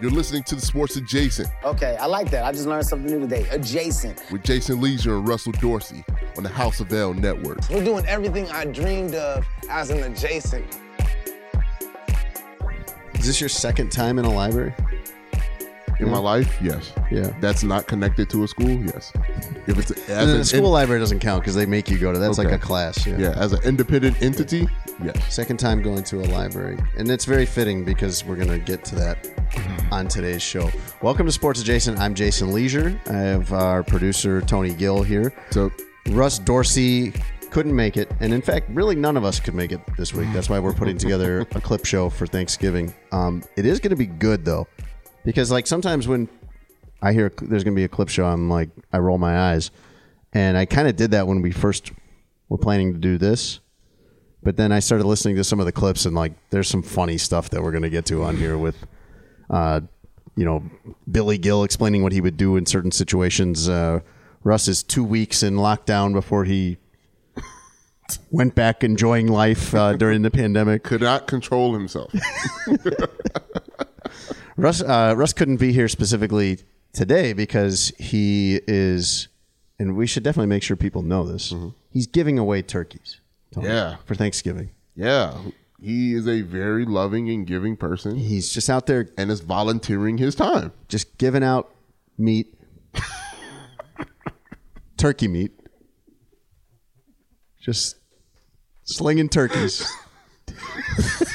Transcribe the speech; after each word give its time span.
You're 0.00 0.10
listening 0.10 0.42
to 0.44 0.54
the 0.54 0.62
Sports 0.62 0.96
Adjacent 0.96 1.50
Okay, 1.62 1.94
I 2.00 2.06
like 2.06 2.30
that. 2.30 2.44
I 2.44 2.52
just 2.52 2.66
learned 2.66 2.86
something 2.86 3.10
new 3.12 3.20
today. 3.20 3.46
Adjacent. 3.50 4.22
with 4.32 4.42
Jason 4.42 4.80
Lieser 4.80 5.16
and 5.16 5.28
Russell 5.28 5.52
Dorsey 5.52 6.04
on 6.38 6.42
the 6.42 6.48
House 6.48 6.80
of 6.80 6.90
L 6.90 7.12
Network. 7.12 7.58
We're 7.68 7.84
doing 7.84 8.06
everything 8.06 8.48
I 8.50 8.64
dreamed 8.64 9.14
of 9.14 9.44
as 9.68 9.90
an 9.90 10.02
adjacent. 10.02 10.64
Is 13.14 13.26
this 13.26 13.40
your 13.40 13.50
second 13.50 13.92
time 13.92 14.18
in 14.18 14.24
a 14.24 14.32
library? 14.32 14.74
In 16.00 16.10
my 16.10 16.18
life, 16.18 16.56
yes. 16.62 16.92
Yeah. 17.10 17.30
That's 17.40 17.62
not 17.62 17.86
connected 17.86 18.30
to 18.30 18.44
a 18.44 18.48
school, 18.48 18.70
yes. 18.70 19.12
If 19.66 19.78
it's 19.78 19.90
as 20.08 20.28
the 20.28 20.36
an 20.38 20.44
school 20.44 20.66
in- 20.66 20.72
library 20.72 20.98
doesn't 21.00 21.18
count 21.18 21.42
because 21.42 21.54
they 21.54 21.66
make 21.66 21.90
you 21.90 21.98
go 21.98 22.10
to. 22.10 22.18
That's 22.18 22.38
like 22.38 22.50
a 22.52 22.58
class. 22.58 23.06
Yeah. 23.06 23.18
yeah, 23.18 23.32
as 23.36 23.52
an 23.52 23.62
independent 23.64 24.20
entity, 24.22 24.66
yes. 25.04 25.34
Second 25.34 25.58
time 25.58 25.82
going 25.82 26.02
to 26.04 26.20
a 26.22 26.26
library, 26.26 26.78
and 26.96 27.10
it's 27.10 27.26
very 27.26 27.44
fitting 27.44 27.84
because 27.84 28.24
we're 28.24 28.36
gonna 28.36 28.58
get 28.58 28.82
to 28.86 28.94
that 28.94 29.28
on 29.92 30.08
today's 30.08 30.40
show. 30.42 30.70
Welcome 31.02 31.26
to 31.26 31.32
Sports 31.32 31.60
Adjacent. 31.60 31.98
I'm 31.98 32.14
Jason 32.14 32.50
Lieser. 32.52 32.98
I 33.06 33.12
have 33.12 33.52
our 33.52 33.82
producer 33.82 34.40
Tony 34.40 34.72
Gill 34.72 35.02
here. 35.02 35.32
So 35.50 35.70
Russ 36.08 36.38
Dorsey 36.38 37.12
couldn't 37.50 37.76
make 37.76 37.96
it, 37.98 38.10
and 38.20 38.32
in 38.32 38.40
fact, 38.40 38.70
really 38.70 38.94
none 38.96 39.18
of 39.18 39.24
us 39.24 39.38
could 39.38 39.54
make 39.54 39.70
it 39.72 39.80
this 39.98 40.14
week. 40.14 40.28
That's 40.32 40.48
why 40.48 40.60
we're 40.60 40.72
putting 40.72 40.96
together 40.96 41.40
a 41.54 41.60
clip 41.60 41.84
show 41.84 42.08
for 42.08 42.26
Thanksgiving. 42.26 42.94
Um, 43.12 43.42
it 43.56 43.66
is 43.66 43.80
going 43.80 43.90
to 43.90 43.96
be 43.96 44.06
good 44.06 44.44
though, 44.44 44.66
because 45.24 45.50
like 45.50 45.66
sometimes 45.66 46.08
when 46.08 46.28
I 47.02 47.12
hear 47.12 47.32
there's 47.40 47.64
going 47.64 47.74
to 47.74 47.80
be 47.80 47.84
a 47.84 47.88
clip 47.88 48.08
show, 48.08 48.24
I'm 48.24 48.48
like 48.48 48.70
I 48.92 48.98
roll 48.98 49.18
my 49.18 49.52
eyes, 49.52 49.70
and 50.32 50.56
I 50.56 50.64
kind 50.66 50.88
of 50.88 50.96
did 50.96 51.12
that 51.12 51.26
when 51.26 51.42
we 51.42 51.50
first 51.50 51.92
were 52.48 52.58
planning 52.58 52.92
to 52.92 52.98
do 52.98 53.16
this. 53.16 53.60
But 54.42 54.56
then 54.56 54.72
I 54.72 54.80
started 54.80 55.06
listening 55.06 55.36
to 55.36 55.44
some 55.44 55.60
of 55.60 55.66
the 55.66 55.72
clips, 55.72 56.06
and 56.06 56.14
like, 56.14 56.32
there's 56.50 56.68
some 56.68 56.82
funny 56.82 57.18
stuff 57.18 57.50
that 57.50 57.62
we're 57.62 57.72
going 57.72 57.82
to 57.82 57.90
get 57.90 58.06
to 58.06 58.22
on 58.22 58.36
here 58.36 58.56
with, 58.56 58.86
uh, 59.50 59.80
you 60.34 60.44
know, 60.44 60.62
Billy 61.10 61.36
Gill 61.36 61.62
explaining 61.62 62.02
what 62.02 62.12
he 62.12 62.20
would 62.20 62.36
do 62.36 62.56
in 62.56 62.64
certain 62.64 62.90
situations. 62.90 63.68
Uh, 63.68 64.00
Russ 64.42 64.66
is 64.68 64.82
two 64.82 65.04
weeks 65.04 65.42
in 65.42 65.56
lockdown 65.56 66.14
before 66.14 66.44
he 66.44 66.78
went 68.30 68.54
back 68.54 68.82
enjoying 68.82 69.28
life 69.28 69.74
uh, 69.74 69.92
during 69.92 70.22
the 70.22 70.30
pandemic. 70.30 70.84
could 70.84 71.02
not 71.02 71.26
control 71.26 71.74
himself. 71.74 72.12
Russ 74.60 74.82
uh, 74.82 75.14
Russ 75.16 75.32
couldn't 75.32 75.56
be 75.58 75.72
here 75.72 75.88
specifically 75.88 76.58
today 76.92 77.32
because 77.32 77.92
he 77.98 78.60
is, 78.66 79.28
and 79.78 79.96
we 79.96 80.06
should 80.06 80.22
definitely 80.22 80.48
make 80.48 80.62
sure 80.62 80.76
people 80.76 81.02
know 81.02 81.24
this. 81.24 81.54
He's 81.90 82.06
giving 82.06 82.38
away 82.38 82.62
turkeys. 82.62 83.20
Tony, 83.52 83.68
Yeah. 83.68 83.96
for 84.06 84.14
Thanksgiving. 84.14 84.70
yeah. 84.94 85.36
He 85.82 86.12
is 86.12 86.28
a 86.28 86.42
very 86.42 86.84
loving 86.84 87.30
and 87.30 87.46
giving 87.46 87.74
person 87.74 88.16
He's 88.16 88.50
just 88.52 88.68
out 88.68 88.84
there 88.86 89.08
and 89.16 89.30
is 89.30 89.40
volunteering 89.40 90.18
his 90.18 90.34
time. 90.34 90.72
just 90.88 91.16
giving 91.16 91.42
out 91.42 91.70
meat, 92.18 92.54
turkey 94.98 95.26
meat, 95.26 95.52
just 97.58 97.96
slinging 98.84 99.30
turkeys. 99.30 99.90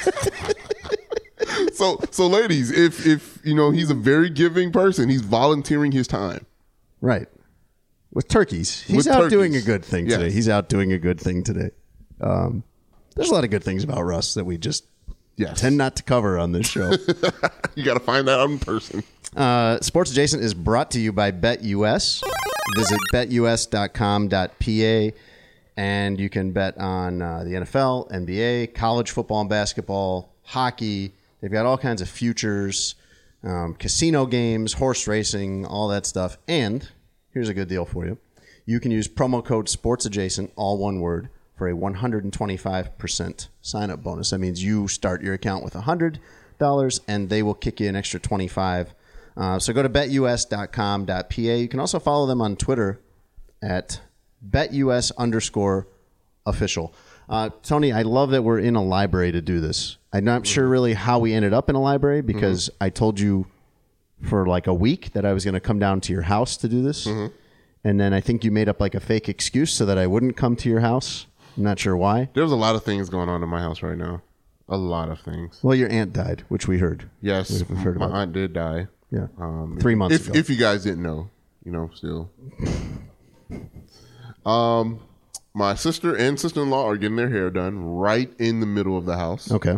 So 1.85 1.99
so 2.11 2.27
ladies, 2.27 2.71
if 2.71 3.05
if 3.05 3.39
you 3.43 3.53
know 3.55 3.69
he's 3.71 3.89
a 3.91 3.93
very 3.95 4.29
giving 4.29 4.71
person, 4.71 5.09
he's 5.09 5.21
volunteering 5.21 5.91
his 5.91 6.07
time. 6.07 6.45
Right. 7.01 7.27
With 8.11 8.27
turkeys. 8.27 8.81
He's 8.83 8.97
With 8.97 9.07
out 9.07 9.15
turkeys. 9.23 9.31
doing 9.31 9.55
a 9.55 9.61
good 9.61 9.83
thing 9.85 10.07
Yes. 10.07 10.17
today. 10.17 10.31
He's 10.31 10.49
out 10.49 10.69
doing 10.69 10.91
a 10.93 10.97
good 10.97 11.19
thing 11.19 11.43
today. 11.43 11.71
Um, 12.21 12.63
there's 13.15 13.29
a 13.29 13.33
lot 13.33 13.43
of 13.43 13.49
good 13.51 13.63
things 13.63 13.83
about 13.83 14.01
Russ 14.03 14.33
that 14.35 14.45
we 14.45 14.57
just 14.57 14.85
Yes. 15.37 15.59
tend 15.59 15.77
not 15.77 15.97
to 15.97 16.03
cover 16.03 16.39
on 16.39 16.51
this 16.53 16.67
show. 16.67 16.91
You 17.75 17.83
got 17.83 17.95
to 17.95 17.99
find 17.99 18.25
that 18.29 18.39
out 18.39 18.49
in 18.49 18.57
person. 18.57 19.03
uh, 19.35 19.81
Sports 19.81 20.09
Adjacent 20.11 20.41
is 20.41 20.53
brought 20.53 20.91
to 20.91 20.99
you 21.01 21.11
by 21.11 21.31
BetUS. 21.31 22.23
Visit 22.77 22.99
betus.com.pa 23.13 25.11
and 25.75 26.17
you 26.21 26.29
can 26.29 26.51
bet 26.53 26.77
on 26.77 27.21
uh, 27.21 27.43
the 27.43 27.49
NFL, 27.55 28.09
NBA, 28.11 28.73
college 28.73 29.11
football 29.11 29.41
and 29.41 29.49
basketball, 29.49 30.33
hockey. 30.43 31.11
They've 31.45 31.51
got 31.51 31.67
all 31.67 31.77
kinds 31.77 32.01
of 32.01 32.09
futures, 32.09 32.95
um, 33.43 33.75
casino 33.75 34.25
games, 34.25 34.73
horse 34.73 35.07
racing, 35.07 35.63
all 35.63 35.87
that 35.89 36.07
stuff. 36.07 36.39
And 36.47 36.89
here's 37.29 37.49
a 37.49 37.53
good 37.53 37.67
deal 37.67 37.85
for 37.85 38.03
you. 38.03 38.17
You 38.65 38.79
can 38.79 38.89
use 38.89 39.07
promo 39.07 39.45
code 39.45 39.67
SportsAdjacent, 39.67 40.53
all 40.55 40.79
one 40.79 41.01
word, 41.01 41.29
for 41.55 41.69
a 41.69 41.75
125% 41.75 43.47
sign 43.61 43.91
up 43.91 44.01
bonus. 44.01 44.31
That 44.31 44.39
means 44.39 44.63
you 44.63 44.87
start 44.87 45.21
your 45.21 45.35
account 45.35 45.63
with 45.63 45.75
$100 45.75 46.99
and 47.07 47.29
they 47.29 47.43
will 47.43 47.53
kick 47.53 47.79
you 47.79 47.89
an 47.89 47.95
extra 47.95 48.19
25 48.19 48.95
uh, 49.37 49.59
So 49.59 49.71
go 49.71 49.83
to 49.83 49.89
betus.com.pa. 49.89 51.41
You 51.41 51.67
can 51.67 51.79
also 51.79 51.99
follow 51.99 52.25
them 52.25 52.41
on 52.41 52.55
Twitter 52.55 53.01
at 53.61 54.01
betus 54.49 55.11
underscore 55.15 55.87
official. 56.43 56.95
Uh, 57.27 57.49
Tony, 57.63 57.91
I 57.91 58.03
love 58.03 58.31
that 58.31 58.43
we're 58.43 58.59
in 58.59 58.75
a 58.75 58.83
library 58.83 59.31
to 59.31 59.41
do 59.41 59.59
this. 59.59 59.97
I'm 60.13 60.23
not 60.23 60.45
sure 60.45 60.67
really 60.67 60.93
how 60.93 61.19
we 61.19 61.33
ended 61.33 61.53
up 61.53 61.69
in 61.69 61.75
a 61.75 61.81
library 61.81 62.21
because 62.21 62.69
I 62.79 62.89
told 62.89 63.19
you 63.19 63.47
for 64.21 64.45
like 64.45 64.67
a 64.67 64.73
week 64.73 65.11
that 65.13 65.25
I 65.25 65.33
was 65.33 65.43
going 65.43 65.55
to 65.55 65.59
come 65.59 65.79
down 65.79 66.01
to 66.01 66.13
your 66.13 66.23
house 66.23 66.55
to 66.57 66.67
do 66.67 66.81
this. 66.81 67.07
And 67.83 67.99
then 67.99 68.13
I 68.13 68.21
think 68.21 68.43
you 68.43 68.51
made 68.51 68.69
up 68.69 68.79
like 68.79 68.95
a 68.95 68.99
fake 68.99 69.27
excuse 69.29 69.71
so 69.71 69.85
that 69.85 69.97
I 69.97 70.07
wouldn't 70.07 70.37
come 70.37 70.55
to 70.57 70.69
your 70.69 70.79
house. 70.79 71.27
I'm 71.57 71.63
not 71.63 71.79
sure 71.79 71.95
why. 71.95 72.29
There's 72.33 72.51
a 72.51 72.55
lot 72.55 72.75
of 72.75 72.83
things 72.83 73.09
going 73.09 73.29
on 73.29 73.43
in 73.43 73.49
my 73.49 73.59
house 73.59 73.81
right 73.81 73.97
now. 73.97 74.21
A 74.67 74.77
lot 74.77 75.09
of 75.09 75.19
things. 75.19 75.59
Well, 75.61 75.75
your 75.75 75.89
aunt 75.89 76.11
died, 76.11 76.43
which 76.47 76.67
we 76.67 76.79
heard. 76.79 77.09
Yes, 77.21 77.63
We've 77.69 77.77
heard 77.77 77.97
my 77.97 78.07
about 78.07 78.17
aunt 78.17 78.33
did 78.33 78.53
die. 78.53 78.87
Yeah. 79.11 79.27
Um, 79.37 79.77
Three 79.79 79.93
months 79.93 80.15
if, 80.15 80.27
ago. 80.29 80.39
If 80.39 80.49
you 80.49 80.55
guys 80.55 80.83
didn't 80.83 81.03
know, 81.03 81.29
you 81.63 81.71
know, 81.71 81.91
still. 81.93 82.31
Um, 84.45 84.99
my 85.55 85.73
sister 85.73 86.13
and 86.15 86.39
sister-in-law 86.39 86.85
are 86.87 86.97
getting 86.97 87.15
their 87.15 87.29
hair 87.29 87.49
done 87.49 87.83
right 87.85 88.31
in 88.37 88.59
the 88.59 88.65
middle 88.65 88.97
of 88.97 89.05
the 89.05 89.17
house. 89.17 89.49
Okay. 89.51 89.77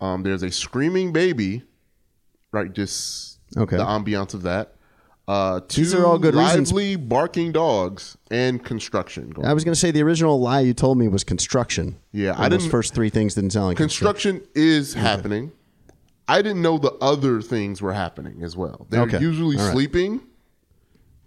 Um, 0.00 0.22
there's 0.22 0.42
a 0.42 0.50
screaming 0.50 1.12
baby, 1.12 1.62
right? 2.52 2.72
Just 2.72 3.38
Okay. 3.56 3.76
the 3.76 3.84
ambiance 3.84 4.34
of 4.34 4.42
that. 4.42 4.70
Uh, 5.26 5.60
two 5.68 5.80
These 5.82 5.94
are 5.94 6.04
all 6.04 6.18
good 6.18 6.34
reasons. 6.34 6.70
lively 6.70 6.96
barking 6.96 7.50
dogs 7.50 8.16
and 8.30 8.62
construction. 8.62 9.30
Going 9.30 9.46
I 9.48 9.54
was 9.54 9.64
going 9.64 9.72
to 9.72 9.78
say 9.80 9.90
the 9.90 10.02
original 10.02 10.38
lie 10.38 10.60
you 10.60 10.74
told 10.74 10.98
me 10.98 11.08
was 11.08 11.24
construction. 11.24 11.96
Yeah, 12.12 12.34
I 12.36 12.48
those 12.48 12.60
didn't- 12.60 12.70
first 12.72 12.94
three 12.94 13.08
things 13.10 13.34
didn't 13.34 13.50
sound 13.50 13.66
like 13.68 13.76
construction 13.78 14.42
is 14.54 14.92
happening. 14.94 15.52
I 16.28 16.40
didn't 16.42 16.62
know 16.62 16.78
the 16.78 16.92
other 17.00 17.40
things 17.42 17.80
were 17.82 17.92
happening 17.94 18.42
as 18.42 18.56
well. 18.56 18.86
They're 18.90 19.02
Okay. 19.02 19.18
usually 19.20 19.56
right. 19.56 19.72
sleeping. 19.72 20.20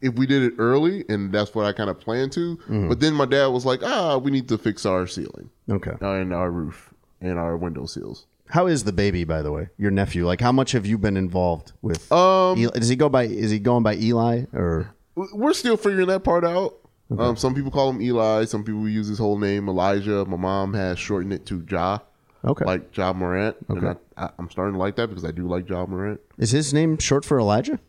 If 0.02 0.14
we 0.16 0.26
did 0.28 0.44
it 0.44 0.54
early, 0.60 1.04
and 1.10 1.32
that's 1.32 1.56
what 1.56 1.66
I 1.66 1.74
kind 1.74 1.90
of 1.90 2.00
planned 2.00 2.32
to, 2.34 2.58
Mm-hmm. 2.58 2.90
but 2.90 3.00
then 3.00 3.14
my 3.14 3.26
dad 3.26 3.48
was 3.48 3.66
like, 3.66 3.82
"Ah, 3.84 4.18
we 4.18 4.32
need 4.32 4.48
to 4.50 4.58
fix 4.58 4.86
our 4.86 5.08
ceiling 5.08 5.50
Okay. 5.70 5.94
uh, 6.02 6.12
and 6.12 6.34
our 6.34 6.52
roof 6.52 6.94
and 7.22 7.38
our 7.40 7.58
window 7.58 7.86
seals." 7.86 8.26
How 8.50 8.68
is 8.68 8.86
the 8.86 8.94
baby, 8.94 9.24
by 9.26 9.42
the 9.42 9.52
way? 9.52 9.70
Your 9.78 9.92
nephew? 9.92 10.26
Like, 10.26 10.40
how 10.40 10.52
much 10.54 10.72
have 10.72 10.86
you 10.86 10.98
been 10.98 11.18
involved 11.18 11.74
with? 11.82 12.10
Um, 12.12 12.58
Eli? 12.58 12.72
Does 12.80 12.88
he 12.90 12.96
go 12.96 13.10
by? 13.10 13.24
Is 13.24 13.52
he 13.52 13.60
going 13.60 13.84
by 13.84 13.96
Eli 13.96 14.46
or? 14.54 14.94
we're 15.16 15.54
still 15.54 15.76
figuring 15.78 16.08
that 16.08 16.24
part 16.24 16.46
out. 16.46 16.76
Um, 17.18 17.36
some 17.38 17.56
people 17.56 17.72
call 17.72 17.90
him 17.90 18.02
Eli. 18.02 18.46
Some 18.46 18.64
people 18.64 18.88
use 18.88 19.08
his 19.08 19.18
whole 19.18 19.38
name, 19.38 19.68
Elijah. 19.68 20.26
My 20.26 20.38
mom 20.38 20.74
has 20.76 21.00
shortened 21.00 21.34
it 21.34 21.46
to 21.48 21.66
Ja, 21.70 22.00
Okay. 22.46 22.66
like 22.66 22.96
Ja 22.96 23.14
Morant. 23.14 23.56
And 23.70 23.84
Okay. 23.84 24.00
I, 24.18 24.26
I, 24.26 24.30
I'm 24.38 24.50
starting 24.50 24.74
to 24.74 24.80
like 24.80 24.96
that 24.98 25.08
because 25.08 25.26
I 25.26 25.32
do 25.32 25.48
like 25.48 25.68
Ja 25.70 25.86
Morant. 25.86 26.20
Is 26.38 26.52
his 26.52 26.74
name 26.74 26.98
short 27.00 27.26
for 27.26 27.40
Elijah? 27.40 27.80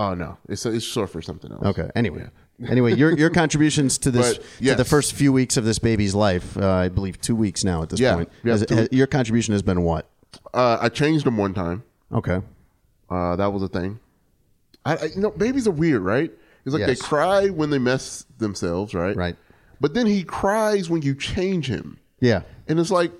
Oh 0.00 0.14
no, 0.14 0.38
it's 0.48 0.64
it's 0.64 0.84
short 0.84 1.10
for 1.10 1.20
something 1.20 1.52
else. 1.52 1.62
Okay. 1.66 1.90
Anyway. 1.94 2.26
Anyway, 2.66 2.94
your 2.94 3.16
your 3.18 3.28
contributions 3.42 3.98
to 3.98 4.10
this 4.10 4.38
But, 4.38 4.66
to 4.66 4.74
the 4.76 4.84
first 4.84 5.12
few 5.14 5.30
weeks 5.32 5.56
of 5.58 5.64
this 5.64 5.78
baby's 5.78 6.14
life, 6.14 6.56
uh, 6.56 6.66
I 6.70 6.88
believe 6.88 7.20
two 7.20 7.36
weeks 7.36 7.64
now 7.64 7.82
at 7.82 7.90
this 7.90 8.00
Yeah. 8.00 8.14
point. 8.14 8.28
Yeah, 8.44 8.52
Has- 8.52 8.66
two- 8.66 8.74
has- 8.76 8.88
your 8.92 9.06
contribution 9.06 9.52
has 9.52 9.62
been 9.62 9.82
what? 9.82 10.08
Uh, 10.54 10.78
I 10.80 10.88
changed 10.88 11.26
them 11.26 11.36
one 11.36 11.52
time. 11.54 11.82
Okay. 12.12 12.40
Uh, 13.10 13.36
that 13.36 13.52
was 13.52 13.62
a 13.62 13.68
thing. 13.68 13.98
I, 14.86 14.96
I 14.96 15.04
you 15.14 15.20
know 15.20 15.30
babies 15.30 15.66
are 15.68 15.72
weird, 15.72 16.02
right? 16.02 16.30
It's 16.64 16.72
like 16.74 16.80
Yes. 16.80 16.88
they 16.88 16.96
cry 16.96 17.48
when 17.48 17.68
they 17.70 17.78
mess 17.78 18.24
themselves, 18.38 18.94
right? 18.94 19.16
Right. 19.16 19.36
But 19.80 19.92
then 19.94 20.06
he 20.06 20.22
cries 20.24 20.88
when 20.90 21.02
you 21.02 21.14
change 21.14 21.66
him, 21.68 21.98
Yeah. 22.20 22.42
and 22.68 22.78
it's 22.80 22.90
like 22.90 23.12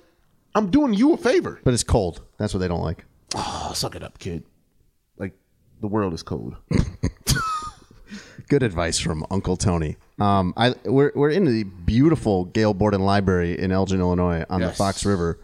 I'm 0.55 0.71
doing 0.71 0.94
you 0.94 1.12
a 1.12 1.17
favor. 1.17 1.61
But 1.65 1.75
it's 1.75 1.85
cold. 1.85 2.23
That's 2.38 2.53
what 2.55 2.61
they 2.61 2.69
don't 2.69 2.82
like. 2.82 3.05
Oh, 3.35 3.73
suck 3.75 3.94
it 3.97 4.03
up, 4.03 4.19
kid. 4.19 4.44
Like 5.17 5.32
the 5.81 5.87
world 5.88 6.12
is 6.15 6.23
cold. 6.23 6.56
Good 8.49 8.62
advice 8.65 8.99
from 8.99 9.25
Uncle 9.31 9.56
Tony. 9.56 9.97
Um, 10.19 10.53
I 10.56 10.75
we're 10.85 11.12
we're 11.15 11.31
in 11.31 11.44
the 11.44 11.62
beautiful 11.65 12.47
Gail 12.47 12.75
Borden 12.75 13.00
Library 13.03 13.56
in 13.56 13.71
Elgin, 13.71 14.00
Illinois, 14.00 14.44
on 14.50 14.61
the 14.61 14.69
Yes. 14.69 14.77
Fox 14.79 15.06
River, 15.06 15.38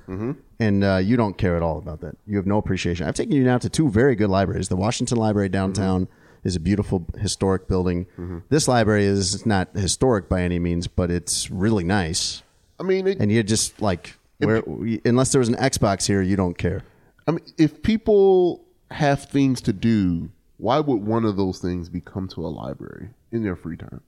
and 0.59 0.83
uh, 0.83 0.97
you 0.97 1.17
don't 1.17 1.38
care 1.38 1.56
at 1.56 1.62
all 1.62 1.79
about 1.79 2.00
that. 2.00 2.17
You 2.27 2.37
have 2.38 2.47
no 2.47 2.59
appreciation. 2.59 3.06
I've 3.06 3.15
taken 3.15 3.33
you 3.37 3.44
now 3.44 3.59
to 3.59 3.69
two 3.69 3.88
very 3.88 4.17
good 4.17 4.29
libraries. 4.29 4.69
The 4.69 4.77
Washington 4.77 5.19
Library 5.19 5.49
downtown 5.49 6.09
is 6.43 6.56
a 6.56 6.61
beautiful 6.61 7.06
historic 7.19 7.69
building. 7.69 8.06
This 8.49 8.67
library 8.67 9.05
is 9.05 9.47
not 9.47 9.69
historic 9.77 10.29
by 10.29 10.43
any 10.43 10.59
means, 10.59 10.88
but 10.88 11.11
it's 11.11 11.49
really 11.50 11.85
nice. 11.85 12.43
I 12.81 12.83
mean, 12.83 13.06
it, 13.06 13.19
And 13.21 13.31
you're 13.31 13.43
just 13.44 13.81
like 13.81 14.15
where 14.38 14.65
unless 15.05 15.31
there 15.31 15.38
was 15.38 15.49
an 15.49 15.56
Xbox 15.56 16.06
here, 16.09 16.23
you 16.23 16.35
don't 16.35 16.59
care. 16.59 16.83
I 17.29 17.31
mean, 17.31 17.44
if 17.56 17.83
people 17.83 18.65
have 18.91 19.25
things 19.25 19.61
to 19.62 19.73
do, 19.73 20.31
why 20.59 20.81
would 20.81 21.03
one 21.03 21.25
of 21.25 21.37
those 21.37 21.59
things 21.59 21.88
be 21.88 22.00
come 22.00 22.29
to 22.29 22.47
a 22.47 22.49
library 22.49 23.11
in 23.33 23.43
their 23.43 23.56
free 23.56 23.77
time? 23.77 24.00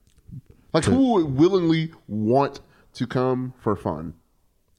Like, 0.73 0.85
who 0.85 1.13
would 1.13 1.35
willingly 1.37 1.91
want 2.07 2.59
to 2.93 3.07
come 3.07 3.53
for 3.59 3.75
fun? 3.75 4.13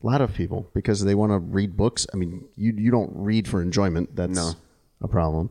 A 0.03 0.07
lot 0.07 0.21
of 0.21 0.33
people 0.35 0.69
because 0.73 1.05
they 1.05 1.15
want 1.15 1.33
to 1.33 1.39
read 1.39 1.77
books. 1.77 2.07
I 2.15 2.17
mean, 2.17 2.47
you 2.57 2.73
you 2.77 2.91
don't 2.91 3.11
read 3.15 3.47
for 3.47 3.61
enjoyment. 3.61 4.17
That's 4.17 4.35
No. 4.35 4.53
a 5.03 5.09
problem. 5.09 5.51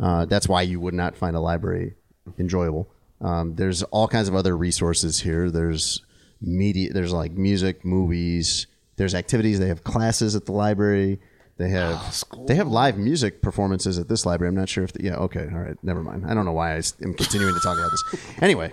Uh, 0.00 0.24
that's 0.24 0.48
why 0.48 0.62
you 0.62 0.80
would 0.80 0.94
not 0.94 1.16
find 1.16 1.36
a 1.36 1.40
library 1.40 1.94
enjoyable. 2.38 2.88
Um, 3.20 3.54
there's 3.54 3.82
all 3.84 4.08
kinds 4.08 4.28
of 4.28 4.34
other 4.34 4.56
resources 4.56 5.20
here. 5.20 5.50
There's 5.50 6.02
media. 6.40 6.92
There's 6.92 7.12
like 7.12 7.32
music, 7.32 7.84
movies. 7.84 8.66
There's 8.96 9.14
activities. 9.14 9.58
They 9.60 9.68
have 9.68 9.84
classes 9.84 10.34
at 10.34 10.46
the 10.46 10.52
library. 10.52 11.20
They 11.58 11.70
have 11.70 12.24
they 12.46 12.54
have 12.54 12.68
live 12.68 12.98
music 12.98 13.40
performances 13.40 13.98
at 13.98 14.08
this 14.08 14.26
library. 14.26 14.50
I'm 14.50 14.54
not 14.54 14.68
sure 14.68 14.84
if 14.84 14.92
the, 14.92 15.04
yeah 15.04 15.16
okay 15.16 15.48
all 15.50 15.58
right 15.58 15.76
never 15.82 16.02
mind. 16.02 16.26
I 16.26 16.34
don't 16.34 16.44
know 16.44 16.52
why 16.52 16.74
I 16.74 16.82
am 17.02 17.14
continuing 17.14 17.54
to 17.54 17.60
talk 17.60 17.78
about 17.78 17.90
this. 17.90 18.20
Anyway, 18.42 18.72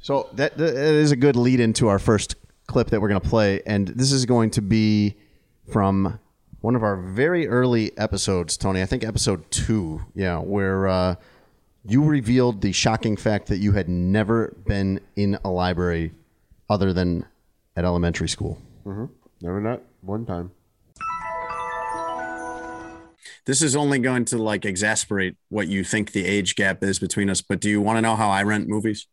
so 0.00 0.28
that, 0.32 0.56
that 0.56 0.74
is 0.74 1.12
a 1.12 1.16
good 1.16 1.36
lead 1.36 1.60
into 1.60 1.88
our 1.88 1.98
first 1.98 2.36
clip 2.66 2.88
that 2.90 3.00
we're 3.00 3.08
going 3.08 3.20
to 3.20 3.28
play, 3.28 3.60
and 3.66 3.88
this 3.88 4.12
is 4.12 4.24
going 4.24 4.50
to 4.50 4.62
be 4.62 5.16
from 5.70 6.18
one 6.60 6.74
of 6.74 6.82
our 6.82 6.96
very 6.96 7.46
early 7.46 7.96
episodes, 7.98 8.56
Tony. 8.56 8.80
I 8.80 8.86
think 8.86 9.04
episode 9.04 9.50
two, 9.50 10.00
yeah, 10.14 10.38
where 10.38 10.88
uh, 10.88 11.14
you 11.86 12.02
revealed 12.02 12.62
the 12.62 12.72
shocking 12.72 13.16
fact 13.16 13.48
that 13.48 13.58
you 13.58 13.72
had 13.72 13.88
never 13.88 14.56
been 14.66 15.00
in 15.16 15.38
a 15.44 15.50
library 15.50 16.12
other 16.70 16.94
than 16.94 17.26
at 17.76 17.84
elementary 17.84 18.28
school. 18.28 18.58
Never 19.42 19.60
not 19.60 19.82
one 20.00 20.24
time. 20.24 20.52
This 23.46 23.60
is 23.60 23.76
only 23.76 23.98
going 23.98 24.24
to 24.26 24.38
like 24.38 24.64
exasperate 24.64 25.36
what 25.50 25.68
you 25.68 25.84
think 25.84 26.12
the 26.12 26.24
age 26.24 26.54
gap 26.56 26.82
is 26.82 26.98
between 26.98 27.28
us. 27.28 27.42
But 27.42 27.60
do 27.60 27.68
you 27.68 27.80
want 27.80 27.98
to 27.98 28.02
know 28.02 28.16
how 28.16 28.30
I 28.30 28.42
rent 28.42 28.68
movies? 28.68 29.06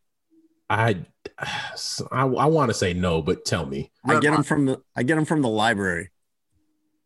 I, 0.70 1.06
I, 1.38 2.22
I 2.22 2.46
want 2.46 2.70
to 2.70 2.74
say 2.74 2.94
no, 2.94 3.22
but 3.22 3.44
tell 3.44 3.66
me. 3.66 3.92
I 4.06 4.20
get 4.20 4.32
them 4.32 4.44
from 4.44 4.66
the 4.66 4.82
I 4.96 5.04
get 5.04 5.16
them 5.16 5.26
from 5.26 5.42
the 5.42 5.50
library. 5.50 6.12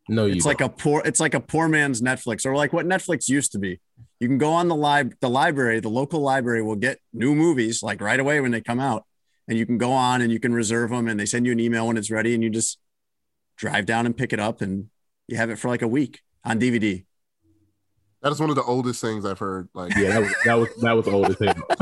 No, 0.08 0.26
you. 0.26 0.36
It's 0.36 0.46
like 0.46 0.62
a 0.62 0.70
poor 0.70 1.02
it's 1.04 1.20
like 1.20 1.34
a 1.34 1.40
poor 1.40 1.68
man's 1.68 2.00
Netflix 2.00 2.46
or 2.46 2.56
like 2.56 2.74
what 2.74 2.86
Netflix 2.86 3.28
used 3.28 3.52
to 3.54 3.60
be. 3.60 3.80
You 4.20 4.28
can 4.28 4.38
go 4.38 4.52
on 4.52 4.68
the 4.68 4.76
lib 4.76 5.16
the 5.20 5.30
library, 5.30 5.80
the 5.80 5.90
local 5.90 6.20
library 6.20 6.62
will 6.62 6.76
get 6.76 7.00
new 7.12 7.34
movies 7.34 7.82
like 7.82 8.02
right 8.02 8.20
away 8.20 8.40
when 8.40 8.52
they 8.52 8.62
come 8.62 8.80
out, 8.80 9.06
and 9.48 9.58
you 9.58 9.66
can 9.66 9.80
go 9.80 9.92
on 9.92 10.22
and 10.22 10.32
you 10.32 10.40
can 10.40 10.54
reserve 10.54 10.92
them, 10.92 11.08
and 11.08 11.20
they 11.20 11.26
send 11.26 11.48
you 11.48 11.52
an 11.52 11.60
email 11.60 11.88
when 11.88 11.98
it's 11.98 12.12
ready, 12.12 12.36
and 12.36 12.44
you 12.44 12.52
just 12.52 12.78
drive 13.58 13.88
down 13.88 14.06
and 14.06 14.16
pick 14.16 14.32
it 14.32 14.40
up, 14.40 14.62
and 14.62 14.90
you 15.28 15.38
have 15.38 15.50
it 15.50 15.58
for 15.58 15.70
like 15.70 15.82
a 15.82 15.88
week 15.88 16.22
on 16.44 16.60
DVD. 16.60 17.04
That 18.26 18.32
is 18.32 18.40
one 18.40 18.50
of 18.50 18.56
the 18.56 18.64
oldest 18.64 19.02
things 19.02 19.24
I've 19.24 19.38
heard. 19.38 19.70
Like, 19.76 19.96
Yeah, 19.96 20.20
that 20.20 20.22
was 20.22 20.34
that 20.46 20.54
was 20.56 20.70
that 20.82 20.92
was 20.94 21.06
the 21.06 21.12
oldest 21.12 21.38
thing. 21.38 21.54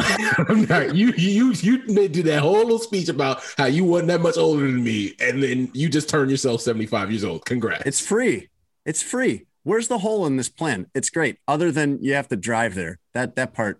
I'm 0.49 0.65
not- 0.65 0.93
you 0.93 1.13
you 1.15 1.53
you 1.53 1.77
did 2.09 2.25
that 2.25 2.41
whole 2.41 2.57
little 2.57 2.79
speech 2.79 3.07
about 3.07 3.41
how 3.57 3.63
you 3.67 3.85
wasn't 3.85 4.09
that 4.09 4.19
much 4.19 4.35
older 4.37 4.65
than 4.69 4.83
me, 4.83 5.13
and 5.21 5.41
then 5.41 5.71
you 5.73 5.87
just 5.87 6.09
turned 6.09 6.29
yourself 6.29 6.59
75 6.59 7.11
years 7.11 7.23
old. 7.23 7.45
Congrats. 7.45 7.83
It's 7.85 8.01
free. 8.01 8.49
It's 8.85 9.01
free. 9.01 9.45
Where's 9.63 9.87
the 9.87 9.99
hole 9.99 10.25
in 10.25 10.35
this 10.35 10.49
plan? 10.49 10.87
It's 10.93 11.09
great. 11.09 11.37
Other 11.47 11.71
than 11.71 11.99
you 12.03 12.13
have 12.15 12.27
to 12.27 12.35
drive 12.35 12.75
there. 12.75 12.99
That 13.13 13.37
that 13.37 13.53
part. 13.53 13.79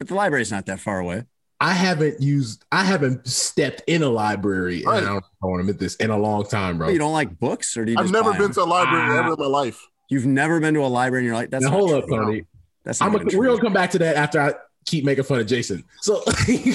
But 0.00 0.08
the 0.08 0.16
library's 0.16 0.50
not 0.50 0.66
that 0.66 0.80
far 0.80 0.98
away. 0.98 1.22
I 1.60 1.70
haven't 1.74 2.20
used 2.20 2.64
I 2.72 2.82
haven't 2.82 3.28
stepped 3.28 3.84
in 3.86 4.02
a 4.02 4.08
library. 4.08 4.82
Right. 4.84 4.98
And 4.98 5.06
I 5.06 5.12
don't 5.12 5.24
I 5.40 5.46
want 5.46 5.58
to 5.58 5.60
admit 5.60 5.78
this 5.78 5.94
in 5.94 6.10
a 6.10 6.18
long 6.18 6.44
time, 6.46 6.78
bro. 6.78 6.88
You 6.88 6.98
don't 6.98 7.12
like 7.12 7.38
books, 7.38 7.76
or 7.76 7.84
do 7.84 7.92
you? 7.92 7.96
I've 7.98 8.06
just 8.06 8.12
never 8.12 8.32
buy 8.32 8.38
been 8.38 8.46
them? 8.46 8.54
to 8.54 8.62
a 8.62 8.64
library 8.64 9.04
Ah. 9.08 9.18
ever 9.20 9.34
in 9.34 9.38
my 9.38 9.46
life. 9.46 9.86
You've 10.12 10.26
never 10.26 10.60
been 10.60 10.74
to 10.74 10.80
a 10.80 10.86
library, 10.88 11.22
and 11.22 11.26
you're 11.26 11.34
like, 11.34 11.48
that's 11.48 11.64
now 11.64 11.70
hold 11.70 11.90
up. 11.92 12.04
Tony. 12.06 12.44
That's 12.84 13.00
I'm 13.00 13.14
a, 13.14 13.24
we're 13.34 13.46
gonna 13.46 13.62
come 13.62 13.72
back 13.72 13.92
to 13.92 13.98
that 14.00 14.16
after 14.16 14.40
I 14.40 14.52
keep 14.84 15.06
making 15.06 15.24
fun 15.24 15.40
of 15.40 15.46
Jason. 15.46 15.84
So 16.02 16.22
you- 16.48 16.74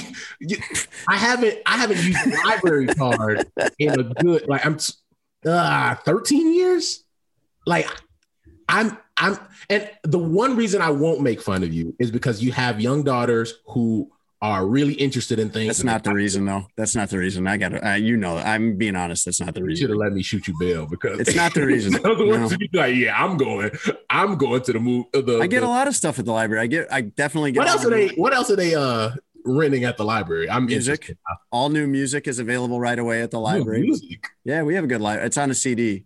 I 1.06 1.16
haven't 1.16 1.58
I 1.64 1.76
haven't 1.76 1.98
used 2.02 2.18
a 2.26 2.46
library 2.46 2.86
card 2.98 3.46
in 3.78 4.00
a 4.00 4.02
good 4.02 4.48
like 4.48 4.66
I'm 4.66 4.78
uh 5.46 5.94
13 6.04 6.52
years. 6.52 7.04
Like 7.64 7.88
I'm 8.68 8.98
I'm 9.16 9.38
and 9.70 9.88
the 10.02 10.18
one 10.18 10.56
reason 10.56 10.82
I 10.82 10.90
won't 10.90 11.20
make 11.20 11.40
fun 11.40 11.62
of 11.62 11.72
you 11.72 11.94
is 12.00 12.10
because 12.10 12.42
you 12.42 12.50
have 12.52 12.80
young 12.80 13.04
daughters 13.04 13.54
who 13.66 14.10
are 14.40 14.64
really 14.66 14.94
interested 14.94 15.40
in 15.40 15.50
things. 15.50 15.66
That's 15.66 15.82
not 15.84 16.04
the 16.04 16.14
reason, 16.14 16.44
though. 16.44 16.66
That's 16.76 16.94
not 16.94 17.10
the 17.10 17.18
reason. 17.18 17.46
I 17.48 17.56
got 17.56 17.70
to, 17.70 17.84
uh, 17.90 17.94
you 17.94 18.16
know, 18.16 18.36
I'm 18.36 18.76
being 18.76 18.94
honest. 18.94 19.24
That's 19.24 19.40
not 19.40 19.52
the 19.54 19.60
You 19.60 19.74
should 19.74 19.88
reason. 19.88 19.88
have 19.90 19.96
let 19.98 20.12
me 20.12 20.22
shoot 20.22 20.46
you 20.46 20.54
bail 20.60 20.86
because 20.86 21.18
It's 21.20 21.34
not 21.34 21.54
the 21.54 21.66
reason. 21.66 21.96
In 21.96 22.06
other 22.06 22.24
words, 22.24 22.52
No. 22.72 22.80
like, 22.80 22.94
yeah, 22.94 23.20
I'm 23.20 23.36
going. 23.36 23.70
I'm 24.08 24.36
going 24.36 24.62
to 24.62 24.72
the 24.72 24.78
move. 24.78 25.06
The, 25.12 25.40
I 25.42 25.48
get 25.48 25.60
the- 25.60 25.66
a 25.66 25.68
lot 25.68 25.88
of 25.88 25.96
stuff 25.96 26.18
at 26.20 26.24
the 26.24 26.32
library. 26.32 26.62
I 26.62 26.66
get, 26.68 26.86
I 26.92 27.00
definitely 27.00 27.50
get 27.52 27.58
What 27.60 27.68
else 27.68 27.84
are 27.84 27.90
they? 27.90 28.08
What 28.10 28.32
else 28.32 28.48
are 28.50 28.56
they 28.56 28.74
uh 28.76 29.10
renting 29.44 29.82
at 29.84 29.96
the 29.96 30.04
library? 30.04 30.48
I'm 30.48 30.66
Music. 30.66 30.92
interested. 31.00 31.18
All 31.50 31.68
new 31.68 31.88
music 31.88 32.28
is 32.28 32.38
available 32.38 32.78
right 32.78 32.98
away 32.98 33.22
at 33.22 33.32
the 33.32 33.40
library. 33.40 33.80
Music. 33.82 34.24
Yeah, 34.44 34.62
we 34.62 34.76
have 34.76 34.84
a 34.84 34.88
good 34.88 35.00
library. 35.00 35.26
It's 35.26 35.36
on 35.38 35.50
a 35.50 35.54
CD, 35.54 36.04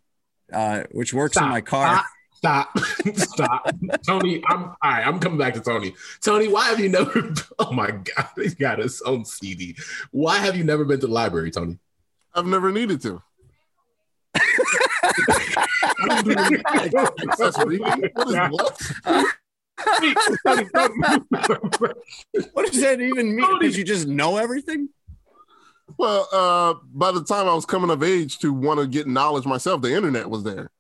uh, 0.53 0.85
which 0.93 1.13
works 1.13 1.37
in 1.37 1.45
my 1.49 1.61
car. 1.61 2.03
Stop. 2.43 2.77
Stop. 3.15 3.71
Tony, 4.05 4.43
I'm 4.49 4.65
all 4.65 4.77
right. 4.83 5.07
I'm 5.07 5.21
coming 5.21 5.39
back 5.39 5.55
to 5.55 5.61
Tony. 5.61 5.95
Tony, 6.21 6.49
why 6.49 6.71
have 6.71 6.81
you 6.81 6.89
never? 6.89 7.33
Oh 7.61 7.71
my 7.71 7.93
God, 7.93 8.29
he's 8.37 8.57
got 8.57 8.81
his 8.81 9.01
own 9.03 9.25
CD. 9.25 9.77
Why 10.11 10.39
have 10.39 10.57
you 10.57 10.65
never 10.65 10.85
been 10.85 10.99
to 10.99 11.07
the 11.07 11.13
library, 11.13 11.53
Tony? 11.53 11.79
I've 12.35 12.47
never 12.47 12.73
needed 12.73 13.01
to. 13.03 13.23
I 14.35 14.43
don't 16.09 16.25
do 16.25 16.35
any 16.37 16.57
excess 17.23 17.65
reading. 17.65 18.11
What 18.15 18.29
is 18.29 18.35
what? 18.51 18.81
Tony, 20.45 20.69
Tony. 20.75 21.05
What 22.53 22.73
does 22.73 22.81
that 22.81 23.01
even 23.01 23.37
mean? 23.37 23.59
Did 23.61 23.77
you 23.77 23.85
just 23.85 24.09
know 24.09 24.37
everything? 24.39 24.89
Well, 25.97 26.29
uh, 26.33 26.75
by 26.93 27.13
the 27.13 27.23
time 27.23 27.47
I 27.49 27.55
was 27.55 27.67
coming 27.67 27.91
of 27.91 28.03
age 28.03 28.41
to 28.41 28.53
want 28.53 28.81
to 28.81 28.89
get 28.89 29.07
knowledge 29.07 29.45
myself, 29.45 29.83
the 29.83 29.95
internet 29.95 30.29
was 30.29 30.43
there. 30.43 30.73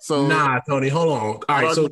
So 0.00 0.26
nah, 0.26 0.60
Tony, 0.68 0.88
hold 0.88 1.12
on. 1.12 1.20
All 1.20 1.42
right, 1.48 1.74
so 1.74 1.88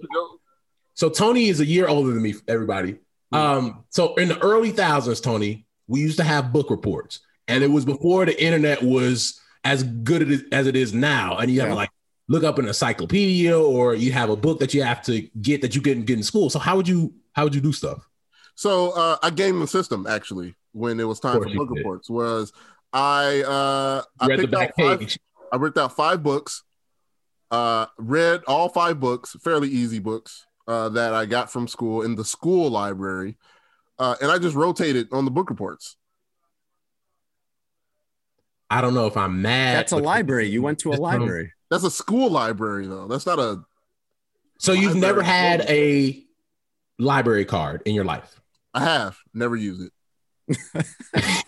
So 0.95 1.09
Tony 1.11 1.49
is 1.49 1.61
a 1.61 1.67
year 1.67 1.87
older 1.89 2.13
than 2.13 2.23
me, 2.23 2.35
everybody. 2.49 2.99
Um, 3.33 3.85
so 3.91 4.15
in 4.15 4.29
the 4.29 4.39
early 4.41 4.71
thousands, 4.71 5.21
Tony, 5.21 5.67
we 5.87 6.01
used 6.01 6.17
to 6.19 6.25
have 6.25 6.53
book 6.53 6.71
reports, 6.71 7.21
and 7.47 7.63
it 7.63 7.71
was 7.71 7.85
before 7.85 8.25
the 8.27 8.43
internet 8.43 8.83
was 8.83 9.41
as 9.65 9.83
good 9.83 10.31
as- 10.31 10.43
as 10.51 10.67
it 10.67 10.75
is 10.77 10.95
now. 10.95 11.37
And 11.37 11.51
you 11.51 11.61
have 11.61 11.69
Yeah. 11.69 11.75
to 11.75 11.77
like 11.77 11.91
look 12.29 12.45
up 12.45 12.59
an 12.59 12.67
encyclopedia, 12.67 13.59
or 13.59 13.95
you 13.95 14.13
have 14.13 14.31
a 14.31 14.37
book 14.37 14.59
that 14.61 14.73
you 14.75 14.83
have 14.83 15.03
to 15.03 15.21
get 15.43 15.63
that 15.63 15.75
you 15.75 15.81
couldn't 15.83 16.05
get 16.07 16.17
in 16.17 16.23
school. 16.23 16.49
So 16.51 16.59
how 16.59 16.77
would 16.77 16.89
you 16.89 17.13
how 17.33 17.45
would 17.45 17.55
you 17.55 17.61
do 17.61 17.73
stuff? 17.73 18.09
So 18.55 18.91
uh, 18.91 19.19
I 19.23 19.31
gamed 19.31 19.63
the 19.63 19.69
system 19.69 20.07
actually 20.09 20.55
when 20.73 20.99
it 20.99 21.05
was 21.05 21.21
time 21.21 21.35
for 21.43 21.49
book 21.55 21.69
did. 21.69 21.79
reports. 21.79 22.09
Whereas 22.11 22.53
I 22.93 23.43
uh, 23.43 24.03
I 24.19 24.27
Read 24.27 24.39
the 24.39 24.43
picked 24.43 24.55
out 24.55 24.61
back 24.61 24.75
five, 24.77 24.99
page. 25.01 25.19
I 25.53 25.57
ripped 25.57 25.79
out 25.79 25.95
five 25.95 26.23
books, 26.23 26.63
uh, 27.51 27.87
read 27.99 28.43
all 28.47 28.69
five 28.69 29.01
books, 29.01 29.37
fairly 29.43 29.69
easy 29.69 29.99
books 29.99 30.47
uh, 30.67 30.89
that 30.91 31.15
I 31.15 31.27
got 31.27 31.51
from 31.51 31.67
school 31.69 32.03
in 32.03 32.15
the 32.15 32.25
school 32.25 32.71
library, 32.71 33.37
uh, 33.99 34.17
and 34.21 34.31
I 34.31 34.39
just 34.39 34.55
rotated 34.57 35.09
on 35.13 35.25
the 35.25 35.31
book 35.31 35.49
reports. 35.51 35.97
I 38.71 38.81
don't 38.83 38.93
know 38.95 39.07
if 39.07 39.17
I'm 39.17 39.41
mad. 39.41 39.77
That's 39.79 39.93
a 39.93 39.97
library. 39.97 40.49
You 40.49 40.61
went 40.61 40.79
to 40.81 40.93
a 40.93 40.95
library. 40.97 41.53
That's 41.71 41.85
a 41.85 41.91
school 41.91 42.31
library 42.31 42.87
though. 42.87 43.07
That's 43.09 43.25
not 43.25 43.39
a 43.39 43.63
So 44.59 44.73
you've 44.73 44.95
Library. 44.95 45.01
never 45.01 45.23
had 45.23 45.61
a 45.63 46.23
library 46.99 47.47
card 47.47 47.83
in 47.87 47.95
your 47.95 48.05
life? 48.05 48.41
I 48.75 48.81
have 48.85 49.17
never 49.33 49.57
used 49.57 49.83
it. 49.83 49.93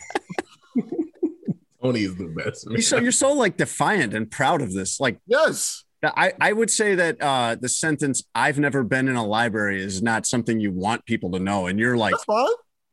Tony 1.83 2.00
is 2.02 2.16
the 2.16 2.26
best. 2.26 2.66
man. 2.66 2.73
You're 2.76 2.83
so 2.83 2.97
you're 2.99 3.12
so 3.12 3.33
like 3.33 3.57
defiant 3.57 4.14
and 4.14 4.30
proud 4.30 4.62
of 4.62 4.73
this. 4.73 4.99
Like 5.00 5.19
Yes. 5.26 5.85
I, 6.02 6.33
I 6.40 6.52
would 6.52 6.71
say 6.71 6.95
that 6.95 7.21
uh, 7.21 7.57
the 7.61 7.69
sentence 7.69 8.23
"I've 8.35 8.59
never 8.59 8.83
been 8.83 9.09
in 9.09 9.16
a 9.16 9.25
library" 9.26 9.83
is 9.83 10.02
not 10.02 10.26
something 10.26 10.59
you 10.61 10.73
want 10.73 11.04
people 11.04 11.30
to 11.33 11.38
know, 11.38 11.66
and 11.66 11.78
you're 11.78 11.97
like 11.97 12.12
That's 12.12 12.25
fine. 12.25 12.47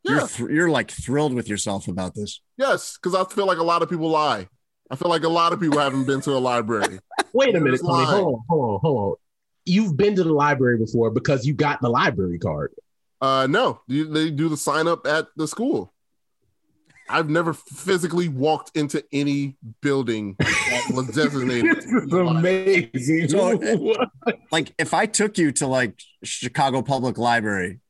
Yeah. 0.04 0.12
you're 0.12 0.28
th- 0.28 0.50
you're 0.50 0.68
like 0.70 0.90
thrilled 0.90 1.34
with 1.34 1.48
yourself 1.48 1.88
about 1.88 2.14
this. 2.14 2.40
yes. 2.56 2.98
Because 3.02 3.14
I 3.14 3.24
feel 3.34 3.46
like 3.46 3.58
a 3.58 3.62
lot 3.64 3.82
of 3.82 3.88
people 3.90 4.10
lie. 4.10 4.48
I 4.90 4.96
feel 4.96 5.08
like 5.08 5.24
a 5.24 5.28
lot 5.28 5.52
of 5.52 5.60
people 5.60 5.78
haven't 5.78 6.04
been 6.04 6.20
to 6.22 6.32
a 6.32 6.38
library. 6.38 6.98
Wait 7.32 7.54
a 7.54 7.60
minute, 7.60 7.80
Tony. 7.80 8.04
Hold 8.04 8.34
on, 8.34 8.40
hold 8.48 8.70
on, 8.74 8.80
hold 8.82 8.98
on. 8.98 9.14
You've 9.66 9.96
been 9.96 10.14
to 10.16 10.24
the 10.24 10.32
library 10.32 10.78
before 10.78 11.10
because 11.10 11.46
you 11.46 11.52
got 11.54 11.80
the 11.82 11.90
library 11.90 12.38
card. 12.38 12.72
Uh, 13.20 13.46
no, 13.50 13.80
You- 13.86 14.10
they 14.12 14.30
do 14.30 14.48
the 14.48 14.56
sign 14.56 14.86
up 14.88 15.06
at 15.06 15.26
the 15.36 15.48
school. 15.48 15.92
I've 17.10 17.28
never 17.30 17.54
physically 17.54 18.28
walked 18.28 18.76
into 18.76 19.04
any 19.12 19.56
building 19.80 20.36
that 20.38 20.90
was 20.94 21.06
designated. 21.14 21.76
this 21.76 21.84
is 21.86 22.12
amazing. 22.12 23.28
So- 23.28 24.06
Like 24.52 24.72
if 24.78 24.94
I 24.94 25.06
took 25.06 25.36
you 25.38 25.52
to 25.52 25.66
like 25.66 26.00
Chicago 26.24 26.82
Public 26.82 27.18
Library 27.18 27.80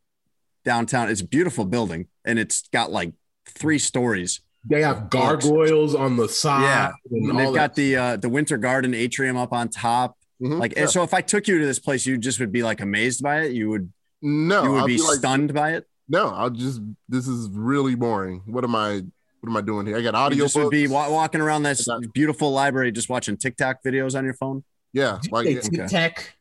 downtown, 0.65 1.09
it's 1.09 1.21
a 1.21 1.27
beautiful 1.27 1.65
building 1.65 2.07
and 2.25 2.39
it's 2.39 2.69
got 2.69 2.91
like 2.91 3.13
three 3.49 3.79
stories. 3.79 4.41
they 4.65 4.83
have 4.83 5.09
gargoyles 5.11 5.95
on 5.95 6.17
the 6.17 6.29
side. 6.29 6.63
Yeah. 6.63 6.93
and 7.11 7.31
And 7.31 7.39
they've 7.39 7.55
got 7.55 7.75
that. 7.75 7.77
the 7.77 7.97
uh, 7.97 8.17
the 8.17 8.29
Winter 8.29 8.57
Garden 8.59 8.93
atrium 8.95 9.37
up 9.37 9.53
on 9.53 9.69
top. 9.69 10.17
Mhm. 10.43 10.59
Like 10.59 10.77
Yeah. 10.77 10.87
so, 10.87 11.03
if 11.03 11.15
I 11.15 11.21
took 11.21 11.49
you 11.49 11.59
to 11.59 11.67
this 11.67 11.79
place, 11.79 12.07
you 12.07 12.19
just 12.19 12.39
would 12.41 12.53
be 12.53 12.63
like 12.63 12.81
amazed 12.81 13.23
by 13.23 13.43
it. 13.43 13.53
You 13.53 13.71
would 13.71 13.93
no, 14.21 14.65
you 14.65 14.71
would 14.73 14.83
I'd 14.83 14.87
be, 14.87 14.99
like, 14.99 15.19
stunned 15.19 15.55
by 15.55 15.73
it. 15.75 15.87
No, 16.09 16.29
I'll 16.29 16.50
just. 16.50 16.81
This 17.09 17.27
is 17.29 17.49
really 17.50 17.95
boring. 17.95 18.43
What 18.47 18.65
am 18.65 18.75
I? 18.75 19.03
What 19.41 19.50
am 19.50 19.57
I 19.57 19.61
doing 19.61 19.87
here? 19.87 19.97
I 19.97 20.03
got 20.03 20.15
You 20.15 20.19
audio. 20.21 20.45
just 20.45 20.57
would 20.57 20.71
be 20.71 20.88
wa- 20.88 21.11
walking 21.11 21.41
around 21.41 21.62
this 21.62 21.87
got- 21.87 22.03
beautiful 22.12 22.50
library, 22.53 22.91
just 22.93 23.09
watching 23.09 23.37
TikTok 23.37 23.83
videos 23.85 24.17
on 24.19 24.25
your 24.25 24.35
phone. 24.35 24.65
Yeah, 24.93 25.19
Did 25.23 25.33
like 25.33 25.47
you 25.47 25.61
say 25.62 25.69
Tic 25.71 25.88
Tac. 25.88 26.35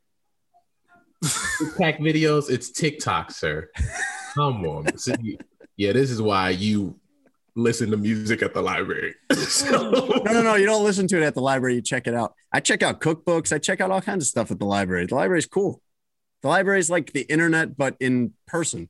Tic 1.23 1.75
Tac 1.77 1.99
videos. 1.99 2.49
It's 2.49 2.71
TikTok, 2.71 3.31
sir. 3.31 3.69
Come 4.35 4.65
on. 4.65 4.97
See, 4.97 5.37
yeah, 5.75 5.91
this 5.91 6.09
is 6.11 6.21
why 6.21 6.51
you 6.51 6.99
listen 7.55 7.89
to 7.91 7.97
music 7.97 8.41
at 8.43 8.53
the 8.53 8.61
library. 8.61 9.15
So- 9.35 9.91
No, 10.25 10.31
no, 10.31 10.41
no. 10.41 10.55
You 10.55 10.65
don't 10.65 10.83
listen 10.83 11.07
to 11.07 11.17
it 11.17 11.23
at 11.23 11.33
the 11.33 11.41
library. 11.41 11.75
You 11.75 11.81
check 11.81 12.05
it 12.07 12.13
out. 12.13 12.33
I 12.53 12.59
check 12.59 12.83
out 12.83 12.99
cookbooks. 13.01 13.51
I 13.53 13.57
check 13.59 13.81
out 13.81 13.91
all 13.91 14.01
kinds 14.01 14.23
of 14.23 14.27
stuff 14.27 14.51
at 14.51 14.59
the 14.59 14.65
library. 14.65 15.05
The 15.05 15.15
library's 15.15 15.45
cool. 15.47 15.81
The 16.41 16.49
library 16.49 16.79
is 16.79 16.89
like 16.89 17.13
the 17.13 17.21
internet, 17.21 17.77
but 17.77 17.95
in 17.99 18.33
person. 18.45 18.89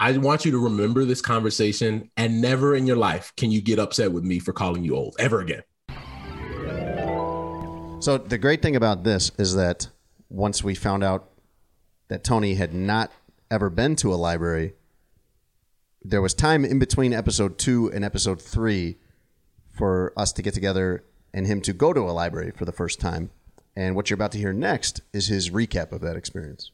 I 0.00 0.16
want 0.18 0.44
you 0.44 0.50
to 0.50 0.58
remember 0.58 1.04
this 1.04 1.20
conversation, 1.22 2.10
and 2.16 2.40
never 2.40 2.74
in 2.74 2.86
your 2.86 2.96
life 2.96 3.32
can 3.36 3.50
you 3.50 3.62
get 3.62 3.78
upset 3.78 4.12
with 4.12 4.24
me 4.24 4.38
for 4.40 4.52
calling 4.52 4.82
you 4.82 4.96
old 4.96 5.14
ever 5.18 5.40
again. 5.40 5.62
So 8.00 8.18
the 8.18 8.38
great 8.38 8.60
thing 8.60 8.76
about 8.76 9.04
this 9.04 9.30
is 9.38 9.54
that 9.54 9.88
once 10.28 10.64
we 10.64 10.74
found 10.74 11.04
out 11.04 11.30
that 12.08 12.24
Tony 12.24 12.54
had 12.54 12.74
not 12.74 13.12
ever 13.50 13.70
been 13.70 13.96
to 13.96 14.12
a 14.12 14.16
library, 14.16 14.74
there 16.02 16.20
was 16.20 16.34
time 16.34 16.64
in 16.64 16.78
between 16.78 17.14
episode 17.14 17.56
two 17.56 17.90
and 17.92 18.04
episode 18.04 18.42
three 18.42 18.98
for 19.72 20.12
us 20.16 20.32
to 20.32 20.42
get 20.42 20.54
together 20.54 21.04
and 21.32 21.46
him 21.46 21.60
to 21.62 21.72
go 21.72 21.92
to 21.92 22.00
a 22.00 22.12
library 22.12 22.50
for 22.50 22.64
the 22.64 22.72
first 22.72 23.00
time. 23.00 23.30
And 23.76 23.96
what 23.96 24.10
you're 24.10 24.16
about 24.16 24.32
to 24.32 24.38
hear 24.38 24.52
next 24.52 25.00
is 25.12 25.28
his 25.28 25.50
recap 25.50 25.92
of 25.92 26.00
that 26.02 26.16
experience. 26.16 26.72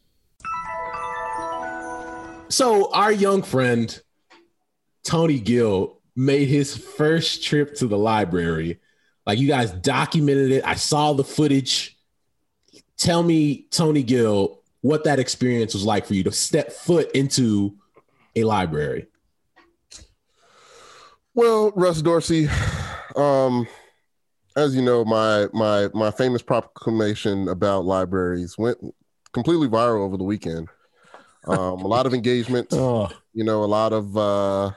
So 2.50 2.92
our 2.92 3.12
young 3.12 3.42
friend 3.42 4.00
Tony 5.04 5.38
Gill 5.38 6.00
made 6.16 6.48
his 6.48 6.76
first 6.76 7.44
trip 7.44 7.76
to 7.76 7.86
the 7.86 7.96
library. 7.96 8.80
Like 9.24 9.38
you 9.38 9.46
guys 9.46 9.70
documented 9.70 10.50
it. 10.50 10.64
I 10.66 10.74
saw 10.74 11.12
the 11.12 11.22
footage. 11.22 11.96
Tell 12.96 13.22
me, 13.22 13.66
Tony 13.70 14.02
Gill, 14.02 14.62
what 14.80 15.04
that 15.04 15.20
experience 15.20 15.74
was 15.74 15.84
like 15.84 16.04
for 16.06 16.14
you 16.14 16.24
to 16.24 16.32
step 16.32 16.72
foot 16.72 17.10
into 17.12 17.76
a 18.34 18.42
library. 18.42 19.06
Well, 21.34 21.70
Russ 21.76 22.02
Dorsey, 22.02 22.48
um, 23.14 23.68
as 24.56 24.74
you 24.74 24.82
know, 24.82 25.04
my 25.04 25.46
my 25.52 25.88
my 25.94 26.10
famous 26.10 26.42
proclamation 26.42 27.48
about 27.48 27.84
libraries 27.84 28.58
went 28.58 28.78
completely 29.32 29.68
viral 29.68 30.00
over 30.00 30.16
the 30.16 30.24
weekend. 30.24 30.68
Um, 31.46 31.80
a 31.80 31.86
lot 31.86 32.06
of 32.06 32.12
engagement, 32.14 32.68
Oh, 32.72 33.08
you 33.32 33.44
know, 33.44 33.64
a 33.64 33.66
lot 33.66 33.92
of 33.92 34.16
uh, 34.16 34.20
a 34.70 34.74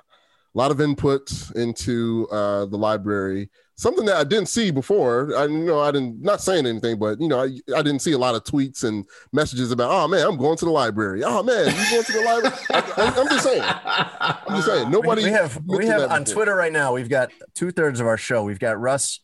lot 0.54 0.72
of 0.72 0.80
input 0.80 1.32
into 1.56 2.28
uh, 2.32 2.66
the 2.66 2.78
library. 2.78 3.50
Something 3.76 4.06
that 4.06 4.16
I 4.16 4.24
didn't 4.24 4.48
see 4.50 4.70
before. 4.70 5.36
I 5.36 5.46
you 5.46 5.66
know 5.66 5.80
I 5.80 5.92
didn't 5.92 6.22
not 6.22 6.42
saying 6.42 6.68
anything, 6.68 7.00
but 7.00 7.20
you 7.20 7.28
know 7.28 7.42
I, 7.42 7.46
I 7.76 7.82
didn't 7.82 8.00
see 8.00 8.12
a 8.12 8.18
lot 8.18 8.36
of 8.36 8.44
tweets 8.44 8.84
and 8.84 9.04
messages 9.34 9.72
about. 9.72 9.90
Oh 9.92 10.08
man, 10.08 10.26
I'm 10.26 10.38
going 10.38 10.56
to 10.58 10.66
the 10.66 10.72
library. 10.72 11.24
Oh 11.24 11.42
man, 11.42 11.66
you 11.66 11.90
going 11.90 12.04
to 12.04 12.12
the 12.14 12.22
library? 12.22 12.56
I, 12.72 13.20
am 13.20 13.28
just 13.28 13.44
saying. 13.44 13.64
I'm 13.66 14.56
just 14.56 14.68
saying. 14.68 14.90
Nobody. 14.92 15.24
we 15.24 15.32
have 15.32 15.60
we 15.66 15.88
have 15.88 16.12
on 16.12 16.24
before. 16.24 16.36
Twitter 16.36 16.56
right 16.56 16.72
now. 16.72 16.94
We've 16.94 17.10
got 17.10 17.32
two 17.56 17.72
thirds 17.72 18.00
of 18.00 18.06
our 18.08 18.18
show. 18.18 18.44
We've 18.44 18.60
got 18.60 18.80
Russ 18.80 19.20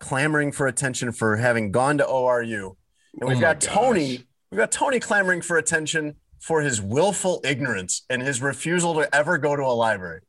clamoring 0.00 0.52
for 0.52 0.68
attention 0.68 1.10
for 1.10 1.36
having 1.36 1.72
gone 1.72 1.98
to 1.98 2.04
ORU, 2.04 2.76
and 3.20 3.28
we've 3.28 3.38
Oh 3.38 3.40
got 3.40 3.60
gosh. 3.60 3.74
Tony. 3.74 4.24
We've 4.50 4.58
got 4.58 4.70
Tony 4.70 5.00
clamoring 5.00 5.42
for 5.42 5.58
attention 5.58 6.14
for 6.40 6.60
his 6.62 6.80
willful 6.80 7.40
ignorance 7.44 8.04
and 8.10 8.22
his 8.22 8.40
refusal 8.40 8.94
to 8.94 9.14
ever 9.14 9.38
go 9.38 9.56
to 9.56 9.62
a 9.62 9.74
library. 9.74 10.20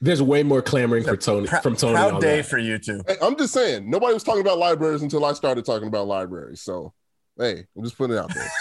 There's 0.00 0.20
way 0.20 0.42
more 0.42 0.60
clamoring 0.60 1.04
for 1.04 1.16
Tony 1.16 1.46
Prou- 1.46 1.62
from 1.62 1.76
Tony. 1.76 1.94
proud 1.94 2.14
on 2.14 2.20
day 2.20 2.38
that. 2.38 2.46
for 2.46 2.58
you 2.58 2.78
two. 2.78 3.00
Hey, 3.06 3.16
I'm 3.22 3.36
just 3.36 3.54
saying, 3.54 3.88
nobody 3.88 4.12
was 4.12 4.22
talking 4.22 4.42
about 4.42 4.58
libraries 4.58 5.00
until 5.02 5.24
I 5.24 5.32
started 5.32 5.64
talking 5.64 5.88
about 5.88 6.06
libraries. 6.06 6.60
So, 6.60 6.92
hey, 7.38 7.64
I'm 7.76 7.84
just 7.84 7.96
putting 7.96 8.16
it 8.16 8.20
out 8.20 8.32
there. 8.34 8.48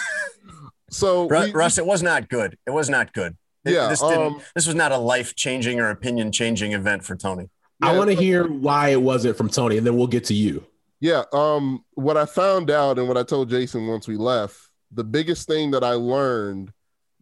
So, 0.90 1.28
Ru- 1.28 1.46
we- 1.46 1.52
Russ, 1.54 1.80
it 1.80 1.86
was 1.88 2.04
not 2.04 2.30
good. 2.30 2.56
It 2.68 2.70
was 2.72 2.88
not 2.88 3.14
good. 3.14 3.36
It- 3.66 3.74
Yeah, 3.74 3.88
this 3.90 4.00
didn't. 4.00 4.22
um, 4.22 4.42
this 4.54 4.68
was 4.68 4.76
not 4.76 4.92
a 4.92 4.98
life 4.98 5.36
changing 5.36 5.80
or 5.80 5.90
opinion 5.90 6.32
changing 6.32 6.74
event 6.74 7.04
for 7.04 7.16
Tony. 7.16 7.50
I 7.82 7.98
want 7.98 8.12
to 8.12 8.16
hear 8.16 8.48
why 8.48 8.90
it 8.90 9.02
wasn't 9.02 9.36
from 9.36 9.50
Tony, 9.50 9.78
and 9.78 9.88
then 9.88 9.98
we'll 9.98 10.06
get 10.08 10.26
to 10.26 10.34
you. 10.36 10.64
Yeah. 11.00 11.24
Um, 11.34 11.84
what 11.96 12.16
I 12.16 12.26
found 12.28 12.70
out 12.70 13.00
and 13.00 13.08
what 13.08 13.18
I 13.18 13.24
told 13.24 13.50
Jason 13.50 13.88
once 13.88 14.08
we 14.08 14.16
left, 14.18 14.56
the 14.94 15.04
biggest 15.04 15.48
thing 15.48 15.72
that 15.72 15.84
I 15.84 15.94
learned 15.94 16.72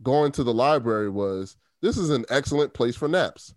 going 0.03 0.31
to 0.33 0.43
the 0.43 0.53
library 0.53 1.09
was 1.09 1.57
this 1.81 1.97
is 1.97 2.09
an 2.09 2.25
excellent 2.29 2.73
place 2.73 2.95
for 2.95 3.07
naps. 3.07 3.53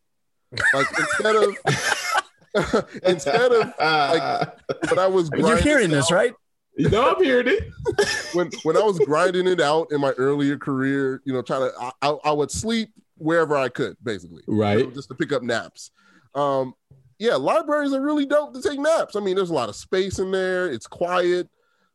Like 0.72 0.86
instead 0.98 1.36
of 1.36 2.84
instead 3.04 3.52
of 3.52 3.72
like 3.78 4.48
when 4.90 4.98
I 4.98 5.06
was 5.06 5.30
You're 5.36 5.56
hearing 5.56 5.86
it 5.90 5.94
this, 5.94 6.10
right? 6.10 6.32
You 6.76 6.88
know, 6.88 7.14
I'm 7.14 7.22
hearing 7.22 7.48
it. 7.48 7.70
when 8.34 8.50
when 8.62 8.76
I 8.76 8.82
was 8.82 8.98
grinding 9.00 9.46
it 9.46 9.60
out 9.60 9.92
in 9.92 10.00
my 10.00 10.10
earlier 10.12 10.58
career, 10.58 11.22
you 11.24 11.32
know, 11.32 11.42
trying 11.42 11.70
to 11.70 11.72
I, 11.80 11.92
I, 12.02 12.16
I 12.24 12.32
would 12.32 12.50
sleep 12.50 12.90
wherever 13.16 13.56
I 13.56 13.68
could, 13.68 13.96
basically, 14.02 14.42
you 14.46 14.54
know, 14.54 14.60
Right. 14.60 14.94
just 14.94 15.08
to 15.08 15.14
pick 15.14 15.32
up 15.32 15.42
naps. 15.42 15.90
Um, 16.34 16.74
yeah, 17.18 17.36
libraries 17.36 17.92
are 17.92 18.00
really 18.00 18.26
dope 18.26 18.54
to 18.54 18.60
take 18.62 18.78
naps. 18.80 19.14
I 19.14 19.20
mean, 19.20 19.36
there's 19.36 19.50
a 19.50 19.54
lot 19.54 19.68
of 19.68 19.76
space 19.76 20.18
in 20.18 20.32
there. 20.32 20.68
It's 20.68 20.88
quiet. 20.88 21.48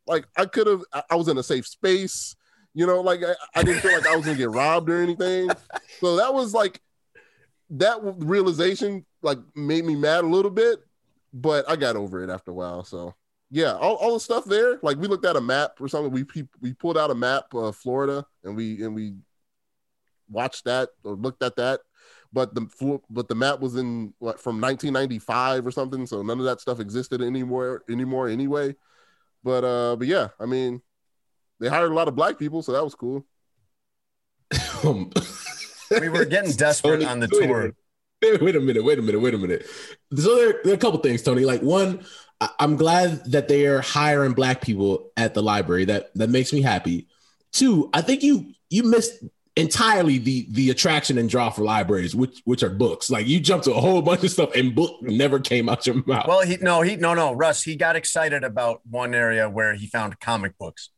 Like 0.09 0.27
I 0.35 0.45
could 0.45 0.67
have, 0.67 0.81
I- 1.09 1.15
was 1.15 1.27
in 1.29 1.37
a 1.37 1.43
safe 1.43 1.67
space. 1.67 2.35
You 2.73 2.85
know, 2.85 3.01
like 3.01 3.21
I, 3.23 3.33
I 3.55 3.63
didn't 3.63 3.81
feel 3.81 3.93
like 3.93 4.07
I 4.07 4.15
was 4.15 4.25
gonna 4.25 4.37
get 4.37 4.49
robbed 4.49 4.89
or 4.89 5.01
anything. 5.01 5.49
So 5.99 6.17
that 6.17 6.33
was 6.33 6.53
like 6.53 6.81
that 7.71 7.99
realization 8.01 9.05
like 9.21 9.37
made 9.55 9.85
me 9.85 9.95
mad 9.95 10.23
a 10.23 10.27
little 10.27 10.51
bit, 10.51 10.79
but 11.33 11.69
I 11.69 11.75
got 11.75 11.95
over 11.95 12.23
it 12.23 12.29
after 12.29 12.51
a 12.51 12.53
while. 12.53 12.83
So 12.83 13.15
yeah, 13.51 13.73
all, 13.73 13.95
all 13.95 14.13
the 14.13 14.19
stuff 14.19 14.45
there. 14.45 14.79
Like 14.81 14.97
we 14.97 15.07
looked 15.07 15.25
at 15.25 15.35
a 15.35 15.41
map 15.41 15.81
or 15.81 15.87
something. 15.87 16.11
We 16.11 16.23
we, 16.35 16.47
we 16.61 16.73
pulled 16.73 16.97
out 16.97 17.11
a 17.11 17.15
map 17.15 17.53
of 17.53 17.75
Florida 17.75 18.25
and 18.43 18.55
we 18.55 18.83
and 18.83 18.93
we 18.95 19.15
watched 20.29 20.65
that 20.65 20.89
or 21.03 21.13
looked 21.15 21.43
at 21.43 21.55
that. 21.57 21.81
But 22.31 22.53
the 22.53 23.01
but 23.09 23.27
the 23.27 23.35
map 23.35 23.59
was 23.59 23.75
in 23.75 24.13
what 24.19 24.39
from 24.39 24.61
1995 24.61 25.65
or 25.65 25.71
something. 25.71 26.05
So 26.05 26.21
none 26.21 26.39
of 26.39 26.45
that 26.45 26.61
stuff 26.61 26.79
existed 26.79 27.21
anymore 27.21 27.83
anymore 27.89 28.29
anyway. 28.29 28.75
But 29.43 29.63
uh, 29.63 29.95
but 29.95 30.07
yeah, 30.07 30.29
I 30.39 30.45
mean, 30.45 30.81
they 31.59 31.69
hired 31.69 31.91
a 31.91 31.95
lot 31.95 32.07
of 32.07 32.15
black 32.15 32.37
people, 32.37 32.61
so 32.61 32.71
that 32.73 32.83
was 32.83 32.95
cool. 32.95 33.25
We 35.91 36.09
were 36.09 36.25
getting 36.25 36.51
desperate 36.55 36.91
Tony, 36.91 37.05
on 37.05 37.19
the 37.19 37.29
wait 37.31 37.47
tour. 37.47 37.73
Wait, 38.21 38.41
wait 38.41 38.55
a 38.55 38.59
minute. 38.59 38.83
Wait 38.83 38.99
a 38.99 39.01
minute. 39.01 39.19
Wait 39.19 39.33
a 39.33 39.37
minute. 39.37 39.65
So 40.15 40.35
there, 40.35 40.59
there 40.63 40.73
are 40.73 40.75
a 40.75 40.79
couple 40.79 40.99
things, 40.99 41.23
Tony. 41.23 41.45
Like 41.45 41.61
one, 41.61 42.05
I- 42.41 42.51
I'm 42.59 42.75
glad 42.75 43.25
that 43.31 43.47
they 43.47 43.65
are 43.65 43.81
hiring 43.81 44.33
black 44.33 44.61
people 44.61 45.11
at 45.17 45.33
the 45.33 45.41
library. 45.41 45.85
That 45.85 46.11
that 46.15 46.29
makes 46.29 46.53
me 46.53 46.61
happy. 46.61 47.07
Two, 47.51 47.89
I 47.93 48.01
think 48.01 48.23
you 48.23 48.53
you 48.69 48.83
missed 48.83 49.23
entirely 49.55 50.17
the 50.17 50.47
the 50.51 50.69
attraction 50.69 51.17
and 51.17 51.29
draw 51.29 51.49
for 51.49 51.63
libraries, 51.63 52.15
which 52.15 52.41
which 52.45 52.63
are 52.63 52.69
books. 52.69 53.09
Like 53.09 53.27
you 53.27 53.39
jump 53.39 53.63
to 53.63 53.73
a 53.73 53.79
whole 53.81 54.01
bunch 54.01 54.23
of 54.23 54.31
stuff, 54.31 54.51
and 54.55 54.73
book 54.73 55.01
never 55.01 55.39
came 55.39 55.69
out 55.69 55.85
your 55.85 56.03
mouth. 56.05 56.27
Well, 56.27 56.41
he 56.41 56.57
no, 56.57 56.81
he 56.81 56.95
no, 56.95 57.13
no, 57.13 57.33
Russ. 57.33 57.63
He 57.63 57.75
got 57.75 57.95
excited 57.95 58.43
about 58.43 58.81
one 58.89 59.13
area 59.13 59.49
where 59.49 59.73
he 59.73 59.87
found 59.87 60.19
comic 60.19 60.57
books, 60.57 60.89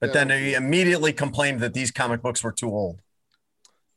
but 0.00 0.08
Yeah. 0.08 0.24
then 0.24 0.42
he 0.42 0.54
immediately 0.54 1.12
complained 1.12 1.60
that 1.60 1.74
these 1.74 1.90
comic 1.90 2.22
books 2.22 2.42
were 2.44 2.52
too 2.52 2.70
old. 2.70 3.00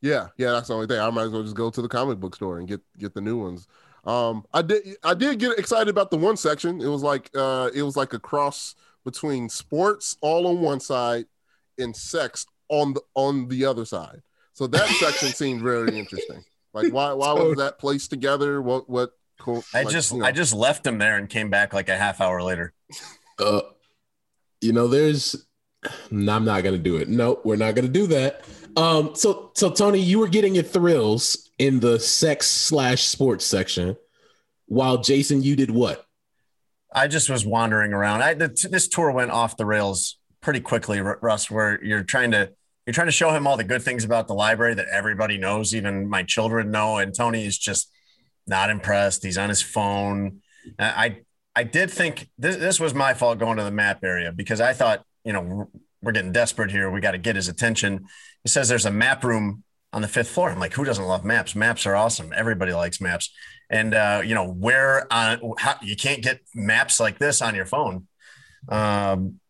Yeah, 0.02 0.28
yeah, 0.36 0.52
that's 0.52 0.68
the 0.68 0.74
only 0.74 0.86
thing. 0.86 1.00
I 1.00 1.08
might 1.10 1.24
as 1.24 1.30
well 1.30 1.42
just 1.42 1.56
go 1.56 1.70
to 1.70 1.82
the 1.82 1.88
comic 1.88 2.18
book 2.20 2.36
store 2.36 2.58
and 2.58 2.68
get 2.68 2.80
get 2.98 3.14
the 3.14 3.20
new 3.20 3.38
ones. 3.38 3.66
Um, 4.04 4.44
I 4.52 4.62
did 4.62 4.82
I 5.02 5.14
did 5.14 5.38
get 5.38 5.58
excited 5.58 5.88
about 5.88 6.10
the 6.10 6.16
one 6.18 6.36
section. 6.36 6.80
It 6.80 6.86
was 6.86 7.02
like 7.02 7.30
uh, 7.34 7.70
it 7.74 7.82
was 7.82 7.96
like 7.96 8.12
a 8.12 8.18
cross 8.18 8.74
between 9.04 9.48
sports 9.48 10.16
all 10.20 10.46
on 10.48 10.60
one 10.60 10.80
side 10.80 11.26
and 11.78 11.94
sex 11.96 12.46
on 12.68 12.94
the 12.94 13.00
on 13.14 13.48
the 13.48 13.64
other 13.64 13.84
side. 13.84 14.22
So 14.52 14.66
that 14.68 14.88
section 14.88 15.28
seemed 15.34 15.62
very 15.62 15.98
interesting. 15.98 16.44
Like 16.72 16.92
why 16.92 17.12
why 17.12 17.32
was 17.32 17.56
that 17.58 17.78
placed 17.78 18.10
together? 18.10 18.60
What 18.60 18.88
what? 18.88 19.10
Cool, 19.38 19.62
I 19.74 19.82
like, 19.82 19.92
just 19.92 20.12
you 20.12 20.18
know. 20.18 20.24
I 20.24 20.32
just 20.32 20.54
left 20.54 20.86
him 20.86 20.98
there 20.98 21.18
and 21.18 21.28
came 21.28 21.50
back 21.50 21.74
like 21.74 21.90
a 21.90 21.96
half 21.96 22.20
hour 22.22 22.42
later. 22.42 22.72
uh, 23.38 23.60
you 24.60 24.72
know, 24.72 24.88
there's. 24.88 25.46
No, 26.10 26.34
I'm 26.34 26.44
not 26.44 26.64
gonna 26.64 26.78
do 26.78 26.96
it. 26.96 27.08
No, 27.08 27.40
we're 27.44 27.56
not 27.56 27.74
gonna 27.74 27.88
do 27.88 28.06
that. 28.08 28.44
Um, 28.76 29.14
so 29.14 29.52
so 29.54 29.70
Tony, 29.70 30.00
you 30.00 30.18
were 30.18 30.28
getting 30.28 30.54
your 30.54 30.64
thrills 30.64 31.50
in 31.58 31.80
the 31.80 31.98
sex 31.98 32.46
slash 32.48 33.04
sports 33.04 33.44
section, 33.44 33.96
while 34.66 34.98
Jason, 34.98 35.42
you 35.42 35.54
did 35.54 35.70
what? 35.70 36.06
I 36.92 37.08
just 37.08 37.28
was 37.28 37.44
wandering 37.44 37.92
around. 37.92 38.22
I 38.22 38.34
the, 38.34 38.68
this 38.70 38.88
tour 38.88 39.10
went 39.12 39.30
off 39.30 39.56
the 39.56 39.66
rails 39.66 40.16
pretty 40.46 40.60
quickly, 40.60 41.00
Russ. 41.00 41.50
Where 41.50 41.84
you're 41.84 42.04
trying 42.04 42.30
to 42.30 42.52
you're 42.86 42.94
trying 42.94 43.08
to 43.08 43.12
show 43.12 43.30
him 43.30 43.48
all 43.48 43.56
the 43.56 43.64
good 43.64 43.82
things 43.82 44.04
about 44.04 44.28
the 44.28 44.32
library 44.34 44.74
that 44.74 44.86
everybody 44.92 45.38
knows, 45.38 45.74
even 45.74 46.08
my 46.08 46.22
children 46.22 46.70
know, 46.70 46.98
and 46.98 47.12
Tony 47.12 47.44
is 47.44 47.58
just 47.58 47.90
not 48.46 48.70
impressed. 48.70 49.24
He's 49.24 49.38
on 49.38 49.48
his 49.48 49.60
phone. 49.60 50.42
I 50.78 51.22
I, 51.56 51.64
did 51.64 51.90
think 51.90 52.30
this 52.38 52.54
this 52.58 52.78
was 52.78 52.94
my 52.94 53.12
fault 53.12 53.40
going 53.40 53.56
to 53.56 53.64
the 53.64 53.72
map 53.72 54.04
area 54.04 54.30
because 54.30 54.60
I 54.60 54.72
thought 54.72 55.04
you 55.24 55.32
know 55.32 55.68
we're 56.00 56.12
getting 56.12 56.30
desperate 56.30 56.70
here. 56.70 56.92
We 56.92 57.00
got 57.00 57.10
to 57.10 57.18
get 57.18 57.34
his 57.34 57.48
attention. 57.48 58.04
He 58.44 58.48
says 58.48 58.68
there's 58.68 58.86
a 58.86 58.92
map 58.92 59.24
room 59.24 59.64
on 59.92 60.00
the 60.00 60.08
fifth 60.08 60.28
floor. 60.28 60.50
I'm 60.50 60.60
like, 60.60 60.74
who 60.74 60.84
doesn't 60.84 61.04
love 61.04 61.24
maps? 61.24 61.56
Maps 61.56 61.86
are 61.86 61.96
awesome. 61.96 62.32
Everybody 62.32 62.72
likes 62.72 63.00
maps. 63.00 63.32
And 63.68 63.94
uh, 63.94 64.22
you 64.24 64.36
know 64.36 64.46
where 64.46 65.12
on 65.12 65.54
how 65.58 65.74
you 65.82 65.96
can't 65.96 66.22
get 66.22 66.38
maps 66.54 67.00
like 67.00 67.18
this 67.18 67.42
on 67.42 67.56
your 67.56 67.66
phone. 67.66 68.06
Um, 68.68 69.40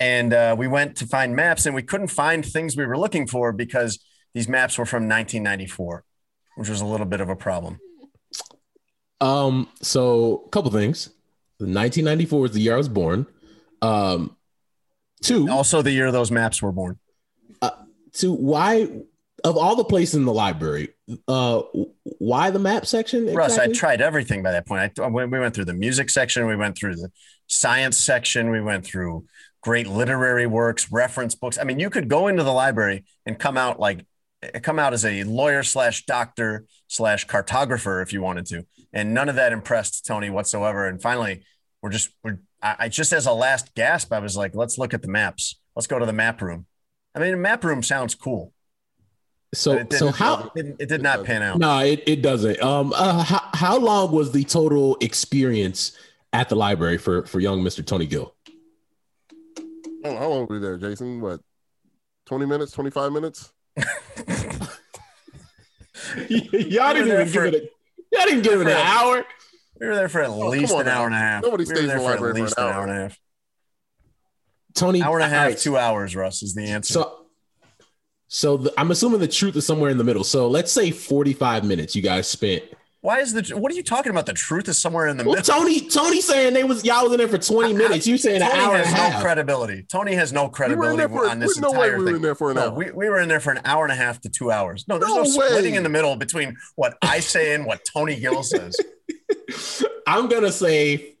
and 0.00 0.32
uh, 0.32 0.56
we 0.58 0.66
went 0.66 0.96
to 0.96 1.06
find 1.06 1.36
maps, 1.36 1.66
and 1.66 1.74
we 1.74 1.82
couldn't 1.82 2.08
find 2.08 2.44
things 2.44 2.76
we 2.76 2.86
were 2.86 2.98
looking 2.98 3.26
for 3.26 3.52
because 3.52 4.02
these 4.34 4.48
maps 4.48 4.78
were 4.78 4.86
from 4.86 5.04
1994, 5.04 6.04
which 6.56 6.68
was 6.68 6.80
a 6.80 6.86
little 6.86 7.06
bit 7.06 7.20
of 7.20 7.28
a 7.28 7.36
problem. 7.36 7.78
Um, 9.20 9.68
so 9.82 10.44
a 10.46 10.48
couple 10.48 10.70
things. 10.70 11.10
1994 11.58 12.46
is 12.46 12.52
the 12.52 12.60
year 12.60 12.74
I 12.74 12.78
was 12.78 12.88
born. 12.88 13.26
Um, 13.82 14.36
two, 15.22 15.48
Also, 15.50 15.82
the 15.82 15.90
year 15.90 16.10
those 16.10 16.30
maps 16.30 16.62
were 16.62 16.72
born. 16.72 16.98
two. 18.12 18.32
Why 18.32 18.88
of 19.44 19.56
all 19.56 19.76
the 19.76 19.84
places 19.84 20.16
in 20.16 20.24
the 20.24 20.32
library, 20.32 20.90
uh, 21.28 21.62
why 22.18 22.50
the 22.50 22.58
map 22.58 22.86
section? 22.86 23.32
Russ, 23.34 23.58
I 23.58 23.68
tried 23.68 24.00
everything 24.00 24.42
by 24.42 24.52
that 24.52 24.66
point. 24.66 24.98
I, 24.98 25.08
we 25.08 25.26
went 25.26 25.54
through 25.54 25.66
the 25.66 25.74
music 25.74 26.10
section, 26.10 26.46
we 26.46 26.56
went 26.56 26.76
through 26.76 26.96
the 26.96 27.10
science 27.46 27.96
section, 27.96 28.50
we 28.50 28.60
went 28.60 28.84
through 28.84 29.24
great 29.62 29.86
literary 29.86 30.46
works, 30.46 30.90
reference 30.90 31.34
books. 31.34 31.58
I 31.58 31.64
mean, 31.64 31.78
you 31.78 31.90
could 31.90 32.08
go 32.08 32.28
into 32.28 32.42
the 32.42 32.52
library 32.52 33.04
and 33.26 33.38
come 33.38 33.56
out 33.56 33.78
like 33.78 34.06
come 34.62 34.78
out 34.78 34.92
as 34.92 35.04
a 35.04 35.22
lawyer 35.24 35.62
slash 35.62 36.06
doctor 36.06 36.64
slash 36.88 37.26
cartographer 37.26 38.02
if 38.02 38.12
you 38.12 38.22
wanted 38.22 38.46
to, 38.46 38.66
and 38.92 39.12
none 39.12 39.28
of 39.28 39.36
that 39.36 39.52
impressed 39.52 40.06
Tony 40.06 40.30
whatsoever. 40.30 40.86
And 40.86 41.00
finally, 41.00 41.44
we're 41.82 41.90
just 41.90 42.10
we're 42.24 42.38
I, 42.62 42.88
just 42.88 43.12
as 43.12 43.26
a 43.26 43.32
last 43.32 43.74
gasp, 43.74 44.12
I 44.12 44.18
was 44.18 44.36
like, 44.36 44.54
let's 44.54 44.76
look 44.76 44.92
at 44.92 45.02
the 45.02 45.08
maps. 45.08 45.58
Let's 45.74 45.86
go 45.86 45.98
to 45.98 46.06
the 46.06 46.12
map 46.12 46.42
room. 46.42 46.66
I 47.14 47.18
mean, 47.18 47.32
a 47.32 47.36
map 47.36 47.64
room 47.64 47.82
sounds 47.82 48.14
cool. 48.14 48.52
So 49.54 49.84
so 49.90 50.10
how? 50.10 50.44
it, 50.44 50.54
didn't- 50.54 50.80
it 50.80 50.88
did 50.88 51.02
not 51.02 51.24
pan 51.24 51.42
out. 51.42 51.58
No, 51.58 51.78
it, 51.80 52.02
it 52.06 52.22
doesn't. 52.22 52.62
Um, 52.62 52.92
uh, 52.94 53.24
how 53.24 53.48
how 53.54 53.78
long 53.78 54.12
was 54.12 54.32
the 54.32 54.44
total 54.44 54.96
experience 55.00 55.92
at 56.32 56.48
the 56.48 56.54
library 56.54 56.98
for 56.98 57.26
for 57.26 57.40
young 57.40 57.62
Mister 57.62 57.82
Tony 57.82 58.06
Gill? 58.06 58.34
How 60.04 60.16
how 60.16 60.28
long 60.28 60.46
were 60.46 60.54
you 60.56 60.60
there, 60.60 60.76
Jason? 60.78 61.20
What? 61.20 61.40
Twenty 62.26 62.46
minutes? 62.46 62.72
Twenty 62.72 62.90
five 62.90 63.12
minutes? 63.12 63.52
y'all 66.28 66.94
didn't 66.94 67.08
even 67.08 67.30
give 67.32 67.44
it 67.44 67.54
a 67.54 67.68
y'all 68.12 68.26
didn't 68.26 68.42
give 68.42 68.60
it 68.60 68.66
an 68.66 68.72
hour. 68.76 69.24
We 69.80 69.86
were 69.86 69.94
there 69.94 70.08
for 70.08 70.20
at 70.22 70.28
Oh, 70.30 70.48
least 70.48 70.68
come 70.72 70.80
on 70.80 70.86
an 70.86 70.92
hour 70.92 71.06
and 71.06 71.14
a 71.14 71.18
half. 71.18 71.42
Nobody 71.42 71.64
we 71.64 71.68
were 71.70 71.74
stays 71.76 71.82
in 71.84 71.88
there 71.88 71.98
the 71.98 72.18
for 72.18 72.28
at 72.28 72.34
least 72.34 72.54
an 72.58 72.64
an 72.64 72.68
hour. 72.70 72.74
hour 72.74 72.82
and 72.88 72.92
a 72.92 73.02
half. 73.02 73.18
Tony, 74.74 75.02
Hour 75.02 75.16
and 75.18 75.24
a 75.24 75.28
half, 75.28 75.46
right, 75.48 75.58
two 75.58 75.76
hours, 75.76 76.14
Russ, 76.14 76.42
is 76.44 76.54
the 76.54 76.62
answer. 76.62 76.92
So, 76.92 77.26
so 78.28 78.56
the, 78.56 78.72
I'm 78.78 78.90
assuming 78.92 79.18
the 79.18 79.26
truth 79.26 79.56
is 79.56 79.66
somewhere 79.66 79.90
in 79.90 79.98
the 79.98 80.04
middle. 80.04 80.22
So 80.22 80.46
let's 80.48 80.70
say 80.70 80.92
45 80.92 81.64
minutes 81.64 81.96
you 81.96 82.02
guys 82.02 82.28
spent. 82.28 82.62
Why 83.02 83.20
is 83.20 83.32
the 83.32 83.56
what 83.56 83.72
are 83.72 83.74
you 83.74 83.82
talking 83.82 84.10
about? 84.10 84.26
The 84.26 84.34
truth 84.34 84.68
is 84.68 84.76
somewhere 84.76 85.06
in 85.06 85.16
the 85.16 85.24
Well, 85.24 85.36
middle. 85.36 85.54
Tony, 85.54 85.80
Tony 85.88 86.20
saying 86.20 86.52
they 86.52 86.64
was 86.64 86.84
y'all 86.84 87.04
was 87.04 87.12
in 87.12 87.18
there 87.18 87.28
for 87.28 87.38
20 87.38 87.72
minutes. 87.72 88.06
You 88.06 88.18
saying 88.18 88.42
an 88.42 88.50
Tony 88.50 88.62
hour 88.62 88.74
and 88.76 88.82
a 88.84 88.86
has 88.88 88.94
no 88.94 89.00
half? 89.10 89.22
credibility. 89.22 89.82
Tony 89.84 90.14
has 90.14 90.32
no 90.34 90.42
We 90.42 90.46
were 90.46 90.50
in 90.50 90.52
credibility 90.54 90.96
there 90.98 91.08
for 91.08 91.26
on 91.28 91.38
this 91.38 91.56
there's 91.56 91.60
no 91.62 91.70
way 91.80 91.86
entire 91.86 91.98
we 91.98 92.04
were 92.04 92.16
in 92.16 92.22
there 92.22 92.34
for 92.34 92.50
an 92.50 92.56
No, 92.56 92.62
hour. 92.64 92.70
we, 92.74 92.90
we 92.90 93.08
were 93.08 93.18
in 93.20 93.28
there 93.30 93.40
for 93.40 93.52
an 93.52 93.60
hour 93.64 93.84
and 93.84 93.92
a 93.92 93.96
half 93.96 94.20
to 94.20 94.28
two 94.28 94.50
hours. 94.50 94.84
No, 94.86 94.98
there's 94.98 95.10
no, 95.14 95.22
No 95.22 95.24
splitting 95.24 95.76
in 95.76 95.82
the 95.82 95.88
middle 95.88 96.14
between 96.16 96.56
what 96.76 96.98
I 97.00 97.20
say 97.20 97.54
and 97.54 97.64
what 97.64 97.80
Tony 97.90 98.20
Gill 98.20 98.42
says. 98.42 98.76
I'm 100.06 100.28
gonna 100.28 100.52
say 100.52 101.14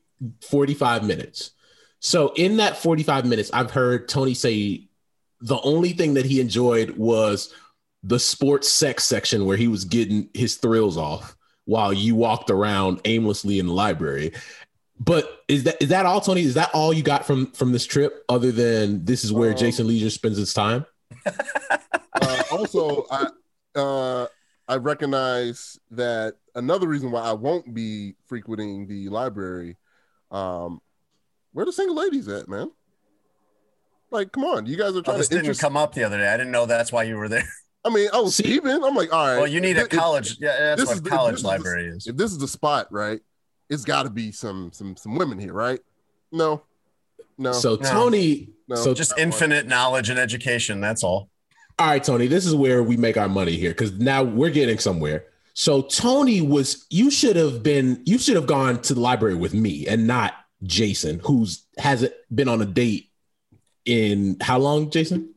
45 0.50 1.04
minutes. 1.04 1.52
So 2.00 2.32
in 2.36 2.58
that 2.58 2.76
45 2.76 3.24
minutes, 3.24 3.50
I've 3.54 3.70
heard 3.70 4.06
Tony 4.08 4.34
say 4.34 4.88
the 5.40 5.60
only 5.62 5.92
thing 5.92 6.14
that 6.14 6.26
he 6.26 6.40
enjoyed 6.40 6.90
was 6.98 7.54
the 8.02 8.18
sports 8.18 8.68
sex 8.68 9.04
section 9.04 9.46
where 9.46 9.56
he 9.56 9.68
was 9.68 9.84
getting 9.84 10.28
his 10.34 10.56
thrills 10.56 10.96
off 10.98 11.36
while 11.70 11.92
you 11.92 12.16
walked 12.16 12.50
around 12.50 13.00
aimlessly 13.04 13.60
in 13.60 13.66
the 13.68 13.72
library. 13.72 14.32
But 14.98 15.44
is 15.46 15.62
that 15.64 15.80
is 15.80 15.88
that 15.90 16.04
all, 16.04 16.20
Tony? 16.20 16.42
Is 16.42 16.54
that 16.54 16.70
all 16.74 16.92
you 16.92 17.02
got 17.04 17.24
from 17.24 17.46
from 17.52 17.70
this 17.72 17.86
trip, 17.86 18.24
other 18.28 18.50
than 18.50 19.04
this 19.04 19.22
is 19.24 19.32
where 19.32 19.52
Um, 19.52 19.56
Jason 19.56 19.86
Lieser 19.86 20.10
spends 20.10 20.36
his 20.36 20.52
time? 20.52 20.84
uh, 21.26 22.42
also, 22.50 23.06
I 23.10 23.28
uh, 23.76 24.26
I 24.68 24.76
recognize 24.76 25.78
that 25.92 26.34
another 26.54 26.88
reason 26.88 27.12
why 27.12 27.22
I 27.22 27.32
won't 27.32 27.72
be 27.72 28.14
frequenting 28.26 28.88
the 28.88 29.08
library, 29.08 29.76
um, 30.32 30.80
where 31.52 31.64
the 31.64 31.72
single 31.72 31.96
ladies 31.96 32.26
at, 32.28 32.48
man? 32.48 32.70
Like, 34.10 34.32
come 34.32 34.42
on, 34.44 34.66
you 34.66 34.76
guys 34.76 34.94
are 34.96 34.98
Oh, 34.98 35.02
trying 35.02 35.18
this 35.18 35.28
to 35.28 35.34
didn't 35.34 35.44
interest. 35.46 35.60
come 35.60 35.76
up 35.76 35.94
the 35.94 36.02
other 36.02 36.18
day. 36.18 36.26
I 36.28 36.36
didn't 36.36 36.50
know 36.52 36.66
that's 36.66 36.90
why 36.90 37.04
you 37.04 37.16
were 37.16 37.28
there. 37.28 37.48
I 37.84 37.88
mean, 37.90 38.08
I 38.12 38.20
was 38.20 38.36
See- 38.36 38.42
peeping. 38.42 38.70
I'm 38.84 38.94
like, 38.94 39.12
all 39.12 39.26
right. 39.26 39.36
Well, 39.38 39.46
you 39.46 39.60
need 39.60 39.76
a 39.76 39.80
if- 39.82 39.92
if- 39.92 39.98
college. 39.98 40.36
Yeah, 40.40 40.56
that's 40.58 40.80
this 40.80 40.88
what 40.88 40.96
is 40.96 41.02
college 41.02 41.32
this 41.32 41.40
is 41.40 41.44
library 41.44 41.86
is. 41.88 42.06
If 42.06 42.16
this 42.16 42.30
is 42.30 42.38
the 42.38 42.48
spot, 42.48 42.88
right? 42.90 43.20
It's 43.70 43.84
got 43.84 44.02
to 44.02 44.10
be 44.10 44.32
some 44.32 44.70
some 44.72 44.96
some 44.96 45.14
women 45.16 45.38
here, 45.38 45.52
right? 45.52 45.80
No, 46.32 46.62
no. 47.38 47.52
so 47.52 47.76
No. 47.76 47.90
Tony, 47.90 48.50
No. 48.68 48.76
so 48.76 48.92
Just 48.94 49.12
infinite 49.16 49.66
knowledge 49.66 50.10
and 50.10 50.18
education. 50.18 50.80
That's 50.80 51.02
all. 51.04 51.30
All 51.78 51.86
right, 51.86 52.02
Tony, 52.04 52.26
this 52.26 52.44
is 52.44 52.54
where 52.54 52.82
we 52.82 52.96
make 52.98 53.16
our 53.16 53.28
money 53.28 53.56
here 53.56 53.70
because 53.70 53.92
now 53.92 54.22
we're 54.22 54.50
getting 54.50 54.78
somewhere. 54.78 55.24
So 55.54 55.82
Tony 55.82 56.40
was 56.42 56.84
you 56.90 57.10
should 57.10 57.36
have 57.36 57.62
been 57.62 58.02
you 58.04 58.18
should 58.18 58.36
have 58.36 58.46
gone 58.46 58.82
to 58.82 58.94
the 58.94 59.00
library 59.00 59.34
with 59.36 59.54
me 59.54 59.86
and 59.86 60.06
not 60.06 60.34
Jason, 60.64 61.20
who's 61.24 61.64
hasn't 61.78 62.12
been 62.34 62.48
on 62.48 62.60
a 62.60 62.66
date 62.66 63.08
in 63.86 64.36
how 64.40 64.58
long, 64.58 64.90
Jason? 64.90 65.32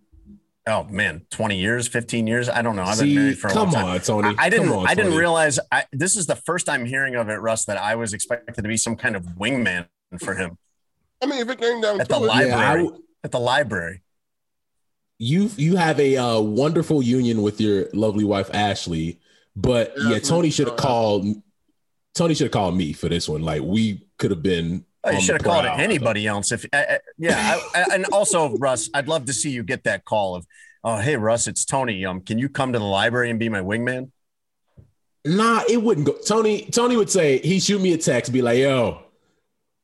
Oh 0.66 0.84
man, 0.86 1.26
twenty 1.30 1.58
years, 1.58 1.88
fifteen 1.88 2.26
years. 2.26 2.48
I 2.48 2.62
don't 2.62 2.76
know. 2.76 2.84
I've 2.84 2.96
See, 2.96 3.14
been 3.14 3.24
married 3.24 3.38
for 3.40 3.48
a 3.50 3.54
long 3.54 3.72
time. 3.72 3.86
on, 3.86 4.00
Tony. 4.00 4.36
I, 4.38 4.46
I 4.46 4.50
didn't, 4.50 4.70
on, 4.70 4.88
I 4.88 4.96
didn't 4.96 5.16
realize. 5.16 5.60
I, 5.72 5.86
this 5.92 6.16
is 6.16 6.26
the 6.26 6.38
first 6.38 6.70
I'm 6.70 6.86
hearing 6.86 7.16
of 7.16 7.30
it, 7.30 7.36
Russ. 7.36 7.66
That 7.66 7.78
I 7.78 7.96
was 7.96 8.14
expected 8.14 8.56
to 8.56 8.68
be 8.68 8.78
some 8.78 8.96
kind 8.96 9.16
of 9.16 9.24
wingman 9.24 9.88
for 10.20 10.36
him 10.36 10.58
I 11.22 11.26
mean, 11.26 11.40
if 11.40 11.50
it 11.50 11.60
came 11.60 11.82
down 11.82 12.02
At 12.02 12.10
to 12.10 12.16
the 12.16 12.22
it, 12.24 12.28
library. 12.28 12.50
Yeah, 12.50 12.70
I 12.72 12.76
w- 12.78 13.04
at 13.24 13.32
the 13.32 13.40
library. 13.40 14.02
you 15.18 15.50
you 15.56 15.76
have 15.78 16.00
a 16.00 16.18
uh, 16.18 16.40
wonderful 16.40 17.02
union 17.02 17.42
with 17.42 17.62
your 17.62 17.88
lovely 17.94 18.24
wife 18.26 18.50
Ashley, 18.54 19.20
but 19.56 19.94
Yeah, 19.98 20.12
yeah, 20.12 20.20
Tony 20.20 20.50
should 20.50 20.68
have 20.68 20.78
called. 20.78 21.26
Tony 22.14 22.36
should 22.36 22.46
have 22.46 22.52
called 22.52 22.76
me 22.78 22.94
for 22.94 23.10
this 23.10 23.28
one. 23.28 23.42
Like 23.42 23.62
we 23.64 24.06
could 24.18 24.32
have 24.32 24.44
been. 24.44 24.86
Oh, 25.06 25.12
you 25.12 25.22
should 25.22 25.36
have 25.36 25.44
called 25.44 25.66
it 25.66 25.72
anybody 25.80 26.28
else. 26.28 26.52
If 26.52 26.66
I, 26.72 26.78
I- 26.84 27.00
yeah, 27.18 27.60
I, 27.76 27.82
I- 27.82 27.96
and 27.96 28.06
also 28.08 28.56
Russ, 28.58 28.90
I'd 28.94 29.08
love 29.08 29.26
to 29.26 29.34
see 29.34 29.50
you 29.50 29.64
get 29.64 29.84
that 29.84 30.06
call 30.06 30.36
of, 30.36 30.46
oh 30.84 30.98
hey 30.98 31.18
Russ, 31.18 31.48
it's 31.48 31.66
Tony. 31.66 32.06
Um, 32.06 32.22
can 32.22 32.38
you 32.40 32.48
come 32.50 32.74
to 32.74 32.80
the 32.80 32.86
library 32.86 33.30
and 33.30 33.40
be 33.40 33.50
my 33.50 33.60
wingman? 33.62 34.12
Nah, 35.26 35.62
it 35.70 35.82
wouldn't 35.82 36.06
go. 36.08 36.14
Tony, 36.26 36.66
Tony 36.66 36.98
would 36.98 37.10
say, 37.10 37.40
he 37.40 37.60
shoot 37.60 37.82
me 37.82 37.94
a 37.94 37.98
text, 37.98 38.32
be 38.34 38.42
like, 38.42 38.58
yo, 38.60 39.02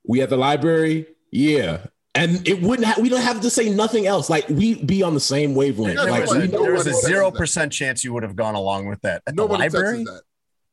we 0.05 0.21
at 0.21 0.29
the 0.29 0.37
library? 0.37 1.07
Yeah. 1.31 1.85
And 2.15 2.45
it 2.47 2.61
wouldn't 2.61 2.85
have, 2.87 2.97
we 2.97 3.07
don't 3.07 3.21
have 3.21 3.39
to 3.41 3.49
say 3.49 3.69
nothing 3.69 4.05
else. 4.07 4.29
Like 4.29 4.49
we 4.49 4.83
be 4.83 5.01
on 5.03 5.13
the 5.13 5.19
same 5.19 5.55
wavelength. 5.55 5.95
There 5.97 6.09
Like 6.11 6.21
was- 6.25 6.31
we 6.31 6.47
Nobody- 6.47 6.63
there 6.63 6.73
was 6.73 6.87
a 6.87 6.93
zero 6.93 7.31
percent 7.31 7.71
chance 7.71 8.03
you 8.03 8.13
would 8.13 8.23
have 8.23 8.35
gone 8.35 8.55
along 8.55 8.87
with 8.87 8.99
that 9.01 9.21
at 9.27 9.35
Nobody 9.35 9.67
the 9.69 9.77
library. 9.77 10.03
that. 10.05 10.21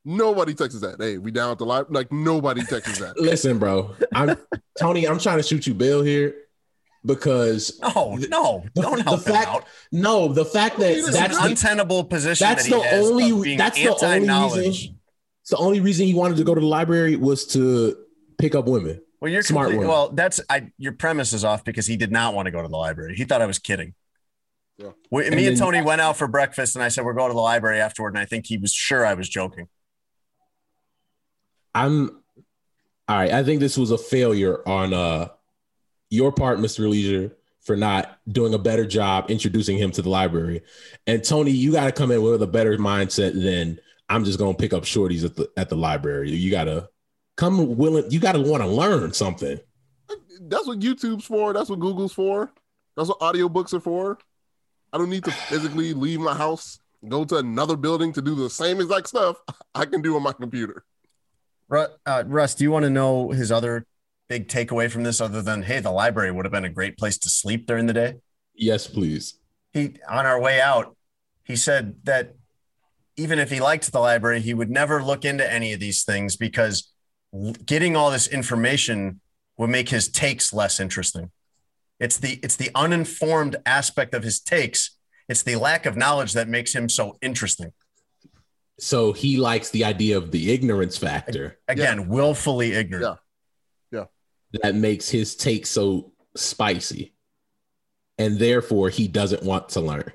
Nobody 0.08 0.54
texts 0.54 0.80
that. 0.82 0.96
Hey, 1.00 1.18
we 1.18 1.32
down 1.32 1.50
at 1.50 1.58
the 1.58 1.66
library. 1.66 1.92
Like 1.92 2.12
nobody 2.12 2.62
texts 2.62 3.00
that. 3.00 3.16
Listen, 3.20 3.58
bro. 3.58 3.94
I'm 4.14 4.36
Tony, 4.78 5.06
I'm 5.06 5.18
trying 5.18 5.38
to 5.38 5.42
shoot 5.42 5.66
you 5.66 5.74
Bill 5.74 6.00
here 6.02 6.34
because 7.04 7.78
No, 7.82 8.16
no, 8.30 8.64
the, 8.74 8.82
don't 8.82 8.96
the 8.98 9.02
help 9.02 9.26
him 9.26 9.32
fact 9.34 9.48
out. 9.48 9.64
no, 9.90 10.32
the 10.32 10.44
fact 10.44 10.78
that 10.78 10.94
that's 11.12 11.36
an 11.36 11.42
the, 11.42 11.50
untenable 11.50 12.04
position. 12.04 12.46
that's 12.46 12.68
that 12.68 12.70
the 12.70 12.96
only 12.96 13.56
that's 13.56 13.76
the 13.76 13.88
only 14.06 14.28
reason 14.28 14.98
it's 15.42 15.50
the 15.50 15.56
only 15.56 15.80
reason 15.80 16.06
he 16.06 16.14
wanted 16.14 16.36
to 16.36 16.44
go 16.44 16.54
to 16.54 16.60
the 16.60 16.66
library 16.66 17.16
was 17.16 17.44
to 17.48 17.96
pick 18.38 18.54
up 18.54 18.66
women. 18.66 19.00
Well, 19.20 19.32
you're 19.32 19.42
Smart 19.42 19.70
complete- 19.70 19.88
Well, 19.88 20.10
that's 20.10 20.40
I. 20.48 20.70
Your 20.78 20.92
premise 20.92 21.32
is 21.32 21.44
off 21.44 21.64
because 21.64 21.86
he 21.88 21.96
did 21.96 22.12
not 22.12 22.32
want 22.34 22.46
to 22.46 22.52
go 22.52 22.62
to 22.62 22.68
the 22.68 22.76
library. 22.76 23.16
He 23.16 23.24
thought 23.24 23.42
I 23.42 23.46
was 23.46 23.58
kidding. 23.58 23.94
Yeah. 24.78 24.90
We, 25.10 25.26
And 25.26 25.34
me 25.34 25.46
and 25.48 25.56
Tony 25.56 25.80
went 25.82 26.00
out 26.00 26.16
for 26.16 26.28
breakfast, 26.28 26.76
and 26.76 26.82
I 26.84 26.88
said 26.88 27.04
we're 27.04 27.14
going 27.14 27.30
to 27.30 27.34
the 27.34 27.40
library 27.40 27.80
afterward, 27.80 28.10
and 28.10 28.18
I 28.18 28.24
think 28.26 28.46
he 28.46 28.58
was 28.58 28.72
sure 28.72 29.06
I 29.06 29.14
was 29.14 29.28
joking. 29.28 29.68
I'm 31.76 32.08
all 33.06 33.18
right. 33.18 33.32
I 33.32 33.44
think 33.44 33.60
this 33.60 33.76
was 33.76 33.90
a 33.90 33.98
failure 33.98 34.66
on 34.66 34.94
uh 34.94 35.28
your 36.08 36.32
part, 36.32 36.58
Mr. 36.58 36.88
Lieser, 36.88 37.36
for 37.60 37.76
not 37.76 38.18
doing 38.26 38.54
a 38.54 38.58
better 38.58 38.86
job 38.86 39.30
introducing 39.30 39.76
him 39.76 39.90
to 39.90 40.00
the 40.00 40.08
library. 40.08 40.62
And 41.06 41.22
Tony, 41.22 41.50
you 41.50 41.72
got 41.72 41.84
to 41.84 41.92
come 41.92 42.10
in 42.10 42.22
with 42.22 42.40
a 42.42 42.46
better 42.46 42.78
mindset 42.78 43.34
than 43.34 43.78
I'm 44.08 44.24
just 44.24 44.38
gonna 44.38 44.54
pick 44.54 44.72
up 44.72 44.84
shorties 44.84 45.24
at 45.24 45.36
the 45.36 45.50
at 45.58 45.68
the 45.68 45.76
library. 45.76 46.30
You 46.30 46.50
gotta 46.50 46.88
come 47.36 47.76
willing. 47.76 48.10
You 48.10 48.20
gotta 48.20 48.40
want 48.40 48.62
to 48.62 48.68
learn 48.68 49.12
something. 49.12 49.60
That's 50.40 50.66
what 50.66 50.80
YouTube's 50.80 51.26
for. 51.26 51.52
That's 51.52 51.68
what 51.68 51.80
Google's 51.80 52.12
for. 52.12 52.52
That's 52.96 53.08
what 53.08 53.20
audiobooks 53.20 53.74
are 53.74 53.80
for. 53.80 54.18
I 54.92 54.98
don't 54.98 55.10
need 55.10 55.24
to 55.24 55.30
physically 55.30 55.92
leave 55.92 56.20
my 56.20 56.34
house, 56.34 56.78
go 57.06 57.24
to 57.26 57.36
another 57.36 57.76
building 57.76 58.12
to 58.14 58.22
do 58.22 58.34
the 58.34 58.48
same 58.48 58.80
exact 58.80 59.08
stuff 59.08 59.36
I 59.74 59.84
can 59.84 60.00
do 60.00 60.16
on 60.16 60.22
my 60.22 60.32
computer. 60.32 60.84
Uh, 61.70 62.24
Russ, 62.26 62.54
do 62.54 62.64
you 62.64 62.70
want 62.70 62.84
to 62.84 62.90
know 62.90 63.30
his 63.30 63.50
other 63.50 63.86
big 64.28 64.48
takeaway 64.48 64.90
from 64.90 65.02
this, 65.02 65.20
other 65.20 65.42
than 65.42 65.62
hey, 65.62 65.80
the 65.80 65.90
library 65.90 66.30
would 66.32 66.44
have 66.44 66.52
been 66.52 66.64
a 66.64 66.68
great 66.70 66.96
place 66.98 67.18
to 67.18 67.30
sleep 67.30 67.66
during 67.66 67.86
the 67.86 67.92
day? 67.92 68.14
Yes, 68.54 68.86
please. 68.86 69.38
he 69.72 69.96
on 70.08 70.24
our 70.26 70.40
way 70.40 70.60
out 70.60 70.96
he 71.44 71.54
said 71.56 71.96
that 72.04 72.34
even 73.16 73.38
if 73.38 73.50
he 73.50 73.60
liked 73.60 73.90
the 73.92 74.00
library 74.00 74.40
he 74.40 74.54
would 74.54 74.70
never 74.70 75.02
look 75.02 75.24
into 75.24 75.50
any 75.52 75.72
of 75.72 75.80
these 75.80 76.04
things 76.04 76.36
because 76.36 76.92
getting 77.64 77.94
all 77.96 78.10
this 78.10 78.26
information 78.26 79.20
would 79.58 79.70
make 79.70 79.90
his 79.90 80.08
takes 80.08 80.52
less 80.52 80.80
interesting 80.80 81.30
it's 82.00 82.16
the 82.18 82.40
it's 82.42 82.56
the 82.56 82.70
uninformed 82.74 83.56
aspect 83.66 84.14
of 84.14 84.22
his 84.22 84.40
takes 84.40 84.96
it's 85.28 85.42
the 85.42 85.56
lack 85.56 85.84
of 85.86 85.96
knowledge 85.96 86.32
that 86.32 86.48
makes 86.48 86.74
him 86.74 86.88
so 86.88 87.16
interesting 87.20 87.72
So 88.78 89.12
he 89.12 89.38
likes 89.38 89.70
the 89.70 89.84
idea 89.84 90.18
of 90.18 90.30
the 90.30 90.52
ignorance 90.52 90.98
factor. 90.98 91.58
Again 91.68 92.08
willfully 92.08 92.72
ignorant. 92.72 93.18
Yeah. 93.90 94.04
yeah. 94.52 94.60
that 94.62 94.74
makes 94.74 95.08
his 95.08 95.34
take 95.34 95.66
so 95.66 96.12
spicy, 96.36 97.14
and 98.18 98.38
therefore 98.38 98.90
he 98.90 99.08
doesn't 99.08 99.42
want 99.42 99.70
to 99.70 99.80
learn. 99.80 100.12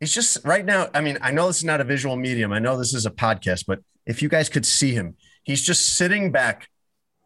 he's 0.00 0.14
just 0.14 0.38
right 0.44 0.64
now 0.64 0.88
i 0.94 1.00
mean 1.00 1.18
i 1.20 1.30
know 1.30 1.46
this 1.46 1.58
is 1.58 1.64
not 1.64 1.80
a 1.80 1.84
visual 1.84 2.16
medium. 2.16 2.52
I 2.52 2.58
know 2.58 2.76
this 2.78 2.94
is 2.94 3.06
a 3.06 3.10
podcast 3.10 3.64
but 3.66 3.80
if 4.06 4.22
you 4.22 4.28
guys 4.28 4.48
could 4.48 4.66
see 4.66 4.92
him 4.92 5.16
he's 5.44 5.62
just 5.62 5.94
sitting 5.96 6.32
back 6.32 6.68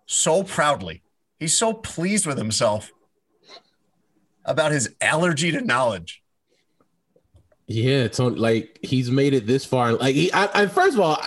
so 0.07 0.43
proudly. 0.43 1.03
He's 1.39 1.57
so 1.57 1.73
pleased 1.73 2.27
with 2.27 2.39
himself 2.39 2.91
about 4.45 4.73
his 4.73 4.95
allergy 5.01 5.53
to 5.53 5.61
knowledge 5.61 6.23
Yeah, 7.69 8.09
Tony. 8.09 8.37
Like 8.37 8.79
he's 8.83 9.11
made 9.11 9.35
it 9.35 9.47
this 9.47 9.65
far. 9.65 9.93
Like 9.93 10.15
he, 10.15 10.33
I, 10.33 10.63
I, 10.63 10.67
first 10.67 10.95
of 10.95 11.01
all, 11.01 11.23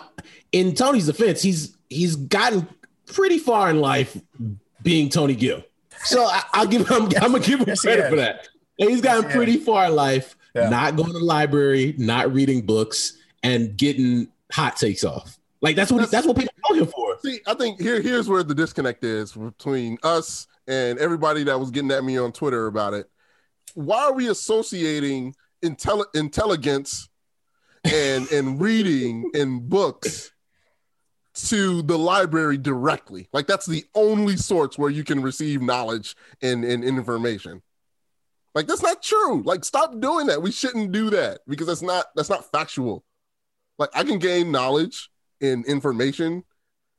in 0.51 0.73
Tony's 0.73 1.05
defense, 1.05 1.41
he's 1.41 1.77
he's 1.89 2.15
gotten 2.15 2.67
pretty 3.05 3.37
far 3.37 3.69
in 3.69 3.79
life 3.79 4.17
being 4.81 5.09
Tony 5.09 5.35
Gill. 5.35 5.63
So 6.03 6.23
I, 6.25 6.41
I'll 6.53 6.65
give 6.67 6.87
him. 6.89 7.03
I'm 7.21 7.31
gonna 7.31 7.39
give 7.39 7.59
him 7.59 7.67
Yes, 7.67 7.81
credit 7.81 8.09
for 8.09 8.15
that. 8.15 8.49
And 8.79 8.89
he's 8.89 9.01
gotten 9.01 9.25
Yes, 9.25 9.35
pretty 9.35 9.57
far 9.57 9.85
in 9.85 9.95
life, 9.95 10.35
Yeah. 10.55 10.69
not 10.69 10.95
going 10.95 11.11
to 11.11 11.19
the 11.19 11.23
library, 11.23 11.93
not 11.99 12.33
reading 12.33 12.65
books, 12.65 13.17
and 13.43 13.77
getting 13.77 14.27
hot 14.51 14.77
takes 14.77 15.03
off. 15.03 15.37
Like 15.61 15.75
that's 15.75 15.91
what 15.91 16.09
that's 16.09 16.25
what 16.25 16.35
people 16.35 16.53
know 16.67 16.75
him 16.75 16.87
for. 16.87 17.19
See, 17.23 17.39
I 17.45 17.53
think 17.53 17.79
here 17.79 18.01
here's 18.01 18.27
where 18.27 18.41
the 18.41 18.55
disconnect 18.55 19.03
is 19.03 19.33
between 19.33 19.99
us 20.01 20.47
and 20.67 20.97
everybody 20.97 21.43
that 21.43 21.59
was 21.59 21.69
getting 21.69 21.91
at 21.91 22.03
me 22.03 22.17
on 22.17 22.31
Twitter 22.31 22.65
about 22.65 22.95
it. 22.95 23.07
Why 23.75 24.05
are 24.05 24.13
we 24.13 24.27
associating 24.29 25.35
intelli- 25.63 26.13
intelligence 26.15 27.09
and 27.83 28.31
and 28.31 28.59
reading 28.61 29.31
and 29.35 29.67
books 29.69 30.31
to 31.33 31.81
the 31.83 31.97
library 31.97 32.57
directly? 32.57 33.29
Like 33.33 33.47
that's 33.47 33.65
the 33.65 33.85
only 33.95 34.37
source 34.37 34.77
where 34.77 34.89
you 34.89 35.03
can 35.03 35.21
receive 35.21 35.61
knowledge 35.61 36.15
and, 36.41 36.63
and 36.63 36.83
information. 36.83 37.61
Like 38.53 38.67
that's 38.67 38.83
not 38.83 39.01
true. 39.01 39.41
Like 39.43 39.63
stop 39.63 39.99
doing 40.01 40.27
that. 40.27 40.41
We 40.41 40.51
shouldn't 40.51 40.91
do 40.91 41.09
that 41.11 41.39
because 41.47 41.67
that's 41.67 41.81
not 41.81 42.07
that's 42.15 42.29
not 42.29 42.51
factual. 42.51 43.03
Like 43.79 43.89
I 43.95 44.03
can 44.03 44.19
gain 44.19 44.51
knowledge 44.51 45.09
and 45.41 45.65
information 45.65 46.43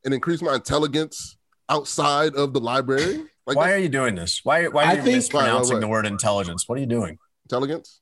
and 0.04 0.14
increase 0.14 0.42
my 0.42 0.54
intelligence 0.54 1.36
outside 1.68 2.34
of 2.34 2.52
the 2.54 2.60
library. 2.60 3.24
Like 3.46 3.56
why 3.56 3.72
are 3.72 3.78
you 3.78 3.88
doing 3.88 4.14
this 4.14 4.40
why, 4.44 4.66
why 4.68 4.84
I 4.84 4.86
are 4.86 4.96
you 4.96 5.02
think- 5.02 5.16
mispronouncing 5.16 5.74
Why, 5.74 5.76
why, 5.76 5.80
the 5.80 5.88
word 5.88 6.06
intelligence 6.06 6.68
what 6.68 6.78
are 6.78 6.80
you 6.80 6.86
doing 6.86 7.18
intelligence. 7.44 8.00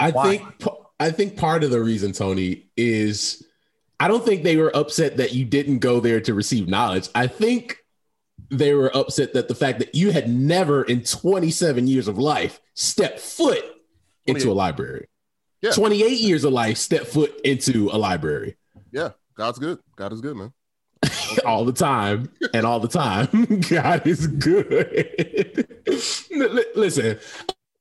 I 0.00 0.10
Why? 0.10 0.36
think 0.36 0.64
I 0.98 1.10
think 1.10 1.36
part 1.36 1.64
of 1.64 1.70
the 1.70 1.80
reason, 1.80 2.12
Tony, 2.12 2.70
is 2.76 3.44
I 3.98 4.08
don't 4.08 4.24
think 4.24 4.42
they 4.42 4.56
were 4.56 4.74
upset 4.76 5.16
that 5.18 5.32
you 5.34 5.44
didn't 5.44 5.78
go 5.78 6.00
there 6.00 6.20
to 6.22 6.34
receive 6.34 6.68
knowledge. 6.68 7.08
I 7.14 7.26
think 7.26 7.78
they 8.50 8.74
were 8.74 8.94
upset 8.96 9.34
that 9.34 9.48
the 9.48 9.54
fact 9.54 9.78
that 9.78 9.94
you 9.94 10.10
had 10.10 10.28
never 10.28 10.82
in 10.82 11.02
27 11.04 11.86
years 11.86 12.08
of 12.08 12.18
life 12.18 12.60
stepped 12.74 13.20
foot 13.20 13.62
into 14.26 14.50
a 14.50 14.54
library. 14.54 15.06
Yeah. 15.62 15.72
28 15.72 16.20
years 16.20 16.44
of 16.44 16.52
life 16.52 16.78
stepped 16.78 17.08
foot 17.08 17.38
into 17.44 17.90
a 17.92 17.98
library 17.98 18.56
Yeah, 18.92 19.10
God's 19.34 19.58
good. 19.58 19.78
God 19.94 20.12
is 20.12 20.22
good, 20.22 20.36
man. 20.36 20.52
all 21.44 21.66
the 21.66 21.72
time 21.72 22.30
and 22.54 22.64
all 22.64 22.80
the 22.80 22.88
time. 22.88 23.28
God 23.70 24.06
is 24.06 24.26
good. 24.26 25.68
L- 26.34 26.64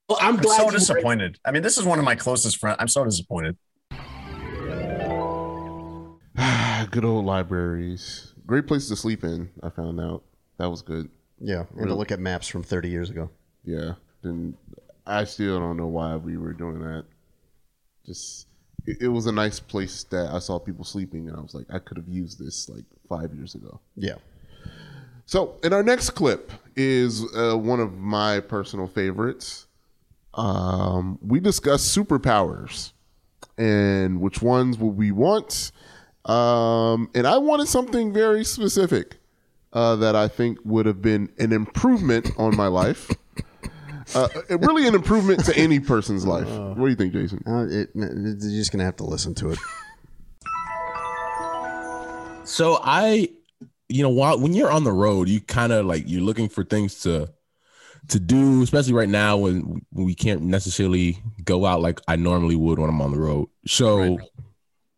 l- 0.10 0.15
Listen, 0.15 0.28
I'm 0.28 0.36
i'm 0.36 0.41
glad 0.41 0.58
so 0.58 0.65
you- 0.65 0.72
disappointed 0.72 1.39
i 1.45 1.52
mean 1.52 1.63
this 1.63 1.78
is 1.78 1.86
one 1.86 2.00
of 2.00 2.06
my 2.06 2.15
closest 2.15 2.58
friends 2.58 2.78
i'm 2.80 2.88
so 2.88 3.04
disappointed 3.06 3.58
good 6.91 7.06
old 7.06 7.26
libraries. 7.26 8.34
Great 8.45 8.65
place 8.65 8.88
to 8.88 8.95
sleep 8.95 9.24
in. 9.24 9.50
I 9.62 9.69
found 9.69 10.00
out 10.00 10.24
that 10.58 10.67
was 10.69 10.82
good. 10.82 11.10
yeah 11.39 11.65
we're 11.72 11.84
gonna 11.84 11.95
look 11.98 12.12
at 12.12 12.19
maps 12.19 12.48
from 12.48 12.63
30 12.63 12.89
years 12.89 13.10
ago 13.10 13.30
Yeah. 13.63 13.93
Then 14.22 14.56
I 15.06 15.24
still 15.24 15.60
don't 15.60 15.78
know 15.78 15.88
why 15.88 16.15
we 16.17 16.38
were 16.38 16.54
doing 16.54 16.80
that. 16.82 17.06
Just 18.06 18.48
it, 18.86 18.98
it 19.02 19.08
was 19.08 19.26
a 19.28 19.32
nice 19.32 19.60
place 19.60 20.04
that 20.06 20.34
I 20.34 20.39
saw 20.39 20.60
people 20.60 20.84
sleeping, 20.86 21.28
and 21.30 21.38
I 21.38 21.41
was 21.41 21.54
like, 21.54 21.65
I 21.69 21.80
could 21.80 21.98
have 21.98 22.08
used 22.08 22.39
this 22.39 22.69
like 22.69 22.86
five 23.08 23.34
years 23.34 23.56
ago. 23.56 23.80
yeah 23.95 24.15
So, 25.26 25.58
in 25.63 25.74
our 25.74 25.84
next 25.84 26.12
clip 26.12 26.52
is 26.76 27.24
uh, 27.36 27.56
one 27.58 27.80
of 27.80 27.98
my 27.98 28.39
personal 28.39 28.88
favorites. 28.88 29.67
Um, 30.34 31.20
we 31.22 31.39
discuss 31.39 31.84
superpowers 31.84 32.94
and 33.58 34.22
which 34.22 34.42
ones 34.42 34.78
would 34.78 34.96
we 34.96 35.12
want. 35.12 35.72
Um, 36.26 37.10
and 37.15 37.26
I 37.26 37.38
wanted 37.38 37.68
something 37.68 38.13
very 38.13 38.44
specific 38.44 39.18
uh, 39.74 39.96
that 39.98 40.15
I 40.15 40.28
think 40.28 40.60
would 40.63 40.86
have 40.86 41.02
been 41.02 41.30
an 41.39 41.52
improvement 41.52 42.32
on 42.38 42.56
my 42.56 42.68
life. 42.68 43.10
Uh, 44.15 44.28
really, 44.50 44.88
an 44.88 44.96
improvement 44.96 45.46
to 45.46 45.56
any 45.56 45.80
person's 45.80 46.26
life. 46.26 46.48
What 46.50 46.78
do 46.78 46.88
you 46.88 46.96
think, 46.96 47.13
Jason? 47.13 47.44
uh, 47.46 47.68
it, 47.70 47.92
you're 47.94 48.36
just 48.39 48.72
gonna 48.72 48.84
have 48.84 48.96
to 48.96 49.04
listen 49.04 49.36
to 49.36 49.52
it 49.52 49.60
So 52.44 52.80
I, 52.84 53.30
you 53.88 54.02
know, 54.02 54.10
while 54.10 54.39
when 54.39 54.54
you're 54.54 54.72
on 54.72 54.84
the 54.84 54.92
road, 54.92 55.30
you 55.30 55.39
kind 55.42 55.72
of 55.72 55.86
like 55.86 56.06
you're 56.08 56.24
looking 56.24 56.50
for 56.50 56.63
things 56.63 57.02
to 57.02 57.30
to 58.10 58.19
do, 58.19 58.62
especially 58.62 58.93
right 58.93 59.10
now 59.10 59.38
when 59.38 59.82
we 59.91 60.15
can't 60.15 60.41
necessarily 60.41 61.22
go 61.43 61.65
out 61.65 61.82
like 61.82 62.00
I 62.08 62.15
normally 62.15 62.56
would 62.56 62.80
when 62.80 62.89
I'm 62.89 63.02
on 63.02 63.12
the 63.12 63.19
road. 63.19 63.50
So, 63.67 64.19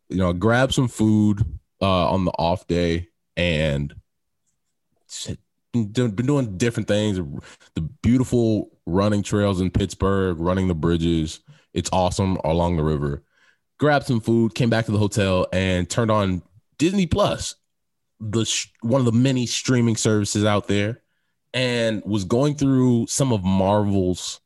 you 0.08 0.16
know, 0.16 0.32
grab 0.32 0.72
some 0.72 0.88
food 0.88 1.42
uh, 1.80 2.10
on 2.10 2.24
the 2.24 2.32
off 2.32 2.66
day 2.66 3.08
and 3.36 3.94
been 5.72 5.92
doing 5.92 6.58
different 6.58 6.88
things. 6.88 7.18
The 7.74 7.80
beautiful 7.80 8.70
running 8.86 9.22
trails 9.22 9.60
in 9.60 9.70
Pittsburgh, 9.70 10.38
running 10.38 10.68
the 10.68 10.74
bridges. 10.74 11.40
It's 11.74 11.90
awesome 11.92 12.36
along 12.44 12.76
the 12.76 12.82
river. 12.82 13.22
Grabbed 13.78 14.06
some 14.06 14.20
food, 14.20 14.54
came 14.54 14.70
back 14.70 14.86
to 14.86 14.92
the 14.92 14.98
hotel, 14.98 15.46
and 15.52 15.88
turned 15.88 16.10
on 16.10 16.42
Disney 16.78 17.06
Plus, 17.06 17.56
the 18.20 18.46
one 18.82 19.00
of 19.00 19.06
the 19.06 19.12
many 19.12 19.46
streaming 19.46 19.96
services 19.96 20.44
out 20.44 20.68
there, 20.68 21.02
and 21.54 22.02
was 22.04 22.24
going 22.24 22.54
through 22.54 23.06
some 23.08 23.32
of 23.32 23.42
Marvel's, 23.44 24.40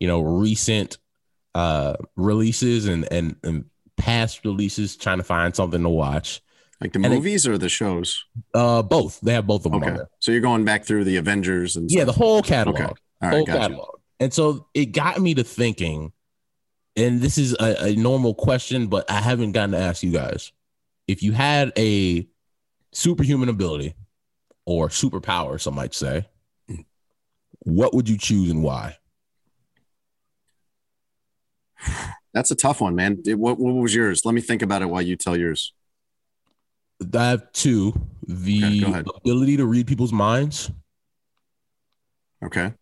you 0.00 0.08
know, 0.08 0.20
recent 0.20 0.98
uh 1.54 1.94
releases 2.16 2.86
and 2.86 3.06
and, 3.12 3.36
and 3.42 3.64
past 3.96 4.44
releases, 4.44 4.96
trying 4.96 5.18
to 5.18 5.24
find 5.24 5.54
something 5.54 5.82
to 5.82 5.88
watch. 5.88 6.40
Like 6.80 6.92
the 6.92 6.98
And 6.98 7.06
it- 7.06 7.10
movies 7.16 7.46
or 7.46 7.58
the 7.58 7.68
shows? 7.68 8.24
Uh, 8.54 8.82
both. 8.82 9.20
They 9.20 9.34
have 9.34 9.46
both 9.46 9.64
of 9.66 9.72
them 9.72 9.82
Okay. 9.84 9.92
there. 9.94 10.08
So 10.18 10.32
you're 10.32 10.40
going 10.40 10.64
back 10.64 10.84
through 10.84 11.04
the 11.04 11.16
Avengers 11.16 11.76
and 11.76 11.88
Yeah, 11.90 12.04
the 12.04 12.12
whole 12.12 12.42
catalog. 12.42 12.80
Okay. 12.80 12.92
All 13.22 13.30
whole 13.30 13.44
gotcha. 13.46 13.58
catalog. 13.60 13.98
And 14.18 14.32
so 14.34 14.66
it 14.74 14.86
got 14.86 15.20
me 15.20 15.34
to 15.34 15.44
thinking, 15.44 16.12
and 16.96 17.20
this 17.20 17.38
is 17.38 17.54
a, 17.60 17.84
a 17.90 17.94
normal 17.94 18.34
question, 18.34 18.88
but 18.88 19.08
I 19.10 19.20
haven't 19.20 19.52
gotten 19.52 19.72
to 19.72 19.78
ask 19.78 20.02
you 20.02 20.10
guys. 20.10 20.50
If 21.06 21.22
you 21.22 21.32
had 21.32 21.72
a 21.78 22.26
superhuman 22.92 23.48
ability 23.48 23.94
or 24.64 24.88
superpower, 24.88 25.60
some 25.60 25.74
might 25.74 25.94
say, 25.94 26.26
what 27.60 27.94
would 27.94 28.08
you 28.08 28.18
choose 28.18 28.50
and 28.50 28.62
why? 28.62 28.96
That's 32.34 32.50
a 32.50 32.54
tough 32.54 32.80
one, 32.80 32.94
man. 32.94 33.22
What, 33.26 33.58
what 33.58 33.72
was 33.74 33.94
yours? 33.94 34.24
Let 34.24 34.34
me 34.34 34.40
think 34.40 34.62
about 34.62 34.82
it 34.82 34.86
while 34.86 35.02
you 35.02 35.16
tell 35.16 35.36
yours. 35.36 35.74
I 37.14 37.30
have 37.30 37.52
two 37.52 37.92
the 38.26 38.84
ahead. 38.84 39.06
ability 39.16 39.56
to 39.56 39.66
read 39.66 39.86
people's 39.86 40.12
minds 40.12 40.70
Okay. 42.44 42.72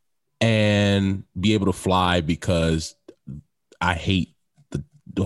and 0.41 1.25
be 1.39 1.55
able 1.55 1.67
to 1.67 1.73
fly 1.73 2.21
because 2.21 2.95
I 3.81 3.95
hate 3.95 4.35
the 4.71 4.85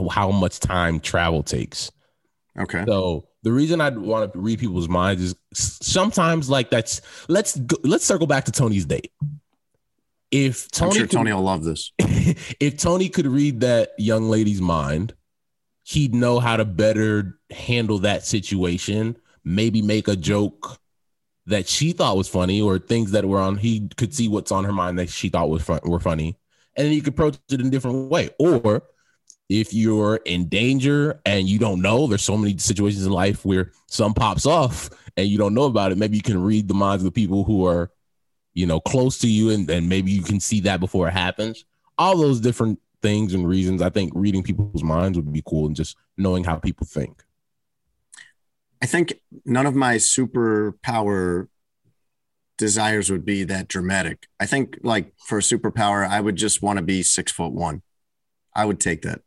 how 0.09 0.31
much 0.31 0.61
time 0.61 1.01
travel 1.01 1.43
takes. 1.43 1.91
Okay. 2.59 2.85
So 2.87 3.29
the 3.45 3.53
reason 3.53 3.81
I 3.81 3.91
want 3.91 4.33
to 4.33 4.39
read 4.39 4.59
people's 4.59 4.89
minds 4.89 5.23
is 5.23 5.37
sometimes 5.53 6.49
like 6.49 6.71
that's 6.71 7.03
let's 7.29 7.57
go, 7.57 7.77
let's 7.85 8.05
circle 8.05 8.27
back 8.27 8.47
to 8.47 8.53
Tony's 8.53 8.87
date. 8.87 9.13
If 10.31 10.71
Tony, 10.71 10.91
I'm 10.91 10.97
sure 10.97 11.07
could- 11.07 11.17
Tony 11.17 11.33
will 11.33 11.43
love 11.43 11.63
this. 11.63 11.93
if 11.99 12.79
Tony 12.79 13.09
could 13.09 13.27
read 13.27 13.61
that 13.61 13.91
young 13.99 14.29
lady's 14.29 14.63
mind, 14.63 15.15
he'd 15.83 16.15
know 16.15 16.41
how 16.41 16.57
to 16.57 16.65
better 16.65 17.39
handle 17.51 17.99
that 18.01 18.25
situation, 18.25 19.17
maybe 19.45 19.83
make 19.83 20.09
a 20.09 20.17
joke 20.17 20.79
that 21.47 21.69
she 21.69 21.93
thought 21.93 22.17
was 22.17 22.29
funny 22.29 22.63
or 22.63 22.79
things 22.79 23.11
that 23.11 23.27
were 23.27 23.39
on 23.39 23.59
he 23.59 23.89
could 23.99 24.15
see 24.15 24.29
what's 24.29 24.51
on 24.51 24.65
her 24.65 24.73
mind 24.73 24.99
that 24.99 25.11
she 25.11 25.29
thought 25.29 25.51
was 25.51 25.63
fun, 25.63 25.79
were 25.85 26.01
funny 26.01 26.39
and 26.77 26.87
then 26.87 26.95
you 26.95 27.03
could 27.03 27.13
approach 27.13 27.37
it 27.51 27.61
in 27.61 27.67
a 27.67 27.71
different 27.71 28.11
way 28.11 28.31
or 28.39 28.83
if 29.61 29.73
you're 29.73 30.17
in 30.25 30.49
danger 30.49 31.21
and 31.25 31.49
you 31.49 31.59
don't 31.59 31.81
know 31.81 32.07
there's 32.07 32.23
so 32.23 32.37
many 32.37 32.57
situations 32.59 33.05
in 33.07 33.13
life 33.13 33.45
where 33.45 33.71
some 33.87 34.15
pops 34.15 34.47
off 34.47 34.91
and 35.17 35.29
you 35.29 35.39
don't 35.39 35.55
know 35.55 35.65
about 35.65 35.93
it 35.93 35.99
maybe 35.99 36.17
you 36.17 36.23
can 36.23 36.43
read 36.43 36.69
the 36.69 36.75
minds 36.75 37.03
of 37.03 37.07
the 37.07 37.21
people 37.21 37.45
who 37.45 37.67
are 37.67 37.91
you 38.53 38.67
know 38.67 38.81
close 38.81 39.19
to 39.19 39.29
you 39.29 39.51
and, 39.51 39.69
and 39.71 39.89
maybe 39.89 40.11
you 40.11 40.23
can 40.23 40.41
see 40.41 40.61
that 40.61 40.81
before 40.81 41.09
it 41.09 41.13
happens 41.13 41.65
all 41.99 42.17
those 42.17 42.41
different 42.41 42.79
things 43.03 43.35
and 43.35 43.47
reasons 43.47 43.83
i 43.83 43.91
think 43.91 44.13
reading 44.15 44.43
people's 44.43 44.83
minds 44.83 45.17
would 45.17 45.33
be 45.33 45.43
cool 45.47 45.67
and 45.67 45.77
just 45.77 45.97
knowing 46.17 46.45
how 46.45 46.57
people 46.57 46.87
think 46.87 47.25
I 48.85 48.87
think 48.87 49.15
none 49.47 49.65
of 49.65 49.75
my 49.75 49.97
superpower 49.97 51.49
desires 52.59 53.11
would 53.11 53.25
be 53.25 53.43
that 53.45 53.67
dramatic. 53.67 54.27
I 54.39 54.45
think 54.45 54.79
like 54.83 55.15
for 55.27 55.39
a 55.39 55.41
superpower, 55.41 56.07
I 56.07 56.21
would 56.21 56.37
just 56.37 56.61
want 56.61 56.77
to 56.77 56.85
be 56.85 57.03
six 57.03 57.33
foot 57.33 57.55
one. 57.55 57.81
I 58.55 58.67
would 58.67 58.81
take 58.81 59.01
that. 59.01 59.23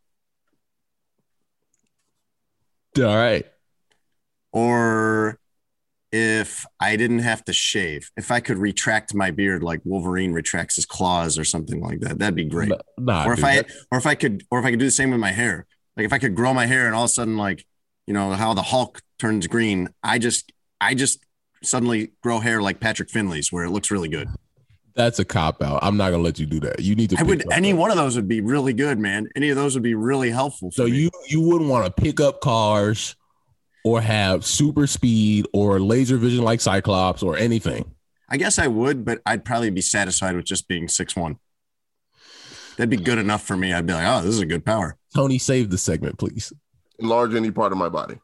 all 3.04 3.16
right 3.16 3.46
Or 4.52 5.38
if 6.10 6.64
I 6.80 6.96
didn't 6.96 7.18
have 7.18 7.44
to 7.44 7.52
shave, 7.52 8.10
if 8.16 8.30
I 8.30 8.40
could 8.40 8.56
retract 8.58 9.14
my 9.14 9.30
beard 9.30 9.62
like 9.62 9.80
Wolverine 9.84 10.32
retracts 10.32 10.76
his 10.76 10.86
claws 10.86 11.38
or 11.38 11.44
something 11.44 11.80
like 11.82 12.00
that, 12.00 12.18
that'd 12.18 12.34
be 12.34 12.44
great. 12.44 12.72
nah, 12.98 13.26
or 13.26 13.32
if 13.34 13.36
dude, 13.40 13.44
I 13.44 13.56
that- 13.56 13.70
or 13.90 13.98
if 13.98 14.06
I 14.06 14.14
could 14.14 14.44
or 14.50 14.58
if 14.58 14.64
I 14.64 14.70
could 14.70 14.78
do 14.78 14.86
the 14.86 14.90
same 14.90 15.10
with 15.10 15.20
my 15.20 15.32
hair. 15.32 15.66
Like 15.96 16.06
if 16.06 16.12
I 16.12 16.18
could 16.18 16.34
grow 16.34 16.54
my 16.54 16.66
hair 16.66 16.86
and 16.86 16.94
all 16.94 17.04
of 17.04 17.10
a 17.10 17.12
sudden 17.12 17.36
like, 17.36 17.66
you 18.06 18.14
know, 18.14 18.30
how 18.32 18.54
the 18.54 18.62
Hulk 18.62 19.02
turns 19.18 19.46
green, 19.48 19.88
I 20.02 20.18
just 20.18 20.50
I 20.80 20.94
just 20.94 21.24
suddenly 21.62 22.12
grow 22.22 22.38
hair 22.38 22.62
like 22.62 22.80
Patrick 22.80 23.10
Finley's 23.10 23.52
where 23.52 23.64
it 23.64 23.70
looks 23.70 23.90
really 23.90 24.08
good. 24.08 24.28
That's 24.98 25.18
a 25.18 25.24
cop 25.24 25.62
out 25.62 25.78
i'm 25.82 25.96
not 25.96 26.10
gonna 26.10 26.22
let 26.22 26.38
you 26.38 26.44
do 26.44 26.60
that 26.60 26.80
you 26.80 26.94
need 26.94 27.08
to 27.08 27.16
I 27.18 27.22
would 27.22 27.46
up 27.46 27.52
any 27.52 27.70
a- 27.70 27.76
one 27.76 27.90
of 27.90 27.96
those 27.96 28.16
would 28.16 28.28
be 28.28 28.40
really 28.40 28.72
good, 28.72 28.98
man. 28.98 29.28
Any 29.34 29.48
of 29.50 29.56
those 29.56 29.74
would 29.74 29.82
be 29.82 29.94
really 29.94 30.30
helpful. 30.30 30.70
so 30.70 30.84
for 30.84 30.90
me. 30.90 30.98
you 30.98 31.10
you 31.28 31.40
wouldn't 31.40 31.70
want 31.70 31.86
to 31.86 32.02
pick 32.02 32.20
up 32.20 32.40
cars 32.40 33.16
or 33.84 34.00
have 34.00 34.44
super 34.44 34.86
speed 34.86 35.46
or 35.52 35.80
laser 35.80 36.16
vision 36.16 36.44
like 36.44 36.60
cyclops 36.60 37.22
or 37.22 37.36
anything 37.36 37.94
I 38.30 38.36
guess 38.36 38.58
I 38.58 38.66
would, 38.66 39.06
but 39.06 39.22
I'd 39.24 39.42
probably 39.42 39.70
be 39.70 39.80
satisfied 39.80 40.36
with 40.36 40.44
just 40.44 40.68
being 40.68 40.86
six 40.86 41.16
one. 41.16 41.38
That'd 42.76 42.90
be 42.90 42.96
hmm. 42.96 43.04
good 43.04 43.18
enough 43.18 43.42
for 43.42 43.56
me. 43.56 43.72
I'd 43.72 43.86
be 43.86 43.94
like, 43.94 44.06
oh, 44.06 44.20
this 44.22 44.34
is 44.34 44.40
a 44.40 44.46
good 44.46 44.66
power. 44.66 44.96
tony 45.14 45.38
save 45.38 45.70
the 45.70 45.78
segment 45.78 46.18
please 46.18 46.52
Enlarge 47.00 47.34
any 47.34 47.52
part 47.52 47.70
of 47.70 47.78
my 47.78 47.88
body. 47.88 48.18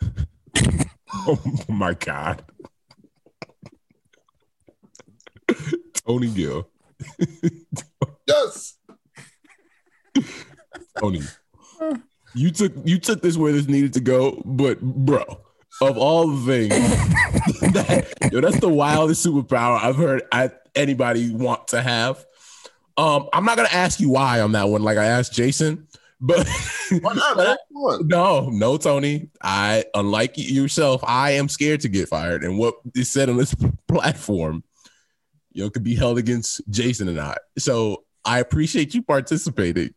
oh 1.12 1.38
my 1.68 1.94
god 1.94 2.42
tony 6.06 6.28
gill 6.28 6.68
Yes. 8.26 8.76
Tony, 10.98 11.22
you 12.34 12.50
took 12.50 12.72
you 12.84 12.98
took 12.98 13.22
this 13.22 13.36
where 13.36 13.52
this 13.52 13.66
needed 13.66 13.92
to 13.94 14.00
go, 14.00 14.40
but 14.44 14.80
bro, 14.80 15.24
of 15.80 15.98
all 15.98 16.28
the 16.28 16.46
things, 16.46 16.70
that, 17.72 18.12
yo, 18.32 18.40
that's 18.40 18.60
the 18.60 18.68
wildest 18.68 19.24
superpower 19.26 19.82
I've 19.82 19.96
heard 19.96 20.22
I, 20.30 20.50
anybody 20.74 21.34
want 21.34 21.68
to 21.68 21.82
have. 21.82 22.24
Um, 22.96 23.28
I'm 23.32 23.44
not 23.44 23.56
gonna 23.56 23.70
ask 23.72 23.98
you 23.98 24.10
why 24.10 24.40
on 24.40 24.52
that 24.52 24.68
one, 24.68 24.82
like 24.82 24.98
I 24.98 25.06
asked 25.06 25.32
Jason, 25.32 25.88
but 26.20 26.46
Why 27.00 27.14
not, 27.14 27.36
man? 27.36 27.56
No, 28.06 28.50
no, 28.50 28.76
Tony. 28.76 29.30
I, 29.42 29.84
unlike 29.94 30.34
yourself, 30.36 31.02
I 31.04 31.32
am 31.32 31.48
scared 31.48 31.80
to 31.80 31.88
get 31.88 32.08
fired, 32.08 32.44
and 32.44 32.58
what 32.58 32.74
is 32.94 33.10
said 33.10 33.28
on 33.28 33.38
this 33.38 33.54
platform, 33.88 34.62
you 35.52 35.64
know, 35.64 35.70
could 35.70 35.82
be 35.84 35.94
held 35.94 36.18
against 36.18 36.60
Jason 36.70 37.08
and 37.08 37.20
I. 37.20 37.36
So 37.58 38.04
I 38.24 38.40
appreciate 38.40 38.94
you 38.94 39.02
participating, 39.02 39.94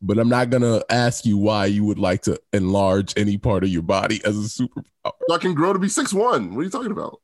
but 0.00 0.18
I'm 0.18 0.28
not 0.28 0.50
gonna 0.50 0.82
ask 0.90 1.24
you 1.24 1.36
why 1.38 1.66
you 1.66 1.84
would 1.84 1.98
like 1.98 2.22
to 2.22 2.40
enlarge 2.52 3.14
any 3.16 3.38
part 3.38 3.64
of 3.64 3.70
your 3.70 3.82
body 3.82 4.20
as 4.24 4.36
a 4.36 4.42
superpower. 4.48 5.12
I 5.30 5.38
can 5.38 5.54
grow 5.54 5.72
to 5.72 5.78
be 5.78 5.88
six 5.88 6.12
one. 6.12 6.54
What 6.54 6.60
are 6.60 6.64
you 6.64 6.70
talking 6.70 6.92
about? 6.92 7.20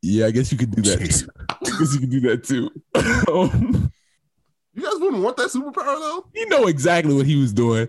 Yeah, 0.00 0.26
I 0.26 0.30
guess 0.30 0.52
you 0.52 0.58
could 0.58 0.70
do 0.70 0.82
that. 0.82 1.00
Jeez. 1.00 1.22
Too. 1.24 1.30
I 1.50 1.78
guess 1.78 1.94
you 1.94 2.00
could 2.00 2.10
do 2.10 2.20
that 2.20 2.44
too. 2.44 2.70
Um, 3.30 3.92
You 4.74 4.82
guys 4.82 4.94
wouldn't 5.00 5.22
want 5.22 5.36
that 5.36 5.48
superpower 5.48 5.98
though. 5.98 6.26
you 6.34 6.48
know 6.48 6.66
exactly 6.66 7.14
what 7.14 7.26
he 7.26 7.36
was 7.36 7.52
doing. 7.52 7.88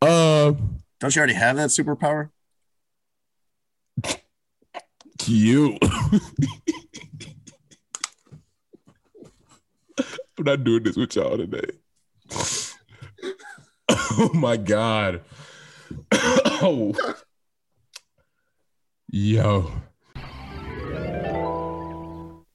Uh, 0.00 0.52
Don't 1.00 1.14
you 1.16 1.20
already 1.20 1.34
have 1.34 1.56
that 1.56 1.70
superpower? 1.70 2.30
you. 5.26 5.78
I'm 10.42 10.46
not 10.46 10.64
doing 10.64 10.82
this 10.82 10.96
with 10.96 11.14
y'all 11.14 11.36
today. 11.36 11.70
oh 13.88 14.30
my 14.34 14.56
god. 14.56 15.20
oh. 16.10 16.92
Yo. 19.08 19.70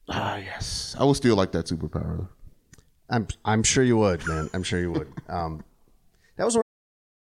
Ah, 0.10 0.36
yes. 0.36 0.97
I 1.00 1.06
would 1.06 1.15
still 1.15 1.38
like 1.38 1.54
that 1.54 1.67
superpower. 1.67 2.28
I'm 3.10 3.26
I'm 3.45 3.63
sure 3.63 3.86
you 3.86 3.95
would, 3.95 4.28
man. 4.28 4.50
I'm 4.54 4.63
sure 4.63 4.82
you 4.82 4.91
would. 4.91 5.08
Um, 5.30 5.63
that 6.36 6.43
was 6.43 6.58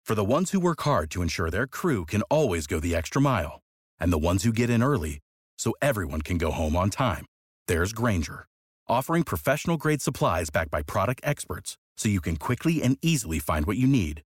For 0.05 0.13
the 0.13 0.23
ones 0.23 0.51
who 0.51 0.59
work 0.59 0.81
hard 0.81 1.09
to 1.11 1.23
ensure 1.23 1.49
their 1.49 1.65
crew 1.65 2.05
can 2.05 2.21
always 2.23 2.67
go 2.67 2.79
the 2.79 2.95
extra 2.95 3.19
mile, 3.19 3.61
and 3.99 4.13
the 4.13 4.19
ones 4.19 4.43
who 4.43 4.53
get 4.53 4.69
in 4.69 4.83
early 4.83 5.21
so 5.57 5.73
everyone 5.81 6.21
can 6.21 6.37
go 6.37 6.51
home 6.51 6.75
on 6.75 6.91
time, 6.91 7.25
there's 7.67 7.93
Granger, 7.93 8.45
offering 8.87 9.23
professional 9.23 9.77
grade 9.77 10.01
supplies 10.01 10.49
backed 10.49 10.71
by 10.71 10.81
product 10.81 11.21
experts 11.23 11.77
so 11.97 12.09
you 12.09 12.21
can 12.21 12.35
quickly 12.35 12.81
and 12.81 12.97
easily 13.01 13.39
find 13.39 13.65
what 13.65 13.77
you 13.77 13.87
need. 13.87 14.21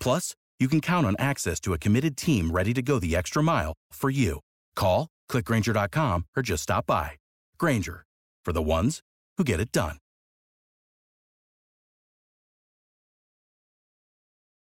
Plus, 0.00 0.34
you 0.58 0.68
can 0.68 0.80
count 0.80 1.06
on 1.06 1.16
access 1.18 1.60
to 1.60 1.72
a 1.72 1.78
committed 1.78 2.16
team 2.16 2.50
ready 2.50 2.74
to 2.74 2.82
go 2.82 2.98
the 2.98 3.14
extra 3.14 3.42
mile 3.42 3.74
for 3.92 4.10
you. 4.10 4.40
Call, 4.74 5.08
clickgrainger.com, 5.30 6.26
or 6.36 6.42
just 6.42 6.64
stop 6.64 6.86
by. 6.86 7.12
Grainger, 7.58 8.04
for 8.44 8.52
the 8.52 8.62
ones 8.62 9.00
who 9.38 9.44
get 9.44 9.60
it 9.60 9.72
done. 9.72 9.96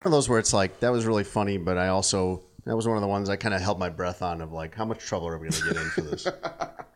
one 0.03 0.11
of 0.11 0.17
those 0.17 0.27
where 0.27 0.39
it's 0.39 0.53
like 0.53 0.81
that 0.81 0.91
was 0.91 1.05
really 1.05 1.23
funny, 1.23 1.57
but 1.57 1.77
I 1.77 1.87
also 1.87 2.43
that 2.65 2.75
was 2.75 2.87
one 2.87 2.97
of 2.97 3.01
the 3.01 3.07
ones 3.07 3.29
I 3.29 3.37
kind 3.37 3.55
of 3.55 3.61
held 3.61 3.79
my 3.79 3.89
breath 3.89 4.21
on 4.21 4.41
of 4.41 4.51
like 4.51 4.75
how 4.75 4.85
much 4.85 4.99
trouble 4.99 5.27
are 5.27 5.37
we 5.37 5.49
going 5.49 5.61
to 5.61 5.73
get 5.73 5.77
in 5.77 5.89
for 5.89 6.01
this? 6.01 6.27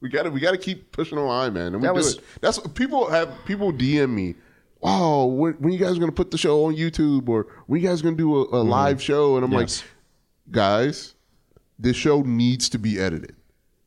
We 0.00 0.08
gotta 0.08 0.30
we 0.30 0.40
gotta 0.40 0.58
keep 0.58 0.92
pushing 0.92 1.16
the 1.16 1.24
line, 1.24 1.52
man. 1.52 1.68
And 1.74 1.76
we 1.76 1.82
That 1.82 1.88
do 1.94 1.96
was- 1.96 2.14
it. 2.16 2.24
That's 2.40 2.58
what 2.58 2.74
people 2.74 3.10
have 3.10 3.30
people 3.44 3.72
DM 3.72 4.10
me. 4.10 4.34
Wow, 4.80 5.24
when, 5.26 5.52
when 5.54 5.72
you 5.74 5.78
guys 5.78 5.98
gonna 5.98 6.10
put 6.12 6.30
the 6.30 6.38
show 6.38 6.64
on 6.64 6.74
YouTube 6.74 7.28
or 7.28 7.46
when 7.66 7.80
you 7.82 7.86
guys 7.86 8.00
gonna 8.00 8.16
do 8.16 8.34
a, 8.36 8.40
a 8.42 8.46
mm-hmm. 8.46 8.70
live 8.70 9.02
show? 9.02 9.36
And 9.36 9.44
I'm 9.44 9.52
Yes. 9.52 9.82
like, 9.82 9.90
guys, 10.52 11.14
this 11.78 11.96
show 11.96 12.22
needs 12.22 12.68
to 12.70 12.78
be 12.78 12.98
edited. 12.98 13.34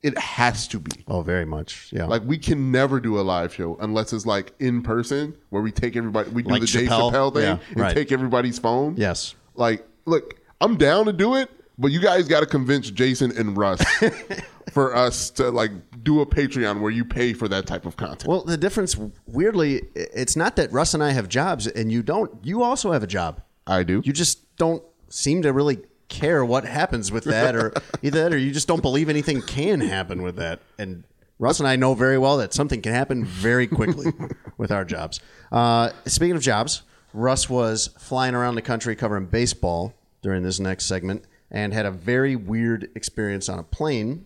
it 0.04 0.17
has 0.17 0.67
to 0.67 0.80
be. 0.80 0.91
Oh, 1.08 1.21
very 1.21 1.45
much. 1.45 1.89
Yeah. 1.93 2.06
Like 2.06 2.23
we 2.26 2.38
can 2.38 2.71
never 2.71 2.99
do 2.99 3.19
a 3.19 3.23
live 3.23 3.54
show 3.54 3.78
unless 3.80 4.12
it's 4.13 4.26
like 4.26 4.52
in 4.60 4.82
person 4.84 5.36
where 5.49 5.62
we 5.63 5.71
take 5.71 5.95
everybody 5.95 6.30
we 6.30 6.43
do 6.43 6.49
Like 6.49 6.62
the 6.62 6.67
Dave 6.67 6.89
Chappelle? 6.89 7.12
Chappelle 7.12 7.34
thing 7.34 7.43
Yeah, 7.43 7.58
and 7.69 7.80
right. 7.80 7.93
take 7.95 8.12
everybody's 8.12 8.60
phone. 8.60 8.95
yes. 8.97 9.34
Like, 9.56 9.88
look, 10.06 10.36
I'm 10.62 10.76
down 10.78 11.06
to 11.06 11.13
do 11.13 11.36
it, 11.36 11.49
but 11.78 11.92
you 11.92 12.00
guys 12.00 12.28
got 12.28 12.42
to 12.42 12.46
convince 12.46 12.90
Jason 12.92 13.36
and 13.38 13.58
Russ 13.58 13.84
for 14.72 14.96
us 14.96 15.30
to 15.32 15.50
like 15.50 15.72
do 16.04 16.22
a 16.22 16.26
Patreon 16.26 16.82
where 16.82 16.92
you 16.92 17.06
pay 17.06 17.34
for 17.34 17.48
that 17.48 17.66
type 17.66 17.86
of 17.86 17.98
content. 17.98 18.28
Well, 18.28 18.44
the 18.44 18.58
difference, 18.58 18.98
weirdly, 19.26 19.84
it's 19.96 20.36
not 20.36 20.56
that 20.58 20.72
Russ 20.72 20.94
and 20.94 21.04
I 21.04 21.12
have 21.12 21.30
jobs 21.30 21.68
and 21.68 21.92
you 21.92 22.04
don't. 22.04 22.32
You 22.44 22.64
also 22.64 22.92
have 22.92 23.04
a 23.04 23.08
job. 23.08 23.42
I 23.66 23.84
do. 23.84 24.02
You 24.04 24.14
just 24.14 24.56
don't 24.58 24.84
seem 25.10 25.42
to 25.44 25.54
really 25.54 25.80
care 26.10 26.44
what 26.44 26.66
happens 26.66 27.12
with 27.12 27.24
that, 27.26 27.56
or 27.56 27.74
either 28.02 28.24
that, 28.24 28.34
or 28.34 28.38
you 28.38 28.52
just 28.52 28.68
don't 28.68 28.82
believe 28.82 29.10
anything 29.10 29.42
can 29.42 29.80
happen 29.80 30.22
with 30.22 30.36
that. 30.36 30.60
And 30.78 31.04
Russ 31.40 31.60
and 31.60 31.68
I 31.68 31.76
know 31.76 31.96
very 31.96 32.18
well 32.18 32.38
that 32.38 32.54
something 32.54 32.82
can 32.82 32.94
happen 32.94 33.26
very 33.26 33.68
quickly 33.68 34.12
with 34.58 34.72
our 34.72 34.86
jobs. 34.86 35.20
Uh, 35.52 35.92
speaking 36.06 36.36
of 36.36 36.42
jobs, 36.42 36.84
Russ 37.14 37.50
was 37.50 37.90
flying 37.98 38.36
around 38.36 38.56
the 38.56 38.62
country 38.62 38.96
covering 38.96 39.26
baseball 39.26 39.94
during 40.22 40.44
this 40.44 40.60
next 40.60 40.86
segment 40.86 41.26
and 41.54 41.74
had 41.74 41.86
a 41.86 41.92
very 41.92 42.36
weird 42.36 42.89
experience 42.96 43.48
on 43.48 43.60
a 43.60 43.63
plane. 43.63 44.26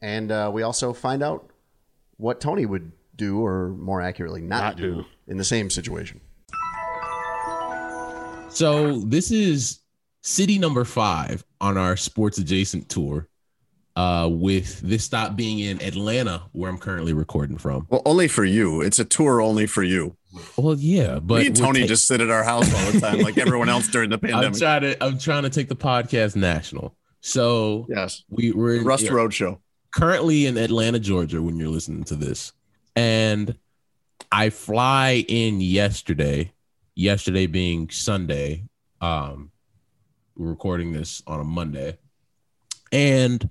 And 0.00 0.32
uh, 0.32 0.50
we 0.52 0.62
also 0.62 0.92
find 0.92 1.22
out 1.22 1.50
what 2.16 2.40
Tony 2.40 2.64
would 2.64 2.92
do, 3.16 3.44
or 3.44 3.68
more 3.70 4.00
accurately, 4.00 4.40
not, 4.40 4.60
Not 4.60 4.76
do, 4.76 4.94
do. 4.94 5.04
in 5.26 5.36
the 5.36 5.44
same 5.44 5.68
situation. 5.68 6.20
So 8.48 9.00
this 9.00 9.30
is 9.30 9.80
city 10.22 10.58
number 10.58 10.84
five 10.84 11.44
on 11.60 11.76
our 11.76 11.96
sports 11.96 12.38
adjacent 12.38 12.88
tour. 12.88 13.26
Uh, 13.96 14.28
with 14.30 14.80
this 14.80 15.04
stop 15.04 15.34
being 15.36 15.58
in 15.58 15.82
Atlanta, 15.82 16.42
where 16.52 16.70
I'm 16.70 16.78
currently 16.78 17.12
recording 17.12 17.58
from. 17.58 17.86
Well, 17.90 18.00
only 18.06 18.28
for 18.28 18.44
you. 18.44 18.80
It's 18.80 19.00
a 19.00 19.04
tour 19.04 19.42
only 19.42 19.66
for 19.66 19.82
you. 19.82 20.16
Well, 20.56 20.76
yeah, 20.78 21.18
but 21.18 21.40
Me 21.40 21.46
and 21.48 21.56
Tony 21.56 21.86
just 21.86 22.06
sit 22.06 22.20
at 22.20 22.30
our 22.30 22.44
house 22.44 22.72
all 22.72 22.92
the 22.92 23.00
time, 23.00 23.18
like 23.18 23.36
everyone 23.46 23.68
else 23.68 23.88
during 23.88 24.10
the 24.10 24.16
I'm 24.16 24.20
pandemic. 24.20 24.58
trying 24.58 24.82
to 24.82 25.04
I'm 25.04 25.18
trying 25.18 25.42
to 25.42 25.50
take 25.50 25.68
the 25.68 25.76
podcast 25.76 26.36
national. 26.36 26.94
So 27.20 27.86
yes. 27.88 28.22
we 28.28 28.52
we're 28.52 28.82
Rust 28.82 29.04
yeah, 29.04 29.10
Roadshow. 29.10 29.58
currently 29.92 30.46
in 30.46 30.56
Atlanta, 30.56 30.98
Georgia, 30.98 31.42
when 31.42 31.58
you're 31.58 31.68
listening 31.68 32.04
to 32.04 32.14
this, 32.14 32.52
and 32.94 33.56
I 34.30 34.50
fly 34.50 35.24
in 35.28 35.60
yesterday. 35.60 36.52
Yesterday 36.94 37.46
being 37.46 37.88
Sunday. 37.90 38.64
Um, 39.00 39.50
we're 40.36 40.48
recording 40.48 40.92
this 40.92 41.22
on 41.26 41.40
a 41.40 41.44
Monday, 41.44 41.98
and 42.92 43.48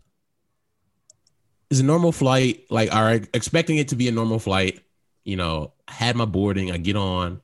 it's 1.70 1.80
a 1.80 1.84
normal 1.84 2.12
flight. 2.12 2.66
Like, 2.70 2.94
are 2.94 3.14
expecting 3.34 3.78
it 3.78 3.90
to 3.90 3.96
be 3.96 4.08
a 4.08 4.12
normal 4.12 4.40
flight. 4.40 4.82
You 5.24 5.38
know, 5.38 5.74
had 5.92 6.16
my 6.16 6.26
boarding. 6.26 6.72
I 6.72 6.78
get 6.78 6.96
on. 6.96 7.42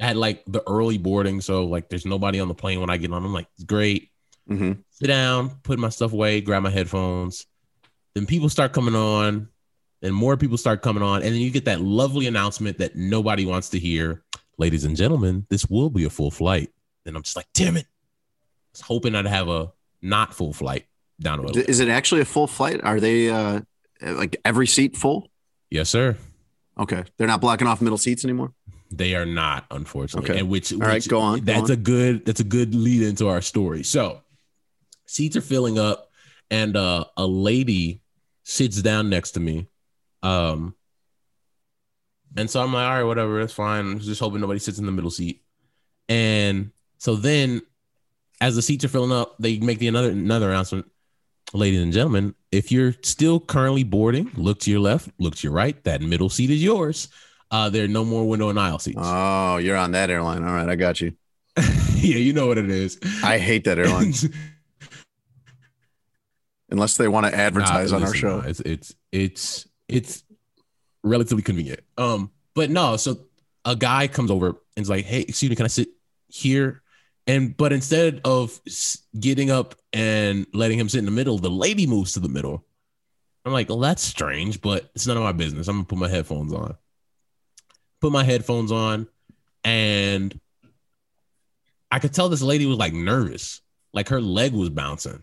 I 0.00 0.06
had 0.06 0.16
like 0.16 0.44
the 0.46 0.62
early 0.68 0.98
boarding, 0.98 1.40
so 1.40 1.64
like 1.64 1.88
there's 1.88 2.06
nobody 2.06 2.38
on 2.40 2.48
the 2.48 2.54
plane 2.54 2.80
when 2.80 2.90
I 2.90 2.96
get 2.96 3.12
on. 3.12 3.24
I'm 3.24 3.32
like, 3.32 3.48
great 3.66 4.10
hmm 4.46 4.72
sit 4.90 5.06
down, 5.06 5.50
put 5.62 5.78
my 5.78 5.90
stuff 5.90 6.12
away, 6.12 6.40
grab 6.40 6.62
my 6.62 6.70
headphones. 6.70 7.46
Then 8.14 8.26
people 8.26 8.48
start 8.48 8.72
coming 8.72 8.96
on, 8.96 9.48
and 10.02 10.14
more 10.14 10.36
people 10.36 10.56
start 10.56 10.82
coming 10.82 11.02
on, 11.02 11.22
and 11.22 11.32
then 11.32 11.40
you 11.40 11.50
get 11.50 11.66
that 11.66 11.80
lovely 11.80 12.26
announcement 12.26 12.78
that 12.78 12.96
nobody 12.96 13.46
wants 13.46 13.68
to 13.70 13.78
hear. 13.78 14.24
Ladies 14.56 14.84
and 14.84 14.96
gentlemen, 14.96 15.46
this 15.50 15.66
will 15.66 15.88
be 15.90 16.04
a 16.04 16.10
full 16.10 16.32
flight. 16.32 16.70
And 17.06 17.16
I'm 17.16 17.22
just 17.22 17.36
like, 17.36 17.46
damn 17.54 17.76
it. 17.76 17.86
I 17.86 18.72
was 18.72 18.80
hoping 18.80 19.14
I'd 19.14 19.26
have 19.26 19.48
a 19.48 19.72
not 20.02 20.34
full 20.34 20.52
flight 20.52 20.86
down 21.20 21.38
to 21.38 21.44
Atlanta. 21.44 21.70
Is 21.70 21.78
it 21.78 21.88
actually 21.88 22.22
a 22.22 22.24
full 22.24 22.48
flight? 22.48 22.80
Are 22.82 22.98
they 22.98 23.30
uh, 23.30 23.60
like 24.02 24.36
every 24.44 24.66
seat 24.66 24.96
full? 24.96 25.30
Yes, 25.70 25.90
sir. 25.90 26.16
Okay. 26.78 27.04
They're 27.16 27.26
not 27.26 27.40
blocking 27.40 27.66
off 27.66 27.80
middle 27.80 27.98
seats 27.98 28.24
anymore. 28.24 28.52
They 28.90 29.14
are 29.14 29.26
not, 29.26 29.66
unfortunately. 29.70 30.30
Okay. 30.30 30.40
And 30.40 30.48
which, 30.48 30.72
All 30.72 30.78
right, 30.78 30.94
which- 30.94 31.08
go 31.08 31.20
on, 31.20 31.40
go 31.40 31.44
That's 31.44 31.70
on. 31.70 31.70
a 31.72 31.76
good. 31.76 32.24
That's 32.24 32.40
a 32.40 32.44
good 32.44 32.74
lead 32.74 33.02
into 33.02 33.28
our 33.28 33.42
story. 33.42 33.82
So, 33.82 34.22
seats 35.06 35.36
are 35.36 35.40
filling 35.42 35.78
up, 35.78 36.10
and 36.50 36.76
uh, 36.76 37.04
a 37.16 37.26
lady 37.26 38.00
sits 38.44 38.80
down 38.80 39.10
next 39.10 39.32
to 39.32 39.40
me. 39.40 39.66
Um, 40.22 40.74
and 42.36 42.48
so 42.48 42.62
I'm 42.62 42.72
like, 42.72 42.84
all 42.86 42.94
right, 42.94 43.02
whatever, 43.04 43.40
that's 43.40 43.52
fine. 43.52 43.80
I'm 43.92 43.98
just 44.00 44.20
hoping 44.20 44.40
nobody 44.40 44.58
sits 44.60 44.78
in 44.78 44.86
the 44.86 44.92
middle 44.92 45.10
seat. 45.10 45.42
And 46.08 46.70
so 46.98 47.14
then, 47.16 47.62
as 48.40 48.54
the 48.56 48.62
seats 48.62 48.84
are 48.84 48.88
filling 48.88 49.12
up, 49.12 49.36
they 49.38 49.58
make 49.58 49.78
the 49.78 49.88
another 49.88 50.10
another 50.10 50.48
announcement. 50.50 50.86
Ladies 51.54 51.80
and 51.80 51.92
gentlemen, 51.92 52.34
if 52.52 52.70
you're 52.70 52.94
still 53.02 53.40
currently 53.40 53.82
boarding, 53.82 54.30
look 54.34 54.60
to 54.60 54.70
your 54.70 54.80
left, 54.80 55.08
look 55.18 55.34
to 55.36 55.46
your 55.46 55.52
right. 55.52 55.82
That 55.84 56.02
middle 56.02 56.28
seat 56.28 56.50
is 56.50 56.62
yours. 56.62 57.08
Uh, 57.50 57.70
there 57.70 57.84
are 57.84 57.88
no 57.88 58.04
more 58.04 58.28
window 58.28 58.50
and 58.50 58.60
aisle 58.60 58.78
seats. 58.78 58.98
Oh, 59.00 59.56
you're 59.56 59.76
on 59.76 59.92
that 59.92 60.10
airline. 60.10 60.44
All 60.44 60.52
right. 60.52 60.68
I 60.68 60.76
got 60.76 61.00
you. 61.00 61.14
yeah, 61.56 62.16
you 62.18 62.34
know 62.34 62.46
what 62.46 62.58
it 62.58 62.68
is. 62.68 62.98
I 63.24 63.38
hate 63.38 63.64
that 63.64 63.78
airline 63.78 64.12
unless 66.70 66.98
they 66.98 67.08
want 67.08 67.26
to 67.26 67.34
advertise 67.34 67.92
Nah, 67.92 67.96
on 67.96 68.04
our 68.04 68.14
show. 68.14 68.40
It's 68.40 68.60
it's 68.60 68.94
it's 69.10 69.66
it's 69.88 70.24
relatively 71.02 71.42
convenient. 71.42 71.80
Um, 71.96 72.30
but 72.54 72.68
no, 72.68 72.96
so 72.96 73.16
a 73.64 73.74
guy 73.74 74.06
comes 74.06 74.30
over 74.30 74.48
and 74.48 74.82
is 74.82 74.90
like, 74.90 75.06
"Hey, 75.06 75.22
excuse 75.22 75.48
me, 75.48 75.56
can 75.56 75.64
I 75.64 75.68
sit 75.68 75.88
here?" 76.28 76.82
And 77.28 77.54
but 77.54 77.74
instead 77.74 78.22
of 78.24 78.58
getting 79.20 79.50
up 79.50 79.74
and 79.92 80.46
letting 80.54 80.78
him 80.78 80.88
sit 80.88 80.98
in 80.98 81.04
the 81.04 81.10
middle, 81.10 81.38
the 81.38 81.50
lady 81.50 81.86
moves 81.86 82.14
to 82.14 82.20
the 82.20 82.28
middle. 82.28 82.64
I'm 83.44 83.52
like, 83.52 83.68
well, 83.68 83.78
that's 83.78 84.02
strange, 84.02 84.60
but 84.60 84.90
it's 84.94 85.06
none 85.06 85.16
of 85.16 85.22
my 85.22 85.32
business. 85.32 85.68
I'm 85.68 85.76
gonna 85.76 85.86
put 85.86 85.98
my 85.98 86.08
headphones 86.08 86.52
on. 86.52 86.76
Put 88.00 88.12
my 88.12 88.24
headphones 88.24 88.72
on, 88.72 89.08
and 89.62 90.38
I 91.90 91.98
could 91.98 92.14
tell 92.14 92.28
this 92.28 92.42
lady 92.42 92.66
was 92.66 92.78
like 92.78 92.94
nervous, 92.94 93.60
like 93.92 94.08
her 94.08 94.20
leg 94.20 94.52
was 94.52 94.70
bouncing. 94.70 95.22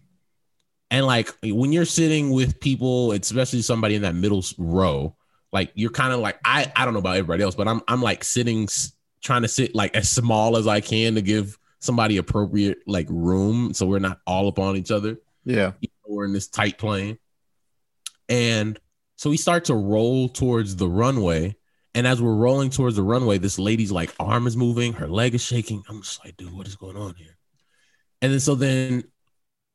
And 0.92 1.06
like 1.06 1.30
when 1.44 1.74
you're 1.74 1.86
sitting 1.86 2.30
with 2.32 2.60
people, 2.60 3.14
especially 3.14 3.64
somebody 3.64 3.96
in 3.96 4.04
that 4.04 4.16
middle 4.16 4.44
row, 4.58 5.16
like 5.52 5.72
you're 5.74 5.90
kind 5.90 6.14
of 6.14 6.20
like 6.20 6.40
I 6.46 6.72
I 6.76 6.86
don't 6.86 6.94
know 6.94 7.00
about 7.00 7.18
everybody 7.18 7.42
else, 7.42 7.56
but 7.56 7.68
I'm 7.68 7.82
I'm 7.88 8.02
like 8.02 8.24
sitting 8.24 8.68
trying 9.22 9.42
to 9.42 9.48
sit 9.48 9.74
like 9.74 9.96
as 9.96 10.10
small 10.10 10.56
as 10.56 10.68
I 10.68 10.82
can 10.82 11.16
to 11.16 11.22
give 11.22 11.58
somebody 11.86 12.18
appropriate 12.18 12.80
like 12.88 13.08
room 13.10 13.74
so 13.74 13.86
we're 13.86 14.00
not 14.00 14.20
all 14.26 14.48
up 14.48 14.60
on 14.60 14.76
each 14.76 14.92
other. 14.92 15.20
Yeah. 15.46 15.74
We're 16.08 16.26
in 16.26 16.34
this 16.34 16.48
tight 16.48 16.78
plane. 16.78 17.18
And 18.30 18.80
so 19.16 19.30
we 19.30 19.38
start 19.38 19.66
to 19.66 19.76
roll 19.76 20.30
towards 20.30 20.76
the 20.76 20.88
runway. 20.88 21.56
And 21.94 22.06
as 22.06 22.22
we're 22.22 22.36
rolling 22.36 22.70
towards 22.70 22.96
the 22.96 23.04
runway, 23.04 23.38
this 23.38 23.58
lady's 23.58 23.92
like 23.92 24.14
arm 24.20 24.48
is 24.48 24.58
moving, 24.58 24.94
her 24.94 25.08
leg 25.08 25.36
is 25.36 25.42
shaking. 25.42 25.84
I'm 25.88 26.02
just 26.02 26.24
like, 26.26 26.36
dude, 26.38 26.54
what 26.54 26.68
is 26.68 26.76
going 26.76 26.98
on 26.98 27.16
here? 27.16 27.38
And 28.22 28.34
then 28.34 28.40
so 28.40 28.56
then 28.56 29.04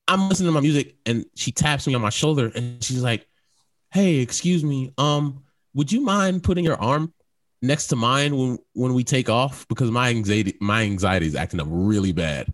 I'm 0.08 0.28
listening 0.28 0.48
to 0.48 0.52
my 0.52 0.60
music 0.60 0.96
and 1.06 1.24
she 1.36 1.52
taps 1.52 1.86
me 1.86 1.94
on 1.94 2.02
my 2.02 2.10
shoulder 2.10 2.50
and 2.54 2.82
she's 2.82 3.02
like, 3.02 3.26
Hey, 3.92 4.16
excuse 4.16 4.62
me. 4.62 4.92
Um, 4.98 5.44
would 5.74 5.90
you 5.90 6.00
mind 6.00 6.42
putting 6.42 6.64
your 6.64 6.80
arm 6.80 7.12
next 7.62 7.88
to 7.88 7.96
mine 7.96 8.36
when 8.36 8.58
when 8.74 8.94
we 8.94 9.04
take 9.04 9.28
off? 9.28 9.66
Because 9.68 9.90
my 9.90 10.08
anxiety, 10.10 10.56
my 10.60 10.82
anxiety 10.82 11.26
is 11.26 11.34
acting 11.34 11.60
up 11.60 11.66
really 11.70 12.12
bad. 12.12 12.52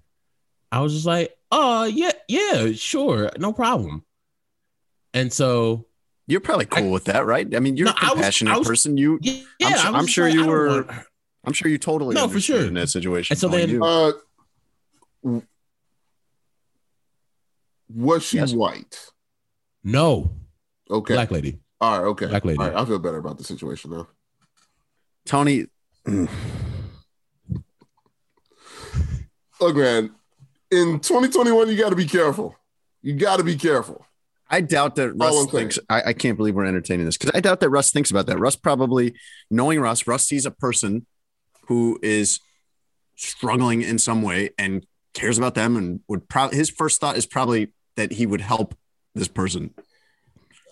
I 0.73 0.81
was 0.81 0.93
just 0.93 1.07
like, 1.07 1.35
oh 1.53 1.85
yeah, 1.85 2.13
yeah, 2.29 2.73
sure, 2.73 3.31
no 3.39 3.53
problem. 3.53 4.05
And 5.15 5.33
so 5.33 5.87
You're 6.27 6.41
probably 6.41 6.67
cool 6.67 6.91
with 6.91 7.05
that, 7.05 7.25
right? 7.25 7.55
I 7.55 7.61
mean, 7.61 7.77
you're 7.77 7.87
No, 7.87 7.93
a 7.93 7.97
I 7.99 8.05
was- 8.07 8.13
compassionate 8.15 8.55
I 8.55 8.59
was- 8.59 8.67
person. 8.69 8.97
You, 8.97 9.19
yeah, 9.23 9.43
I'm, 9.63 9.73
I 9.73 9.77
su- 9.77 9.93
was 9.93 9.95
I'm 10.03 10.07
sure 10.09 10.25
like, 10.27 10.35
you 10.35 10.47
were. 10.47 10.67
want- 10.83 10.91
I'm 11.45 11.53
sure 11.53 11.71
you 11.71 11.79
totally 11.79 12.15
No, 12.17 12.27
for 12.27 12.41
sure. 12.41 12.65
in 12.67 12.75
that 12.75 12.89
situation. 12.89 13.33
And 13.35 13.39
so 13.41 13.49
then- 13.49 13.81
Uh, 13.81 14.13
was 17.89 18.25
she 18.25 18.39
Yes. 18.39 18.53
white? 18.53 19.11
no 19.85 20.33
Okay. 20.91 21.15
black 21.15 21.31
lady. 21.31 21.61
All 21.81 21.99
right. 22.01 22.07
Okay. 22.09 22.27
Black 22.27 22.45
lady. 22.45 22.59
All 22.59 22.67
right. 22.67 22.77
I 22.77 22.85
feel 22.85 22.99
better 22.99 23.19
about 23.19 23.39
the 23.39 23.45
situation 23.45 23.91
now. 23.93 24.09
Tony, 25.27 25.67
Look, 29.61 29.77
man. 29.77 30.15
In 30.71 31.01
2021, 31.01 31.69
you 31.69 31.77
got 31.77 31.91
to 31.91 31.97
be 31.97 32.07
careful. 32.07 32.57
You 33.03 33.15
got 33.15 33.37
to 33.39 33.45
be 33.45 33.57
careful. 33.57 34.05
I 34.49 34.61
doubt 34.61 34.97
that 34.97 35.13
Russ 35.13 35.37
I'm 35.37 35.49
thinks. 35.49 35.79
I, 35.89 36.03
I 36.07 36.13
can't 36.13 36.37
believe 36.37 36.55
we're 36.55 36.67
entertaining 36.67 37.07
this 37.07 37.17
because 37.17 37.33
I 37.35 37.41
doubt 37.41 37.61
that 37.61 37.71
Russ 37.71 37.91
thinks 37.91 38.11
about 38.11 38.27
that. 38.27 38.39
Russ 38.39 38.57
probably, 38.57 39.15
knowing 39.51 39.81
Russ, 39.81 40.07
Russ 40.07 40.25
sees 40.25 40.47
a 40.47 40.51
person 40.51 41.07
who 41.69 41.99
is 42.03 42.41
struggling 43.17 43.83
in 43.83 43.99
some 43.99 44.23
way 44.23 44.51
and 44.59 44.87
cares 45.15 45.39
about 45.39 45.55
them, 45.55 45.77
and 45.77 46.01
would 46.07 46.29
probably 46.29 46.59
his 46.59 46.71
first 46.71 47.01
thought 47.01 47.17
is 47.17 47.27
probably 47.27 47.73
that 47.97 48.13
he 48.13 48.27
would 48.27 48.41
help 48.41 48.77
this 49.15 49.29
person. 49.29 49.75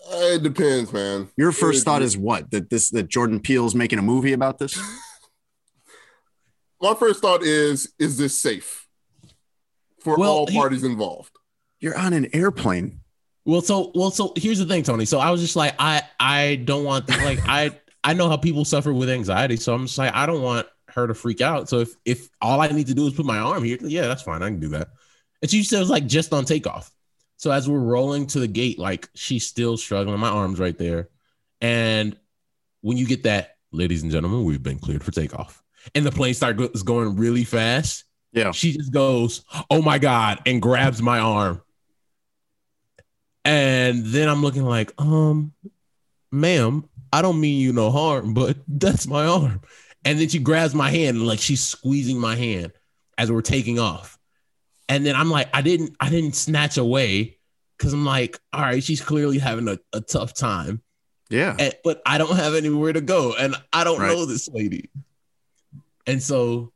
Uh, 0.07 0.17
It 0.35 0.43
depends, 0.43 0.91
man. 0.93 1.29
Your 1.37 1.51
first 1.51 1.85
thought 1.85 2.01
is 2.01 2.17
what? 2.17 2.51
That 2.51 2.69
this 2.69 2.89
that 2.91 3.07
Jordan 3.09 3.39
Peele's 3.39 3.75
making 3.75 3.99
a 3.99 4.03
movie 4.03 4.33
about 4.33 4.59
this? 4.59 4.77
my 6.81 6.93
first 6.93 7.21
thought 7.21 7.43
is: 7.43 7.93
Is 7.99 8.17
this 8.17 8.37
safe 8.37 8.87
for 10.01 10.17
Well, 10.17 10.31
all 10.31 10.47
he- 10.47 10.57
parties 10.57 10.83
involved? 10.83 11.31
You're 11.79 11.97
on 11.97 12.13
an 12.13 12.27
airplane. 12.33 13.01
Well, 13.45 13.61
so 13.61 13.91
well, 13.93 14.11
so 14.11 14.33
here's 14.35 14.59
the 14.59 14.65
thing, 14.65 14.83
Tony. 14.83 15.05
So 15.05 15.19
I 15.19 15.29
was 15.31 15.41
just 15.41 15.55
like, 15.55 15.75
I 15.77 16.01
I 16.19 16.55
don't 16.65 16.83
want 16.83 17.07
the, 17.07 17.13
like 17.17 17.39
I 17.47 17.71
I 18.03 18.13
know 18.13 18.27
how 18.29 18.37
people 18.37 18.65
suffer 18.65 18.93
with 18.93 19.09
anxiety, 19.09 19.57
so 19.57 19.73
I'm 19.73 19.85
just 19.85 19.97
like, 19.97 20.13
I 20.15 20.25
don't 20.25 20.41
want 20.41 20.67
her 20.89 21.05
to 21.07 21.13
freak 21.13 21.41
out. 21.41 21.69
So 21.69 21.79
if 21.79 21.89
if 22.05 22.29
all 22.41 22.61
I 22.61 22.67
need 22.69 22.87
to 22.87 22.93
do 22.95 23.05
is 23.07 23.13
put 23.13 23.25
my 23.25 23.37
arm 23.37 23.63
here, 23.63 23.77
yeah, 23.81 24.07
that's 24.07 24.23
fine. 24.23 24.41
I 24.41 24.47
can 24.49 24.59
do 24.59 24.69
that. 24.69 24.89
And 25.41 25.51
she 25.51 25.63
said 25.63 25.77
it 25.77 25.81
was 25.81 25.89
like 25.89 26.07
just 26.07 26.33
on 26.33 26.45
takeoff. 26.45 26.91
So 27.37 27.51
as 27.51 27.69
we're 27.69 27.79
rolling 27.79 28.27
to 28.27 28.39
the 28.39 28.47
gate, 28.47 28.79
like 28.79 29.09
she's 29.13 29.45
still 29.45 29.77
struggling. 29.77 30.19
My 30.19 30.29
arm's 30.29 30.59
right 30.59 30.77
there. 30.77 31.09
And 31.61 32.17
when 32.81 32.97
you 32.97 33.05
get 33.05 33.23
that, 33.23 33.57
ladies 33.71 34.03
and 34.03 34.11
gentlemen, 34.11 34.43
we've 34.43 34.63
been 34.63 34.79
cleared 34.79 35.03
for 35.03 35.11
takeoff. 35.11 35.61
And 35.93 36.05
the 36.05 36.11
plane 36.11 36.33
starts 36.33 36.81
going 36.81 37.15
really 37.15 37.43
fast. 37.43 38.05
Yeah. 38.31 38.51
She 38.51 38.73
just 38.73 38.91
goes, 38.91 39.43
Oh 39.69 39.81
my 39.81 39.99
God, 39.99 40.39
and 40.45 40.61
grabs 40.61 41.01
my 41.01 41.19
arm. 41.19 41.61
And 43.43 44.05
then 44.05 44.27
I'm 44.27 44.41
looking 44.41 44.65
like, 44.65 44.91
um, 44.97 45.53
ma'am, 46.31 46.89
I 47.13 47.21
don't 47.21 47.39
mean 47.39 47.61
you 47.61 47.71
no 47.71 47.91
harm, 47.91 48.33
but 48.33 48.57
that's 48.67 49.07
my 49.07 49.25
arm. 49.25 49.61
And 50.03 50.19
then 50.19 50.29
she 50.29 50.39
grabs 50.39 50.75
my 50.75 50.89
hand 50.89 51.17
and 51.17 51.27
like 51.27 51.39
she's 51.39 51.63
squeezing 51.63 52.19
my 52.19 52.35
hand 52.35 52.73
as 53.17 53.31
we're 53.31 53.41
taking 53.41 53.79
off. 53.79 54.14
And 54.89 55.05
then 55.05 55.15
I'm 55.15 55.29
like, 55.31 55.49
I 55.53 55.61
didn't, 55.61 55.95
I 55.99 56.09
didn't 56.09 56.35
snatch 56.35 56.77
away 56.77 57.37
because 57.77 57.93
I'm 57.93 58.05
like, 58.05 58.39
all 58.53 58.61
right, 58.61 58.83
she's 58.83 59.01
clearly 59.01 59.39
having 59.39 59.67
a, 59.67 59.79
a 59.93 60.01
tough 60.01 60.33
time. 60.33 60.81
Yeah. 61.29 61.55
And, 61.57 61.73
but 61.83 62.01
I 62.05 62.17
don't 62.19 62.35
have 62.35 62.53
anywhere 62.53 62.93
to 62.93 63.01
go. 63.01 63.33
And 63.35 63.55
I 63.73 63.83
don't 63.83 63.99
Right. 63.99 64.11
know 64.11 64.25
this 64.25 64.47
lady. 64.47 64.89
And 66.05 66.21
so 66.21 66.71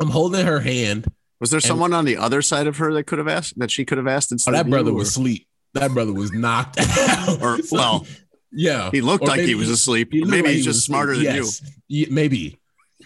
I'm 0.00 0.08
holding 0.10 0.44
her 0.44 0.58
hand. 0.60 1.06
Was 1.40 1.50
there 1.50 1.58
And- 1.58 1.64
someone 1.64 1.92
on 1.92 2.04
the 2.04 2.16
other 2.16 2.42
side 2.42 2.66
of 2.66 2.78
her 2.78 2.92
that 2.94 3.04
could 3.04 3.18
have 3.18 3.28
asked 3.28 3.58
that 3.58 3.70
she 3.70 3.84
could 3.84 3.98
have 3.98 4.08
asked 4.08 4.32
Oh, 4.46 4.50
that 4.52 4.68
brother 4.68 4.90
you, 4.90 4.96
was 4.96 5.08
asleep. 5.10 5.46
That 5.74 5.92
brother 5.92 6.12
was 6.12 6.32
knocked 6.32 6.78
out. 6.98 7.40
Or 7.40 7.62
So- 7.62 7.76
well, 7.76 8.06
yeah, 8.50 8.90
he 8.90 9.00
looked 9.00 9.24
Or 9.24 9.28
like 9.28 9.40
he 9.40 9.54
was 9.54 9.68
asleep. 9.68 10.08
he 10.12 10.24
Maybe 10.24 10.42
like 10.42 10.46
he's 10.56 10.64
he 10.64 10.70
just 10.72 10.84
smarter 10.84 11.12
asleep. 11.12 11.26
than 11.28 11.36
Yes. 11.36 11.62
Yeah, 11.88 12.06
maybe. 12.10 12.58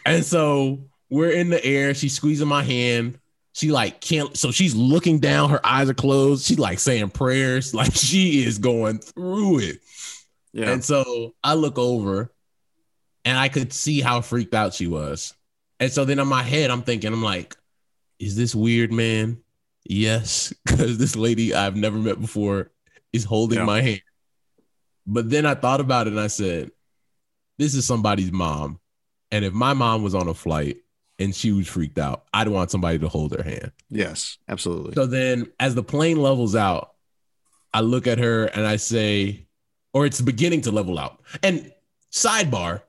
And 0.07 0.25
so 0.25 0.85
we're 1.11 1.31
in 1.33 1.51
the 1.51 1.63
air. 1.65 1.93
She's 1.93 2.15
squeezing 2.15 2.49
my 2.49 2.63
hand. 2.63 3.19
She 3.53 3.71
like 3.73 4.01
can't. 4.01 4.37
So 4.37 4.51
she's 4.53 4.75
looking 4.75 5.19
down. 5.19 5.51
Her 5.51 5.65
eyes 5.67 5.89
are 5.91 5.95
closed. 5.95 6.47
She's 6.47 6.59
like 6.59 6.79
saying 6.79 7.11
prayers. 7.11 7.75
Like 7.81 7.95
she 7.95 8.45
is 8.45 8.59
going 8.59 8.99
through 8.99 9.59
it. 9.61 9.81
Yeah. 10.53 10.71
And 10.71 10.85
so 10.85 11.35
I 11.45 11.55
look 11.55 11.79
over, 11.79 12.33
and 13.25 13.39
I 13.39 13.49
could 13.49 13.73
see 13.73 14.01
how 14.01 14.21
freaked 14.21 14.55
out 14.55 14.75
she 14.75 14.87
was. 14.87 15.35
And 15.79 15.91
so 15.93 16.05
then 16.05 16.19
in 16.19 16.29
my 16.29 16.43
head, 16.43 16.71
I'm 16.71 16.83
thinking, 16.83 17.13
I'm 17.13 17.23
like, 17.23 17.57
is 18.19 18.37
this 18.37 18.55
weird, 18.55 18.93
man? 18.93 19.39
Yes, 19.85 20.53
because 20.65 20.99
this 20.99 21.17
lady 21.17 21.55
I've 21.55 21.77
never 21.77 21.97
met 21.99 22.21
before 22.21 22.71
is 23.13 23.25
holding 23.25 23.59
Yeah. 23.59 23.65
my 23.65 23.81
hand. 23.81 24.03
But 25.07 25.31
then 25.31 25.47
I 25.47 25.55
thought 25.55 25.81
about 25.81 26.07
it 26.07 26.11
and 26.13 26.21
I 26.21 26.27
said, 26.29 26.71
this 27.59 27.75
is 27.75 27.87
somebody's 27.87 28.31
mom. 28.31 28.79
And 29.33 29.45
if 29.45 29.53
my 29.53 29.73
mom 29.75 30.03
was 30.03 30.15
on 30.15 30.29
a 30.29 30.35
flight 30.35 30.77
and 31.21 31.33
she 31.35 31.53
was 31.53 31.69
freaked 31.69 31.99
out, 31.99 32.25
I'd 32.35 32.49
want 32.49 32.71
somebody 32.73 32.99
to 32.99 33.09
hold 33.09 33.37
her 33.37 33.43
hand. 33.43 33.71
yes, 33.91 34.39
absolutely. 34.49 34.95
So 34.95 35.07
then 35.07 35.47
as 35.61 35.75
the 35.77 35.83
plane 35.85 36.21
levels 36.21 36.57
out, 36.57 36.95
I 37.73 37.81
look 37.83 38.07
at 38.09 38.19
her 38.19 38.47
and 38.47 38.67
I 38.67 38.77
say, 38.77 39.47
or 39.93 40.07
it's 40.07 40.21
beginning 40.21 40.63
to 40.63 40.73
level 40.73 40.99
out. 40.99 41.21
And 41.45 41.73
sidebar, 42.13 42.83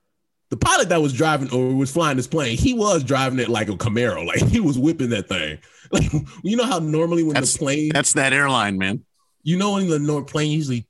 the 0.49 0.57
pilot 0.57 0.89
that 0.89 1.01
was 1.01 1.13
driving 1.13 1.51
or 1.51 1.75
was 1.75 1.91
flying 1.91 2.17
this 2.17 2.27
plane, 2.27 2.57
he 2.57 2.73
was 2.73 3.03
driving 3.03 3.39
it 3.39 3.49
like 3.49 3.69
a 3.69 3.73
Camaro. 3.73 4.25
Like 4.31 4.41
he 4.49 4.59
was 4.59 4.77
whipping 4.79 5.09
that 5.11 5.27
thing. 5.27 5.59
Like 5.93 6.09
you 6.43 6.55
know 6.55 6.63
how 6.65 6.79
normally 6.79 7.21
when 7.23 7.33
That's- 7.33 7.51
the 7.53 7.59
plane 7.59 7.89
That's 7.93 8.13
that 8.13 8.31
airline, 8.31 8.77
man. 8.77 9.03
you 9.43 9.57
know 9.57 9.73
when 9.73 9.89
the 9.89 9.99
nor- 9.99 10.23
plane 10.23 10.49
usually 10.51 10.87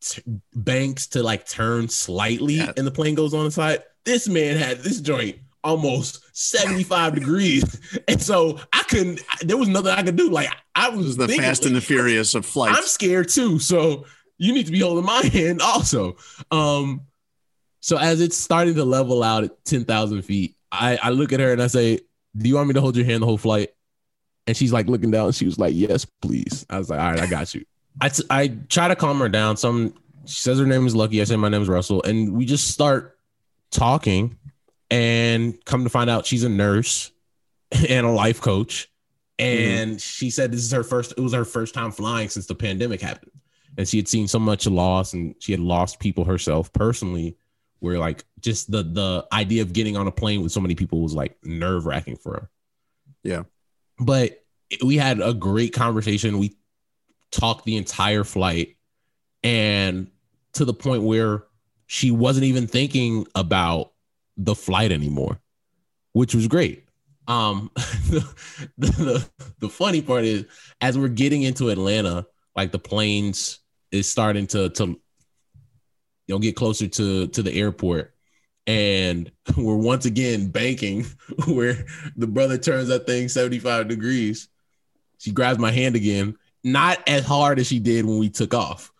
t- 0.00 0.22
banks 0.54 1.06
to 1.08 1.22
like 1.22 1.46
turn 1.46 1.88
slightly 1.90 2.54
Yeah. 2.54 2.72
and 2.78 2.86
the 2.86 2.90
plane 2.90 3.14
goes 3.14 3.34
on 3.34 3.44
the 3.44 3.50
side. 3.50 3.82
This 4.06 4.26
man 4.26 4.56
had 4.56 4.78
this 4.78 5.00
joint 5.02 5.36
almost 5.64 6.22
75 6.36 7.14
degrees. 7.14 7.98
And 8.06 8.20
so 8.20 8.60
I 8.72 8.82
couldn't, 8.84 9.20
there 9.42 9.56
was 9.56 9.68
nothing 9.68 9.90
I 9.90 10.02
could 10.02 10.16
do. 10.16 10.30
Like 10.30 10.48
I 10.74 10.90
This 10.90 10.98
was 10.98 11.16
the 11.16 11.26
thinking, 11.26 11.44
fast 11.44 11.66
and 11.66 11.74
the 11.76 11.80
furious 11.80 12.34
of 12.34 12.46
flight. 12.46 12.74
I'm 12.76 12.84
scared 12.84 13.28
too. 13.28 13.58
So 13.58 14.06
you 14.38 14.52
need 14.52 14.66
to 14.66 14.72
be 14.72 14.80
holding 14.80 15.04
my 15.04 15.22
hand 15.32 15.60
also. 15.60 16.16
Um, 16.50 17.02
so 17.80 17.96
as 17.96 18.20
it's 18.20 18.36
starting 18.36 18.74
to 18.74 18.84
level 18.84 19.22
out 19.22 19.44
at 19.44 19.64
10,000 19.64 20.22
feet, 20.22 20.56
I, 20.70 20.98
I 21.02 21.10
look 21.10 21.32
at 21.32 21.40
her 21.40 21.52
and 21.52 21.62
I 21.62 21.66
say, 21.68 22.00
Do 22.36 22.48
you 22.48 22.56
want 22.56 22.68
me 22.68 22.74
to 22.74 22.80
hold 22.80 22.96
your 22.96 23.06
hand 23.06 23.22
the 23.22 23.26
whole 23.26 23.38
flight? 23.38 23.70
And 24.46 24.56
she's 24.56 24.72
like 24.72 24.86
looking 24.86 25.10
down. 25.10 25.32
She 25.32 25.44
was 25.44 25.58
like, 25.58 25.74
Yes, 25.74 26.04
please. 26.04 26.66
I 26.68 26.78
was 26.78 26.90
like, 26.90 27.00
All 27.00 27.10
right, 27.12 27.20
I 27.20 27.26
got 27.26 27.54
you. 27.54 27.64
I, 28.00 28.08
t- 28.10 28.24
I 28.30 28.48
try 28.68 28.88
to 28.88 28.96
calm 28.96 29.18
her 29.18 29.28
down. 29.28 29.56
Some 29.56 29.94
she 30.28 30.42
says 30.42 30.58
her 30.58 30.66
name 30.66 30.86
is 30.86 30.94
Lucky. 30.94 31.20
I 31.20 31.24
say 31.24 31.36
my 31.36 31.48
name 31.48 31.62
is 31.62 31.68
Russell, 31.68 32.02
and 32.02 32.34
we 32.34 32.44
just 32.44 32.68
start 32.68 33.18
talking. 33.70 34.36
And 34.90 35.62
come 35.64 35.84
to 35.84 35.90
find 35.90 36.08
out, 36.08 36.26
she's 36.26 36.44
a 36.44 36.48
nurse 36.48 37.12
and 37.88 38.06
a 38.06 38.10
life 38.10 38.40
coach. 38.40 38.90
And 39.38 39.96
mm. 39.96 40.02
she 40.02 40.30
said 40.30 40.50
this 40.50 40.64
is 40.64 40.72
her 40.72 40.82
first. 40.82 41.14
It 41.16 41.20
was 41.20 41.32
her 41.32 41.44
first 41.44 41.74
time 41.74 41.92
flying 41.92 42.28
since 42.28 42.46
the 42.46 42.54
pandemic 42.54 43.00
happened, 43.00 43.30
and 43.76 43.86
she 43.86 43.96
had 43.96 44.08
seen 44.08 44.26
so 44.26 44.40
much 44.40 44.66
loss, 44.66 45.12
and 45.12 45.36
she 45.38 45.52
had 45.52 45.60
lost 45.60 46.00
people 46.00 46.24
herself 46.24 46.72
personally. 46.72 47.36
Where 47.78 48.00
like 48.00 48.24
just 48.40 48.68
the 48.68 48.82
the 48.82 49.28
idea 49.32 49.62
of 49.62 49.72
getting 49.72 49.96
on 49.96 50.08
a 50.08 50.10
plane 50.10 50.42
with 50.42 50.50
so 50.50 50.60
many 50.60 50.74
people 50.74 51.00
was 51.00 51.14
like 51.14 51.36
nerve 51.44 51.86
wracking 51.86 52.16
for 52.16 52.32
her. 52.32 52.50
Yeah. 53.22 53.44
but 53.98 54.44
we 54.84 54.96
had 54.96 55.20
a 55.20 55.34
great 55.34 55.72
conversation. 55.72 56.38
We 56.38 56.56
talked 57.30 57.64
the 57.64 57.76
entire 57.76 58.24
flight, 58.24 58.76
and 59.44 60.10
to 60.54 60.64
the 60.64 60.74
point 60.74 61.04
where 61.04 61.44
she 61.86 62.10
wasn't 62.10 62.44
even 62.44 62.66
thinking 62.66 63.26
about 63.36 63.92
the 64.38 64.54
flight 64.54 64.92
anymore, 64.92 65.40
which 66.12 66.34
was 66.34 66.46
great. 66.48 66.84
Um, 67.26 67.70
the, 68.08 68.26
the, 68.78 69.28
the 69.58 69.68
funny 69.68 70.00
part 70.00 70.24
is 70.24 70.46
as 70.80 70.96
we're 70.96 71.08
getting 71.08 71.42
into 71.42 71.68
Atlanta, 71.68 72.26
like 72.56 72.72
the 72.72 72.78
planes 72.78 73.58
is 73.90 74.10
starting 74.10 74.46
to 74.48 74.70
to 74.70 74.86
you 74.86 74.98
know 76.28 76.38
get 76.38 76.56
closer 76.56 76.86
to 76.86 77.26
to 77.28 77.42
the 77.42 77.52
airport, 77.52 78.14
and 78.66 79.30
we're 79.56 79.76
once 79.76 80.06
again 80.06 80.48
banking 80.48 81.04
where 81.46 81.84
the 82.16 82.26
brother 82.26 82.56
turns 82.56 82.88
that 82.88 83.06
thing 83.06 83.28
75 83.28 83.88
degrees. 83.88 84.48
She 85.18 85.32
grabs 85.32 85.58
my 85.58 85.72
hand 85.72 85.96
again, 85.96 86.36
not 86.62 87.00
as 87.08 87.24
hard 87.26 87.58
as 87.58 87.66
she 87.66 87.80
did 87.80 88.06
when 88.06 88.18
we 88.18 88.30
took 88.30 88.54
off, 88.54 88.92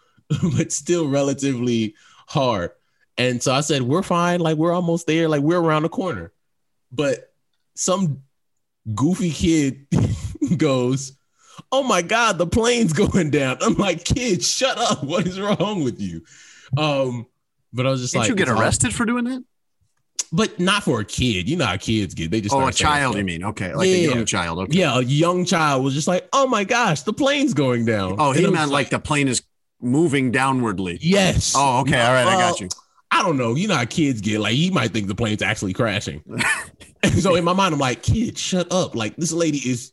but 0.57 0.73
still 0.73 1.09
relatively 1.09 1.95
hard. 2.27 2.73
And 3.19 3.43
so 3.43 3.53
I 3.53 3.61
said, 3.61 3.83
We're 3.83 4.03
fine. 4.03 4.41
Like, 4.41 4.57
we're 4.57 4.73
almost 4.73 5.07
there. 5.07 5.29
Like, 5.29 5.43
we're 5.43 5.61
around 5.61 5.83
the 5.83 5.89
corner. 5.89 6.33
But 6.93 7.33
some 7.75 8.23
goofy 8.95 9.31
kid 9.31 9.87
goes, 10.57 11.13
Oh 11.73 11.83
my 11.83 12.01
God, 12.03 12.39
the 12.39 12.47
plane's 12.47 12.93
going 12.95 13.31
down. 13.31 13.59
I'm 13.61 13.75
like, 13.75 14.05
Kid, 14.05 14.43
shut 14.43 14.79
up. 14.79 15.03
What 15.05 15.27
is 15.27 15.39
wrong 15.41 15.83
with 15.85 16.01
you? 16.01 16.23
Um, 16.77 17.27
but 17.73 17.87
I 17.87 17.91
was 17.91 18.01
just 18.01 18.13
Did 18.15 18.21
like, 18.21 18.29
you 18.29 18.35
get 18.37 18.49
arrested 18.49 18.95
for 18.95 19.05
doing 19.05 19.25
that? 19.25 19.45
But 20.31 20.61
not 20.61 20.83
for 20.83 21.01
a 21.01 21.05
kid. 21.07 21.49
You 21.49 21.57
know 21.57 21.65
how 21.65 21.79
kids 21.79 22.13
get. 22.13 22.31
They 22.31 22.43
just 22.43 22.55
Oh, 22.55 22.67
a 22.67 22.73
child, 22.73 23.17
you 23.17 23.25
mean? 23.25 23.45
Okay, 23.45 23.75
like 23.75 23.89
Yeah. 23.89 23.95
a 23.95 24.15
young 24.15 24.27
child. 24.27 24.59
Okay. 24.59 24.79
Yeah, 24.79 24.99
a 24.99 25.03
young 25.03 25.47
child 25.47 25.83
was 25.83 25.95
just 25.95 26.07
like, 26.07 26.29
"Oh 26.35 26.47
my 26.47 26.65
gosh, 26.65 27.01
the 27.03 27.15
plane's 27.15 27.55
going 27.55 27.87
down." 27.87 28.17
Oh, 28.19 28.33
he 28.33 28.43
meant 28.43 28.57
just 28.57 28.73
like 28.73 28.91
the 28.91 28.99
plane 28.99 29.27
is 29.29 29.43
moving 29.81 30.31
downwardly. 30.31 30.99
yes. 31.01 31.55
Oh, 31.57 31.81
okay. 31.81 31.99
All 31.99 32.13
right, 32.13 32.27
I 32.27 32.35
got 32.37 32.61
you. 32.61 32.69
I 33.11 33.23
don't 33.23 33.37
know. 33.37 33.55
You 33.55 33.69
know 33.69 33.77
how 33.77 33.85
kids 33.85 34.21
get. 34.21 34.41
Like 34.41 34.55
he 34.55 34.71
might 34.71 34.93
think 34.93 35.09
the 35.09 35.15
plane's 35.15 35.43
actually 35.43 35.73
crashing. 35.73 36.23
and 37.03 37.15
so 37.23 37.35
in 37.35 37.45
my 37.45 37.53
mind, 37.53 37.75
I'm 37.75 37.81
like, 37.81 38.03
"Kid, 38.03 38.39
shut 38.39 38.73
up!" 38.73 38.95
Like 38.95 39.17
this 39.17 39.33
lady 39.33 39.59
is. 39.59 39.93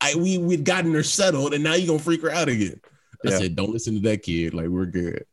I 0.00 0.14
we 0.16 0.38
we'd 0.38 0.64
gotten 0.64 0.92
her 0.94 1.02
settled, 1.02 1.54
and 1.54 1.62
now 1.62 1.74
you're 1.74 1.86
gonna 1.86 1.98
freak 1.98 2.22
her 2.22 2.30
out 2.30 2.48
again. 2.48 2.80
I 3.24 3.30
said, 3.30 3.56
"Don't 3.56 3.70
listen 3.70 3.94
to 3.94 4.00
that 4.08 4.22
kid. 4.22 4.52
Like 4.52 4.68
we're 4.68 4.86
good." 4.86 5.24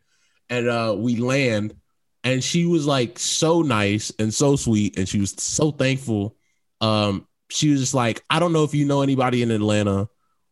And 0.50 0.68
uh 0.68 0.96
we 0.98 1.18
land, 1.18 1.76
and 2.24 2.44
she 2.44 2.66
was 2.66 2.86
like 2.86 3.20
so 3.20 3.62
nice 3.62 4.12
and 4.20 4.34
so 4.34 4.56
sweet, 4.56 4.98
and 4.98 5.10
she 5.10 5.20
was 5.20 5.32
so 5.38 5.72
thankful. 5.72 6.36
Um, 6.82 7.28
she 7.50 7.72
was 7.72 7.80
just 7.80 7.94
like, 7.94 8.24
"I 8.30 8.40
don't 8.40 8.54
know 8.54 8.64
if 8.64 8.74
you 8.74 8.86
know 8.86 9.02
anybody 9.02 9.42
in 9.42 9.52
Atlanta." 9.52 10.10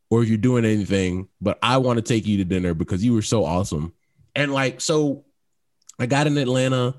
or 0.09 0.24
if 0.24 0.30
you're 0.30 0.38
doing 0.38 0.65
anything, 0.65 1.28
but 1.41 1.59
I 1.61 1.78
want 1.78 1.97
to 1.97 2.01
take 2.01 2.26
you 2.26 2.38
to 2.38 2.45
dinner 2.45 2.74
because 2.74 3.03
you 3.03 3.13
were 3.13 3.22
so 3.22 3.43
awesome. 3.43 3.93
And 4.36 4.53
like, 4.53 4.80
so 4.80 5.26
I 6.00 6.06
got 6.06 6.28
in 6.28 6.38
Atlanta, 6.38 6.95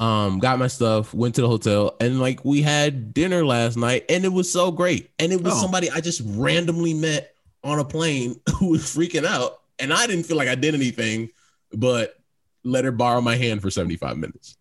um, 0.00 0.38
got 0.38 0.58
my 0.58 0.66
stuff, 0.66 1.12
went 1.14 1.34
to 1.36 1.42
the 1.42 1.48
hotel, 1.48 1.96
and 2.00 2.20
like 2.20 2.44
we 2.44 2.62
had 2.62 3.12
dinner 3.14 3.44
last 3.44 3.76
night, 3.76 4.04
and 4.08 4.24
it 4.24 4.32
was 4.32 4.50
so 4.50 4.70
great. 4.70 5.10
And 5.18 5.32
it 5.32 5.42
was 5.42 5.54
Oh. 5.54 5.60
somebody 5.62 5.90
I 5.90 6.00
just 6.00 6.22
randomly 6.24 6.94
met 6.94 7.34
on 7.62 7.78
a 7.78 7.84
plane 7.84 8.40
who 8.58 8.70
was 8.70 8.82
freaking 8.82 9.24
out, 9.26 9.60
and 9.78 9.92
I 9.92 10.06
didn't 10.06 10.24
feel 10.24 10.36
like 10.36 10.48
I 10.48 10.54
did 10.54 10.74
anything, 10.74 11.30
but 11.72 12.16
let 12.64 12.84
her 12.84 12.92
borrow 12.92 13.20
my 13.20 13.36
hand 13.36 13.62
for 13.62 13.70
75 13.70 14.16
minutes. 14.18 14.56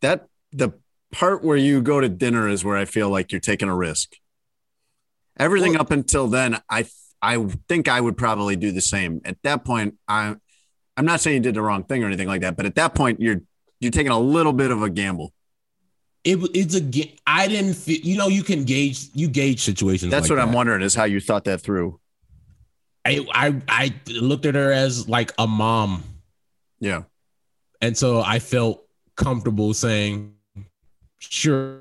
That 0.00 0.28
the 0.52 0.72
part 1.10 1.42
where 1.44 1.56
you 1.56 1.80
go 1.82 2.00
to 2.00 2.08
dinner 2.08 2.48
is 2.48 2.64
where 2.64 2.76
I 2.76 2.84
feel 2.84 3.08
like 3.10 3.32
you're 3.32 3.40
taking 3.40 3.68
a 3.68 3.76
risk. 3.76 4.14
Everything 5.38 5.72
Well- 5.72 5.82
up 5.82 5.90
until 5.90 6.28
then, 6.28 6.60
I 6.68 6.86
I 7.24 7.36
think 7.68 7.86
I 7.86 8.00
would 8.00 8.16
probably 8.16 8.56
do 8.56 8.72
the 8.72 8.80
same. 8.80 9.20
At 9.24 9.40
that 9.44 9.64
point, 9.64 9.94
I 10.08 10.34
I'm 10.96 11.04
not 11.04 11.20
saying 11.20 11.36
you 11.36 11.42
did 11.42 11.54
the 11.54 11.62
wrong 11.62 11.84
thing 11.84 12.02
or 12.02 12.06
anything 12.06 12.28
like 12.28 12.42
that, 12.42 12.56
but 12.56 12.66
at 12.66 12.74
that 12.76 12.94
point, 12.94 13.20
you're 13.20 13.40
you're 13.80 13.90
taking 13.90 14.12
a 14.12 14.18
little 14.18 14.52
bit 14.52 14.70
of 14.70 14.82
a 14.82 14.90
gamble. 14.90 15.32
It, 16.24 16.38
it's 16.54 16.76
a 16.76 17.14
I 17.26 17.48
didn't 17.48 17.74
feel. 17.74 17.98
You 17.98 18.16
know, 18.16 18.28
you 18.28 18.42
can 18.42 18.64
gauge. 18.64 19.08
You 19.14 19.28
gauge 19.28 19.60
situations. 19.60 20.10
That's 20.10 20.28
like 20.30 20.38
what 20.38 20.46
I'm 20.46 20.52
wondering 20.52 20.82
is 20.82 20.94
how 20.94 21.04
you 21.04 21.20
thought 21.20 21.44
that 21.44 21.60
through. 21.60 21.98
I, 23.04 23.26
I 23.32 23.60
I 23.68 23.94
looked 24.12 24.46
at 24.46 24.54
her 24.54 24.70
as 24.70 25.08
like 25.08 25.32
a 25.38 25.46
mom, 25.46 26.04
Yeah. 26.78 27.02
and 27.80 27.96
so 27.96 28.20
I 28.20 28.38
felt 28.38 28.86
comfortable 29.16 29.74
saying, 29.74 30.34
"Sure, 31.18 31.80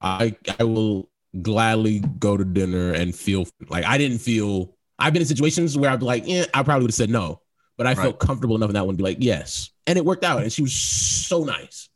I 0.00 0.36
I 0.58 0.64
will 0.64 1.10
gladly 1.42 2.00
go 2.20 2.36
to 2.36 2.44
dinner 2.44 2.92
and 2.92 3.14
feel 3.14 3.46
like 3.68 3.84
I 3.84 3.98
didn't 3.98 4.18
feel. 4.18 4.76
I've 5.00 5.12
been 5.12 5.22
in 5.22 5.28
situations 5.28 5.76
where 5.76 5.90
I'd 5.90 6.00
be 6.00 6.06
like, 6.06 6.26
yeah, 6.26 6.44
I 6.54 6.62
probably 6.62 6.82
would 6.82 6.90
have 6.90 6.94
said 6.96 7.10
no, 7.10 7.40
but 7.78 7.86
I 7.86 7.94
felt 7.94 8.18
comfortable 8.18 8.56
enough 8.56 8.68
in 8.70 8.74
that 8.74 8.84
one 8.84 8.94
to 8.96 9.02
be 9.02 9.08
like, 9.08 9.16
yes, 9.20 9.70
and 9.86 9.96
it 9.96 10.04
worked 10.04 10.24
out, 10.24 10.42
and 10.42 10.52
she 10.52 10.60
was 10.60 10.74
so 10.74 11.44
nice. 11.44 11.88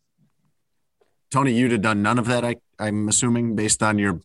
Tony, 1.30 1.52
you'd 1.52 1.72
have 1.72 1.82
done 1.82 2.00
none 2.02 2.18
of 2.18 2.26
that. 2.26 2.44
I, 2.44 2.56
I'm 2.78 3.08
assuming 3.08 3.54
based 3.56 3.82
on 3.82 3.98
your 3.98 4.20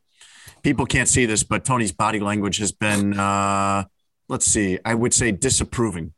people 0.63 0.85
can't 0.85 1.09
see 1.09 1.25
this, 1.25 1.43
but 1.43 1.65
Tony's 1.65 1.91
body 1.91 2.19
language 2.19 2.57
has 2.57 2.71
been, 2.71 3.17
uh, 3.19 3.85
let's 4.29 4.45
see, 4.45 4.79
I 4.85 4.93
would 4.93 5.13
say 5.13 5.31
disapproving. 5.31 6.13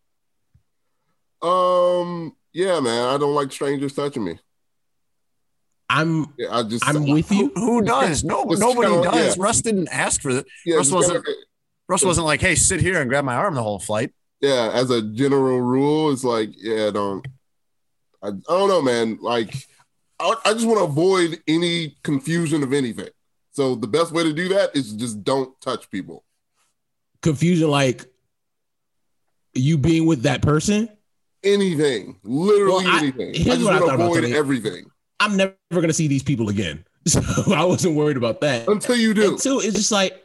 Um, 1.41 2.35
yeah, 2.53 2.79
man, 2.79 3.07
I 3.07 3.17
don't 3.17 3.33
like 3.35 3.51
strangers 3.51 3.93
touching 3.93 4.23
me. 4.25 4.39
I'm 5.91 6.33
Yeah, 6.37 6.55
I 6.55 6.63
just 6.63 6.87
I'm 6.87 7.07
with 7.07 7.31
you. 7.31 7.51
Who, 7.55 7.61
who 7.61 7.81
does? 7.81 8.23
No, 8.23 8.45
Just 8.49 8.59
nobody 8.61 8.89
kinda- 8.91 9.09
does. 9.11 9.37
yeah. 9.37 9.43
Russ 9.43 9.61
didn't 9.61 9.87
ask 9.91 10.21
for 10.21 10.33
that. 10.33 10.45
Yeah, 10.65 10.75
Russ 10.77 10.91
wasn't. 10.91 11.25
kinda- 11.25 11.39
Russ 11.87 12.03
wasn't 12.05 12.27
like, 12.27 12.41
"Hey, 12.41 12.53
sit 12.53 12.79
here 12.81 13.01
and 13.01 13.09
grab 13.09 13.25
my 13.25 13.33
arm 13.33 13.55
the 13.55 13.63
whole 13.63 13.79
flight." 13.79 14.11
Yeah, 14.41 14.71
as 14.73 14.89
a 14.89 15.01
general 15.01 15.61
rule, 15.61 16.11
it's 16.11 16.23
like, 16.23 16.49
yeah, 16.57 16.91
don't. 16.91 17.25
I, 18.23 18.27
I 18.29 18.31
don't 18.47 18.67
know, 18.69 18.81
man. 18.81 19.17
Like, 19.21 19.53
I, 20.19 20.33
I 20.45 20.53
just 20.53 20.65
want 20.67 20.79
to 20.79 20.83
avoid 20.85 21.41
any 21.47 21.97
confusion 22.03 22.63
of 22.63 22.73
anything. 22.73 23.09
So 23.51 23.75
the 23.75 23.87
best 23.87 24.11
way 24.11 24.23
to 24.23 24.33
do 24.33 24.49
that 24.49 24.75
is 24.75 24.93
just 24.93 25.23
don't 25.23 25.59
touch 25.61 25.89
people. 25.89 26.23
Confusion, 27.21 27.69
like 27.69 28.05
you 29.53 29.77
being 29.77 30.05
with 30.05 30.23
that 30.23 30.41
person. 30.41 30.89
Anything, 31.43 32.19
literally 32.23 32.85
Well, 32.85 32.95
I- 32.95 32.99
anything. 32.99 33.29
I 33.29 33.55
just 33.55 33.63
what 33.63 33.81
want 33.81 33.97
to 33.99 34.03
avoid 34.05 34.23
everything 34.25 34.85
I'm 35.21 35.35
never 35.35 35.53
gonna 35.69 35.91
see 35.93 36.07
these 36.07 36.23
people 36.23 36.47
again, 36.49 36.85
so 37.07 37.21
I 37.53 37.63
wasn't 37.65 37.95
worried 37.95 38.15
about 38.17 38.39
that. 38.41 38.67
until 38.69 38.95
you 38.95 39.13
do. 39.13 39.37
Two, 39.37 39.59
it's 39.59 39.75
just 39.75 39.91
like, 39.91 40.23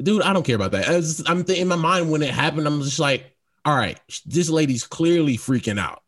dude, 0.00 0.22
I 0.22 0.32
don't 0.32 0.44
care 0.44 0.56
about 0.56 0.72
that. 0.72 1.24
I'm 1.26 1.44
th- 1.44 1.58
in 1.58 1.68
my 1.68 1.76
mind 1.76 2.10
when 2.10 2.22
it 2.22 2.30
happened. 2.30 2.66
I'm 2.66 2.82
just 2.82 2.98
like, 2.98 3.34
all 3.64 3.76
right, 3.76 3.98
this 4.26 4.48
lady's 4.48 4.84
clearly 4.84 5.36
freaking 5.36 5.78
out, 5.78 6.02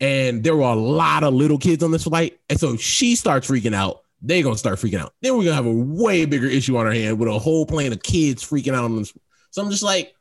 and 0.00 0.42
there 0.42 0.56
were 0.56 0.62
a 0.62 0.74
lot 0.74 1.24
of 1.24 1.34
little 1.34 1.58
kids 1.58 1.82
on 1.82 1.90
this 1.90 2.04
flight, 2.04 2.38
and 2.48 2.58
so 2.58 2.76
she 2.76 3.16
starts 3.16 3.48
freaking 3.48 3.74
out. 3.74 4.00
They're 4.22 4.42
gonna 4.42 4.56
start 4.56 4.78
freaking 4.78 5.00
out. 5.00 5.12
Then 5.20 5.36
we're 5.36 5.44
gonna 5.44 5.56
have 5.56 5.66
a 5.66 5.72
way 5.72 6.24
bigger 6.24 6.46
issue 6.46 6.76
on 6.76 6.86
our 6.86 6.92
hand 6.92 7.18
with 7.18 7.28
a 7.28 7.38
whole 7.38 7.66
plane 7.66 7.92
of 7.92 8.02
kids 8.02 8.42
freaking 8.42 8.74
out 8.74 8.84
on 8.84 8.96
this. 8.96 9.12
So 9.50 9.62
I'm 9.62 9.70
just 9.70 9.82
like, 9.82 10.14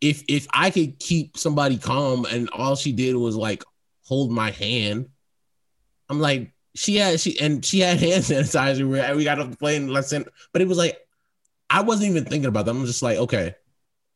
if 0.00 0.24
if 0.28 0.46
I 0.52 0.70
could 0.70 0.98
keep 0.98 1.36
somebody 1.36 1.76
calm 1.76 2.24
and 2.24 2.48
all 2.50 2.76
she 2.76 2.92
did 2.92 3.16
was 3.16 3.36
like 3.36 3.62
hold 4.04 4.30
my 4.30 4.50
hand, 4.50 5.08
I'm 6.08 6.20
like, 6.20 6.52
she 6.74 6.96
had 6.96 7.20
she 7.20 7.38
and 7.38 7.64
she 7.64 7.80
had 7.80 7.98
hand 8.00 8.24
sanitizer. 8.24 8.88
We, 8.88 9.16
we 9.16 9.24
got 9.24 9.38
off 9.38 9.50
the 9.50 9.56
plane, 9.56 9.88
let's 9.88 10.08
send, 10.08 10.28
but 10.52 10.62
it 10.62 10.68
was 10.68 10.78
like 10.78 10.98
I 11.74 11.82
wasn't 11.82 12.10
even 12.10 12.24
thinking 12.24 12.46
about 12.46 12.66
that. 12.66 12.70
I'm 12.70 12.86
just 12.86 13.02
like, 13.02 13.18
okay, 13.18 13.56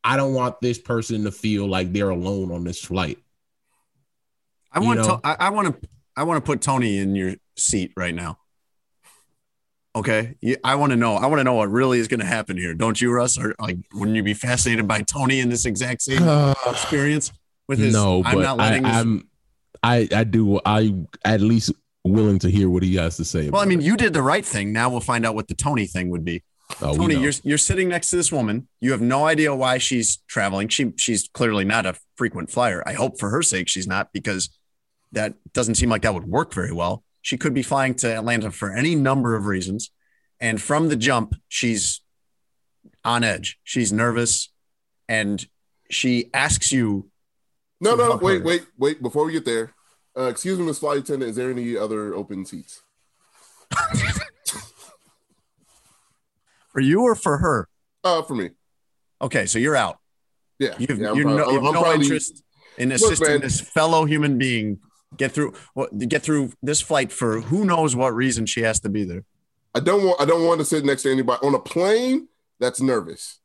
I 0.05 0.17
don't 0.17 0.33
want 0.33 0.61
this 0.61 0.79
person 0.79 1.25
to 1.25 1.33
feel 1.33 1.69
like 1.69 1.93
they're 1.93 2.11
alone 2.11 2.53
on 2.53 2.63
this 2.63 2.81
flight. 2.81 3.19
I 4.71 4.79
You 4.81 4.87
want 4.87 5.01
know? 5.01 5.17
to. 5.17 5.21
I, 5.25 5.37
I 5.41 5.51
want 5.51 5.83
to. 5.83 5.89
I 6.17 6.23
want 6.23 6.45
to 6.45 6.47
put 6.47 6.61
Tony 6.61 6.99
in 6.99 7.17
your 7.17 7.35
seat 7.57 7.93
right 7.97 8.15
now. 8.15 8.39
Okay, 9.97 10.37
I 10.63 10.77
want 10.77 10.91
to 10.91 10.97
know. 10.97 11.17
I 11.17 11.27
want 11.27 11.41
to 11.41 11.45
know 11.45 11.55
what 11.55 11.69
really 11.71 11.99
is 11.99 12.07
going 12.07 12.21
to 12.21 12.27
happen 12.27 12.57
here. 12.57 12.75
Don't 12.75 13.01
you, 13.01 13.11
Russ? 13.11 13.37
Or 13.37 13.57
like, 13.59 13.79
wouldn't 13.93 14.17
you 14.17 14.23
be 14.23 14.35
fascinated 14.35 14.87
by 14.87 15.01
Tony 15.03 15.41
in 15.41 15.49
this 15.49 15.65
exact 15.65 16.03
same 16.03 16.23
experience 16.67 17.33
with 17.67 17.81
his? 17.81 17.93
no, 17.93 18.23
I'm 18.25 18.37
but 18.37 18.43
not 18.43 18.61
I, 18.61 18.69
letting. 18.69 18.83
this, 18.85 18.97
I'm 18.97 19.29
I 19.83 20.09
I 20.15 20.23
do 20.23 20.61
I 20.65 20.95
at 21.25 21.41
least 21.41 21.73
willing 22.05 22.39
to 22.41 22.51
hear 22.51 22.71
what 22.71 22.85
he 22.85 22.95
has 22.97 23.17
to 23.17 23.25
say. 23.25 23.51
well, 23.51 23.63
I 23.63 23.65
mean, 23.65 23.81
it. 23.81 23.85
you 23.85 23.97
did 23.97 24.13
the 24.13 24.23
right 24.23 24.45
thing. 24.47 24.73
Now 24.73 24.91
we'll 24.91 25.01
find 25.01 25.27
out 25.27 25.35
what 25.35 25.49
the 25.49 25.55
Tony 25.55 25.87
thing 25.87 26.11
would 26.11 26.25
be. 26.25 26.45
Oh, 26.81 26.95
Tony, 26.97 27.17
you're 27.17 27.33
you're 27.43 27.59
sitting 27.59 27.89
next 27.89 28.11
to 28.11 28.17
this 28.17 28.31
woman. 28.31 28.69
You 28.81 28.93
have 28.93 29.01
no 29.01 29.27
idea 29.27 29.55
why 29.55 29.79
she's 29.79 30.19
traveling. 30.29 30.69
She 30.69 30.93
she's 30.97 31.29
clearly 31.33 31.65
not 31.65 31.87
a 31.87 31.95
frequent 32.17 32.51
flyer. 32.51 32.83
I 32.87 32.93
hope 32.93 33.19
for 33.19 33.31
her 33.31 33.43
sake 33.43 33.69
she's 33.69 33.87
not 33.87 34.13
because 34.13 34.51
that 35.13 35.35
doesn't 35.53 35.77
seem 35.77 35.89
like 35.89 36.03
that 36.03 36.15
would 36.15 36.27
work 36.27 36.53
very 36.53 36.73
well. 36.73 37.05
She 37.23 37.37
could 37.37 37.55
be 37.55 37.63
flying 37.63 37.95
to 37.97 38.17
Atlanta 38.17 38.51
for 38.51 38.73
any 38.73 38.95
number 38.95 39.35
of 39.35 39.47
reasons, 39.47 39.91
and 40.41 40.61
from 40.61 40.89
the 40.89 40.97
jump, 40.97 41.35
she's 41.49 42.01
on 43.05 43.25
edge. 43.25 43.59
She's 43.65 43.93
nervous, 43.93 44.51
and 45.09 45.45
she 45.91 46.31
asks 46.33 46.71
you. 46.71 47.11
No, 47.81 47.97
to 47.97 47.97
no, 47.97 48.17
wait, 48.17 48.39
her. 48.39 48.45
wait, 48.45 48.67
wait. 48.77 49.03
Before 49.03 49.25
we 49.25 49.33
get 49.33 49.45
there, 49.45 49.75
uh, 50.17 50.25
excuse 50.25 50.59
me, 50.59 50.67
Miss 50.67 50.79
Flight 50.79 50.99
Attendant. 50.99 51.31
Is 51.31 51.37
there 51.37 51.51
any 51.51 51.77
other 51.77 52.15
open 52.15 52.45
seats? 52.45 52.83
For 56.79 56.83
you 56.83 57.03
or 57.03 57.17
for 57.17 57.39
her? 57.39 57.69
Uh, 58.05 58.23
for 58.23 58.37
me. 58.37 58.51
Okay, 59.21 59.47
so 59.47 59.59
you're 59.59 59.75
out. 59.75 59.99
Yeah, 60.61 60.77
You 60.79 60.87
have, 60.91 60.99
yeah, 61.01 61.13
you're 61.13 61.25
proud- 61.25 61.37
no, 61.39 61.47
you 61.51 61.55
have 61.55 61.63
no 61.65 61.73
probably- 61.83 62.05
interest 62.05 62.45
in 62.77 62.93
assisting 62.93 63.27
man. 63.27 63.41
this 63.41 63.61
fellow 63.61 64.05
human 64.05 64.39
being 64.39 64.79
get 65.17 65.33
through 65.33 65.55
get 66.07 66.23
through 66.23 66.53
this 66.63 66.81
flight 66.81 67.11
for 67.11 67.41
who 67.41 67.65
knows 67.65 67.97
what 67.97 68.15
reason 68.15 68.47
she 68.47 68.61
has 68.61 68.79
to 68.81 68.89
be 68.89 69.03
there. 69.03 69.25
I 69.75 69.81
don't 69.81 70.05
want. 70.05 70.21
I 70.21 70.25
don't 70.25 70.47
want 70.47 70.61
to 70.61 70.65
sit 70.65 70.85
next 70.85 71.03
to 71.03 71.11
anybody 71.11 71.45
on 71.45 71.53
a 71.53 71.59
plane 71.59 72.29
that's 72.61 72.81
nervous. 72.81 73.41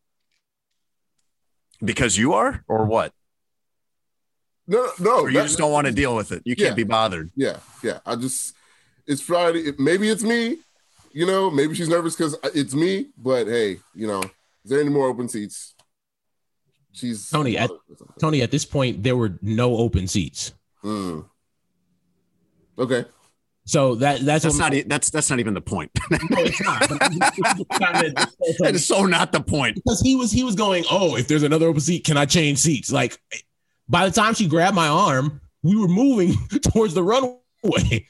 Because 1.83 2.15
you 2.19 2.33
are, 2.33 2.63
or 2.67 2.85
what? 2.85 3.13
No, 4.67 4.91
no. 4.99 5.21
Or 5.21 5.29
you 5.31 5.37
that- 5.39 5.43
just 5.47 5.57
don't 5.57 5.71
want 5.71 5.87
to 5.87 5.93
deal 5.93 6.15
with 6.15 6.31
it. 6.31 6.43
You 6.45 6.55
can't 6.55 6.75
be 6.75 6.83
bothered. 6.83 7.31
Yeah, 7.35 7.57
yeah. 7.81 7.97
I 8.05 8.15
just. 8.15 8.53
It's 9.07 9.21
Friday. 9.21 9.71
Maybe 9.79 10.07
it's 10.09 10.21
me. 10.23 10.59
You 11.13 11.25
know, 11.27 11.49
maybe 11.51 11.75
she's 11.75 11.89
nervous 11.89 12.15
because 12.15 12.35
it's 12.55 12.73
me. 12.73 13.07
But 13.17 13.47
hey, 13.47 13.77
you 13.93 14.07
know, 14.07 14.21
is 14.21 14.71
there 14.71 14.79
any 14.81 14.89
more 14.89 15.07
open 15.07 15.29
seats? 15.29 15.75
She's 16.91 17.29
Tony, 17.29 17.57
at- 17.57 17.71
Tony, 18.19 18.41
at 18.41 18.51
this 18.51 18.65
point, 18.65 19.01
there 19.03 19.15
were 19.15 19.37
no 19.41 19.77
open 19.77 20.07
seats. 20.07 20.53
Mm. 20.83 21.25
Okay. 22.77 23.05
So 23.65 23.95
that 23.95 24.21
that's, 24.21 24.43
That's 24.43 24.57
not. 24.57 24.73
That's 24.87 25.09
that's 25.09 25.29
not 25.29 25.39
even 25.39 25.53
the 25.53 25.61
point. 25.61 25.91
No, 26.11 26.17
it's 26.39 26.61
not. 26.61 26.89
But 26.89 27.01
I'm 27.01 27.19
just- 27.19 27.39
I'm 27.45 27.57
just 27.57 27.69
trying 27.71 28.03
to- 28.13 28.27
that 28.59 28.75
is 28.75 28.85
so 28.85 29.05
not 29.05 29.31
the 29.31 29.39
point. 29.41 29.75
because 29.75 30.01
he 30.01 30.15
was 30.15 30.31
he 30.31 30.43
was 30.43 30.55
going, 30.55 30.83
oh, 30.91 31.15
if 31.15 31.27
there's 31.27 31.43
another 31.43 31.67
open 31.67 31.79
seat, 31.81 32.03
can 32.03 32.17
I 32.17 32.25
change 32.25 32.57
seats? 32.59 32.91
Like 32.91 33.17
by 33.87 34.07
the 34.07 34.13
time 34.13 34.33
she 34.33 34.47
grabbed 34.47 34.75
my 34.75 34.87
arm, 34.87 35.39
we 35.61 35.75
were 35.77 35.87
moving 35.87 36.33
towards 36.73 36.93
the 36.93 37.03
runway. 37.03 38.07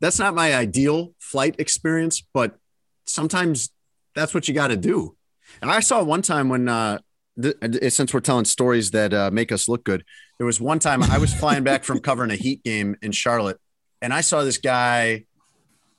That's 0.00 0.18
not 0.18 0.34
my 0.34 0.54
ideal 0.54 1.14
flight 1.30 1.54
experience, 1.58 2.22
but 2.32 2.58
sometimes 3.04 3.70
that's 4.14 4.34
what 4.34 4.48
you 4.48 4.54
got 4.54 4.68
to 4.68 4.76
do. 4.76 5.16
And 5.62 5.70
I 5.70 5.80
saw 5.80 6.02
one 6.02 6.22
time 6.22 6.48
when, 6.48 6.68
uh, 6.68 6.98
th- 7.40 7.54
uh, 7.62 7.90
since 7.90 8.12
we're 8.12 8.20
telling 8.20 8.44
stories 8.44 8.90
that 8.92 9.12
uh, 9.14 9.30
make 9.32 9.52
us 9.52 9.68
look 9.68 9.84
good, 9.84 10.04
there 10.38 10.46
was 10.46 10.60
one 10.60 10.78
time 10.78 11.02
I 11.02 11.18
was 11.18 11.32
flying 11.34 11.64
back 11.64 11.84
from 11.84 12.00
covering 12.00 12.30
a 12.30 12.36
Heat 12.36 12.62
game 12.64 12.96
in 13.02 13.12
Charlotte, 13.12 13.58
and 14.02 14.12
I 14.12 14.20
saw 14.22 14.42
this 14.44 14.58
guy 14.58 15.24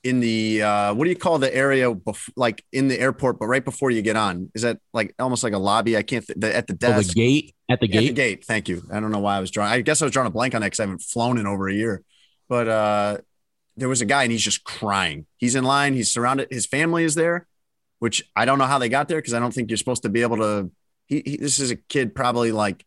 in 0.02 0.20
the 0.20 0.62
uh, 0.62 0.94
what 0.94 1.04
do 1.04 1.10
you 1.10 1.16
call 1.16 1.38
the 1.38 1.54
area 1.54 1.92
bef- 1.94 2.30
like 2.36 2.64
in 2.72 2.88
the 2.88 2.98
airport, 2.98 3.38
but 3.38 3.46
right 3.48 3.64
before 3.64 3.90
you 3.90 4.00
get 4.00 4.16
on? 4.16 4.50
Is 4.54 4.62
that 4.62 4.78
like 4.94 5.14
almost 5.18 5.44
like 5.44 5.52
a 5.52 5.58
lobby? 5.58 5.94
I 5.96 6.02
can't 6.02 6.26
th- 6.26 6.38
the, 6.38 6.56
at 6.56 6.66
the 6.66 6.72
Oh, 6.74 6.76
desk. 6.76 7.08
the 7.08 7.14
gate 7.14 7.54
at 7.68 7.80
the 7.80 7.88
gate. 7.88 8.06
the 8.08 8.12
gate. 8.14 8.44
Thank 8.46 8.68
you. 8.70 8.82
I 8.90 8.98
don't 9.00 9.10
know 9.10 9.18
why 9.18 9.36
I 9.36 9.40
was 9.40 9.50
drawing. 9.50 9.70
I 9.72 9.80
guess 9.82 10.00
I 10.00 10.06
was 10.06 10.12
drawing 10.12 10.26
a 10.28 10.30
blank 10.30 10.54
on 10.54 10.62
that 10.62 10.68
because 10.68 10.80
I 10.80 10.84
haven't 10.84 11.02
flown 11.02 11.36
in 11.38 11.46
over 11.46 11.68
a 11.68 11.74
year. 11.74 12.02
But 12.48 12.66
uh, 12.68 13.18
there 13.80 13.88
was 13.88 14.02
a 14.02 14.06
guy 14.06 14.24
and 14.24 14.32
he's 14.32 14.42
just 14.42 14.62
crying. 14.62 15.26
He's 15.38 15.54
in 15.54 15.64
line. 15.64 15.94
He's 15.94 16.10
surrounded. 16.10 16.48
His 16.50 16.66
family 16.66 17.02
is 17.02 17.14
there, 17.14 17.46
which 17.98 18.22
I 18.36 18.44
don't 18.44 18.58
know 18.58 18.66
how 18.66 18.78
they 18.78 18.88
got 18.88 19.08
there 19.08 19.18
because 19.18 19.34
I 19.34 19.40
don't 19.40 19.52
think 19.52 19.70
you're 19.70 19.78
supposed 19.78 20.02
to 20.02 20.08
be 20.08 20.22
able 20.22 20.36
to. 20.36 20.70
He, 21.06 21.22
he, 21.24 21.36
this 21.38 21.58
is 21.58 21.70
a 21.70 21.76
kid 21.76 22.14
probably 22.14 22.52
like 22.52 22.84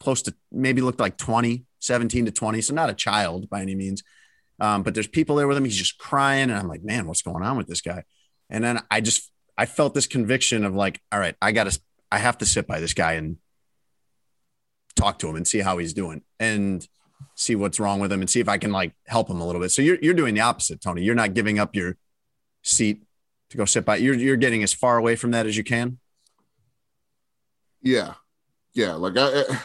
close 0.00 0.22
to 0.22 0.34
maybe 0.52 0.80
looked 0.80 1.00
like 1.00 1.18
20, 1.18 1.64
17 1.80 2.26
to 2.26 2.30
20. 2.30 2.60
So 2.60 2.74
not 2.74 2.90
a 2.90 2.94
child 2.94 3.50
by 3.50 3.60
any 3.60 3.74
means. 3.74 4.02
Um, 4.60 4.82
but 4.82 4.94
there's 4.94 5.08
people 5.08 5.36
there 5.36 5.48
with 5.48 5.56
him. 5.56 5.64
He's 5.64 5.76
just 5.76 5.98
crying. 5.98 6.50
And 6.50 6.58
I'm 6.58 6.68
like, 6.68 6.82
man, 6.82 7.06
what's 7.06 7.22
going 7.22 7.42
on 7.42 7.56
with 7.56 7.66
this 7.66 7.80
guy? 7.80 8.04
And 8.48 8.62
then 8.62 8.80
I 8.90 9.00
just, 9.00 9.30
I 9.56 9.66
felt 9.66 9.94
this 9.94 10.06
conviction 10.06 10.64
of 10.64 10.74
like, 10.74 11.00
all 11.12 11.18
right, 11.18 11.34
I 11.42 11.52
got 11.52 11.70
to, 11.70 11.80
I 12.10 12.18
have 12.18 12.38
to 12.38 12.46
sit 12.46 12.66
by 12.66 12.80
this 12.80 12.94
guy 12.94 13.14
and 13.14 13.36
talk 14.96 15.18
to 15.18 15.28
him 15.28 15.36
and 15.36 15.46
see 15.46 15.60
how 15.60 15.78
he's 15.78 15.92
doing 15.92 16.22
and 16.40 16.86
see 17.34 17.54
what's 17.56 17.78
wrong 17.80 18.00
with 18.00 18.12
him 18.12 18.20
and 18.20 18.28
see 18.28 18.40
if 18.40 18.48
I 18.48 18.58
can 18.58 18.72
like 18.72 18.94
help 19.06 19.28
him 19.30 19.40
a 19.40 19.46
little 19.46 19.60
bit. 19.60 19.70
So 19.70 19.82
you're, 19.82 19.98
you're 20.02 20.14
doing 20.14 20.34
the 20.34 20.40
opposite, 20.40 20.80
Tony. 20.80 21.02
You're 21.02 21.14
not 21.14 21.34
giving 21.34 21.58
up 21.58 21.74
your 21.74 21.96
seat 22.62 23.02
to 23.50 23.56
go 23.56 23.64
sit 23.64 23.84
by. 23.84 23.96
You're 23.96 24.14
you're 24.14 24.36
getting 24.36 24.62
as 24.62 24.72
far 24.72 24.98
away 24.98 25.16
from 25.16 25.30
that 25.32 25.46
as 25.46 25.56
you 25.56 25.64
can. 25.64 25.98
Yeah, 27.82 28.14
yeah. 28.74 28.94
Like 28.94 29.16
I, 29.16 29.40
I- 29.40 29.60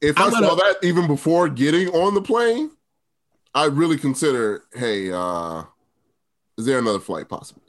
if 0.00 0.18
I'm 0.18 0.34
I 0.34 0.40
saw 0.40 0.54
that 0.54 0.76
even 0.82 1.06
before 1.06 1.48
getting 1.50 1.88
on 1.88 2.14
the 2.14 2.22
plane, 2.22 2.70
I 3.54 3.66
really 3.66 3.98
consider, 3.98 4.62
hey, 4.72 5.12
uh, 5.12 5.64
is 6.56 6.64
there 6.64 6.78
another 6.78 7.00
flight 7.00 7.28
possible? 7.28 7.59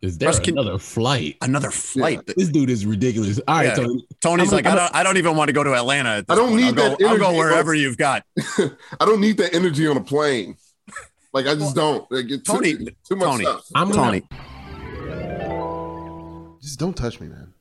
Is 0.00 0.16
there 0.18 0.28
Russ, 0.28 0.38
can- 0.38 0.56
another 0.58 0.78
flight? 0.78 1.36
Another 1.42 1.70
flight. 1.72 2.20
This 2.36 2.48
dude 2.50 2.70
is 2.70 2.86
ridiculous. 2.86 3.40
All 3.48 3.56
right, 3.56 3.64
Yeah. 3.66 3.74
Tony. 3.74 4.06
Tony's 4.20 4.52
I'm- 4.52 4.56
like, 4.56 4.66
I'm- 4.66 4.76
I 4.76 4.80
don't, 4.80 4.94
I 4.96 5.02
don't 5.02 5.16
even 5.16 5.36
want 5.36 5.48
to 5.48 5.52
go 5.52 5.64
to 5.64 5.74
Atlanta. 5.74 6.10
At 6.18 6.24
I 6.28 6.34
don't 6.36 6.50
point. 6.50 6.60
need 6.60 6.66
I'll 6.66 6.72
go, 6.74 6.82
that 6.96 7.02
I'll 7.08 7.18
go 7.18 7.24
energy 7.26 7.38
wherever 7.38 7.72
on- 7.72 7.78
you've 7.78 7.96
got. 7.96 8.22
I 8.58 9.04
don't 9.04 9.20
need 9.20 9.36
that 9.38 9.54
energy 9.54 9.86
on 9.88 9.96
a 9.96 10.00
plane. 10.00 10.56
Like 11.32 11.46
I 11.46 11.54
just 11.56 11.74
don't. 11.74 12.10
Like, 12.12 12.30
it's 12.30 12.42
Tony- 12.44 12.76
too, 12.76 12.86
too 13.08 13.16
much 13.16 13.28
Tony, 13.28 13.44
stuff. 13.44 13.66
I'm 13.74 13.90
Tony. 13.92 14.22
Just 16.60 16.78
don't 16.78 16.96
touch 16.96 17.20
me, 17.20 17.28
man. 17.28 17.52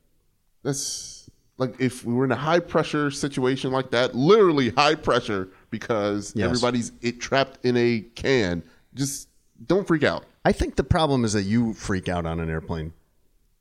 That's 0.64 1.30
like 1.58 1.76
if 1.80 2.04
we 2.06 2.14
were 2.14 2.26
in 2.26 2.32
a 2.32 2.36
high 2.36 2.60
pressure 2.60 3.10
situation 3.12 3.72
like 3.72 3.90
that, 3.92 4.16
literally 4.16 4.70
high 4.70 4.96
pressure 4.96 5.50
because 5.70 6.34
Yes. 6.36 6.46
everybody's 6.46 6.92
it 7.02 7.20
trapped 7.20 7.64
in 7.66 7.78
a 7.78 8.02
can. 8.16 8.64
Just 8.94 9.30
don't 9.66 9.88
freak 9.88 10.04
out. 10.04 10.26
I 10.48 10.54
think 10.54 10.76
the 10.78 10.84
problem 10.84 11.26
is 11.26 11.34
that 11.34 11.44
you 11.44 11.74
freak 11.74 12.08
out 12.08 12.26
on 12.26 12.40
an 12.40 12.50
airplane. 12.50 12.94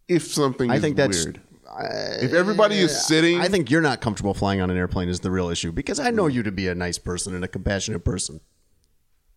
If 0.08 0.22
something 0.28 0.70
I 0.70 0.76
is 0.76 0.80
think 0.82 0.96
that's 0.96 1.24
weird. 1.24 1.40
if 2.22 2.32
everybody 2.32 2.78
is 2.78 3.06
sitting, 3.06 3.40
I 3.40 3.48
think 3.48 3.72
you're 3.72 3.82
not 3.82 4.00
comfortable 4.00 4.34
flying 4.34 4.60
on 4.60 4.70
an 4.70 4.76
airplane 4.76 5.08
is 5.08 5.18
the 5.20 5.30
real 5.32 5.48
issue 5.48 5.72
because 5.72 5.98
I 5.98 6.10
know 6.10 6.28
you 6.28 6.44
to 6.44 6.52
be 6.52 6.68
a 6.68 6.76
nice 6.76 6.96
person 6.98 7.34
and 7.34 7.42
a 7.44 7.48
compassionate 7.48 8.04
person. 8.04 8.40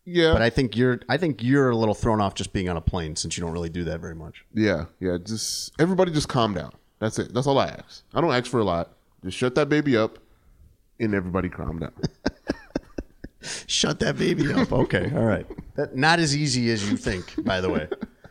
yeah, 0.06 0.32
But 0.34 0.44
I 0.44 0.52
think 0.52 0.78
you're 0.78 1.00
I 1.10 1.18
think 1.18 1.42
you're 1.42 1.72
a 1.72 1.76
little 1.76 1.96
thrown 1.96 2.22
off 2.22 2.36
just 2.36 2.54
being 2.54 2.70
on 2.70 2.78
a 2.78 2.82
plane 2.82 3.16
since 3.16 3.36
you 3.36 3.42
don't 3.44 3.52
really 3.52 3.70
do 3.70 3.84
that 3.86 4.00
very 4.00 4.16
much. 4.16 4.46
yeah, 4.54 4.86
yeah. 5.00 5.18
Just 5.24 5.74
everybody 5.80 6.12
just 6.12 6.30
calm 6.30 6.54
down. 6.54 6.72
That's 7.00 7.18
it. 7.18 7.34
That's 7.34 7.48
all 7.48 7.58
I 7.58 7.68
ask. 7.70 8.04
I 8.14 8.22
don't 8.22 8.32
ask 8.32 8.46
for 8.46 8.60
a 8.60 8.64
lot. 8.64 8.92
Just 9.24 9.38
shut 9.38 9.56
that 9.56 9.70
baby 9.70 9.98
up, 9.98 10.20
and 11.00 11.16
everybody 11.16 11.50
calm 11.50 11.80
down. 11.80 11.94
Shut 13.68 14.00
that 14.02 14.18
baby 14.18 14.52
up. 14.54 14.72
Okay, 14.84 15.12
all 15.16 15.24
right. 15.26 15.46
That 15.76 15.96
not 15.96 16.20
as 16.20 16.36
easy 16.36 16.70
as 16.72 16.90
you 16.90 16.98
think, 16.98 17.34
by 17.46 17.62
the 17.62 17.70
way. 17.70 17.88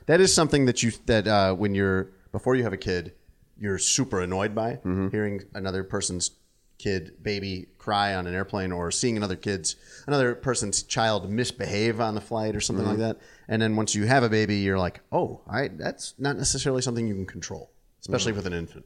That 0.07 0.21
is 0.21 0.35
something 0.35 0.67
that 0.67 0.83
you 0.83 0.93
that 1.07 1.27
uh, 1.27 1.55
when 1.55 1.75
you're 1.75 2.11
before 2.33 2.55
you 2.57 2.63
have 2.65 2.73
a 2.73 2.79
kid, 2.79 3.13
you're 3.59 3.79
super 3.79 4.21
annoyed 4.21 4.55
by 4.55 4.73
Mm-hmm. 4.85 5.09
hearing 5.09 5.43
another 5.55 5.83
person's 5.85 6.31
kid 6.79 7.13
baby 7.23 7.67
cry 7.77 8.15
on 8.15 8.27
an 8.29 8.35
airplane 8.35 8.71
or 8.71 8.91
seeing 8.93 9.17
another 9.17 9.35
kid's 9.35 9.75
another 10.07 10.35
person's 10.37 10.83
child 10.85 11.29
misbehave 11.29 12.01
on 12.01 12.15
the 12.15 12.21
flight 12.21 12.55
or 12.55 12.61
something 12.61 12.85
Mm-hmm. 12.87 13.01
like 13.03 13.17
that. 13.17 13.27
And 13.49 13.61
then 13.63 13.77
once 13.77 13.95
you 13.95 14.07
have 14.07 14.23
a 14.23 14.29
baby, 14.29 14.57
you're 14.59 14.79
like, 14.79 15.01
oh, 15.11 15.41
I 15.51 15.69
that's 15.69 16.15
not 16.19 16.37
necessarily 16.37 16.83
something 16.83 17.07
you 17.09 17.15
can 17.15 17.27
control, 17.27 17.71
especially 18.03 18.33
with 18.33 18.47
an 18.47 18.53
infant. 18.53 18.85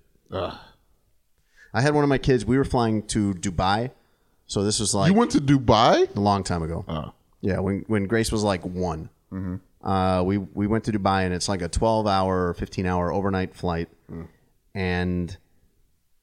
I 1.74 1.80
had 1.80 1.94
one 1.94 2.04
of 2.04 2.08
my 2.08 2.18
kids. 2.18 2.44
We 2.44 2.58
were 2.58 2.64
flying 2.64 3.02
to 3.08 3.34
Dubai, 3.34 3.90
so 4.52 4.62
this 4.62 4.78
was 4.80 4.94
like 4.94 5.10
you 5.10 5.16
went 5.16 5.30
to 5.30 5.40
Dubai? 5.40 6.14
a 6.14 6.20
long 6.20 6.44
time 6.44 6.62
ago. 6.62 6.84
Oh. 6.86 7.12
Yeah, 7.40 7.60
when 7.60 7.84
when 7.88 8.06
Grace 8.06 8.30
was 8.30 8.42
like 8.44 8.62
one, 8.64 9.08
uh, 9.82 10.22
we 10.26 10.36
we 10.36 10.66
went 10.66 10.84
to 10.84 10.92
Dubai 10.92 11.24
and 11.24 11.32
it's 11.32 11.48
like 11.48 11.62
a 11.62 11.68
twelve 11.68 12.06
hour, 12.06 12.48
or 12.48 12.54
fifteen 12.54 12.84
hour 12.84 13.10
overnight 13.10 13.54
flight, 13.54 13.88
and 14.74 15.34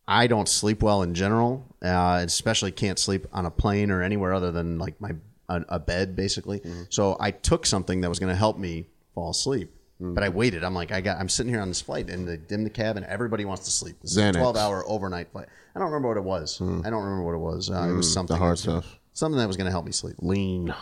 I 0.07 0.27
don't 0.27 0.47
sleep 0.47 0.83
well 0.83 1.01
in 1.01 1.15
general. 1.15 1.65
Uh, 1.81 2.21
especially 2.23 2.71
can't 2.71 2.99
sleep 2.99 3.25
on 3.33 3.47
a 3.47 3.51
plane 3.51 3.89
or 3.89 4.03
anywhere 4.03 4.33
other 4.33 4.51
than 4.51 4.77
like 4.77 5.01
my 5.01 5.11
a, 5.49 5.65
a 5.69 5.79
bed, 5.79 6.15
basically. 6.15 6.61
So 6.89 7.17
I 7.19 7.31
took 7.31 7.65
something 7.65 8.01
that 8.01 8.09
was 8.09 8.19
going 8.19 8.31
to 8.31 8.37
help 8.37 8.59
me 8.59 8.89
fall 9.15 9.31
asleep. 9.31 9.71
But 10.01 10.23
I 10.23 10.29
waited. 10.29 10.63
I'm 10.63 10.73
like, 10.73 10.93
I 10.93 11.01
got. 11.01 11.19
I'm 11.19 11.27
sitting 11.27 11.51
here 11.51 11.61
on 11.61 11.67
this 11.67 11.81
flight 11.81 12.09
in 12.09 12.25
the 12.25 12.37
dim 12.37 12.63
the 12.63 12.69
cabin. 12.69 13.03
Everybody 13.03 13.43
wants 13.43 13.65
to 13.65 13.71
sleep. 13.71 13.97
This 14.01 14.11
is 14.11 14.17
a 14.17 14.31
12 14.31 14.55
hour 14.55 14.83
overnight 14.87 15.31
flight. 15.31 15.47
I 15.75 15.79
don't 15.79 15.89
remember 15.89 16.07
what 16.07 16.17
it 16.17 16.23
was. 16.23 16.61
I 16.61 16.89
don't 16.89 17.03
remember 17.03 17.23
what 17.23 17.35
it 17.35 17.39
was. 17.39 17.69
Uh, 17.69 17.87
it 17.89 17.93
was 17.93 18.11
something 18.11 18.35
the 18.35 18.39
hard 18.39 18.57
stuff. 18.57 18.97
Something 19.11 19.37
that 19.39 19.47
was 19.47 19.57
going 19.57 19.65
to 19.65 19.71
help 19.71 19.85
me 19.85 19.91
sleep. 19.91 20.15
Lean. 20.19 20.73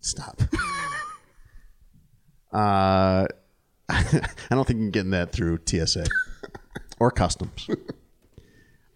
Stop. 0.00 0.42
uh, 2.52 3.26
I 3.88 4.28
don't 4.50 4.66
think 4.66 4.80
you're 4.80 4.90
getting 4.90 5.12
that 5.12 5.32
through 5.32 5.60
TSA 5.64 6.04
or 6.98 7.10
customs. 7.10 7.66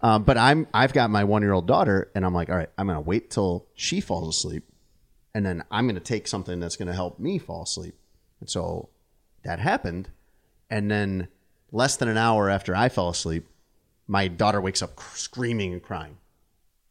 Um, 0.02 0.24
but 0.24 0.36
I'm 0.36 0.66
I've 0.74 0.92
got 0.92 1.08
my 1.08 1.24
one 1.24 1.40
year 1.40 1.52
old 1.52 1.66
daughter, 1.66 2.10
and 2.14 2.26
I'm 2.26 2.34
like, 2.34 2.50
all 2.50 2.56
right, 2.56 2.68
I'm 2.76 2.86
going 2.86 2.96
to 2.96 3.00
wait 3.00 3.30
till 3.30 3.66
she 3.74 4.02
falls 4.02 4.28
asleep, 4.28 4.64
and 5.34 5.46
then 5.46 5.64
I'm 5.70 5.86
going 5.86 5.94
to 5.94 6.02
take 6.02 6.28
something 6.28 6.60
that's 6.60 6.76
going 6.76 6.88
to 6.88 6.94
help 6.94 7.18
me 7.18 7.38
fall 7.38 7.62
asleep. 7.62 7.94
And 8.40 8.50
so 8.50 8.90
that 9.44 9.58
happened, 9.58 10.10
and 10.70 10.90
then 10.90 11.28
less 11.72 11.96
than 11.96 12.08
an 12.08 12.16
hour 12.16 12.50
after 12.50 12.74
I 12.74 12.88
fell 12.88 13.08
asleep, 13.08 13.46
my 14.06 14.28
daughter 14.28 14.60
wakes 14.60 14.82
up 14.82 14.96
cr- 14.96 15.16
screaming 15.16 15.72
and 15.72 15.82
crying. 15.82 16.18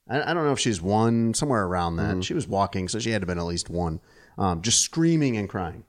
I, 0.10 0.22
I 0.22 0.34
don't 0.34 0.46
know 0.46 0.52
if 0.52 0.60
she's 0.60 0.82
one, 0.82 1.34
somewhere 1.34 1.64
around 1.64 1.98
that. 1.98 2.12
Mm-hmm. 2.12 2.22
She 2.22 2.34
was 2.34 2.48
walking, 2.48 2.88
so 2.88 3.00
she 3.00 3.12
had 3.12 3.22
to 3.22 3.24
have 3.24 3.36
been 3.36 3.40
at 3.40 3.46
least 3.46 3.70
one, 3.70 4.00
um, 4.38 4.62
just 4.62 4.82
screaming 4.82 5.38
and 5.38 5.48
crying. 5.50 5.86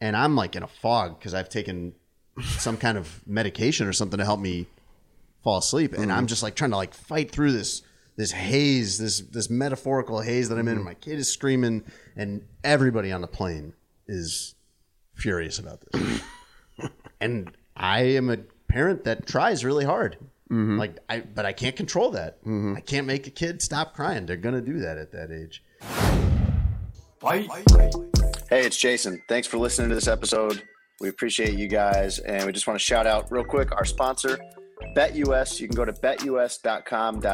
And 0.00 0.16
I'm 0.16 0.36
like 0.36 0.56
in 0.56 0.62
a 0.62 0.68
fog 0.68 1.18
because 1.18 1.34
I've 1.34 1.48
taken 1.48 1.94
some 2.40 2.76
kind 2.76 2.96
of 2.96 3.26
medication 3.26 3.86
or 3.86 3.92
something 3.92 4.18
to 4.18 4.24
help 4.24 4.40
me 4.40 4.66
fall 5.42 5.58
asleep, 5.58 5.92
and 5.94 6.12
I'm 6.12 6.18
mm-hmm. 6.18 6.26
just 6.26 6.42
like 6.42 6.54
trying 6.54 6.70
to 6.70 6.76
like 6.76 6.94
fight 6.94 7.30
through 7.30 7.52
this 7.52 7.82
this 8.16 8.32
haze, 8.32 8.98
this 8.98 9.20
this 9.20 9.48
metaphorical 9.48 10.20
haze 10.20 10.48
that 10.48 10.58
I'm 10.58 10.68
in. 10.68 10.76
And 10.76 10.84
my 10.84 10.94
kid 10.94 11.18
is 11.18 11.32
screaming, 11.32 11.84
and 12.16 12.44
everybody 12.62 13.12
on 13.12 13.20
the 13.20 13.26
plane 13.26 13.74
is 14.06 14.54
furious 15.20 15.58
about 15.58 15.80
this. 15.80 16.20
and 17.20 17.50
I 17.76 18.02
am 18.02 18.30
a 18.30 18.38
parent 18.68 19.04
that 19.04 19.26
tries 19.26 19.64
really 19.64 19.84
hard. 19.84 20.16
Mm-hmm. 20.50 20.78
Like 20.78 20.98
I, 21.08 21.20
but 21.20 21.46
I 21.46 21.52
can't 21.52 21.76
control 21.76 22.10
that. 22.10 22.40
Mm-hmm. 22.40 22.76
I 22.76 22.80
can't 22.80 23.06
make 23.06 23.26
a 23.26 23.30
kid 23.30 23.62
stop 23.62 23.94
crying. 23.94 24.26
They're 24.26 24.36
gonna 24.36 24.60
do 24.60 24.80
that 24.80 24.98
at 24.98 25.12
that 25.12 25.30
age. 25.30 25.62
Hey, 28.50 28.66
it's 28.66 28.76
Jason. 28.76 29.22
Thanks 29.28 29.46
for 29.46 29.58
listening 29.58 29.90
to 29.90 29.94
this 29.94 30.08
episode. 30.08 30.62
We 31.00 31.08
appreciate 31.08 31.54
you 31.54 31.68
guys. 31.68 32.18
And 32.18 32.46
we 32.46 32.52
just 32.52 32.66
want 32.66 32.78
to 32.78 32.84
shout 32.84 33.06
out 33.06 33.30
real 33.30 33.44
quick 33.44 33.72
our 33.72 33.84
sponsor, 33.84 34.38
BetUS. 34.96 35.60
You 35.60 35.68
can 35.68 35.76
go 35.76 35.84
to 35.84 35.92
betus.com.pa 35.92 37.32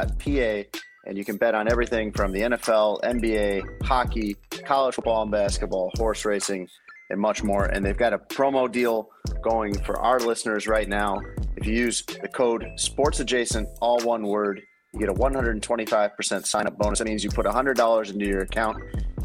and 1.05 1.17
you 1.17 1.25
can 1.25 1.37
bet 1.37 1.55
on 1.55 1.71
everything 1.71 2.11
from 2.11 2.33
the 2.33 2.41
NFL, 2.41 3.01
NBA, 3.01 3.83
hockey, 3.83 4.35
college 4.65 4.95
football 4.95 5.21
and 5.23 5.31
basketball, 5.31 5.89
horse 5.97 6.25
racing, 6.25 6.67
and 7.09 7.19
much 7.19 7.43
more. 7.43 7.65
And 7.65 7.85
they've 7.85 7.97
got 7.97 8.13
a 8.13 8.19
promo 8.19 8.71
deal 8.71 9.09
going 9.41 9.77
for 9.83 9.99
our 9.99 10.19
listeners 10.19 10.67
right 10.67 10.87
now. 10.87 11.21
If 11.55 11.65
you 11.65 11.73
use 11.73 12.03
the 12.03 12.27
code 12.27 12.63
SPORTSADJACENT, 12.77 13.67
all 13.81 13.99
one 14.01 14.27
word, 14.27 14.61
you 14.93 14.99
get 14.99 15.09
a 15.09 15.13
125% 15.13 16.45
sign 16.45 16.67
up 16.67 16.77
bonus. 16.77 16.99
That 16.99 17.05
means 17.05 17.23
you 17.23 17.29
put 17.29 17.45
$100 17.45 18.11
into 18.11 18.25
your 18.25 18.41
account 18.41 18.77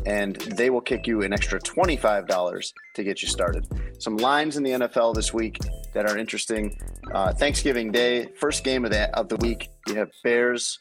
and 0.07 0.37
they 0.57 0.71
will 0.71 0.81
kick 0.81 1.07
you 1.07 1.23
an 1.23 1.33
extra 1.33 1.61
$25 1.61 2.73
to 2.95 3.05
get 3.05 3.23
you 3.23 3.29
started. 3.29 3.67
Some 3.99 4.17
lines 4.17 4.57
in 4.57 4.63
the 4.63 4.71
NFL 4.71 5.15
this 5.15 5.33
week 5.33 5.59
that 5.95 6.11
are 6.11 6.19
interesting. 6.19 6.77
Uh, 7.13 7.33
Thanksgiving 7.33 7.93
Day, 7.93 8.29
first 8.39 8.65
game 8.65 8.85
of 8.85 8.91
the, 8.91 9.17
of 9.17 9.29
the 9.29 9.37
week, 9.37 9.69
you 9.87 9.95
have 9.95 10.11
Bears 10.25 10.79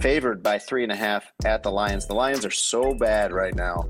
favored 0.00 0.42
by 0.42 0.58
three 0.58 0.82
and 0.82 0.92
a 0.92 0.96
half 0.96 1.30
at 1.44 1.62
the 1.62 1.70
Lions. 1.70 2.06
The 2.06 2.14
Lions 2.14 2.46
are 2.46 2.50
so 2.50 2.94
bad 2.94 3.32
right 3.32 3.54
now. 3.54 3.88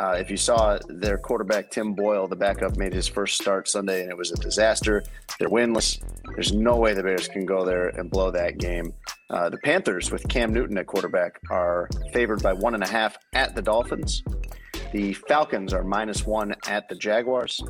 Uh, 0.00 0.12
if 0.12 0.30
you 0.30 0.36
saw 0.38 0.78
their 0.88 1.18
quarterback, 1.18 1.70
Tim 1.70 1.92
Boyle, 1.92 2.26
the 2.26 2.34
backup, 2.34 2.78
made 2.78 2.94
his 2.94 3.06
first 3.06 3.38
start 3.38 3.68
Sunday 3.68 4.00
and 4.00 4.10
it 4.10 4.16
was 4.16 4.32
a 4.32 4.36
disaster. 4.36 5.02
They're 5.38 5.50
winless. 5.50 6.02
There's 6.34 6.54
no 6.54 6.76
way 6.76 6.94
the 6.94 7.02
Bears 7.02 7.28
can 7.28 7.44
go 7.44 7.66
there 7.66 7.88
and 7.88 8.10
blow 8.10 8.30
that 8.30 8.56
game. 8.56 8.94
Uh, 9.28 9.50
the 9.50 9.58
Panthers, 9.58 10.10
with 10.10 10.26
Cam 10.26 10.54
Newton 10.54 10.78
at 10.78 10.86
quarterback, 10.86 11.38
are 11.50 11.86
favored 12.14 12.42
by 12.42 12.54
one 12.54 12.72
and 12.72 12.82
a 12.82 12.88
half 12.88 13.18
at 13.34 13.54
the 13.54 13.60
Dolphins. 13.60 14.22
The 14.92 15.12
Falcons 15.12 15.74
are 15.74 15.84
minus 15.84 16.24
one 16.24 16.54
at 16.66 16.88
the 16.88 16.94
Jaguars. 16.94 17.62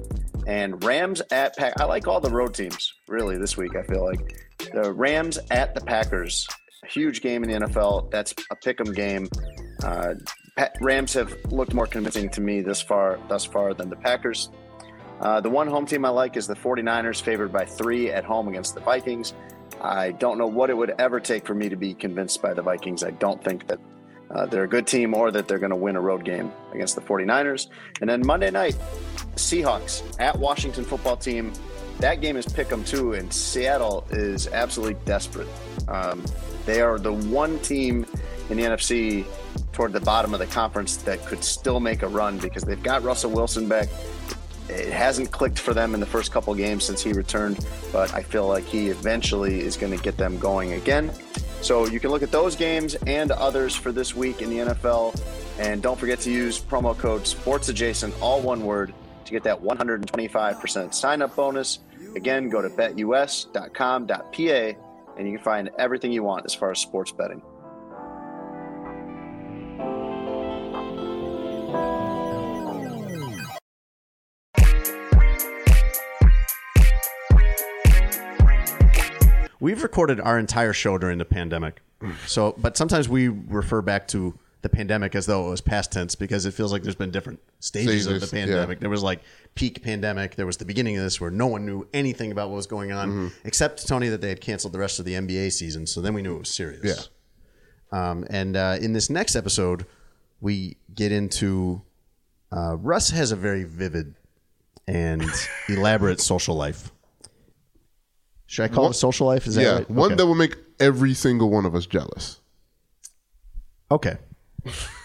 And 0.47 0.83
Rams 0.85 1.21
at 1.33 1.57
Pack. 1.57 1.81
I 1.81 1.85
like 1.85 2.07
all 2.07 2.21
the 2.21 2.31
road 2.31 2.55
teams, 2.55 2.95
really, 3.09 3.39
this 3.39 3.57
week, 3.57 3.75
I 3.75 3.83
feel 3.83 4.05
like. 4.05 4.39
The 4.73 4.93
Rams 4.93 5.41
at 5.51 5.75
the 5.75 5.81
Packers. 5.81 6.47
A 6.85 6.87
huge 6.87 7.23
game 7.23 7.43
in 7.43 7.51
the 7.51 7.67
NFL. 7.67 8.09
That's 8.13 8.33
a 8.53 8.57
pick 8.57 8.81
'em 8.81 8.93
game. 8.93 9.29
Uh, 9.83 10.15
Rams 10.81 11.15
have 11.15 11.35
looked 11.53 11.75
more 11.75 11.87
convincing 11.87 12.29
to 12.31 12.41
me 12.41 12.61
this 12.61 12.81
far, 12.81 13.19
thus 13.29 13.45
far, 13.45 13.75
than 13.75 13.89
the 13.89 13.97
Packers. 13.97 14.51
Uh, 15.21 15.41
the 15.41 15.51
one 15.51 15.67
home 15.67 15.87
team 15.87 16.05
I 16.05 16.09
like 16.09 16.37
is 16.37 16.47
the 16.47 16.55
49ers, 16.55 17.21
favored 17.21 17.53
by 17.53 17.65
three 17.65 18.11
at 18.11 18.25
home 18.25 18.49
against 18.49 18.75
the 18.75 18.81
Vikings. 18.81 19.35
I 19.81 20.13
don't 20.13 20.39
know 20.39 20.47
what 20.47 20.71
it 20.71 20.77
would 20.77 20.95
ever 20.99 21.21
take 21.21 21.47
for 21.47 21.55
me 21.55 21.69
to 21.69 21.77
be 21.77 21.95
convinced 21.95 22.43
by 22.43 22.55
the 22.55 22.63
Vikings. 22.63 23.03
I 23.05 23.11
don't 23.13 23.43
think 23.43 23.67
that 23.67 23.79
uh, 24.31 24.47
they're 24.47 24.65
a 24.65 24.69
good 24.69 24.87
team 24.87 25.15
or 25.15 25.31
that 25.31 25.49
they're 25.49 25.59
going 25.59 25.71
to 25.71 25.77
win 25.77 25.97
a 25.97 26.01
road 26.01 26.25
game 26.25 26.53
against 26.73 26.95
the 26.95 27.01
49ers. 27.01 27.69
And 28.01 28.09
then 28.09 28.25
Monday 28.25 28.51
night, 28.51 28.77
Seahawks 29.35 30.03
at 30.21 30.39
Washington 30.39 30.85
football 30.85 31.17
team. 31.17 31.53
That 31.99 32.21
game 32.23 32.37
is 32.37 32.47
pick 32.47 32.73
'em 32.73 32.83
too, 32.85 33.13
and 33.13 33.31
Seattle 33.33 34.07
is 34.11 34.49
absolutely 34.49 34.99
desperate. 35.05 35.49
Um, 35.89 36.25
they 36.65 36.81
are 36.81 36.99
the 36.99 37.13
one 37.13 37.59
team 37.59 38.07
in 38.49 38.57
the 38.57 38.65
NFC 38.65 39.27
toward 39.73 39.93
the 39.93 40.01
bottom 40.01 40.35
of 40.35 40.41
the 40.41 40.47
conference 40.47 40.97
that 40.99 41.25
could 41.27 41.43
still 41.43 41.81
make 41.81 42.03
a 42.03 42.09
run 42.09 42.39
because 42.39 42.63
they've 42.63 42.83
got 42.83 43.03
Russell 43.03 43.31
Wilson 43.31 43.69
back. 43.69 43.89
it 44.69 44.93
hasn't 44.93 45.31
clicked 45.31 45.59
for 45.59 45.75
them 45.75 45.95
in 45.95 46.01
the 46.01 46.07
first 46.07 46.33
couple 46.33 46.55
games 46.55 46.85
since 46.85 47.03
he 47.03 47.13
returned, 47.13 47.65
but 47.93 48.13
I 48.15 48.23
feel 48.23 48.47
like 48.47 48.65
he 48.65 48.89
eventually 48.89 49.61
is 49.61 49.77
going 49.77 49.97
to 49.97 50.03
get 50.03 50.17
them 50.17 50.39
going 50.39 50.75
again. 50.75 51.11
So 51.61 51.87
you 51.87 52.01
can 52.01 52.11
look 52.11 52.23
at 52.23 52.31
those 52.31 52.57
games 52.57 52.95
and 53.07 53.31
others 53.33 53.75
for 53.75 53.93
this 53.93 54.17
week 54.17 54.41
in 54.41 54.51
the 54.51 54.59
NFL. 54.59 55.21
And 55.59 55.83
don't 55.83 55.99
forget 55.99 56.21
to 56.21 56.31
use 56.31 56.59
promo 56.59 56.97
code 56.97 57.23
SportsAdjacent, 57.23 58.15
all 58.21 58.41
one 58.41 58.65
word, 58.65 58.95
to 59.27 59.31
get 59.33 59.43
that 59.45 59.61
125% 59.61 60.95
sign 60.95 61.21
up 61.23 61.37
bonus. 61.37 61.81
Again, 62.17 62.49
go 62.49 62.63
to 62.63 62.71
betus.com.pa 62.71 64.21
and 65.19 65.29
you 65.29 65.37
can 65.37 65.45
find 65.45 65.71
everything 65.79 66.13
you 66.13 66.23
want 66.23 66.47
as 66.47 66.55
far 66.55 66.71
as 66.71 66.79
sports 66.79 67.13
betting. 67.13 67.43
We've 79.61 79.83
recorded 79.83 80.21
our 80.21 80.39
entire 80.39 80.73
show 80.73 80.99
during 80.99 81.19
the 81.19 81.25
pandemic. 81.25 81.81
So, 82.27 82.55
but 82.57 82.77
sometimes 82.79 83.09
we 83.09 83.29
refer 83.29 83.83
back 83.83 84.09
to 84.09 84.39
the 84.63 84.69
pandemic 84.71 85.15
as 85.15 85.27
though 85.27 85.47
it 85.47 85.51
was 85.51 85.61
past 85.61 85.93
tense 85.93 86.15
because 86.15 86.45
it 86.47 86.53
feels 86.53 86.73
like 86.73 86.83
there's 86.83 86.95
been 86.95 87.11
different 87.11 87.41
stages 87.61 88.07
of 88.07 88.21
the 88.21 88.27
pandemic. 88.27 88.79
yeah. 88.79 88.81
There 88.81 88.91
was 88.91 89.03
like 89.03 89.21
peak 89.55 89.83
pandemic. 89.83 90.35
There 90.37 90.47
was 90.47 90.57
the 90.59 90.65
beginning 90.65 90.97
of 90.97 91.03
this 91.03 91.21
where 91.21 91.31
no 91.31 91.47
one 91.47 91.65
knew 91.67 91.87
anything 91.95 92.33
about 92.33 92.49
what 92.49 92.57
was 92.57 92.67
going 92.67 92.91
on, 92.93 93.09
Mm-hmm. 93.11 93.29
except 93.45 93.87
Tony 93.87 94.09
that 94.09 94.21
they 94.23 94.29
had 94.31 94.41
canceled 94.41 94.73
the 94.73 94.79
rest 94.79 94.99
of 94.99 95.05
the 95.05 95.13
NBA 95.15 95.53
season. 95.53 95.87
So 95.87 96.01
then 96.01 96.15
we 96.15 96.23
knew 96.23 96.37
it 96.37 96.41
was 96.41 96.49
serious. 96.51 97.09
Yeah. 97.93 98.11
Um, 98.11 98.25
and 98.31 98.57
uh, 98.57 98.77
in 98.81 98.93
this 98.93 99.11
next 99.11 99.35
episode, 99.37 99.85
we 100.41 100.77
get 100.95 101.13
into 101.13 101.83
uh, 102.53 102.77
Russ 102.77 103.11
has 103.11 103.33
a 103.33 103.37
very 103.37 103.65
vivid 103.65 104.15
and 104.87 105.23
elaborate 105.69 106.21
social 106.21 106.55
life. 106.55 106.91
Should 108.51 108.65
I 108.65 108.69
call 108.75 108.83
One- 108.83 108.91
it 108.91 108.95
social 108.95 109.29
life? 109.29 109.47
Is 109.47 109.55
that 109.55 109.63
yeah, 109.63 109.75
right? 109.75 109.89
one 109.91 110.07
Okay. 110.07 110.17
that 110.17 110.27
will 110.27 110.35
make 110.35 110.57
every 110.81 111.15
single 111.15 111.51
one 111.51 111.65
of 111.65 111.77
us 111.77 111.87
jealous. 111.87 112.41
Okay. 113.93 114.17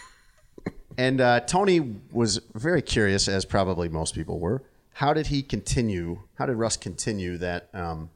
and 0.98 1.22
uh, 1.22 1.42
Tony 1.42 1.98
was 2.12 2.42
very 2.56 2.82
curious, 2.82 3.28
as 3.28 3.46
probably 3.46 3.88
most 3.88 4.16
people 4.16 4.40
were. 4.40 4.64
How 4.94 5.14
did 5.14 5.28
he 5.28 5.44
continue? 5.44 6.24
How 6.40 6.48
did 6.48 6.56
Russ 6.56 6.76
continue 6.76 7.38
that 7.38 7.70
um, 7.72 8.10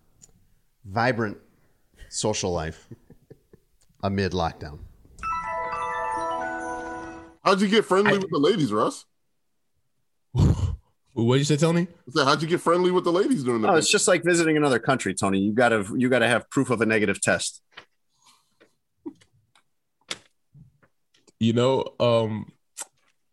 vibrant 0.84 1.38
social 2.10 2.52
life 2.52 2.88
amid 4.02 4.32
lockdown? 4.32 4.80
How'd 7.46 7.62
you 7.62 7.68
get 7.68 7.86
friendly 7.86 8.18
with 8.18 8.32
the 8.32 8.40
ladies, 8.40 8.74
Russ? 8.74 9.06
What 11.14 11.36
did 11.36 11.39
you 11.39 11.45
say, 11.45 11.57
Tony? 11.57 11.88
I 12.07 12.12
said, 12.12 12.26
how'd 12.26 12.41
you 12.41 12.47
get 12.47 12.62
friendly 12.62 12.91
with 12.91 13.03
the 13.03 13.12
ladies 13.12 13.43
during 13.43 13.62
the? 13.62 13.70
Oh, 13.70 13.76
it's 13.76 13.89
just 13.89 14.07
like 14.07 14.24
visiting 14.24 14.57
another 14.57 14.80
country, 14.80 15.14
Tony. 15.14 15.39
You 15.39 15.51
gotta 15.51 15.86
you 15.97 16.10
gotta 16.10 16.28
have 16.28 16.49
proof 16.49 16.70
of 16.70 16.82
a 16.82 16.86
negative 16.86 17.20
test. 17.22 17.62
You 21.39 21.53
know, 21.53 21.86
um, 21.99 22.51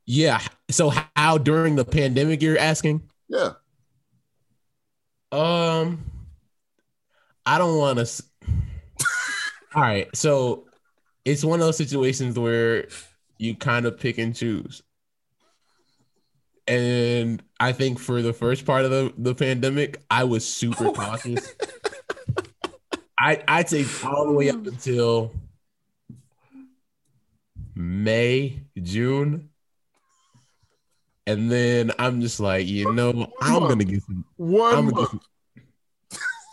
yeah. 0.07 0.41
So 0.71 0.93
how 1.17 1.39
during 1.39 1.77
the 1.77 1.85
pandemic 1.85 2.43
you're 2.43 2.59
asking? 2.59 3.03
yeah. 3.29 3.53
Um, 5.33 6.05
I 7.45 7.59
don't 7.59 7.79
want 7.79 7.99
to. 7.99 8.25
All 9.75 9.83
right, 9.83 10.09
so 10.17 10.67
it's 11.25 11.45
one 11.45 11.61
of 11.61 11.67
those 11.67 11.77
situations 11.77 12.39
where 12.39 12.87
you 13.39 13.55
kind 13.55 13.85
of 13.85 13.99
pick 13.99 14.19
and 14.19 14.35
choose. 14.35 14.83
And 16.69 17.43
I 17.61 17.73
think 17.73 17.99
for 17.99 18.23
the 18.23 18.33
first 18.33 18.67
part 18.67 18.85
of 18.85 18.91
the, 18.91 19.13
the 19.17 19.35
pandemic, 19.35 20.03
I 20.11 20.25
was 20.25 20.47
super 20.47 20.89
oh 20.89 20.93
cautious. 20.93 21.55
I 23.19 23.43
I'd 23.49 23.69
say 23.69 23.85
all 24.05 24.27
the 24.27 24.33
way 24.33 24.51
up 24.51 24.57
mm. 24.57 24.69
until 24.69 25.33
May, 27.75 28.61
June. 28.81 29.51
And 31.27 31.51
then 31.51 31.93
I'm 31.99 32.21
just 32.21 32.41
like, 32.41 32.67
you 32.67 32.93
know, 32.93 33.33
I'm 33.41 33.61
gonna 33.61 33.85
get 33.85 34.03
some 34.03 34.25
One 34.37 34.75
I'm 34.75 34.85
month. 34.87 34.97
gonna 34.97 35.21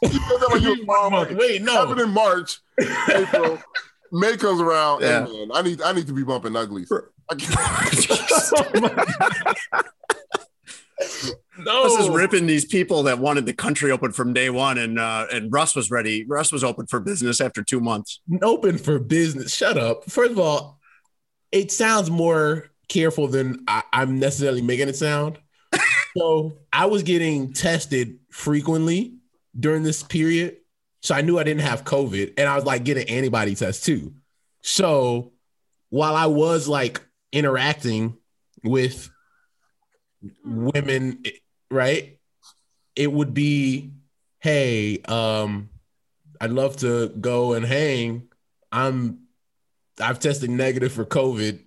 that 0.01 0.49
like 0.51 0.61
you 0.61 0.83
One 0.85 1.11
month. 1.11 1.31
Wait, 1.31 1.61
no. 1.61 1.73
Happened 1.73 2.01
in 2.01 2.09
March, 2.09 2.59
April, 3.09 3.59
May 4.11 4.37
comes 4.37 4.61
around, 4.61 5.01
Yeah. 5.01 5.25
and 5.25 5.31
man, 5.31 5.49
I 5.53 5.61
need 5.61 5.81
I 5.81 5.91
need 5.91 6.07
to 6.07 6.13
be 6.13 6.23
bumping 6.23 6.55
uglies. 6.55 6.91
I 6.91 6.95
can't- 6.95 7.09
No, 11.57 11.83
Russ 11.83 11.99
is 11.99 12.09
ripping 12.09 12.47
these 12.47 12.65
people 12.65 13.03
that 13.03 13.19
wanted 13.19 13.45
the 13.45 13.53
country 13.53 13.91
open 13.91 14.11
from 14.11 14.33
day 14.33 14.49
one, 14.49 14.77
and 14.77 14.99
uh, 14.99 15.27
and 15.31 15.53
Russ 15.53 15.75
was 15.75 15.91
ready. 15.91 16.25
Russ 16.25 16.51
was 16.51 16.63
open 16.63 16.87
for 16.87 16.99
business 16.99 17.39
after 17.39 17.61
two 17.61 17.79
months. 17.79 18.21
open 18.41 18.77
for 18.77 18.99
business. 18.99 19.53
Shut 19.53 19.77
up. 19.77 20.05
First 20.05 20.31
of 20.31 20.39
all, 20.39 20.79
it 21.51 21.71
sounds 21.71 22.09
more 22.09 22.71
careful 22.87 23.27
than 23.27 23.63
I, 23.67 23.83
I'm 23.93 24.19
necessarily 24.19 24.61
making 24.61 24.89
it 24.89 24.95
sound. 24.95 25.37
so 26.17 26.53
I 26.71 26.87
was 26.87 27.03
getting 27.03 27.53
tested 27.53 28.19
frequently 28.31 29.15
during 29.57 29.83
this 29.83 30.03
period. 30.03 30.57
So 31.01 31.13
I 31.13 31.21
knew 31.21 31.37
I 31.37 31.43
didn't 31.43 31.61
have 31.61 31.83
COVID 31.83 32.33
and 32.37 32.47
I 32.47 32.55
was 32.55 32.65
like 32.65 32.83
getting 32.83 33.07
antibody 33.09 33.55
tests 33.55 33.85
too. 33.85 34.13
So 34.61 35.33
while 35.89 36.15
I 36.15 36.27
was 36.27 36.67
like 36.67 37.01
interacting 37.33 38.15
with 38.63 39.09
women, 40.45 41.23
right? 41.69 42.17
It 42.95 43.11
would 43.11 43.33
be, 43.33 43.91
hey, 44.39 44.99
um, 45.01 45.69
I'd 46.39 46.51
love 46.51 46.77
to 46.77 47.09
go 47.09 47.53
and 47.53 47.65
hang. 47.65 48.29
I'm 48.71 49.19
I've 49.99 50.19
tested 50.19 50.49
negative 50.49 50.91
for 50.93 51.05
COVID 51.05 51.59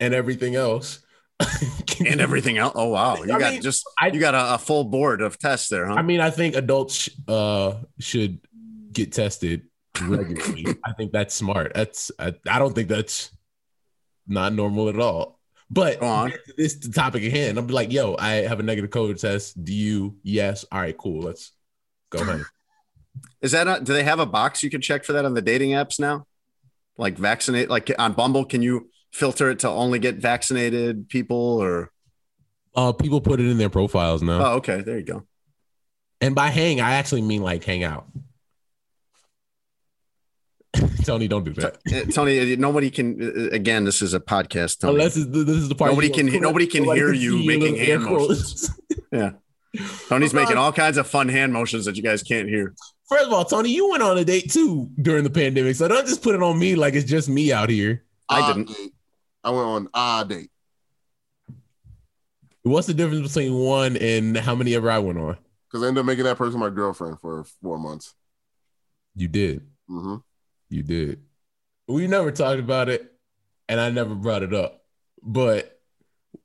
and 0.00 0.14
everything 0.14 0.54
else. 0.56 1.00
and 2.06 2.20
everything 2.20 2.56
else. 2.56 2.72
Oh 2.76 2.88
wow, 2.88 3.16
you 3.16 3.32
I 3.34 3.38
got 3.38 3.52
mean, 3.54 3.62
just 3.62 3.84
I- 4.00 4.08
you 4.08 4.20
got 4.20 4.34
a, 4.34 4.54
a 4.54 4.58
full 4.58 4.84
board 4.84 5.20
of 5.20 5.38
tests 5.38 5.68
there, 5.68 5.86
huh? 5.86 5.94
I 5.94 6.02
mean, 6.02 6.20
I 6.20 6.30
think 6.30 6.54
adults 6.54 7.08
uh, 7.26 7.74
should 7.98 8.38
get 8.92 9.10
tested 9.12 9.62
regularly. 10.00 10.66
I 10.84 10.92
think 10.92 11.10
that's 11.10 11.34
smart. 11.34 11.72
That's 11.74 12.12
I, 12.16 12.34
I 12.48 12.60
don't 12.60 12.74
think 12.74 12.88
that's 12.88 13.31
not 14.26 14.52
normal 14.52 14.88
at 14.88 14.98
all. 14.98 15.40
But 15.70 16.02
on. 16.02 16.32
this 16.56 16.74
the 16.74 16.90
topic 16.90 17.24
at 17.24 17.32
hand. 17.32 17.58
I'm 17.58 17.66
like, 17.66 17.90
yo, 17.90 18.14
I 18.18 18.46
have 18.46 18.60
a 18.60 18.62
negative 18.62 18.90
COVID 18.90 19.18
test. 19.18 19.62
Do 19.62 19.72
you? 19.72 20.16
Yes. 20.22 20.66
All 20.70 20.80
right, 20.80 20.96
cool. 20.96 21.22
Let's 21.22 21.52
go 22.10 22.22
hang. 22.24 22.44
Is 23.40 23.52
that 23.52 23.66
a, 23.66 23.82
do 23.82 23.92
they 23.92 24.04
have 24.04 24.20
a 24.20 24.26
box 24.26 24.62
you 24.62 24.70
can 24.70 24.80
check 24.80 25.04
for 25.04 25.14
that 25.14 25.24
on 25.24 25.34
the 25.34 25.42
dating 25.42 25.70
apps 25.70 25.98
now? 25.98 26.26
Like 26.98 27.16
vaccinate, 27.16 27.70
like 27.70 27.90
on 27.98 28.12
Bumble, 28.12 28.44
can 28.44 28.60
you 28.62 28.90
filter 29.12 29.50
it 29.50 29.60
to 29.60 29.68
only 29.68 29.98
get 29.98 30.16
vaccinated 30.16 31.08
people 31.08 31.58
or? 31.62 31.90
Uh, 32.74 32.92
people 32.92 33.20
put 33.20 33.40
it 33.40 33.46
in 33.46 33.58
their 33.58 33.70
profiles 33.70 34.22
now. 34.22 34.44
Oh, 34.44 34.54
okay, 34.56 34.82
there 34.82 34.98
you 34.98 35.04
go. 35.04 35.24
And 36.20 36.34
by 36.34 36.48
hang, 36.48 36.80
I 36.80 36.94
actually 36.94 37.22
mean 37.22 37.42
like 37.42 37.64
hang 37.64 37.82
out. 37.82 38.06
Tony, 41.06 41.28
don't 41.28 41.44
do 41.44 41.52
that. 41.54 41.78
Uh, 41.92 42.10
Tony, 42.12 42.56
nobody 42.56 42.90
can. 42.90 43.22
uh, 43.22 43.50
Again, 43.54 43.84
this 43.84 44.02
is 44.02 44.14
a 44.14 44.20
podcast. 44.20 44.80
Tony. 44.80 44.94
Unless 44.94 45.16
it's, 45.16 45.26
this 45.30 45.48
is 45.56 45.68
the 45.68 45.74
part 45.74 45.90
Nobody 45.90 46.08
can- 46.10 46.26
don't- 46.26 46.42
nobody 46.42 46.66
can 46.66 46.84
hear 46.84 47.12
you 47.12 47.44
making 47.44 47.76
hand 47.76 48.04
motions. 48.04 48.70
yeah, 49.12 49.32
Tony's 50.08 50.34
making 50.34 50.56
all 50.56 50.72
kinds 50.72 50.96
of 50.96 51.06
fun 51.06 51.28
hand 51.28 51.52
motions 51.52 51.84
that 51.86 51.96
you 51.96 52.02
guys 52.02 52.22
can't 52.22 52.48
hear. 52.48 52.74
First 53.08 53.26
of 53.26 53.32
all, 53.32 53.44
Tony, 53.44 53.70
you 53.70 53.90
went 53.90 54.02
on 54.02 54.16
a 54.18 54.24
date 54.24 54.50
too 54.50 54.88
during 55.00 55.24
the 55.24 55.30
pandemic, 55.30 55.76
so 55.76 55.86
don't 55.88 56.06
just 56.06 56.22
put 56.22 56.34
it 56.34 56.42
on 56.42 56.58
me 56.58 56.74
like 56.76 56.94
it's 56.94 57.08
just 57.08 57.28
me 57.28 57.52
out 57.52 57.68
here. 57.68 58.04
I 58.28 58.52
didn't. 58.52 58.70
I 59.44 59.50
went 59.50 59.66
on 59.94 60.22
a 60.22 60.24
date. 60.26 60.50
What's 62.62 62.86
the 62.86 62.94
difference 62.94 63.26
between 63.26 63.54
one 63.54 63.96
and 63.96 64.36
how 64.36 64.54
many 64.54 64.74
ever 64.76 64.90
I 64.90 64.98
went 65.00 65.18
on? 65.18 65.36
Because 65.68 65.82
I 65.84 65.88
ended 65.88 66.00
up 66.02 66.06
making 66.06 66.24
that 66.24 66.38
person 66.38 66.60
my 66.60 66.70
girlfriend 66.70 67.18
for 67.20 67.44
four 67.60 67.78
months. 67.78 68.14
You 69.16 69.28
did. 69.28 69.66
hmm 69.88 70.16
You 70.72 70.82
did. 70.82 71.20
We 71.86 72.06
never 72.06 72.32
talked 72.32 72.58
about 72.58 72.88
it, 72.88 73.12
and 73.68 73.78
I 73.78 73.90
never 73.90 74.14
brought 74.14 74.42
it 74.42 74.54
up. 74.54 74.84
But 75.22 75.78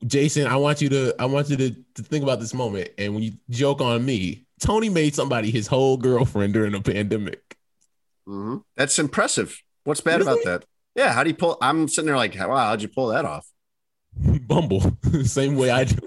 Jason, 0.05 0.47
I 0.47 0.57
want 0.57 0.81
you 0.81 0.89
to 0.89 1.15
I 1.17 1.25
want 1.25 1.49
you 1.49 1.55
to, 1.55 1.71
to 1.95 2.03
think 2.03 2.23
about 2.23 2.39
this 2.41 2.53
moment. 2.53 2.89
And 2.97 3.13
when 3.13 3.23
you 3.23 3.33
joke 3.49 3.79
on 3.79 4.05
me, 4.05 4.45
Tony 4.59 4.89
made 4.89 5.15
somebody 5.15 5.49
his 5.49 5.67
whole 5.67 5.95
girlfriend 5.95 6.53
during 6.53 6.75
a 6.75 6.81
pandemic. 6.81 7.55
hmm 8.25 8.57
That's 8.75 8.99
impressive. 8.99 9.61
What's 9.85 10.01
bad 10.01 10.21
about 10.21 10.39
that? 10.43 10.65
Yeah, 10.95 11.13
how 11.13 11.23
do 11.23 11.29
you 11.29 11.35
pull? 11.35 11.57
I'm 11.61 11.87
sitting 11.87 12.07
there 12.07 12.17
like, 12.17 12.35
wow, 12.35 12.57
how'd 12.67 12.81
you 12.81 12.89
pull 12.89 13.07
that 13.07 13.23
off? 13.23 13.47
Bumble, 14.41 14.97
same 15.23 15.55
way 15.55 15.69
I 15.69 15.85
do. 15.85 15.97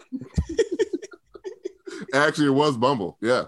Actually, 2.12 2.48
it 2.48 2.50
was 2.50 2.76
Bumble. 2.76 3.16
Yeah. 3.22 3.44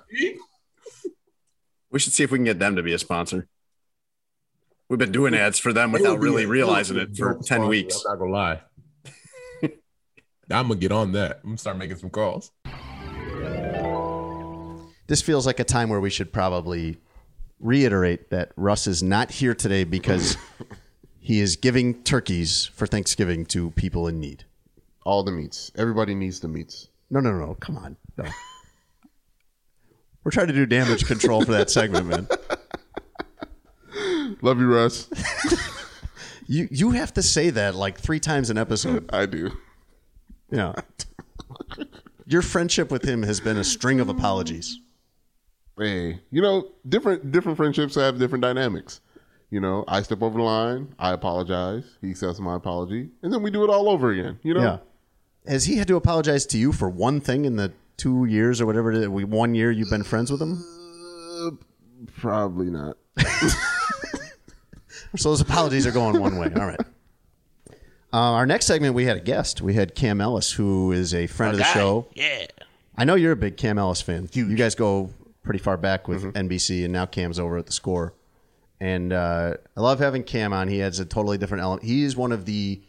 We 1.91 1.99
should 1.99 2.15
see 2.15 2.23
if 2.23 2.31
we 2.31 2.39
can 2.39 2.45
get 2.45 2.59
them 2.59 2.77
to 2.77 2.83
be 2.83 2.95
a 2.95 2.99
sponsor. 2.99 3.49
We've 4.93 4.99
been 4.99 5.11
doing 5.11 5.35
ads 5.35 5.59
for 5.59 5.73
them 5.73 5.91
without 5.91 6.19
really 6.19 6.45
a- 6.45 6.49
realizing 6.49 6.99
it 6.99 7.17
for 7.17 7.41
10 7.43 7.67
weeks. 7.67 8.05
I'm 8.05 8.13
not 8.13 8.19
gonna 8.19 8.31
lie. 8.31 8.61
I'm 10.51 10.69
gonna 10.69 10.75
get 10.75 10.93
on 10.93 11.13
that. 11.13 11.41
I'm 11.43 11.49
gonna 11.49 11.57
start 11.57 11.79
making 11.79 11.97
some 11.97 12.11
calls. 12.11 12.51
this 15.07 15.23
feels 15.23 15.47
like 15.47 15.61
a 15.61 15.65
time 15.65 15.89
where 15.89 15.99
we 15.99 16.11
should 16.11 16.31
probably 16.31 16.99
reiterate 17.59 18.29
that 18.29 18.53
Russ 18.55 18.87
is 18.87 19.03
not 19.03 19.31
here 19.31 19.55
today 19.55 19.85
because 19.85 20.37
he 21.19 21.41
is 21.41 21.57
giving 21.57 22.03
turkeys 22.03 22.67
for 22.67 22.87
Thanksgiving 22.87 23.47
to 23.47 23.71
people 23.71 24.07
in 24.09 24.21
need. 24.21 24.45
All 25.07 25.23
the 25.23 25.33
meats. 25.33 25.73
Everybody 25.75 26.15
needs 26.15 26.41
the 26.41 26.49
meats. 26.49 26.89
No, 27.09 27.21
no, 27.21 27.33
no, 27.33 27.55
come 27.55 27.79
on. 27.79 27.97
No. 28.19 28.27
We're 30.23 30.33
trying 30.33 30.49
to 30.49 30.53
do 30.53 30.67
damage 30.67 31.07
control 31.07 31.43
for 31.47 31.53
that 31.53 31.71
segment, 31.71 32.09
man. 32.09 32.29
Love 34.43 34.59
you, 34.61 34.73
Russ. 34.75 35.09
You 36.49 36.69
you 36.73 36.91
have 36.91 37.15
to 37.15 37.23
say 37.23 37.51
that 37.51 37.77
like 37.77 37.99
three 37.99 38.19
times 38.21 38.51
an 38.51 38.59
episode. 38.59 39.09
I 39.15 39.27
do. 39.27 39.53
Yeah. 40.51 40.75
Your 42.27 42.43
friendship 42.43 42.91
with 42.91 43.05
him 43.05 43.23
has 43.23 43.41
been 43.41 43.57
a 43.57 43.65
string 43.65 44.01
of 44.01 44.09
apologies. 44.09 44.79
Hey, 45.79 46.21
you 46.31 46.43
know, 46.43 46.69
different 46.87 47.31
different 47.31 47.57
friendships 47.57 47.95
have 47.95 48.19
different 48.19 48.43
dynamics. 48.43 49.01
You 49.51 49.61
know, 49.61 49.85
I 49.87 50.03
step 50.03 50.21
over 50.21 50.37
the 50.37 50.45
line, 50.45 50.95
I 50.99 51.13
apologize, 51.13 51.85
he 52.03 52.11
accepts 52.11 52.41
my 52.41 52.57
apology, 52.57 53.09
and 53.23 53.33
then 53.33 53.43
we 53.43 53.51
do 53.51 53.63
it 53.65 53.71
all 53.71 53.89
over 53.89 54.11
again. 54.11 54.39
You 54.43 54.55
know, 54.55 54.61
Yeah. 54.63 54.79
Has 55.51 55.65
he 55.67 55.77
had 55.77 55.87
to 55.89 55.97
apologize 55.97 56.45
to 56.47 56.59
you 56.59 56.73
for 56.73 56.91
one 56.91 57.21
thing 57.21 57.45
in 57.45 57.57
the 57.57 57.73
two 57.97 58.25
years 58.27 58.61
or 58.61 58.67
whatever 58.67 58.93
it 58.93 58.99
is, 58.99 59.09
we- 59.09 59.25
one 59.25 59.55
year 59.55 59.71
you've 59.71 59.91
been 59.91 60.05
friends 60.05 60.31
with 60.31 60.43
him? 60.43 60.63
Uh, 61.41 61.51
probably 62.19 62.67
not. 62.71 62.97
So 65.17 65.31
those 65.31 65.41
apologies 65.41 65.87
are 65.87 65.93
going 65.93 66.21
one 66.21 66.39
way. 66.39 66.51
All 66.57 66.67
right. 66.67 66.81
Uh, 68.15 68.33
our 68.33 68.47
next 68.47 68.67
segment, 68.67 68.95
we 68.95 69.05
had 69.05 69.17
a 69.17 69.21
guest. 69.21 69.63
We 69.63 69.75
had 69.75 69.95
Cam 69.95 70.21
Ellis, 70.21 70.53
who 70.53 70.93
is 70.93 71.15
a 71.15 71.27
friend 71.27 71.53
of 71.53 71.59
the 71.59 71.65
show. 71.65 72.09
Yeah. 72.15 72.47
I 72.97 73.05
know 73.05 73.15
you're 73.15 73.33
a 73.33 73.37
big 73.37 73.57
Cam 73.57 73.79
Ellis 73.79 74.03
fan. 74.03 74.29
You 74.33 74.55
guys 74.55 74.75
go 74.75 75.11
pretty 75.43 75.59
far 75.59 75.77
back 75.77 76.09
with 76.09 76.25
NBC, 76.35 76.85
and 76.85 76.93
now 76.93 77.07
Cam's 77.07 77.39
over 77.39 77.57
at 77.57 77.67
the 77.67 77.73
score. 77.73 78.15
And 78.81 79.13
uh, 79.13 79.55
I 79.77 79.81
love 79.81 79.99
having 79.99 80.25
Cam 80.25 80.53
on. 80.53 80.69
He 80.69 80.83
adds 80.83 80.99
a 80.99 81.05
totally 81.05 81.39
different 81.39 81.63
element. 81.63 81.85
He 81.85 82.03
is 82.03 82.17
one 82.17 82.33
of 82.33 82.45
the 82.45 82.83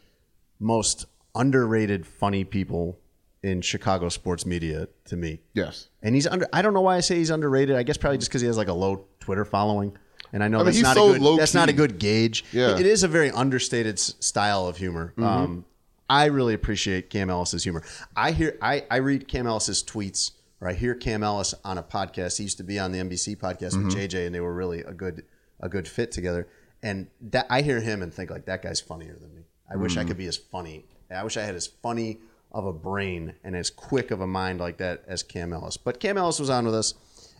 most 0.59 1.05
underrated, 1.35 2.05
funny 2.05 2.43
people 2.43 2.99
in 3.43 3.61
Chicago 3.61 4.09
sports 4.09 4.45
media 4.45 4.87
to 5.05 5.15
me. 5.15 5.39
Yes. 5.53 5.89
And 6.01 6.15
he's 6.15 6.25
under. 6.27 6.47
I 6.51 6.61
don't 6.61 6.73
know 6.73 6.81
why 6.81 6.97
I 6.97 6.99
say 7.01 7.15
he's 7.17 7.29
underrated. 7.29 7.75
I 7.75 7.83
guess 7.83 7.97
probably 7.97 8.17
just 8.17 8.29
because 8.29 8.41
he 8.41 8.47
has 8.47 8.57
like 8.57 8.69
a 8.69 8.73
low 8.73 9.05
Twitter 9.19 9.45
following. 9.45 9.97
And 10.33 10.43
I 10.43 10.47
know 10.47 10.57
I 10.59 10.63
mean, 10.63 10.73
that's 10.73 10.81
not 10.81 10.95
so 10.97 11.13
a 11.13 11.19
good. 11.19 11.39
That's 11.39 11.53
not 11.53 11.69
a 11.69 11.73
good 11.73 11.99
gauge. 11.99 12.43
Yeah. 12.51 12.69
Mm-hmm. 12.69 12.79
It 12.81 12.85
is 12.87 13.03
a 13.03 13.07
very 13.07 13.29
understated 13.31 13.95
s- 13.99 14.15
style 14.19 14.67
of 14.67 14.77
humor. 14.77 15.13
Um, 15.17 15.63
I 16.09 16.25
really 16.25 16.53
appreciate 16.55 17.09
Cam 17.09 17.29
Ellis's 17.29 17.63
humor. 17.63 17.83
I 18.15 18.31
hear. 18.31 18.57
I 18.61 18.83
I 18.91 18.97
read 18.97 19.27
Cam 19.27 19.45
Ellis's 19.47 19.83
tweets, 19.83 20.31
or 20.59 20.67
I 20.67 20.73
hear 20.73 20.95
Cam 20.95 21.23
Ellis 21.23 21.53
on 21.63 21.77
a 21.77 21.83
podcast. 21.83 22.37
He 22.37 22.43
used 22.43 22.57
to 22.57 22.63
be 22.63 22.79
on 22.79 22.91
the 22.91 22.97
NBC 22.99 23.37
podcast 23.37 23.73
Mm-hmm. 23.75 23.85
with 23.85 23.95
JJ, 23.95 24.25
and 24.25 24.33
they 24.35 24.39
were 24.41 24.53
really 24.53 24.81
a 24.81 24.91
good 24.93 25.23
a 25.59 25.69
good 25.69 25.87
fit 25.87 26.11
together. 26.11 26.47
And 26.81 27.07
that 27.21 27.45
I 27.49 27.61
hear 27.61 27.79
him 27.79 28.01
and 28.01 28.13
think 28.13 28.29
like 28.29 28.45
that 28.45 28.61
guy's 28.63 28.81
funnier 28.81 29.15
than 29.21 29.33
me. 29.35 29.43
I 29.71 29.77
wish 29.77 29.95
Mm. 29.95 30.01
I 30.01 30.03
could 30.05 30.17
be 30.17 30.25
as 30.27 30.35
funny. 30.35 30.83
I 31.15 31.23
wish 31.23 31.37
I 31.37 31.43
had 31.43 31.55
as 31.55 31.67
funny 31.67 32.19
of 32.51 32.65
a 32.65 32.73
brain 32.73 33.35
and 33.43 33.55
as 33.55 33.69
quick 33.69 34.09
of 34.11 34.19
a 34.19 34.27
mind 34.27 34.59
like 34.59 34.77
that 34.77 35.03
as 35.07 35.21
Cam 35.23 35.53
Ellis. 35.53 35.77
But 35.77 35.99
Cam 35.99 36.17
Ellis 36.17 36.39
was 36.39 36.49
on 36.49 36.65
with 36.65 36.75
us, 36.75 36.95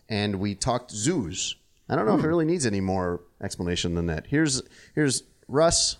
and 0.08 0.36
we 0.36 0.54
talked 0.54 0.90
zoos. 0.92 1.56
I 1.88 1.96
don't 1.96 2.06
know 2.06 2.16
if 2.16 2.24
it 2.24 2.28
really 2.28 2.46
needs 2.46 2.64
any 2.64 2.80
more 2.80 3.20
explanation 3.42 3.94
than 3.94 4.06
that. 4.06 4.26
Here's 4.28 4.62
here's 4.94 5.22
Russ, 5.48 5.98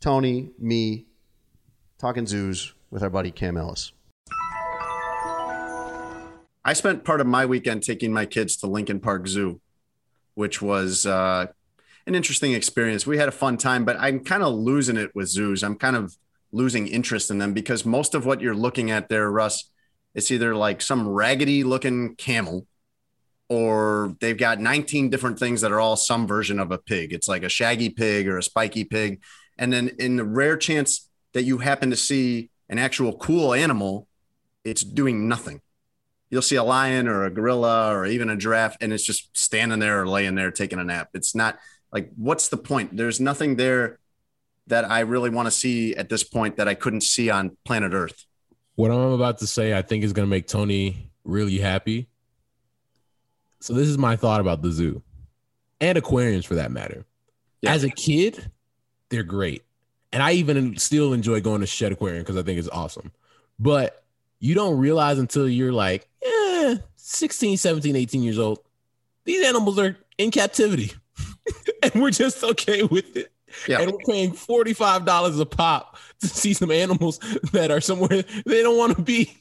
Tony, 0.00 0.50
me, 0.58 1.06
talking 1.98 2.26
zoos 2.26 2.72
with 2.90 3.02
our 3.02 3.10
buddy 3.10 3.32
Cam 3.32 3.56
Ellis. 3.56 3.92
I 6.64 6.72
spent 6.72 7.04
part 7.04 7.20
of 7.20 7.26
my 7.26 7.46
weekend 7.46 7.82
taking 7.82 8.12
my 8.12 8.26
kids 8.26 8.56
to 8.58 8.66
Lincoln 8.66 9.00
Park 9.00 9.26
Zoo, 9.26 9.60
which 10.34 10.62
was 10.62 11.04
uh, 11.04 11.46
an 12.06 12.14
interesting 12.14 12.52
experience. 12.52 13.06
We 13.06 13.18
had 13.18 13.28
a 13.28 13.32
fun 13.32 13.56
time, 13.56 13.84
but 13.84 13.96
I'm 13.98 14.20
kind 14.20 14.42
of 14.42 14.54
losing 14.54 14.96
it 14.96 15.14
with 15.14 15.28
zoos. 15.28 15.64
I'm 15.64 15.76
kind 15.76 15.96
of 15.96 16.16
losing 16.52 16.86
interest 16.86 17.30
in 17.30 17.38
them 17.38 17.54
because 17.54 17.84
most 17.84 18.14
of 18.14 18.24
what 18.24 18.40
you're 18.40 18.54
looking 18.54 18.90
at 18.90 19.08
there, 19.08 19.30
Russ, 19.30 19.70
it's 20.14 20.30
either 20.30 20.54
like 20.54 20.80
some 20.80 21.08
raggedy 21.08 21.64
looking 21.64 22.14
camel 22.16 22.66
or 23.48 24.16
they've 24.20 24.36
got 24.36 24.60
19 24.60 25.10
different 25.10 25.38
things 25.38 25.60
that 25.62 25.72
are 25.72 25.80
all 25.80 25.96
some 25.96 26.26
version 26.26 26.58
of 26.58 26.70
a 26.70 26.78
pig. 26.78 27.12
It's 27.12 27.28
like 27.28 27.42
a 27.42 27.48
shaggy 27.48 27.90
pig 27.90 28.28
or 28.28 28.38
a 28.38 28.42
spiky 28.42 28.84
pig. 28.84 29.22
And 29.56 29.72
then 29.72 29.88
in 29.98 30.16
the 30.16 30.24
rare 30.24 30.56
chance 30.56 31.08
that 31.32 31.44
you 31.44 31.58
happen 31.58 31.90
to 31.90 31.96
see 31.96 32.50
an 32.68 32.78
actual 32.78 33.16
cool 33.16 33.54
animal, 33.54 34.06
it's 34.64 34.82
doing 34.82 35.28
nothing 35.28 35.60
you'll 36.30 36.42
see 36.42 36.56
a 36.56 36.62
lion 36.62 37.08
or 37.08 37.24
a 37.24 37.30
gorilla 37.30 37.90
or 37.94 38.04
even 38.06 38.28
a 38.28 38.36
giraffe 38.36 38.76
and 38.80 38.92
it's 38.92 39.02
just 39.02 39.34
standing 39.36 39.78
there 39.78 40.02
or 40.02 40.06
laying 40.08 40.34
there 40.34 40.50
taking 40.50 40.78
a 40.78 40.84
nap 40.84 41.08
it's 41.14 41.34
not 41.34 41.58
like 41.90 42.10
what's 42.16 42.48
the 42.48 42.56
point 42.56 42.94
there's 42.96 43.18
nothing 43.18 43.56
there 43.56 43.98
that 44.66 44.84
i 44.90 45.00
really 45.00 45.30
want 45.30 45.46
to 45.46 45.50
see 45.50 45.94
at 45.96 46.08
this 46.08 46.22
point 46.22 46.56
that 46.56 46.68
i 46.68 46.74
couldn't 46.74 47.02
see 47.02 47.30
on 47.30 47.56
planet 47.64 47.92
earth 47.94 48.26
What 48.74 48.92
I'm 48.92 49.12
about 49.12 49.38
to 49.38 49.46
say, 49.48 49.76
I 49.76 49.82
think 49.82 50.04
is 50.04 50.12
going 50.12 50.24
to 50.24 50.30
make 50.30 50.46
Tony 50.46 51.10
really 51.24 51.58
happy. 51.58 52.06
So 53.60 53.74
this 53.74 53.88
is 53.88 53.98
my 53.98 54.16
thought 54.16 54.40
about 54.40 54.62
the 54.62 54.70
zoo 54.70 55.02
and 55.80 55.98
aquariums 55.98 56.44
for 56.44 56.54
that 56.56 56.70
matter. 56.70 57.04
Yeah. 57.60 57.72
As 57.72 57.84
a 57.84 57.90
kid, 57.90 58.50
they're 59.08 59.22
great. 59.22 59.64
And 60.12 60.22
I 60.22 60.32
even 60.32 60.76
still 60.76 61.12
enjoy 61.12 61.40
going 61.40 61.60
to 61.60 61.66
Shedd 61.66 61.92
Aquarium 61.92 62.22
because 62.22 62.36
I 62.36 62.42
think 62.42 62.58
it's 62.58 62.68
awesome. 62.68 63.12
But 63.58 64.04
you 64.40 64.54
don't 64.54 64.78
realize 64.78 65.18
until 65.18 65.48
you're 65.48 65.72
like, 65.72 66.08
eh, 66.22 66.76
16, 66.96 67.56
17, 67.56 67.96
18 67.96 68.22
years 68.22 68.38
old, 68.38 68.60
these 69.24 69.44
animals 69.46 69.78
are 69.78 69.96
in 70.16 70.30
captivity. 70.30 70.92
and 71.82 72.00
we're 72.00 72.10
just 72.10 72.42
okay 72.42 72.84
with 72.84 73.16
it. 73.16 73.32
Yeah. 73.66 73.80
And 73.80 73.92
we're 73.92 73.98
paying 73.98 74.32
$45 74.32 75.40
a 75.40 75.46
pop 75.46 75.98
to 76.20 76.28
see 76.28 76.54
some 76.54 76.70
animals 76.70 77.18
that 77.52 77.70
are 77.70 77.80
somewhere 77.80 78.22
they 78.46 78.62
don't 78.62 78.78
want 78.78 78.96
to 78.96 79.02
be. 79.02 79.36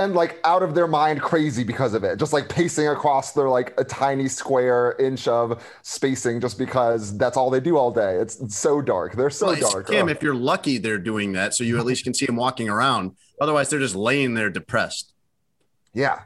And 0.00 0.14
like 0.14 0.40
out 0.44 0.62
of 0.62 0.74
their 0.74 0.86
mind 0.86 1.20
crazy 1.20 1.62
because 1.62 1.92
of 1.92 2.02
it. 2.04 2.18
Just 2.18 2.32
like 2.32 2.48
pacing 2.48 2.88
across 2.88 3.32
their 3.32 3.48
like 3.48 3.78
a 3.78 3.84
tiny 3.84 4.28
square 4.28 4.96
inch 4.98 5.28
of 5.28 5.62
spacing 5.82 6.40
just 6.40 6.58
because 6.58 7.16
that's 7.18 7.36
all 7.36 7.50
they 7.50 7.60
do 7.60 7.76
all 7.76 7.90
day. 7.90 8.16
It's, 8.16 8.40
it's 8.40 8.56
so 8.56 8.80
dark. 8.80 9.14
They're 9.14 9.28
so 9.30 9.48
Well, 9.48 9.60
dark. 9.60 9.88
Kim, 9.88 10.06
Ugh. 10.06 10.10
if 10.10 10.22
you're 10.22 10.34
lucky 10.34 10.78
they're 10.78 10.98
doing 10.98 11.32
that 11.32 11.54
so 11.54 11.64
you 11.64 11.78
at 11.78 11.84
least 11.84 12.04
can 12.04 12.14
see 12.14 12.24
them 12.26 12.36
walking 12.36 12.68
around. 12.68 13.16
Otherwise 13.40 13.68
they're 13.68 13.78
just 13.78 13.94
laying 13.94 14.34
there 14.34 14.48
depressed. 14.48 15.12
Yeah. 15.92 16.20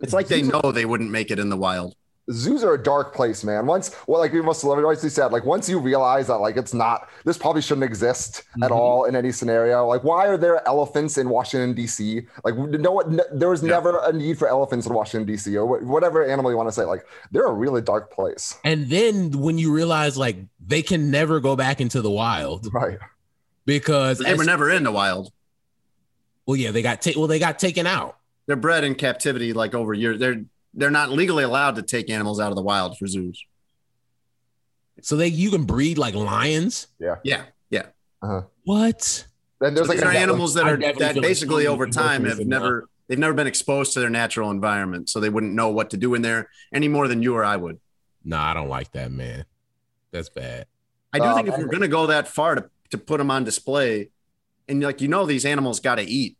It's 0.00 0.12
like 0.12 0.28
they 0.28 0.42
know 0.42 0.60
they 0.72 0.84
wouldn't 0.84 1.10
make 1.10 1.30
it 1.30 1.38
in 1.38 1.48
the 1.48 1.56
wild 1.56 1.96
zoos 2.32 2.64
are 2.64 2.74
a 2.74 2.82
dark 2.82 3.14
place 3.14 3.44
man. 3.44 3.66
Once 3.66 3.94
well 4.06 4.20
like 4.20 4.32
we 4.32 4.42
must 4.42 4.62
have 4.62 4.70
always 4.70 5.12
said 5.12 5.32
like 5.32 5.44
once 5.44 5.68
you 5.68 5.78
realize 5.78 6.26
that 6.26 6.36
like 6.36 6.56
it's 6.56 6.74
not 6.74 7.08
this 7.24 7.38
probably 7.38 7.62
shouldn't 7.62 7.84
exist 7.84 8.42
at 8.62 8.70
mm-hmm. 8.70 8.72
all 8.72 9.04
in 9.04 9.14
any 9.14 9.30
scenario. 9.30 9.86
Like 9.86 10.02
why 10.02 10.26
are 10.26 10.36
there 10.36 10.66
elephants 10.66 11.18
in 11.18 11.28
washington 11.28 11.74
dc 11.74 12.26
like 12.44 12.56
no 12.56 12.92
one 12.92 13.20
there 13.32 13.48
was 13.48 13.62
never 13.62 14.00
a 14.04 14.12
need 14.12 14.38
for 14.38 14.48
elephants 14.48 14.86
in 14.86 14.94
washington 14.94 15.32
dc 15.32 15.54
or 15.54 15.78
wh- 15.78 15.86
whatever 15.86 16.24
animal 16.24 16.50
you 16.50 16.56
want 16.56 16.68
to 16.68 16.72
say. 16.72 16.84
Like 16.84 17.06
they're 17.30 17.46
a 17.46 17.52
really 17.52 17.80
dark 17.80 18.12
place. 18.12 18.58
And 18.64 18.88
then 18.88 19.30
when 19.30 19.58
you 19.58 19.72
realize 19.72 20.16
like 20.16 20.36
they 20.64 20.82
can 20.82 21.10
never 21.10 21.40
go 21.40 21.54
back 21.54 21.80
into 21.80 22.02
the 22.02 22.10
wild. 22.10 22.72
Right. 22.72 22.98
Because 23.64 24.18
they 24.18 24.34
were 24.34 24.44
never 24.44 24.70
in 24.70 24.84
the 24.84 24.92
wild. 24.92 25.32
Well, 26.46 26.56
yeah, 26.56 26.70
they 26.70 26.82
got 26.82 27.02
ta- 27.02 27.12
well, 27.16 27.26
they 27.26 27.40
got 27.40 27.58
taken 27.58 27.86
out. 27.86 28.18
they're 28.46 28.56
bred 28.56 28.84
in 28.84 28.94
captivity 28.94 29.52
like 29.52 29.74
over 29.74 29.92
years. 29.92 30.18
They're 30.20 30.44
they're 30.76 30.90
not 30.90 31.10
legally 31.10 31.42
allowed 31.42 31.74
to 31.76 31.82
take 31.82 32.10
animals 32.10 32.38
out 32.38 32.50
of 32.50 32.56
the 32.56 32.62
wild 32.62 32.96
for 32.98 33.06
zoos 33.06 33.42
So 35.02 35.16
they 35.16 35.28
you 35.28 35.50
can 35.50 35.64
breed 35.64 35.98
like 35.98 36.14
lions. 36.14 36.86
yeah 36.98 37.16
yeah 37.24 37.44
Yeah. 37.70 37.86
What? 38.64 39.26
and 39.60 39.76
there's 39.76 39.86
So 39.86 39.92
like 39.92 39.98
these 39.98 40.04
a 40.04 40.08
are 40.08 40.12
animals 40.12 40.54
that 40.54 40.66
are 40.66 40.76
that 40.76 40.96
feel 40.96 41.06
like 41.06 41.22
basically 41.22 41.66
over 41.66 41.86
time 41.86 42.24
have 42.24 42.38
some, 42.38 42.48
never 42.48 42.88
they've 43.08 43.18
never 43.18 43.34
been 43.34 43.46
exposed 43.46 43.92
to 43.94 44.00
their 44.00 44.10
natural 44.10 44.50
environment, 44.50 45.08
so 45.08 45.20
they 45.20 45.30
wouldn't 45.30 45.54
know 45.54 45.68
what 45.70 45.90
to 45.90 45.96
do 45.96 46.14
in 46.14 46.22
there 46.22 46.48
any 46.72 46.88
more 46.88 47.08
than 47.08 47.22
you 47.22 47.34
or 47.36 47.44
I 47.44 47.56
would. 47.56 47.78
Nah, 48.24 48.50
I 48.50 48.54
don't 48.54 48.68
like 48.68 48.90
that, 48.92 49.12
man. 49.12 49.44
That's 50.10 50.28
bad. 50.28 50.66
I 51.12 51.18
do 51.20 51.24
Um, 51.26 51.34
think 51.36 51.48
if 51.48 51.56
we're 51.56 51.66
going 51.66 51.82
to 51.82 51.88
go 51.88 52.08
that 52.08 52.26
far 52.28 52.56
to 52.56 52.68
to 52.90 52.98
put 52.98 53.18
them 53.18 53.30
on 53.30 53.44
display, 53.44 54.10
and 54.68 54.82
like 54.82 55.00
you 55.00 55.08
know 55.08 55.24
these 55.26 55.44
animals 55.46 55.78
got 55.80 55.94
to 55.96 56.02
eat. 56.02 56.36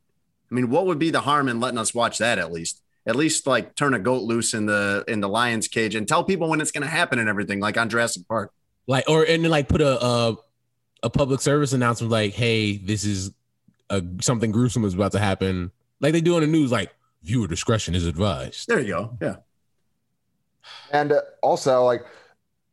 I 0.51 0.55
mean, 0.55 0.68
what 0.70 0.87
would 0.87 0.99
be 0.99 1.11
the 1.11 1.20
harm 1.20 1.49
in 1.49 1.61
letting 1.61 1.78
us 1.78 1.95
watch 1.95 2.18
that 2.18 2.39
at 2.39 2.53
least? 2.53 2.82
At 3.07 3.16
least 3.16 3.46
like 3.46 3.76
turn 3.76 3.94
a 3.94 3.98
goat 3.98 4.22
loose 4.22 4.52
in 4.52 4.66
the 4.66 5.04
in 5.07 5.20
the 5.20 5.28
lion's 5.28 5.68
cage 5.68 5.94
and 5.94 6.09
tell 6.09 6.24
people 6.24 6.48
when 6.48 6.61
it's 6.61 6.72
going 6.72 6.82
to 6.82 6.90
happen 6.90 7.18
and 7.18 7.28
everything, 7.28 7.61
like 7.61 7.76
on 7.78 7.88
Jurassic 7.88 8.26
Park. 8.26 8.52
Like, 8.88 9.09
or 9.09 9.24
and 9.24 9.44
then 9.44 9.50
like 9.50 9.68
put 9.68 9.80
a 9.80 10.04
a, 10.04 10.36
a 11.04 11.11
public 11.11 11.40
service 11.40 11.72
announcement 11.72 12.11
like, 12.11 12.34
"Hey, 12.34 12.76
this 12.78 13.04
is 13.04 13.30
a 13.90 14.02
something 14.20 14.50
gruesome 14.50 14.84
is 14.84 14.94
about 14.94 15.12
to 15.12 15.18
happen." 15.20 15.70
Like 16.00 16.12
they 16.12 16.20
do 16.20 16.34
on 16.34 16.40
the 16.40 16.46
news, 16.48 16.72
like 16.72 16.92
viewer 17.22 17.46
discretion 17.46 17.94
is 17.94 18.07
advised. 18.07 18.68
There 18.68 18.80
you 18.80 18.88
go. 18.88 19.18
Yeah. 19.20 19.36
and 20.90 21.12
uh, 21.12 21.20
also 21.42 21.84
like 21.84 22.04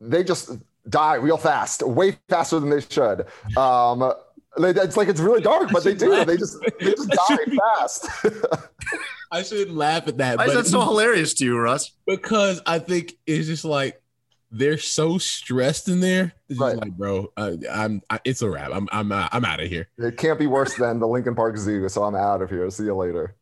they 0.02 0.24
just 0.24 0.52
die 0.90 1.16
real 1.16 1.38
fast 1.38 1.82
way 1.84 2.18
faster 2.28 2.60
than 2.60 2.70
they 2.70 2.82
should 2.82 3.26
um 3.56 4.00
Like, 4.00 4.18
It's 4.58 4.98
like 4.98 5.08
it's 5.08 5.20
really 5.20 5.42
dark, 5.42 5.72
but 5.72 5.84
they 5.84 5.96
do. 5.96 6.24
They 6.26 6.38
just 6.38 6.60
they 6.62 6.92
just 6.92 7.10
die 7.28 7.38
fast. 7.80 8.08
I 9.32 9.42
shouldn't 9.42 9.76
laugh 9.76 10.08
at 10.08 10.18
that. 10.18 10.38
Why 10.38 10.46
is 10.46 10.54
that 10.54 10.68
so 10.68 10.82
hilarious 10.82 11.34
to 11.36 11.46
you, 11.46 11.58
Russ? 11.58 11.92
because 12.06 12.62
I 12.66 12.80
think 12.80 13.14
it's 13.26 13.48
just 13.48 13.66
like 13.66 14.00
they're 14.52 14.78
so 14.78 15.18
stressed 15.18 15.90
in 15.90 16.00
there. 16.00 16.34
It's 16.48 16.60
just 16.60 16.78
like, 16.78 16.92
bro, 16.92 17.32
uh, 17.36 17.54
I'm. 17.72 18.02
I, 18.10 18.20
it's 18.24 18.44
a 18.44 18.50
wrap. 18.50 18.72
I'm. 18.72 18.88
I'm. 18.92 19.12
Uh, 19.12 19.28
I'm 19.32 19.44
out 19.44 19.60
of 19.60 19.68
here. 19.68 19.90
it 19.98 20.18
can't 20.18 20.38
be 20.38 20.46
worse 20.46 20.76
than 20.76 21.00
the 21.00 21.08
Lincoln 21.08 21.34
Park 21.34 21.58
Zoo, 21.58 21.90
so 21.90 22.04
I'm 22.04 22.16
out 22.16 22.44
of 22.44 22.50
here. 22.52 22.70
See 22.70 22.84
you 22.84 22.96
later. 22.96 23.36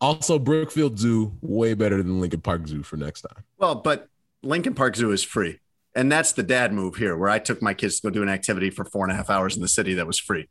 Also, 0.00 0.38
Brookfield 0.38 0.98
Zoo 0.98 1.32
way 1.40 1.74
better 1.74 1.96
than 2.02 2.20
Lincoln 2.20 2.42
Park 2.42 2.68
Zoo 2.68 2.82
for 2.82 2.96
next 2.96 3.22
time. 3.22 3.42
Well, 3.56 3.76
but 3.76 4.08
Lincoln 4.42 4.74
Park 4.74 4.94
Zoo 4.94 5.10
is 5.10 5.24
free. 5.24 5.58
And 5.94 6.12
that's 6.12 6.32
the 6.32 6.42
dad 6.42 6.72
move 6.72 6.96
here, 6.96 7.16
where 7.16 7.28
I 7.28 7.38
took 7.38 7.60
my 7.60 7.74
kids 7.74 8.00
to 8.00 8.08
go 8.08 8.10
do 8.10 8.22
an 8.22 8.28
activity 8.28 8.70
for 8.70 8.84
four 8.84 9.04
and 9.04 9.12
a 9.12 9.16
half 9.16 9.30
hours 9.30 9.56
in 9.56 9.62
the 9.62 9.68
city 9.68 9.94
that 9.94 10.06
was 10.06 10.18
free. 10.18 10.48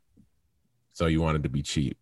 So 0.92 1.06
you 1.06 1.20
wanted 1.20 1.44
to 1.44 1.48
be 1.48 1.62
cheap. 1.62 1.96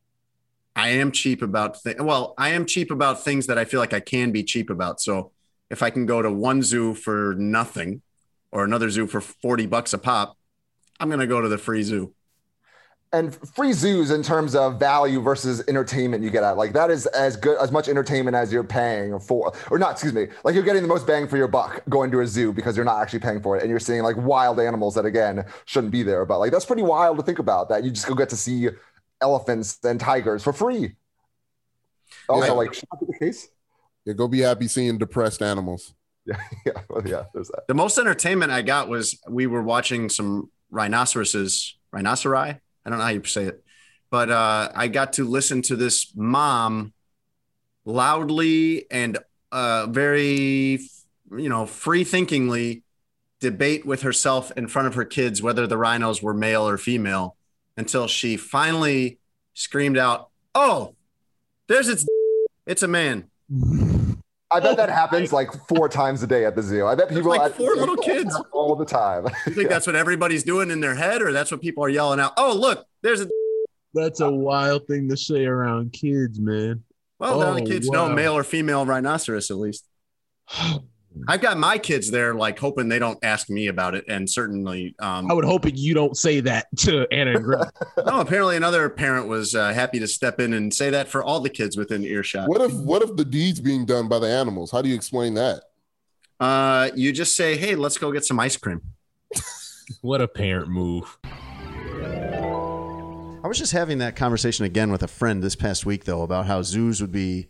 I 0.74 0.88
am 0.88 1.10
cheap 1.12 1.42
about 1.42 1.82
th- 1.82 1.98
well, 1.98 2.34
I 2.36 2.50
am 2.50 2.66
cheap 2.66 2.90
about 2.90 3.22
things 3.22 3.46
that 3.46 3.58
I 3.58 3.64
feel 3.64 3.80
like 3.80 3.94
I 3.94 4.00
can 4.00 4.30
be 4.30 4.42
cheap 4.42 4.68
about. 4.68 5.00
So 5.00 5.32
if 5.70 5.82
I 5.82 5.90
can 5.90 6.06
go 6.06 6.22
to 6.22 6.30
one 6.30 6.62
zoo 6.62 6.94
for 6.94 7.34
nothing 7.38 8.02
or 8.52 8.64
another 8.64 8.90
zoo 8.90 9.06
for 9.06 9.20
40 9.20 9.66
bucks 9.66 9.92
a 9.92 9.98
pop, 9.98 10.36
I'm 11.00 11.08
going 11.08 11.20
to 11.20 11.26
go 11.26 11.40
to 11.40 11.48
the 11.48 11.58
free 11.58 11.82
zoo. 11.82 12.14
And 13.12 13.34
free 13.54 13.72
zoos 13.72 14.10
in 14.10 14.22
terms 14.22 14.54
of 14.54 14.78
value 14.80 15.20
versus 15.20 15.62
entertainment 15.68 16.22
you 16.24 16.30
get 16.30 16.42
at 16.42 16.56
like 16.56 16.72
that 16.72 16.90
is 16.90 17.06
as 17.06 17.36
good 17.36 17.56
as 17.58 17.70
much 17.70 17.88
entertainment 17.88 18.36
as 18.36 18.52
you're 18.52 18.64
paying 18.64 19.18
for 19.20 19.52
or 19.70 19.78
not 19.78 19.92
excuse 19.92 20.12
me 20.12 20.26
like 20.44 20.54
you're 20.54 20.64
getting 20.64 20.82
the 20.82 20.88
most 20.88 21.06
bang 21.06 21.26
for 21.28 21.36
your 21.36 21.46
buck 21.48 21.82
going 21.88 22.10
to 22.10 22.20
a 22.20 22.26
zoo 22.26 22.52
because 22.52 22.76
you're 22.76 22.84
not 22.84 23.00
actually 23.00 23.20
paying 23.20 23.40
for 23.40 23.56
it 23.56 23.62
and 23.62 23.70
you're 23.70 23.78
seeing 23.80 24.02
like 24.02 24.16
wild 24.16 24.58
animals 24.58 24.94
that 24.94 25.04
again 25.06 25.44
shouldn't 25.66 25.92
be 25.92 26.02
there 26.02 26.24
but 26.26 26.38
like 26.40 26.50
that's 26.50 26.64
pretty 26.64 26.82
wild 26.82 27.16
to 27.16 27.22
think 27.22 27.38
about 27.38 27.68
that 27.68 27.84
you 27.84 27.90
just 27.90 28.06
go 28.08 28.14
get 28.14 28.28
to 28.28 28.36
see 28.36 28.68
elephants 29.20 29.78
and 29.84 30.00
tigers 30.00 30.42
for 30.42 30.52
free 30.52 30.94
also 32.28 32.46
Yeah. 32.48 32.52
like 32.52 32.74
should 32.74 32.84
that 32.90 33.00
be 33.00 33.06
the 33.06 33.18
case 33.24 33.48
Yeah, 34.04 34.14
go 34.14 34.26
be 34.28 34.40
happy 34.40 34.66
seeing 34.68 34.98
depressed 34.98 35.42
animals. 35.42 35.94
yeah 36.26 36.40
yeah 36.66 36.72
well, 36.90 37.06
yeah 37.06 37.22
there's 37.32 37.48
that 37.48 37.68
The 37.68 37.74
most 37.74 37.98
entertainment 37.98 38.50
I 38.50 38.62
got 38.62 38.88
was 38.88 39.18
we 39.28 39.46
were 39.46 39.62
watching 39.62 40.08
some 40.08 40.50
rhinoceroses, 40.70 41.76
rhinoceri. 41.94 42.60
I 42.86 42.88
don't 42.88 42.98
know 42.98 43.04
how 43.04 43.10
you 43.10 43.24
say 43.24 43.44
it, 43.44 43.64
but 44.10 44.30
uh, 44.30 44.70
I 44.74 44.86
got 44.86 45.14
to 45.14 45.24
listen 45.24 45.60
to 45.62 45.74
this 45.74 46.12
mom 46.14 46.92
loudly 47.84 48.86
and 48.92 49.18
uh, 49.50 49.86
very, 49.86 50.78
you 51.36 51.48
know, 51.48 51.66
free 51.66 52.04
thinkingly 52.04 52.84
debate 53.40 53.84
with 53.84 54.02
herself 54.02 54.52
in 54.56 54.68
front 54.68 54.86
of 54.86 54.94
her 54.94 55.04
kids 55.04 55.42
whether 55.42 55.66
the 55.66 55.76
rhinos 55.76 56.22
were 56.22 56.32
male 56.32 56.66
or 56.66 56.78
female 56.78 57.36
until 57.76 58.06
she 58.06 58.36
finally 58.36 59.18
screamed 59.54 59.98
out, 59.98 60.30
Oh, 60.54 60.94
there's 61.66 61.88
its, 61.88 62.06
it's 62.66 62.84
a 62.84 62.88
man. 62.88 63.28
I 64.56 64.60
bet 64.60 64.76
that 64.78 64.88
oh, 64.88 64.92
happens 64.92 65.32
like 65.32 65.52
four 65.68 65.88
times 65.88 66.22
a 66.22 66.26
day 66.26 66.44
at 66.44 66.56
the 66.56 66.62
zoo. 66.62 66.86
I 66.86 66.94
bet 66.94 67.08
people 67.08 67.28
like 67.30 67.54
four 67.54 67.74
little 67.76 67.96
kids. 67.96 68.34
all 68.52 68.74
the 68.74 68.84
time. 68.86 69.26
You 69.46 69.52
think 69.52 69.68
that's 69.74 69.86
what 69.86 69.96
everybody's 69.96 70.42
doing 70.44 70.70
in 70.70 70.80
their 70.80 70.94
head, 70.94 71.20
or 71.22 71.32
that's 71.32 71.50
what 71.50 71.60
people 71.60 71.84
are 71.84 71.88
yelling 71.88 72.20
out? 72.20 72.32
Oh, 72.36 72.54
look, 72.54 72.86
there's 73.02 73.20
a 73.20 73.28
That's 73.94 74.20
a 74.20 74.30
wild 74.30 74.86
thing 74.86 75.08
to 75.10 75.16
say 75.16 75.44
around 75.44 75.92
kids, 75.92 76.40
man. 76.40 76.84
Well, 77.18 77.40
now 77.40 77.54
the 77.54 77.62
Oh, 77.62 77.66
kids 77.66 77.88
wow. 77.88 78.08
know 78.08 78.14
male 78.14 78.36
or 78.36 78.44
female 78.44 78.84
rhinoceros 78.86 79.50
at 79.50 79.56
least. 79.58 79.84
I've 81.28 81.40
got 81.40 81.58
my 81.58 81.78
kids 81.78 82.10
there, 82.10 82.34
like 82.34 82.58
hoping 82.58 82.88
they 82.88 82.98
don't 82.98 83.18
ask 83.22 83.48
me 83.50 83.68
about 83.68 83.94
it, 83.94 84.04
and 84.08 84.28
certainly, 84.28 84.94
um, 84.98 85.30
I 85.30 85.34
would 85.34 85.44
hope 85.44 85.64
you 85.72 85.94
don't 85.94 86.16
say 86.16 86.40
that 86.40 86.66
to 86.78 87.06
Anna 87.12 87.36
and 87.36 87.44
Greg. 87.44 87.68
no. 88.04 88.20
Apparently, 88.20 88.56
another 88.56 88.88
parent 88.88 89.28
was 89.28 89.54
uh, 89.54 89.72
happy 89.72 89.98
to 89.98 90.06
step 90.06 90.40
in 90.40 90.52
and 90.52 90.72
say 90.72 90.90
that 90.90 91.08
for 91.08 91.22
all 91.22 91.40
the 91.40 91.50
kids 91.50 91.76
within 91.76 92.04
earshot. 92.04 92.48
What 92.48 92.60
if 92.60 92.72
what 92.74 93.02
if 93.02 93.16
the 93.16 93.24
deed's 93.24 93.60
being 93.60 93.86
done 93.86 94.08
by 94.08 94.18
the 94.18 94.28
animals? 94.28 94.70
How 94.70 94.82
do 94.82 94.88
you 94.88 94.94
explain 94.94 95.34
that? 95.34 95.62
Uh, 96.38 96.90
you 96.94 97.12
just 97.12 97.36
say, 97.36 97.56
"Hey, 97.56 97.74
let's 97.74 97.98
go 97.98 98.12
get 98.12 98.24
some 98.24 98.38
ice 98.38 98.56
cream." 98.56 98.82
what 100.00 100.20
a 100.20 100.28
parent 100.28 100.68
move. 100.68 101.18
I 103.46 103.48
was 103.48 103.58
just 103.58 103.72
having 103.72 103.98
that 103.98 104.16
conversation 104.16 104.64
again 104.64 104.90
with 104.90 105.04
a 105.04 105.08
friend 105.08 105.40
this 105.40 105.54
past 105.54 105.86
week, 105.86 106.04
though, 106.04 106.22
about 106.22 106.46
how 106.46 106.62
zoos 106.62 107.00
would 107.00 107.12
be 107.12 107.46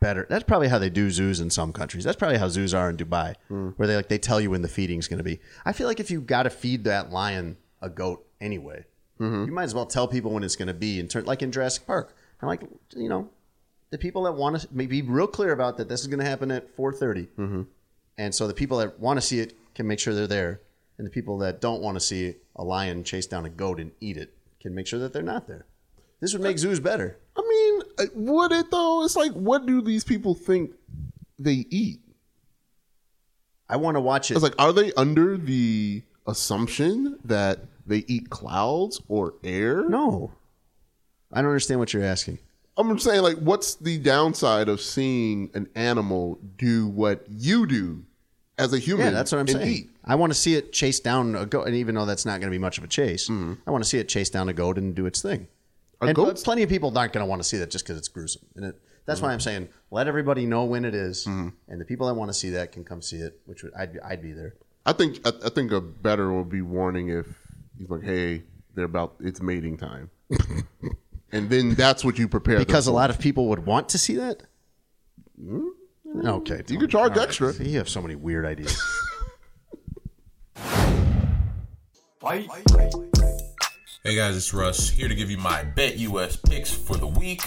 better. 0.00 0.26
That's 0.28 0.44
probably 0.44 0.68
how 0.68 0.78
they 0.78 0.90
do 0.90 1.10
zoos 1.10 1.40
in 1.40 1.50
some 1.50 1.72
countries. 1.72 2.04
That's 2.04 2.16
probably 2.16 2.38
how 2.38 2.48
zoos 2.48 2.74
are 2.74 2.90
in 2.90 2.96
Dubai, 2.96 3.34
hmm. 3.48 3.68
where 3.76 3.86
they 3.86 3.96
like 3.96 4.08
they 4.08 4.18
tell 4.18 4.40
you 4.40 4.50
when 4.50 4.62
the 4.62 4.68
feeding's 4.68 5.06
going 5.06 5.18
to 5.18 5.24
be. 5.24 5.40
I 5.64 5.72
feel 5.72 5.86
like 5.86 6.00
if 6.00 6.10
you 6.10 6.20
got 6.20 6.44
to 6.44 6.50
feed 6.50 6.84
that 6.84 7.10
lion 7.10 7.58
a 7.80 7.88
goat 7.88 8.26
anyway, 8.40 8.84
mm-hmm. 9.20 9.44
you 9.44 9.52
might 9.52 9.64
as 9.64 9.74
well 9.74 9.86
tell 9.86 10.08
people 10.08 10.32
when 10.32 10.42
it's 10.42 10.56
going 10.56 10.68
to 10.68 10.74
be. 10.74 10.98
In 10.98 11.08
turn, 11.08 11.24
like 11.24 11.42
in 11.42 11.52
Jurassic 11.52 11.86
Park, 11.86 12.16
I'm 12.40 12.48
like, 12.48 12.62
you 12.96 13.08
know, 13.08 13.28
the 13.90 13.98
people 13.98 14.24
that 14.24 14.32
want 14.32 14.60
to 14.60 14.68
be 14.68 15.02
real 15.02 15.26
clear 15.26 15.52
about 15.52 15.76
that 15.76 15.88
this 15.88 16.00
is 16.00 16.06
going 16.06 16.20
to 16.20 16.26
happen 16.26 16.50
at 16.50 16.76
4:30, 16.76 17.28
mm-hmm. 17.38 17.62
and 18.18 18.34
so 18.34 18.48
the 18.48 18.54
people 18.54 18.78
that 18.78 18.98
want 18.98 19.18
to 19.18 19.26
see 19.26 19.40
it 19.40 19.56
can 19.74 19.86
make 19.86 20.00
sure 20.00 20.14
they're 20.14 20.26
there, 20.26 20.62
and 20.98 21.06
the 21.06 21.10
people 21.10 21.38
that 21.38 21.60
don't 21.60 21.82
want 21.82 21.96
to 21.96 22.00
see 22.00 22.34
a 22.56 22.64
lion 22.64 23.04
chase 23.04 23.26
down 23.26 23.44
a 23.44 23.50
goat 23.50 23.78
and 23.78 23.92
eat 24.00 24.16
it 24.16 24.34
can 24.60 24.74
make 24.74 24.86
sure 24.86 24.98
that 24.98 25.12
they're 25.12 25.22
not 25.22 25.46
there. 25.46 25.66
This 26.20 26.34
would 26.34 26.42
make 26.42 26.58
zoos 26.58 26.80
better. 26.80 27.18
Would 28.14 28.52
it 28.52 28.70
though? 28.70 29.04
It's 29.04 29.16
like, 29.16 29.32
what 29.32 29.66
do 29.66 29.80
these 29.82 30.04
people 30.04 30.34
think 30.34 30.72
they 31.38 31.66
eat? 31.70 32.00
I 33.68 33.76
want 33.76 33.96
to 33.96 34.00
watch 34.00 34.30
it. 34.30 34.34
It's 34.34 34.42
like, 34.42 34.60
are 34.60 34.72
they 34.72 34.92
under 34.94 35.36
the 35.36 36.02
assumption 36.26 37.18
that 37.24 37.60
they 37.86 38.04
eat 38.08 38.30
clouds 38.30 39.00
or 39.08 39.34
air? 39.44 39.88
No, 39.88 40.32
I 41.32 41.40
don't 41.40 41.50
understand 41.50 41.80
what 41.80 41.92
you're 41.92 42.04
asking. 42.04 42.38
I'm 42.76 42.98
saying, 42.98 43.22
like, 43.22 43.36
what's 43.38 43.74
the 43.74 43.98
downside 43.98 44.68
of 44.68 44.80
seeing 44.80 45.50
an 45.54 45.68
animal 45.74 46.38
do 46.56 46.88
what 46.88 47.24
you 47.28 47.66
do 47.66 48.04
as 48.58 48.72
a 48.72 48.78
human? 48.78 49.06
Yeah, 49.06 49.12
that's 49.12 49.32
what 49.32 49.38
I'm 49.38 49.48
saying. 49.48 49.68
eat? 49.68 49.90
I 50.04 50.14
want 50.14 50.32
to 50.32 50.38
see 50.38 50.54
it 50.54 50.72
chase 50.72 50.98
down 50.98 51.36
a 51.36 51.44
goat, 51.44 51.66
and 51.66 51.76
even 51.76 51.94
though 51.94 52.06
that's 52.06 52.24
not 52.24 52.40
going 52.40 52.50
to 52.50 52.54
be 52.54 52.58
much 52.58 52.78
of 52.78 52.84
a 52.84 52.88
chase, 52.88 53.28
mm-hmm. 53.28 53.54
I 53.66 53.70
want 53.70 53.84
to 53.84 53.88
see 53.88 53.98
it 53.98 54.08
chase 54.08 54.30
down 54.30 54.48
a 54.48 54.52
goat 54.52 54.78
and 54.78 54.94
do 54.94 55.06
its 55.06 55.20
thing. 55.20 55.46
Are 56.00 56.08
and 56.08 56.16
goats- 56.16 56.42
plenty 56.42 56.62
of 56.62 56.68
people 56.68 56.96
aren't 56.96 57.12
going 57.12 57.24
to 57.24 57.28
want 57.28 57.42
to 57.42 57.48
see 57.48 57.58
that 57.58 57.70
just 57.70 57.84
because 57.84 57.98
it's 57.98 58.08
gruesome. 58.08 58.42
And 58.56 58.64
it, 58.66 58.80
that's 59.06 59.20
why 59.20 59.32
I'm 59.32 59.40
saying 59.40 59.68
let 59.90 60.06
everybody 60.06 60.46
know 60.46 60.64
when 60.64 60.84
it 60.84 60.94
is, 60.94 61.26
mm-hmm. 61.26 61.48
and 61.68 61.80
the 61.80 61.84
people 61.84 62.06
that 62.06 62.14
want 62.14 62.28
to 62.30 62.34
see 62.34 62.50
that 62.50 62.72
can 62.72 62.84
come 62.84 63.02
see 63.02 63.16
it. 63.16 63.40
Which 63.44 63.62
would, 63.62 63.72
I'd 63.74 63.98
I'd 64.04 64.22
be 64.22 64.32
there. 64.32 64.54
I 64.86 64.92
think 64.92 65.20
I, 65.26 65.32
I 65.44 65.48
think 65.50 65.72
a 65.72 65.80
better 65.80 66.32
would 66.32 66.48
be 66.48 66.62
warning 66.62 67.08
if 67.08 67.26
he's 67.76 67.90
like, 67.90 68.02
"Hey, 68.02 68.44
they're 68.74 68.84
about 68.84 69.16
it's 69.20 69.42
mating 69.42 69.78
time," 69.78 70.10
and 71.32 71.50
then 71.50 71.74
that's 71.74 72.04
what 72.04 72.18
you 72.18 72.28
prepare. 72.28 72.58
Because 72.58 72.86
a 72.86 72.92
lot 72.92 73.10
of 73.10 73.18
people 73.18 73.48
would 73.48 73.66
want 73.66 73.88
to 73.90 73.98
see 73.98 74.16
that. 74.16 74.42
Mm-hmm. 75.40 76.26
Okay, 76.26 76.62
you 76.68 76.78
could 76.78 76.90
charge 76.90 77.12
All 77.12 77.18
right. 77.18 77.26
extra. 77.26 77.52
You 77.54 77.78
have 77.78 77.88
so 77.88 78.00
many 78.00 78.14
weird 78.14 78.46
ideas. 78.46 78.80
Hey 84.02 84.16
guys, 84.16 84.34
it's 84.34 84.54
Russ 84.54 84.88
here 84.88 85.08
to 85.08 85.14
give 85.14 85.30
you 85.30 85.36
my 85.36 85.62
BetUS 85.62 86.42
picks 86.48 86.72
for 86.72 86.96
the 86.96 87.06
week. 87.06 87.42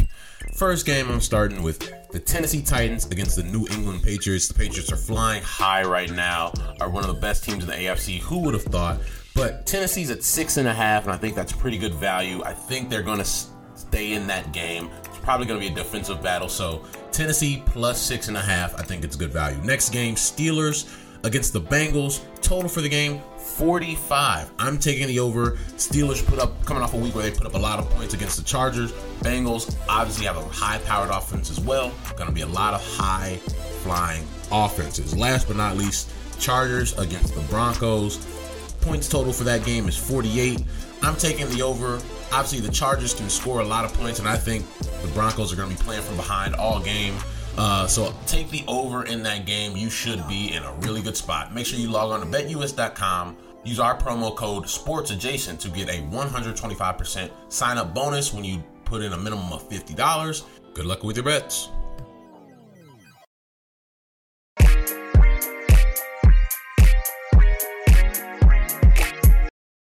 First 0.55 0.85
game, 0.85 1.09
I'm 1.09 1.19
starting 1.19 1.63
with 1.63 1.91
the 2.11 2.19
Tennessee 2.19 2.61
Titans 2.61 3.07
against 3.07 3.37
the 3.37 3.41
New 3.41 3.65
England 3.71 4.03
Patriots. 4.03 4.47
The 4.49 4.53
Patriots 4.53 4.91
are 4.91 4.95
flying 4.95 5.41
high 5.41 5.81
right 5.81 6.11
now, 6.11 6.53
are 6.79 6.91
one 6.91 7.03
of 7.03 7.07
the 7.07 7.19
best 7.19 7.43
teams 7.43 7.63
in 7.63 7.71
the 7.71 7.75
AFC. 7.75 8.19
Who 8.19 8.37
would 8.41 8.53
have 8.53 8.61
thought? 8.61 8.99
But 9.33 9.65
Tennessee's 9.65 10.11
at 10.11 10.21
six 10.21 10.57
and 10.57 10.67
a 10.67 10.73
half, 10.75 11.05
and 11.05 11.11
I 11.11 11.17
think 11.17 11.33
that's 11.33 11.51
pretty 11.51 11.79
good 11.79 11.95
value. 11.95 12.43
I 12.43 12.53
think 12.53 12.87
they're 12.87 13.01
going 13.01 13.17
to 13.17 13.25
stay 13.25 14.13
in 14.13 14.27
that 14.27 14.51
game. 14.51 14.91
It's 15.05 15.17
probably 15.23 15.47
going 15.47 15.59
to 15.59 15.67
be 15.67 15.73
a 15.73 15.75
defensive 15.75 16.21
battle. 16.21 16.49
So 16.49 16.85
Tennessee 17.11 17.63
plus 17.65 17.99
six 17.99 18.27
and 18.27 18.37
a 18.37 18.41
half, 18.41 18.79
I 18.79 18.83
think 18.83 19.03
it's 19.03 19.15
good 19.15 19.33
value. 19.33 19.57
Next 19.63 19.89
game, 19.89 20.13
Steelers 20.13 20.95
against 21.23 21.53
the 21.53 21.61
Bengals. 21.61 22.21
Total 22.41 22.69
for 22.69 22.81
the 22.81 22.89
game, 22.89 23.21
45. 23.37 24.51
I'm 24.59 24.77
taking 24.77 25.07
the 25.07 25.19
over. 25.19 25.51
Steelers 25.77 26.25
put 26.25 26.39
up 26.39 26.63
coming 26.65 26.83
off 26.83 26.93
a 26.93 26.97
week 26.97 27.15
where 27.15 27.29
they 27.29 27.35
put 27.35 27.45
up 27.45 27.55
a 27.55 27.59
lot 27.59 27.79
of 27.79 27.89
points 27.91 28.13
against 28.13 28.37
the 28.37 28.43
Chargers. 28.43 28.91
Bengals 29.21 29.75
obviously 29.87 30.25
have 30.25 30.37
a 30.37 30.43
high 30.45 30.77
powered 30.79 31.09
offense 31.09 31.49
as 31.49 31.59
well. 31.59 31.91
Going 32.15 32.27
to 32.27 32.33
be 32.33 32.41
a 32.41 32.47
lot 32.47 32.73
of 32.73 32.85
high 32.97 33.37
flying 33.83 34.23
offenses. 34.51 35.15
Last 35.15 35.47
but 35.47 35.57
not 35.57 35.77
least, 35.77 36.11
Chargers 36.39 36.97
against 36.97 37.35
the 37.35 37.41
Broncos. 37.41 38.17
Points 38.81 39.07
total 39.07 39.31
for 39.31 39.45
that 39.45 39.65
game 39.65 39.87
is 39.87 39.95
48. 39.95 40.61
I'm 41.01 41.15
taking 41.15 41.49
the 41.49 41.61
over. 41.61 42.01
Obviously, 42.31 42.59
the 42.59 42.71
Chargers 42.71 43.13
can 43.13 43.29
score 43.29 43.61
a 43.61 43.65
lot 43.65 43.85
of 43.85 43.93
points, 43.93 44.19
and 44.19 44.27
I 44.27 44.37
think 44.37 44.65
the 45.01 45.07
Broncos 45.09 45.53
are 45.53 45.55
going 45.55 45.69
to 45.69 45.77
be 45.77 45.83
playing 45.83 46.01
from 46.01 46.17
behind 46.17 46.55
all 46.55 46.79
game. 46.79 47.13
Uh, 47.57 47.85
so 47.85 48.13
take 48.25 48.49
the 48.49 48.63
over 48.67 49.05
in 49.05 49.23
that 49.23 49.45
game. 49.45 49.77
You 49.77 49.89
should 49.89 50.27
be 50.27 50.53
in 50.53 50.63
a 50.63 50.73
really 50.79 51.01
good 51.01 51.15
spot. 51.15 51.53
Make 51.53 51.65
sure 51.65 51.79
you 51.79 51.89
log 51.89 52.11
on 52.11 52.19
to 52.19 52.25
betus.com. 52.25 53.37
Use 53.63 53.79
our 53.79 53.97
promo 53.97 54.35
code 54.35 54.65
SPORTSADJACENT 54.65 55.59
to 55.59 55.69
get 55.69 55.89
a 55.89 56.01
125% 56.01 57.29
sign 57.49 57.77
up 57.77 57.93
bonus 57.93 58.33
when 58.33 58.43
you 58.43 58.61
put 58.85 59.01
in 59.01 59.13
a 59.13 59.17
minimum 59.17 59.53
of 59.53 59.69
$50. 59.69 60.43
Good 60.73 60.85
luck 60.85 61.03
with 61.03 61.15
your 61.15 61.25
bets. 61.25 61.69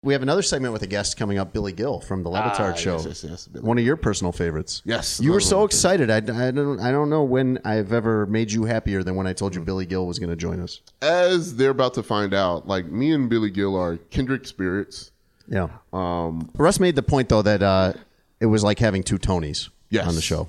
We 0.05 0.13
have 0.13 0.23
another 0.23 0.43
segment 0.43 0.73
with 0.73 0.83
a 0.83 0.87
guest 0.87 1.17
coming 1.17 1.39
up, 1.39 1.53
Billy 1.53 1.73
Gil 1.73 1.99
from 1.99 2.23
the 2.23 2.29
Le 2.29 2.39
Batard 2.41 2.73
Ah, 2.73 2.75
Show. 2.75 2.97
yes, 2.99 3.07
yes, 3.07 3.25
yes, 3.25 3.49
Billy. 3.49 3.65
One 3.65 3.79
of 3.79 3.85
your 3.85 3.97
personal 3.97 4.31
favorites. 4.31 4.81
Yes, 4.85 5.19
You 5.19 5.33
were 5.33 5.41
so 5.41 5.65
excited. 5.65 6.09
I, 6.09 6.19
I 6.19 6.51
don't 6.53 6.79
I 6.79 6.93
don't 6.93 7.11
know 7.11 7.25
when 7.25 7.59
I've 7.65 7.93
ever 7.93 8.25
made 8.27 8.53
you 8.53 8.65
happier 8.65 9.03
than 9.03 9.17
when 9.17 9.27
I 9.27 9.33
told 9.33 9.57
you 9.57 9.61
Billy 9.61 9.87
Gil 9.87 10.07
was 10.07 10.21
going 10.21 10.31
to 10.31 10.37
join 10.37 10.61
us. 10.61 10.81
As 11.03 11.57
they're 11.57 11.71
about 11.71 11.95
to 11.95 12.05
find 12.05 12.33
out, 12.33 12.69
like 12.69 12.87
me 12.87 13.11
and 13.13 13.29
Billy 13.29 13.51
Gil 13.51 13.75
are 13.77 13.97
kindred 13.97 14.47
spirits. 14.47 15.11
Yeah. 15.49 15.67
Um, 15.93 16.49
Russ 16.57 16.79
made 16.79 16.95
the 16.95 17.03
point 17.03 17.29
though 17.29 17.43
that 17.43 17.61
uh, 17.61 17.95
it 18.39 18.47
was 18.47 18.63
like 18.63 18.79
having 18.79 19.03
two 19.03 19.19
Tonys 19.19 19.69
Yes. 19.91 20.07
on 20.07 20.15
the 20.15 20.23
show. 20.23 20.49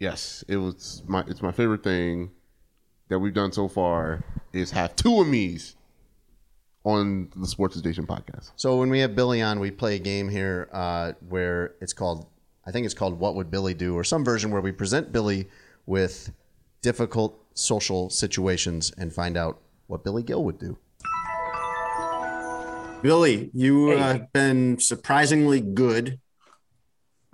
yes, 0.00 0.42
it 0.48 0.56
was 0.56 1.04
my 1.06 1.22
it's 1.28 1.40
my 1.40 1.52
favorite 1.52 1.84
thing 1.84 2.32
that 3.10 3.20
we've 3.20 3.34
done 3.34 3.52
so 3.52 3.68
far 3.68 4.24
is 4.52 4.72
have 4.72 4.96
two 4.96 5.20
of 5.20 5.28
me's 5.28 5.76
on 6.88 7.28
the 7.36 7.46
Sports 7.46 7.76
Adjacent 7.76 8.08
podcast. 8.08 8.50
So 8.56 8.78
when 8.78 8.88
we 8.88 9.00
have 9.00 9.14
Billy 9.14 9.42
on, 9.42 9.60
we 9.60 9.70
play 9.70 9.96
a 9.96 9.98
game 9.98 10.26
here 10.26 10.70
uh, 10.72 11.12
where 11.28 11.74
it's 11.82 11.92
called, 11.92 12.26
I 12.66 12.70
think 12.70 12.86
it's 12.86 12.94
called 12.94 13.20
"What 13.20 13.34
Would 13.34 13.50
Billy 13.50 13.74
Do" 13.74 13.94
or 13.94 14.04
some 14.04 14.24
version 14.24 14.50
where 14.50 14.62
we 14.62 14.72
present 14.72 15.12
Billy 15.12 15.48
with 15.84 16.32
difficult 16.80 17.38
social 17.52 18.08
situations 18.08 18.90
and 18.96 19.12
find 19.12 19.36
out 19.36 19.60
what 19.86 20.02
Billy 20.02 20.22
Gil 20.22 20.42
would 20.44 20.58
do. 20.58 20.78
Billy, 23.02 23.50
you 23.52 23.92
uh, 23.92 23.98
have 23.98 24.32
been 24.32 24.80
surprisingly 24.80 25.60
good. 25.60 26.18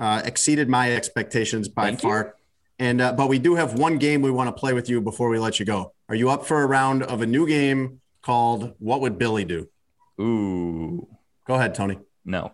Uh, 0.00 0.20
exceeded 0.24 0.68
my 0.68 0.92
expectations 0.92 1.68
by 1.68 1.84
Thank 1.84 2.02
you. 2.02 2.08
far. 2.08 2.34
And 2.80 3.00
uh, 3.00 3.12
but 3.12 3.28
we 3.28 3.38
do 3.38 3.54
have 3.54 3.78
one 3.78 3.98
game 3.98 4.20
we 4.20 4.32
want 4.32 4.48
to 4.48 4.52
play 4.58 4.72
with 4.72 4.88
you 4.88 5.00
before 5.00 5.28
we 5.28 5.38
let 5.38 5.60
you 5.60 5.64
go. 5.64 5.92
Are 6.08 6.16
you 6.16 6.28
up 6.28 6.44
for 6.44 6.60
a 6.60 6.66
round 6.66 7.04
of 7.04 7.22
a 7.22 7.26
new 7.26 7.46
game 7.46 8.00
called 8.24 8.74
"What 8.78 9.00
Would 9.02 9.18
Billy 9.18 9.44
Do"? 9.44 9.68
Ooh. 10.20 11.06
Go 11.46 11.54
ahead, 11.54 11.74
Tony. 11.74 11.98
No. 12.24 12.52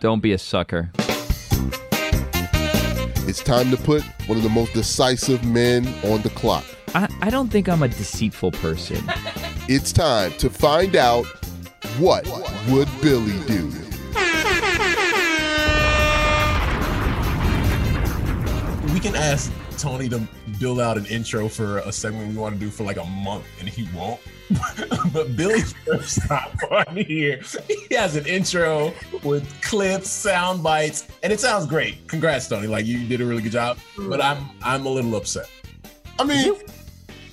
Don't 0.00 0.20
be 0.20 0.32
a 0.32 0.38
sucker. 0.38 0.92
It's 3.28 3.42
time 3.42 3.70
to 3.70 3.76
put 3.76 4.02
one 4.28 4.36
of 4.36 4.44
the 4.44 4.50
most 4.50 4.72
decisive 4.74 5.42
men 5.44 5.86
on 6.04 6.22
the 6.22 6.30
clock. 6.30 6.64
I, 6.94 7.08
I 7.22 7.30
don't 7.30 7.48
think 7.48 7.68
I'm 7.68 7.82
a 7.82 7.88
deceitful 7.88 8.52
person. 8.52 9.02
It's 9.68 9.92
time 9.92 10.30
to 10.38 10.48
find 10.48 10.94
out 10.94 11.26
what 11.98 12.24
would 12.68 12.88
Billy 13.02 13.36
do. 13.48 13.66
We 18.94 19.00
can 19.00 19.16
ask 19.16 19.52
Tony 19.76 20.08
to 20.10 20.20
build 20.58 20.80
out 20.80 20.96
an 20.96 21.06
intro 21.06 21.48
for 21.48 21.78
a 21.78 21.92
segment 21.92 22.28
we 22.28 22.36
want 22.36 22.54
to 22.54 22.60
do 22.60 22.70
for 22.70 22.84
like 22.84 22.96
a 22.96 23.04
month, 23.04 23.44
and 23.60 23.68
he 23.68 23.88
won't. 23.94 24.20
but 25.12 25.36
Billy's 25.36 25.72
first 25.84 26.22
stop 26.22 26.52
on 26.70 26.96
here, 26.96 27.40
he 27.66 27.94
has 27.94 28.16
an 28.16 28.26
intro 28.26 28.92
with 29.24 29.60
clips, 29.62 30.08
sound 30.08 30.62
bites, 30.62 31.08
and 31.22 31.32
it 31.32 31.40
sounds 31.40 31.66
great. 31.66 32.06
Congrats, 32.06 32.48
Tony! 32.48 32.66
Like 32.66 32.86
you 32.86 33.06
did 33.06 33.20
a 33.20 33.26
really 33.26 33.42
good 33.42 33.52
job. 33.52 33.78
But 33.98 34.20
I'm 34.20 34.48
I'm 34.62 34.86
a 34.86 34.90
little 34.90 35.16
upset. 35.16 35.50
I 36.18 36.24
mean, 36.24 36.54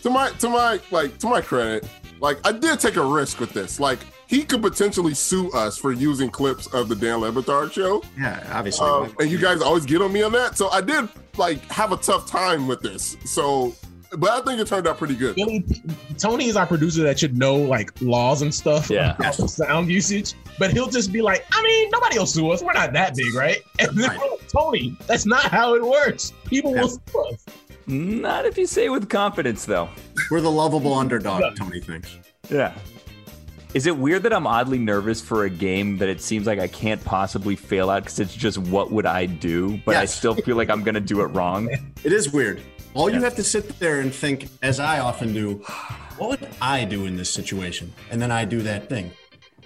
to 0.01 0.09
my 0.09 0.31
to 0.31 0.49
my 0.49 0.79
like 0.91 1.17
to 1.19 1.27
my 1.27 1.41
credit, 1.41 1.87
like 2.19 2.39
I 2.45 2.51
did 2.51 2.79
take 2.79 2.95
a 2.95 3.05
risk 3.05 3.39
with 3.39 3.53
this. 3.53 3.79
Like 3.79 3.99
he 4.27 4.43
could 4.43 4.61
potentially 4.61 5.13
sue 5.13 5.51
us 5.51 5.77
for 5.77 5.91
using 5.91 6.29
clips 6.29 6.65
of 6.73 6.89
the 6.89 6.95
Dan 6.95 7.19
Le 7.19 7.31
Batard 7.31 7.71
show. 7.71 8.03
Yeah, 8.17 8.43
obviously. 8.51 8.87
Um, 8.87 9.15
and 9.19 9.29
you 9.29 9.37
guys 9.37 9.61
always 9.61 9.85
get 9.85 10.01
on 10.01 10.11
me 10.11 10.23
on 10.23 10.31
that. 10.31 10.57
So 10.57 10.69
I 10.69 10.81
did 10.81 11.07
like 11.37 11.59
have 11.71 11.91
a 11.91 11.97
tough 11.97 12.27
time 12.29 12.67
with 12.67 12.81
this. 12.81 13.17
So, 13.25 13.75
but 14.17 14.29
I 14.29 14.41
think 14.41 14.59
it 14.59 14.67
turned 14.67 14.87
out 14.87 14.97
pretty 14.97 15.15
good. 15.15 15.35
Billy, 15.35 15.65
Tony 16.17 16.47
is 16.47 16.55
our 16.55 16.67
producer 16.67 17.03
that 17.03 17.19
should 17.19 17.37
know 17.37 17.55
like 17.55 17.91
laws 18.01 18.41
and 18.41 18.53
stuff. 18.53 18.89
Yeah. 18.89 19.15
about 19.15 19.35
sound 19.35 19.89
usage. 19.89 20.33
But 20.59 20.71
he'll 20.71 20.89
just 20.89 21.11
be 21.11 21.21
like, 21.21 21.45
I 21.51 21.61
mean, 21.63 21.89
nobody 21.91 22.19
will 22.19 22.25
sue 22.27 22.51
us. 22.51 22.61
We're 22.61 22.73
not 22.73 22.93
that 22.93 23.15
big, 23.15 23.33
right? 23.33 23.57
And 23.79 23.97
then 23.97 24.17
Tony, 24.47 24.97
that's 25.07 25.25
not 25.25 25.43
how 25.45 25.73
it 25.75 25.83
works. 25.83 26.31
People 26.45 26.73
will 26.73 26.89
sue 26.89 27.19
us. 27.31 27.45
Not 27.87 28.45
if 28.45 28.57
you 28.57 28.65
say 28.65 28.85
it 28.85 28.89
with 28.89 29.09
confidence, 29.09 29.65
though. 29.65 29.89
We're 30.31 30.41
the 30.41 30.51
lovable 30.51 30.93
underdog, 30.93 31.55
Tony 31.57 31.81
thinks. 31.81 32.17
Yeah. 32.49 32.73
Is 33.73 33.87
it 33.87 33.97
weird 33.97 34.21
that 34.23 34.33
I'm 34.33 34.45
oddly 34.45 34.77
nervous 34.77 35.19
for 35.19 35.45
a 35.45 35.49
game 35.49 35.97
that 35.97 36.07
it 36.07 36.21
seems 36.21 36.45
like 36.45 36.59
I 36.59 36.67
can't 36.67 37.03
possibly 37.03 37.55
fail 37.55 37.89
at 37.89 38.03
because 38.03 38.19
it's 38.19 38.35
just 38.35 38.59
what 38.59 38.91
would 38.91 39.07
I 39.07 39.25
do, 39.25 39.79
but 39.83 39.95
I 39.95 40.05
still 40.05 40.35
feel 40.35 40.55
like 40.55 40.69
I'm 40.69 40.83
gonna 40.83 40.99
do 40.99 41.21
it 41.21 41.27
wrong? 41.27 41.69
It 42.03 42.11
is 42.11 42.33
weird. 42.33 42.61
All 42.95 43.09
you 43.09 43.21
have 43.21 43.35
to 43.37 43.43
sit 43.43 43.79
there 43.79 44.01
and 44.01 44.13
think, 44.13 44.49
as 44.61 44.79
I 44.79 44.99
often 44.99 45.33
do, 45.33 45.55
what 46.17 46.29
would 46.29 46.49
I 46.61 46.83
do 46.83 47.05
in 47.05 47.15
this 47.15 47.33
situation? 47.33 47.91
And 48.11 48.21
then 48.21 48.29
I 48.29 48.45
do 48.45 48.61
that 48.61 48.89
thing. 48.89 49.09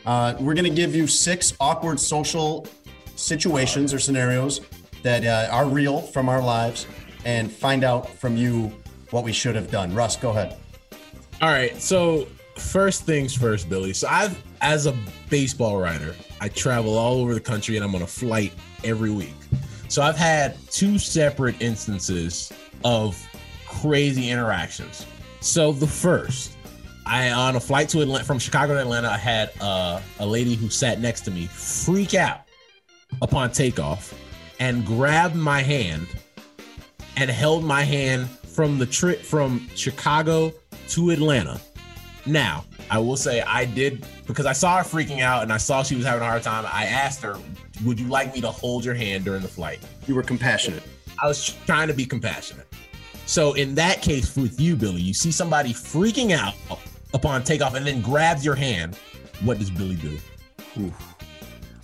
Uh, 0.06 0.36
we're 0.40 0.54
going 0.54 0.70
to 0.70 0.70
give 0.70 0.96
you 0.96 1.08
six 1.08 1.54
awkward 1.60 2.00
social 2.00 2.68
situations 3.16 3.94
or 3.94 4.00
scenarios 4.00 4.62
that 5.02 5.26
uh, 5.26 5.52
are 5.52 5.66
real 5.66 6.00
from 6.00 6.30
our 6.30 6.42
lives 6.42 6.86
and 7.26 7.52
find 7.52 7.84
out 7.84 8.08
from 8.08 8.38
you 8.38 8.72
what 9.10 9.24
we 9.24 9.34
should 9.34 9.56
have 9.56 9.72
done. 9.72 9.94
Russ, 9.94 10.16
go 10.16 10.30
ahead. 10.30 10.56
All 11.42 11.50
right. 11.50 11.82
So 11.82 12.28
first 12.60 13.04
things 13.04 13.34
first, 13.34 13.70
Billy. 13.70 13.94
So 13.94 14.08
I've 14.08 14.42
as 14.62 14.86
a 14.86 14.96
baseball 15.30 15.78
writer, 15.78 16.16
I 16.42 16.50
travel 16.50 16.98
all 16.98 17.16
over 17.16 17.34
the 17.34 17.40
country 17.40 17.76
and 17.76 17.86
I'm 17.86 17.96
on 17.96 18.02
a 18.02 18.08
flight 18.08 18.54
every 18.84 19.12
week. 19.12 19.36
So 19.88 20.02
I've 20.02 20.18
had 20.18 20.58
two 20.70 21.00
separate 21.00 21.62
instances 21.62 22.52
of 22.84 23.22
crazy 23.66 24.30
interactions. 24.30 25.06
So 25.40 25.72
the 25.72 25.88
first, 25.88 26.58
I 27.06 27.32
on 27.32 27.56
a 27.56 27.60
flight 27.60 27.90
to 27.90 28.02
Atlanta 28.02 28.26
from 28.26 28.40
Chicago 28.40 28.74
to 28.74 28.82
Atlanta, 28.82 29.10
I 29.10 29.18
had 29.18 29.52
uh, 29.62 30.02
a 30.20 30.26
lady 30.26 30.56
who 30.56 30.70
sat 30.70 31.00
next 31.00 31.22
to 31.22 31.32
me 31.32 31.46
freak 31.46 32.14
out 32.14 32.42
upon 33.22 33.52
takeoff 33.52 34.14
and 34.60 34.86
grabbed 34.86 35.36
my 35.36 35.62
hand 35.62 36.08
and 37.16 37.30
held 37.30 37.64
my 37.64 37.84
hand 37.84 38.30
from 38.30 38.78
the 38.78 38.86
trip 38.86 39.22
from 39.22 39.68
Chicago 39.76 40.52
to 40.90 41.12
Atlanta. 41.12 41.62
Now, 42.28 42.66
I 42.90 43.00
will 43.00 43.18
say 43.18 43.42
I 43.42 43.66
did 43.66 44.06
because 44.26 44.46
I 44.46 44.54
saw 44.54 44.78
her 44.78 44.84
freaking 44.84 45.22
out 45.22 45.44
and 45.44 45.52
I 45.52 45.58
saw 45.58 45.84
she 45.84 45.96
was 45.96 46.06
having 46.06 46.22
a 46.22 46.26
hard 46.26 46.44
time. 46.44 46.66
I 46.72 46.86
asked 46.86 47.22
her, 47.22 47.38
"Would 47.86 48.00
you 48.00 48.08
like 48.08 48.34
me 48.34 48.42
to 48.42 48.52
hold 48.52 48.84
your 48.84 48.96
hand 48.96 49.24
during 49.26 49.42
the 49.42 49.48
flight?" 49.48 49.80
You 50.08 50.16
were 50.16 50.24
compassionate. 50.24 50.84
I 51.22 51.28
was 51.28 51.56
trying 51.66 51.88
to 51.88 51.94
be 51.94 52.06
compassionate. 52.06 52.68
So 53.26 53.54
in 53.54 53.76
that 53.76 54.02
case 54.02 54.36
with 54.36 54.60
you, 54.60 54.76
Billy, 54.76 55.02
you 55.02 55.14
see 55.14 55.32
somebody 55.32 55.74
freaking 55.74 56.32
out 56.32 56.54
upon 57.14 57.44
takeoff 57.44 57.76
and 57.76 57.86
then 57.86 58.02
grabs 58.02 58.46
your 58.46 58.56
hand. 58.56 58.98
What 59.42 59.60
does 59.60 59.70
Billy 59.70 59.96
do? 59.96 60.18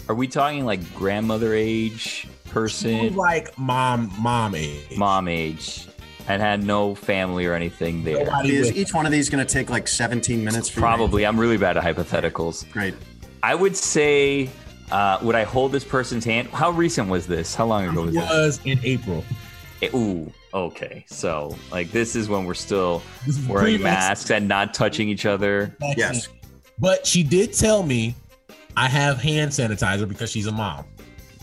Are 0.09 0.15
we 0.15 0.27
talking 0.27 0.65
like 0.65 0.93
grandmother 0.93 1.53
age 1.53 2.27
person, 2.49 3.15
Like 3.15 3.57
mom, 3.57 4.11
mom 4.19 4.53
age. 4.53 4.95
mom 4.95 5.27
age, 5.27 5.87
and 6.27 6.41
had 6.41 6.63
no 6.63 6.95
family 6.95 7.45
or 7.45 7.53
anything 7.53 8.03
there? 8.03 8.27
Is 8.45 8.71
each 8.71 8.93
one 8.93 9.05
of 9.05 9.11
these 9.11 9.29
going 9.29 9.45
to 9.45 9.51
take 9.51 9.69
like 9.69 9.87
17 9.87 10.43
minutes 10.43 10.69
for? 10.69 10.79
Probably. 10.79 11.25
I'm 11.25 11.39
really 11.39 11.57
bad 11.57 11.77
at 11.77 11.83
hypotheticals. 11.83 12.69
Great. 12.71 12.95
I 13.41 13.55
would 13.55 13.75
say, 13.75 14.49
uh, 14.91 15.19
would 15.21 15.35
I 15.35 15.43
hold 15.43 15.71
this 15.71 15.83
person's 15.83 16.25
hand? 16.25 16.47
How 16.49 16.71
recent 16.71 17.09
was 17.09 17.27
this? 17.27 17.55
How 17.55 17.65
long 17.65 17.87
ago 17.87 18.03
was 18.03 18.13
this? 18.13 18.23
It 18.23 18.29
was 18.29 18.59
in 18.65 18.79
April. 18.83 19.23
Eh, 19.81 19.89
Ooh, 19.93 20.31
okay. 20.53 21.03
So, 21.07 21.55
like, 21.71 21.91
this 21.91 22.15
is 22.15 22.29
when 22.29 22.45
we're 22.45 22.53
still 22.53 23.01
wearing 23.47 23.81
masks 23.81 24.31
and 24.31 24.47
not 24.47 24.73
touching 24.73 25.09
each 25.09 25.25
other. 25.25 25.75
Yes. 25.97 26.29
But 26.79 27.05
she 27.05 27.21
did 27.23 27.53
tell 27.53 27.83
me 27.83 28.15
I 28.75 28.87
have 28.87 29.19
hand 29.19 29.51
sanitizer 29.51 30.07
because 30.07 30.31
she's 30.31 30.47
a 30.47 30.51
mom. 30.51 30.85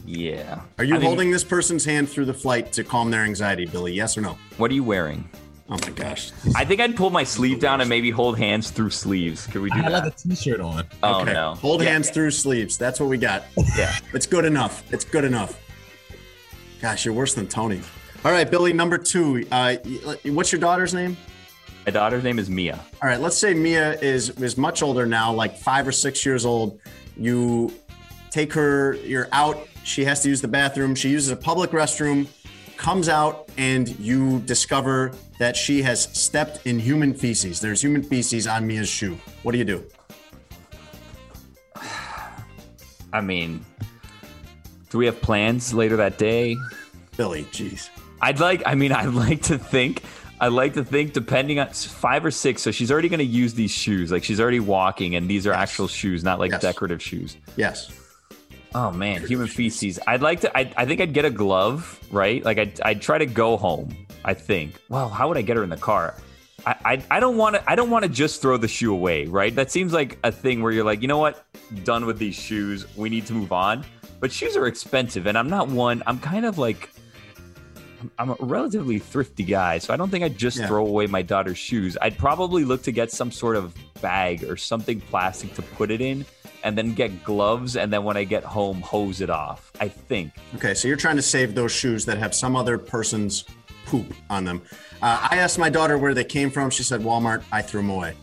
Yeah. 0.06 0.60
Are 0.78 0.84
you 0.84 0.94
I 0.94 0.98
mean, 0.98 1.06
holding 1.06 1.30
this 1.30 1.44
person's 1.44 1.84
hand 1.84 2.08
through 2.08 2.24
the 2.26 2.34
flight 2.34 2.72
to 2.72 2.84
calm 2.84 3.10
their 3.10 3.22
anxiety, 3.22 3.66
Billy? 3.66 3.92
Yes 3.92 4.16
or 4.16 4.20
no? 4.22 4.38
What 4.56 4.70
are 4.70 4.74
you 4.74 4.84
wearing? 4.84 5.28
Oh 5.68 5.78
my 5.82 5.90
gosh. 5.90 6.32
I 6.56 6.64
think 6.64 6.80
I'd 6.80 6.96
pull 6.96 7.10
my 7.10 7.22
sleeve 7.22 7.60
down 7.60 7.80
and 7.80 7.88
maybe 7.88 8.10
hold 8.10 8.36
hands 8.36 8.70
through 8.72 8.90
sleeves. 8.90 9.46
Could 9.46 9.62
we 9.62 9.70
do 9.70 9.76
had 9.78 9.92
that? 9.92 10.04
have 10.04 10.12
a 10.12 10.16
t-shirt 10.16 10.60
on. 10.60 10.84
Oh 11.04 11.20
okay. 11.22 11.32
no. 11.32 11.54
Hold 11.56 11.80
Yeah. 11.82 11.90
hands 11.90 12.10
through 12.10 12.32
sleeves. 12.32 12.76
That's 12.76 12.98
what 12.98 13.08
we 13.08 13.18
got. 13.18 13.44
Yeah. 13.76 13.94
It's 14.12 14.26
good 14.26 14.44
enough. 14.44 14.82
It's 14.92 15.04
good 15.04 15.24
enough. 15.24 15.60
Gosh, 16.82 17.04
you're 17.04 17.14
worse 17.14 17.34
than 17.34 17.46
Tony. 17.46 17.80
All 18.24 18.32
right, 18.32 18.50
Billy, 18.50 18.72
number 18.72 18.98
two. 18.98 19.46
Uh, 19.52 19.76
what's 20.24 20.50
your 20.50 20.60
daughter's 20.60 20.92
name? 20.92 21.16
My 21.86 21.92
daughter's 21.92 22.24
name 22.24 22.38
is 22.38 22.50
Mia. 22.50 22.78
All 23.02 23.08
right, 23.08 23.20
let's 23.20 23.36
say 23.36 23.54
Mia 23.54 23.94
is 24.00 24.30
is 24.30 24.56
much 24.58 24.82
older 24.82 25.06
now, 25.06 25.32
like 25.32 25.56
five 25.56 25.86
or 25.86 25.92
six 25.92 26.26
years 26.26 26.44
old. 26.44 26.80
You 27.16 27.72
take 28.30 28.52
her, 28.54 28.94
you're 29.04 29.28
out. 29.32 29.66
She 29.84 30.04
has 30.04 30.22
to 30.22 30.28
use 30.28 30.40
the 30.40 30.48
bathroom. 30.48 30.94
She 30.94 31.08
uses 31.08 31.30
a 31.30 31.36
public 31.36 31.70
restroom, 31.70 32.28
comes 32.76 33.08
out, 33.08 33.50
and 33.56 33.88
you 33.98 34.40
discover 34.40 35.12
that 35.38 35.56
she 35.56 35.82
has 35.82 36.02
stepped 36.16 36.66
in 36.66 36.78
human 36.78 37.14
feces. 37.14 37.60
There's 37.60 37.82
human 37.82 38.02
feces 38.02 38.46
on 38.46 38.66
Mia's 38.66 38.88
shoe. 38.88 39.18
What 39.42 39.52
do 39.52 39.58
you 39.58 39.64
do? 39.64 39.84
I 43.12 43.20
mean, 43.20 43.64
do 44.90 44.98
we 44.98 45.06
have 45.06 45.20
plans 45.20 45.74
later 45.74 45.96
that 45.96 46.18
day? 46.18 46.56
Billy, 47.16 47.44
jeez. 47.44 47.88
I'd 48.20 48.38
like. 48.38 48.62
I 48.66 48.74
mean, 48.74 48.92
I'd 49.00 49.14
like 49.14 49.42
to 49.42 49.58
think 49.58 50.02
I 50.40 50.48
like 50.48 50.72
to 50.74 50.84
think, 50.84 51.12
depending 51.12 51.58
on 51.58 51.68
five 51.68 52.24
or 52.24 52.30
six, 52.30 52.62
so 52.62 52.70
she's 52.70 52.90
already 52.90 53.10
going 53.10 53.18
to 53.18 53.24
use 53.24 53.52
these 53.52 53.70
shoes. 53.70 54.10
Like 54.10 54.24
she's 54.24 54.40
already 54.40 54.60
walking, 54.60 55.14
and 55.14 55.28
these 55.28 55.46
are 55.46 55.52
actual 55.52 55.86
shoes, 55.86 56.24
not 56.24 56.38
like 56.38 56.50
Yes. 56.52 56.62
decorative 56.62 57.02
shoes. 57.02 57.36
Yes. 57.56 57.90
Oh 58.74 58.90
man, 58.92 59.26
human 59.26 59.46
feces. 59.48 59.98
I'd 60.06 60.22
like 60.22 60.40
to. 60.42 60.56
I, 60.56 60.72
I 60.76 60.84
think 60.86 61.00
I'd 61.00 61.12
get 61.12 61.24
a 61.24 61.30
glove, 61.30 61.98
right? 62.12 62.44
Like 62.44 62.58
I'd, 62.58 62.80
I'd 62.82 63.02
try 63.02 63.18
to 63.18 63.26
go 63.26 63.56
home. 63.56 63.96
I 64.24 64.34
think. 64.34 64.80
Well, 64.88 65.08
how 65.08 65.28
would 65.28 65.36
I 65.38 65.42
get 65.42 65.56
her 65.56 65.62
in 65.64 65.70
the 65.70 65.76
car? 65.76 66.14
I, 66.66 66.76
I, 66.84 67.02
I 67.16 67.20
don't 67.20 67.36
want 67.38 67.56
to. 67.56 67.70
I 67.70 67.74
don't 67.74 67.90
want 67.90 68.04
to 68.04 68.08
just 68.08 68.42
throw 68.42 68.56
the 68.58 68.68
shoe 68.68 68.92
away, 68.92 69.24
right? 69.26 69.54
That 69.54 69.70
seems 69.70 69.92
like 69.92 70.18
a 70.24 70.30
thing 70.30 70.62
where 70.62 70.70
you're 70.72 70.84
like, 70.84 71.00
you 71.02 71.08
know 71.08 71.18
what? 71.18 71.46
Done 71.84 72.04
with 72.06 72.18
these 72.18 72.34
shoes. 72.34 72.86
We 72.96 73.08
need 73.08 73.26
to 73.26 73.32
move 73.32 73.50
on. 73.52 73.84
But 74.20 74.30
shoes 74.30 74.56
are 74.56 74.66
expensive, 74.66 75.26
and 75.26 75.38
I'm 75.38 75.48
not 75.48 75.68
one. 75.68 76.02
I'm 76.06 76.18
kind 76.20 76.44
of 76.44 76.58
like. 76.58 76.90
I'm 78.18 78.30
a 78.30 78.36
relatively 78.40 78.98
thrifty 78.98 79.42
guy, 79.42 79.78
so 79.78 79.92
I 79.92 79.96
don't 79.96 80.10
think 80.10 80.24
I'd 80.24 80.36
just 80.38 80.58
Yeah. 80.58 80.66
throw 80.68 80.86
away 80.86 81.06
my 81.06 81.20
daughter's 81.22 81.58
shoes. 81.58 81.98
I'd 82.00 82.16
probably 82.16 82.64
look 82.64 82.82
to 82.84 82.92
get 82.92 83.10
some 83.10 83.30
sort 83.30 83.56
of 83.56 83.74
bag 84.00 84.44
or 84.44 84.56
something 84.56 85.00
plastic 85.02 85.52
to 85.54 85.62
put 85.62 85.90
it 85.90 86.00
in, 86.00 86.24
and 86.62 86.76
then 86.76 86.94
get 86.94 87.24
gloves, 87.24 87.76
and 87.76 87.92
then 87.92 88.04
when 88.04 88.16
I 88.16 88.24
get 88.24 88.44
home, 88.44 88.80
hose 88.80 89.20
it 89.20 89.30
off. 89.30 89.70
I 89.80 89.88
think. 89.88 90.32
Okay, 90.56 90.74
so 90.74 90.88
you're 90.88 90.96
trying 90.96 91.16
to 91.16 91.22
save 91.22 91.54
those 91.54 91.72
shoes 91.72 92.04
that 92.06 92.18
have 92.18 92.34
some 92.34 92.56
other 92.56 92.78
person's 92.78 93.44
poop 93.86 94.12
on 94.28 94.44
them. 94.44 94.62
Uh, 95.02 95.28
I 95.30 95.36
asked 95.38 95.58
my 95.58 95.70
daughter 95.70 95.96
where 95.98 96.14
they 96.14 96.24
came 96.24 96.50
from. 96.50 96.70
She 96.70 96.82
said 96.82 97.00
Walmart. 97.00 97.42
I 97.50 97.62
threw 97.62 97.80
them 97.80 97.90
away. 97.90 98.14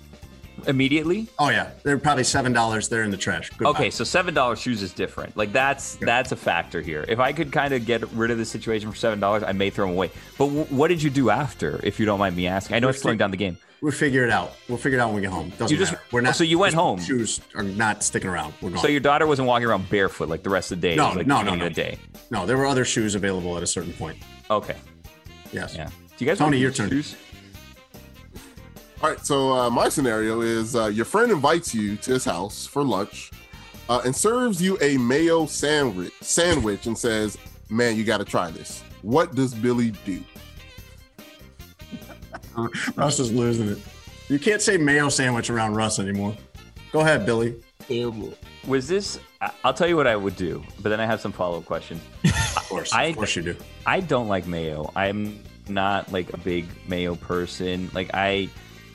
Immediately? 0.66 1.28
Oh 1.38 1.50
yeah, 1.50 1.70
they're 1.84 2.00
probably 2.00 2.24
seven 2.24 2.52
dollars. 2.52 2.90
They're 2.90 3.04
in 3.04 3.12
the 3.12 3.18
trash. 3.18 3.52
Goodbye. 3.52 3.70
Okay, 3.70 3.90
so 3.92 4.04
seven 4.04 4.34
dollars 4.34 4.60
shoes 4.60 4.82
is 4.82 4.92
different. 4.92 5.38
Like 5.38 5.54
that's 5.54 5.96
that's 5.98 6.32
a 6.32 6.36
factor 6.36 6.82
here. 6.82 7.06
If 7.08 7.20
I 7.20 7.32
could 7.32 7.52
kind 7.52 7.74
of 7.76 7.86
get 7.86 8.10
rid 8.12 8.32
of 8.32 8.40
the 8.40 8.46
situation 8.46 8.90
for 8.90 8.98
seven 8.98 9.20
dollars, 9.20 9.44
I 9.44 9.52
may 9.52 9.70
throw 9.70 9.86
them 9.86 9.94
away. 9.96 10.10
But 10.38 10.48
w- 10.48 10.66
what 10.66 10.88
did 10.88 11.04
you 11.04 11.12
do 11.12 11.30
after, 11.30 11.80
if 11.84 12.00
you 12.00 12.08
don't 12.08 12.18
mind 12.18 12.36
me 12.36 12.48
asking? 12.48 12.76
I 12.76 12.80
know 12.80 12.90
it's 12.90 13.00
slowing 13.02 13.20
down 13.20 13.30
the 13.32 13.38
game. 13.38 13.58
We'll 13.82 13.92
figure 13.92 14.24
it 14.24 14.32
out. 14.32 14.54
We'll 14.68 14.80
figure 14.80 14.98
it 14.98 15.02
out 15.02 15.08
when 15.10 15.18
we 15.18 15.22
get 15.22 15.30
home. 15.32 15.50
Doesn't 15.50 15.70
You 15.70 15.78
just- 15.78 15.92
matter. 15.92 16.04
We're 16.12 16.22
not. 16.22 16.36
so 16.36 16.44
you 16.44 16.58
went 16.58 16.74
home. 16.74 17.00
Shoes 17.00 17.42
are 17.56 17.62
not 17.64 18.04
sticking 18.04 18.30
around. 18.30 18.54
We're 18.62 18.72
gone. 18.72 18.80
So 18.80 18.88
your 18.88 19.00
daughter 19.02 19.28
wasn't 19.28 19.48
walking 19.48 19.68
around 19.68 19.88
barefoot 19.90 20.30
like 20.30 20.42
the 20.44 20.50
rest 20.50 20.72
of 20.72 20.82
the 20.82 20.90
day. 20.90 20.96
No, 20.96 21.12
like 21.12 21.28
no, 21.28 21.42
no, 21.44 21.54
no. 21.54 21.66
the 21.66 21.70
day. 21.70 22.00
no, 22.32 22.46
there 22.48 22.58
were 22.58 22.66
other 22.66 22.86
shoes 22.86 23.14
available 23.14 23.56
at 23.56 23.62
a 23.64 23.68
certain 23.68 23.94
point. 23.94 24.18
Okay. 24.50 24.76
Yes. 25.52 25.76
Yeah. 25.76 25.90
Do 26.18 26.26
you 26.26 26.28
guys 26.28 26.40
Tony, 26.40 26.58
your 26.58 26.72
turn. 26.72 26.90
shoes? 26.90 27.16
All 29.04 29.10
right, 29.12 29.24
so 29.24 29.52
uh, 29.54 29.70
my 29.70 29.90
scenario 29.90 30.42
is 30.42 30.76
uh, 30.76 30.88
your 30.88 31.06
friend 31.06 31.32
invites 31.32 31.74
you 31.76 31.98
to 31.98 32.14
his 32.14 32.26
house 32.26 32.66
for 32.66 32.84
lunch 32.84 33.30
uh, 33.90 34.02
and 34.04 34.16
serves 34.16 34.60
you 34.60 34.76
a 34.82 34.98
mayo 34.98 35.46
sandwich, 35.46 36.12
sandwich 36.22 36.88
and 36.88 36.98
says, 36.98 37.38
"Man, 37.70 37.96
you 37.96 38.04
got 38.04 38.18
to 38.18 38.26
try 38.26 38.50
this." 38.50 38.82
What 39.04 39.36
does 39.36 39.54
Billy 39.54 39.92
do? 40.04 40.24
Russ 42.96 43.20
is 43.20 43.32
losing 43.32 43.70
it. 43.70 43.78
You 44.30 44.40
can't 44.40 44.62
say 44.62 44.78
mayo 44.78 45.10
sandwich 45.10 45.50
around 45.50 45.76
Russ 45.76 46.00
anymore. 46.00 46.36
Go 46.92 47.02
ahead, 47.02 47.26
Billy. 47.26 47.56
Was 48.68 48.88
this? 48.88 49.20
I'll 49.64 49.74
tell 49.74 49.88
you 49.88 49.96
what 49.96 50.08
I 50.08 50.16
would 50.16 50.36
do, 50.36 50.64
but 50.82 50.90
then 50.90 51.00
I 51.00 51.06
have 51.06 51.22
some 51.22 51.32
follow 51.32 51.60
up 51.60 51.66
questions. 51.66 52.02
Of 52.26 52.66
course, 52.70 52.94
I- 52.94 53.04
of 53.06 53.16
course 53.16 53.36
you 53.36 53.42
do. 53.44 53.56
I 53.86 54.00
don't 54.02 54.28
like 54.28 54.48
mayo. 54.48 54.92
I'm 54.96 55.42
not 55.70 56.12
like 56.12 56.34
a 56.34 56.38
big 56.38 56.66
mayo 56.88 57.16
person. 57.16 57.90
Like 57.94 58.10
I 58.14 58.50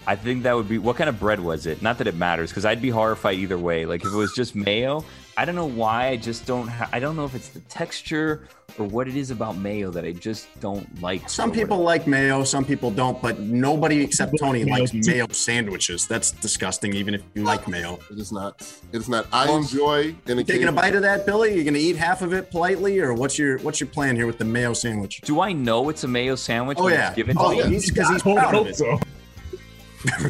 I 0.06 0.16
think 0.16 0.42
that 0.42 0.54
would 0.56 0.68
be 0.68 0.78
what 0.78 0.96
kind 0.96 1.08
of 1.08 1.18
bread 1.20 1.38
was 1.40 1.64
it? 1.66 1.80
Not 1.80 1.98
that 1.98 2.06
it 2.06 2.16
matters 2.16 2.50
because 2.50 2.64
I'd 2.64 2.82
be 2.82 2.90
horrified 2.90 3.38
either 3.38 3.56
way. 3.58 3.86
Like 3.86 4.02
if 4.04 4.12
it 4.12 4.16
was 4.16 4.32
just 4.34 4.54
mayo, 4.54 5.04
I 5.36 5.44
don't 5.46 5.54
know 5.54 5.66
why 5.66 6.08
I 6.08 6.16
just 6.16 6.44
don't 6.46 6.68
ha- 6.68 6.88
I 6.92 6.98
don't 6.98 7.16
know 7.16 7.24
if 7.24 7.34
it's 7.34 7.48
the 7.48 7.60
texture 7.60 8.48
or 8.78 8.86
what 8.86 9.08
it 9.08 9.16
is 9.16 9.30
about 9.30 9.56
mayo 9.56 9.90
that 9.90 10.04
I 10.04 10.12
just 10.12 10.48
don't 10.60 11.00
like. 11.00 11.28
Some 11.28 11.50
or 11.50 11.54
people 11.54 11.78
like 11.78 12.06
mayo, 12.06 12.44
some 12.44 12.64
people 12.64 12.90
don't, 12.90 13.20
but 13.22 13.38
nobody 13.40 14.02
except 14.02 14.34
Tony 14.38 14.64
Mayo 14.64 14.80
likes 14.80 14.90
too. 14.90 15.00
mayo 15.06 15.26
sandwiches. 15.30 16.06
That's 16.06 16.32
disgusting, 16.32 16.94
even 16.94 17.14
if 17.14 17.22
you 17.34 17.44
like 17.44 17.66
mayo. 17.66 17.98
It 18.10 18.18
is 18.18 18.30
not. 18.30 18.60
It 18.92 18.98
is 18.98 19.08
not. 19.08 19.26
I 19.32 19.50
enjoy 19.50 20.14
and 20.26 20.38
You 20.38 20.44
taking 20.44 20.68
a 20.68 20.72
bite 20.72 20.94
of 20.94 21.02
that, 21.02 21.24
Billy? 21.24 21.54
You're 21.54 21.64
gonna 21.64 21.78
eat 21.78 21.96
half 21.96 22.20
of 22.22 22.34
it 22.34 22.50
politely, 22.50 23.00
or 23.00 23.14
what's 23.14 23.38
your 23.38 23.58
what's 23.60 23.80
your 23.80 23.88
plan 23.88 24.16
here 24.16 24.26
with 24.26 24.38
the 24.38 24.44
mayo 24.44 24.74
sandwich? 24.74 25.22
Do 25.22 25.40
I 25.40 25.52
know 25.52 25.88
it's 25.88 26.04
a 26.04 26.08
mayo 26.08 26.36
sandwich? 26.36 26.76
Oh 26.78 26.84
when 26.84 26.94
yeah, 26.94 27.08
it's 27.08 27.16
given 27.16 27.36
oh 27.38 27.50
to 27.52 27.56
yeah, 27.56 27.64
me? 27.68 27.74
he's 27.74 27.90
because 27.90 28.08
he's 28.10 28.22
proud 28.22 28.54
of 28.54 28.66
it. 28.66 28.76
so. 28.76 28.98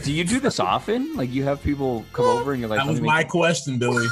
Do 0.04 0.12
you 0.12 0.22
do 0.22 0.38
this 0.38 0.60
often? 0.60 1.16
Like 1.16 1.32
you 1.32 1.44
have 1.44 1.62
people 1.62 2.04
come 2.12 2.26
over 2.26 2.52
and 2.52 2.60
you're 2.60 2.68
like, 2.68 2.78
That 2.80 2.88
was 2.88 3.00
my 3.00 3.18
make-" 3.18 3.28
question, 3.28 3.78
Billy. 3.78 4.06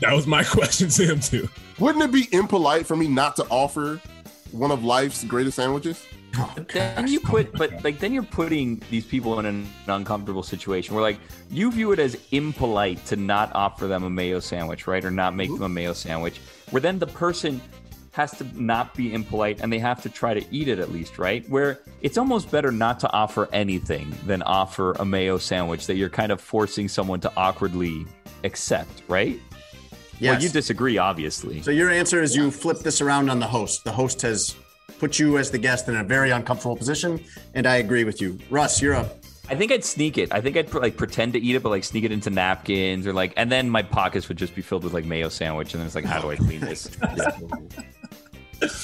That 0.00 0.12
was 0.14 0.26
my 0.26 0.44
question 0.58 0.88
to 0.90 1.06
him 1.06 1.20
too. 1.20 1.48
Wouldn't 1.78 2.04
it 2.04 2.12
be 2.12 2.28
impolite 2.36 2.86
for 2.86 2.96
me 2.96 3.08
not 3.08 3.36
to 3.36 3.46
offer 3.50 4.00
one 4.52 4.70
of 4.70 4.84
life's 4.84 5.24
greatest 5.24 5.56
sandwiches? 5.56 6.04
Oh, 6.36 6.54
then 6.72 7.08
you 7.08 7.20
put 7.20 7.52
but 7.52 7.82
like 7.82 7.98
then 7.98 8.12
you're 8.12 8.22
putting 8.22 8.82
these 8.90 9.04
people 9.04 9.38
in 9.40 9.46
an 9.46 9.66
uncomfortable 9.88 10.42
situation 10.42 10.94
where 10.94 11.02
like 11.02 11.18
you 11.50 11.72
view 11.72 11.92
it 11.92 11.98
as 11.98 12.18
impolite 12.30 13.04
to 13.06 13.16
not 13.16 13.50
offer 13.54 13.86
them 13.86 14.04
a 14.04 14.10
mayo 14.10 14.38
sandwich 14.38 14.86
right? 14.86 15.04
Or 15.04 15.10
not 15.10 15.34
make 15.34 15.50
them 15.50 15.62
a 15.62 15.68
mayo 15.68 15.92
sandwich 15.94 16.38
where 16.70 16.80
then 16.80 16.98
the 16.98 17.06
person 17.06 17.60
has 18.12 18.36
to 18.36 18.60
not 18.60 18.94
be 18.94 19.14
impolite 19.14 19.60
and 19.60 19.72
they 19.72 19.78
have 19.78 20.02
to 20.02 20.08
try 20.08 20.34
to 20.34 20.44
eat 20.54 20.68
it 20.68 20.78
at 20.78 20.92
least 20.92 21.18
right? 21.18 21.48
Where 21.48 21.80
it's 22.02 22.18
almost 22.18 22.50
better 22.50 22.70
not 22.70 23.00
to 23.00 23.12
offer 23.12 23.48
anything 23.52 24.14
than 24.26 24.42
offer 24.42 24.92
a 24.92 25.04
mayo 25.04 25.38
sandwich 25.38 25.86
that 25.86 25.96
you're 25.96 26.10
kind 26.10 26.30
of 26.30 26.40
forcing 26.40 26.88
someone 26.88 27.20
to 27.20 27.32
awkwardly 27.36 28.06
accept 28.44 29.02
right 29.08 29.40
Yes. 30.20 30.34
well 30.34 30.42
you 30.42 30.48
disagree 30.48 30.98
obviously 30.98 31.62
So 31.62 31.70
your 31.70 31.90
answer 31.90 32.22
is 32.22 32.34
you 32.34 32.50
flip 32.50 32.78
this 32.80 33.00
around 33.00 33.30
on 33.30 33.38
the 33.38 33.46
host. 33.46 33.84
The 33.84 33.92
host 33.92 34.20
has 34.22 34.56
put 34.98 35.18
you 35.18 35.38
as 35.38 35.50
the 35.50 35.58
guest 35.58 35.88
in 35.88 35.96
a 35.96 36.02
very 36.04 36.30
uncomfortable 36.30 36.74
position, 36.76 37.20
and 37.54 37.66
I 37.68 37.76
agree 37.76 38.02
with 38.04 38.20
you. 38.20 38.36
Russ, 38.50 38.82
you're 38.82 38.94
up. 38.94 39.16
I 39.50 39.54
think 39.54 39.70
I'd 39.72 39.84
sneak 39.84 40.18
it. 40.18 40.32
I 40.34 40.40
think 40.40 40.56
I'd 40.56 40.74
like 40.74 40.96
pretend 40.96 41.32
to 41.34 41.38
eat 41.40 41.54
it, 41.54 41.62
but 41.62 41.68
like 41.70 41.84
sneak 41.84 42.04
it 42.04 42.10
into 42.12 42.30
napkins 42.30 43.06
or 43.06 43.12
like, 43.12 43.32
and 43.36 43.50
then 43.50 43.70
my 43.70 43.82
pockets 43.82 44.28
would 44.28 44.36
just 44.36 44.54
be 44.56 44.60
filled 44.62 44.82
with 44.84 44.92
like 44.92 45.04
mayo 45.04 45.28
sandwich, 45.28 45.72
and 45.72 45.80
then 45.80 45.86
it's 45.86 45.94
like, 45.94 46.04
how 46.04 46.20
do 46.20 46.30
I 46.30 46.36
clean 46.46 46.60
this? 46.60 46.90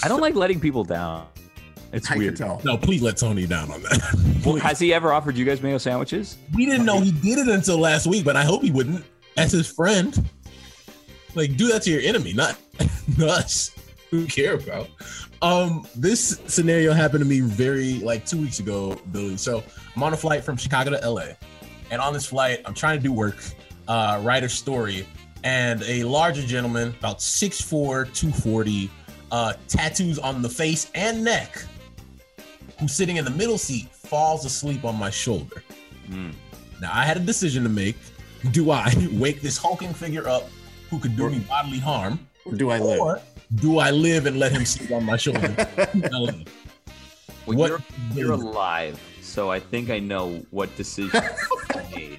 I 0.02 0.09
don't 0.09 0.20
like 0.20 0.35
letting 0.36 0.61
people 0.61 0.85
down. 0.85 1.27
It's 1.93 2.11
I 2.11 2.16
weird. 2.16 2.36
tell. 2.36 2.61
No, 2.65 2.77
please 2.77 3.02
let 3.02 3.16
Tony 3.16 3.47
down 3.47 3.70
on 3.70 3.82
that. 3.82 4.31
Well, 4.44 4.56
has 4.56 4.78
he 4.78 4.93
ever 4.93 5.11
offered 5.11 5.36
you 5.39 5.44
guys 5.47 5.62
mayo 5.62 5.78
sandwiches? 5.78 6.36
we 6.55 6.66
didn't 6.66 6.85
know 6.85 7.01
he 7.01 7.12
did 7.12 7.39
it 7.39 7.48
until 7.48 7.78
last 7.78 8.06
week, 8.06 8.27
but 8.27 8.36
I 8.36 8.44
hope 8.44 8.62
he 8.62 8.70
wouldn't. 8.70 9.02
As 9.39 9.52
his 9.52 9.66
friend, 9.66 10.23
like 11.35 11.56
do 11.56 11.69
that 11.69 11.82
to 11.82 11.90
your 11.90 12.01
enemy, 12.01 12.32
not 12.32 12.56
us. 13.20 13.74
Who 14.11 14.27
care 14.27 14.55
about? 14.55 14.89
Um, 15.43 15.86
this 15.97 16.40
scenario 16.47 16.93
happened 16.93 17.20
to 17.20 17.28
me 17.28 17.40
very 17.40 17.94
like 17.94 18.24
two 18.24 18.40
weeks 18.40 18.61
ago, 18.61 18.97
Billy. 19.12 19.36
So 19.36 19.62
I'm 19.94 20.02
on 20.02 20.12
a 20.12 20.16
flight 20.16 20.44
from 20.44 20.56
Chicago 20.56 20.90
to 20.90 21.09
LA, 21.09 21.28
and 21.90 22.01
on 22.01 22.12
this 22.12 22.27
flight, 22.27 22.61
I'm 22.65 22.74
trying 22.74 22.97
to 22.97 23.02
do 23.02 23.12
work, 23.12 23.36
uh, 23.89 24.20
write 24.23 24.44
a 24.44 24.48
story, 24.48 25.06
and 25.43 25.82
a 25.82 26.05
larger 26.05 26.43
gentleman, 26.43 26.94
about 26.98 27.19
6'4", 27.19 28.15
240, 28.15 28.90
uh, 29.31 29.55
tattoos 29.69 30.19
on 30.19 30.40
the 30.43 30.48
face 30.48 30.90
and 30.94 31.23
neck, 31.23 31.62
who's 32.78 32.93
sitting 32.93 33.16
in 33.16 33.24
the 33.24 33.31
middle 33.31 33.59
seat, 33.59 33.90
falls 33.90 34.44
asleep 34.44 34.85
on 34.85 34.97
my 34.97 35.11
shoulder. 35.11 35.62
Now 36.81 36.90
I 36.93 37.05
had 37.05 37.16
a 37.16 37.20
decision 37.20 37.62
to 37.65 37.69
make. 37.69 37.97
Do 38.51 38.70
I 38.70 38.93
wake 39.12 39.40
this 39.40 39.59
hulking 39.59 39.93
figure 39.93 40.28
up 40.28 40.48
who 40.95 41.01
could 41.01 41.16
do 41.16 41.29
me 41.29 41.41
bodily 41.41 41.79
harm? 41.81 42.19
Or 42.47 42.53
do 42.55 42.71
I 42.71 42.79
live? 42.79 43.01
Or 43.01 43.21
do 43.57 43.79
I 43.79 43.91
live 43.91 44.27
and 44.27 44.39
let 44.39 44.53
him 44.53 44.65
sleep 44.65 44.93
on 44.93 45.05
my 45.05 45.16
shoulder? 45.16 45.51
Well, 47.47 47.59
What- 47.59 47.69
you're, 47.69 47.83
you're 48.15 48.33
alive, 48.33 48.99
so 49.21 49.51
I 49.51 49.61
think 49.61 49.91
I 49.91 49.99
know 49.99 50.41
what 50.51 50.75
decision 50.79 51.21
you 51.75 51.83
made. 51.95 52.19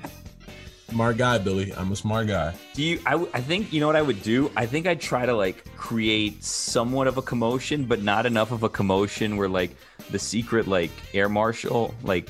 smart 0.92 1.18
guy, 1.18 1.40
Billy. 1.40 1.74
I'm 1.74 1.92
a 1.92 1.96
smart 1.96 2.28
guy. 2.28 2.54
Do 2.76 2.84
you? 2.84 3.00
I, 3.08 3.16
I 3.34 3.42
think 3.42 3.74
you 3.74 3.80
know 3.80 3.88
what 3.88 3.96
I 3.96 4.04
would 4.04 4.22
do. 4.22 4.52
I 4.56 4.68
think 4.68 4.86
I'd 4.86 5.02
try 5.02 5.26
to 5.26 5.34
like 5.34 5.66
create 5.78 6.44
somewhat 6.44 7.08
of 7.08 7.18
a 7.18 7.24
commotion, 7.24 7.86
but 7.86 8.04
not 8.04 8.28
enough 8.28 8.52
of 8.52 8.62
a 8.62 8.70
commotion 8.70 9.36
where 9.36 9.50
like 9.50 9.72
the 10.12 10.20
secret 10.20 10.68
like 10.68 10.92
air 11.16 11.28
marshal 11.28 11.96
like 12.04 12.30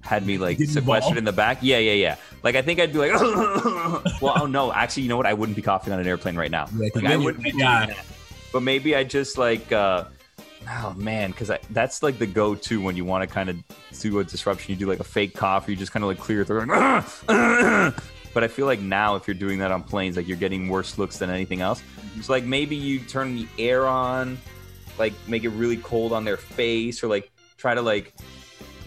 had 0.00 0.24
me 0.26 0.38
like 0.38 0.56
Get 0.56 0.70
sequestered 0.70 1.18
involved? 1.18 1.18
in 1.18 1.24
the 1.24 1.32
back. 1.32 1.58
Yeah, 1.60 1.76
yeah, 1.76 1.92
yeah. 1.92 2.16
Like 2.42 2.56
I 2.56 2.62
think 2.62 2.80
I'd 2.80 2.92
be 2.92 2.98
like, 2.98 3.12
well, 4.20 4.34
oh 4.40 4.46
no, 4.46 4.72
actually, 4.72 5.02
you 5.04 5.08
know 5.08 5.16
what? 5.16 5.26
I 5.26 5.34
wouldn't 5.34 5.56
be 5.56 5.62
coughing 5.62 5.92
on 5.92 6.00
an 6.00 6.06
airplane 6.06 6.36
right 6.36 6.50
now. 6.50 6.66
Yeah, 6.74 6.88
Like, 6.94 7.04
I 7.04 7.16
wouldn't 7.16 7.44
be 7.44 7.50
doing 7.50 7.64
that. 7.64 8.04
But 8.52 8.62
maybe 8.62 8.96
I 8.96 9.04
just 9.04 9.38
like. 9.38 9.70
uh 9.72 10.04
Oh 10.68 10.92
man, 10.94 11.30
because 11.30 11.50
that's 11.70 12.02
like 12.02 12.18
the 12.18 12.26
go-to 12.26 12.82
when 12.82 12.94
you 12.94 13.04
want 13.04 13.26
to 13.26 13.34
kind 13.34 13.48
of 13.48 13.56
do 13.98 14.18
a 14.18 14.24
disruption. 14.24 14.72
You 14.72 14.78
do 14.78 14.86
like 14.86 15.00
a 15.00 15.04
fake 15.04 15.34
cough, 15.34 15.66
or 15.66 15.70
you 15.70 15.76
just 15.76 15.90
kind 15.90 16.04
of 16.04 16.08
like 16.08 16.18
clear 16.18 16.36
your 16.38 16.44
throat. 16.44 16.68
but 18.34 18.44
I 18.44 18.48
feel 18.48 18.66
like 18.66 18.80
now, 18.80 19.16
if 19.16 19.26
you're 19.26 19.34
doing 19.34 19.58
that 19.60 19.72
on 19.72 19.82
planes, 19.82 20.16
like 20.18 20.28
you're 20.28 20.36
getting 20.36 20.68
worse 20.68 20.98
looks 20.98 21.18
than 21.18 21.30
anything 21.30 21.62
else. 21.62 21.82
So 22.20 22.32
like 22.32 22.44
maybe 22.44 22.76
you 22.76 23.00
turn 23.00 23.36
the 23.36 23.46
air 23.58 23.86
on, 23.86 24.38
like 24.98 25.14
make 25.26 25.44
it 25.44 25.48
really 25.48 25.78
cold 25.78 26.12
on 26.12 26.24
their 26.26 26.36
face, 26.36 27.02
or 27.02 27.08
like 27.08 27.30
try 27.56 27.74
to 27.74 27.80
like, 27.82 28.12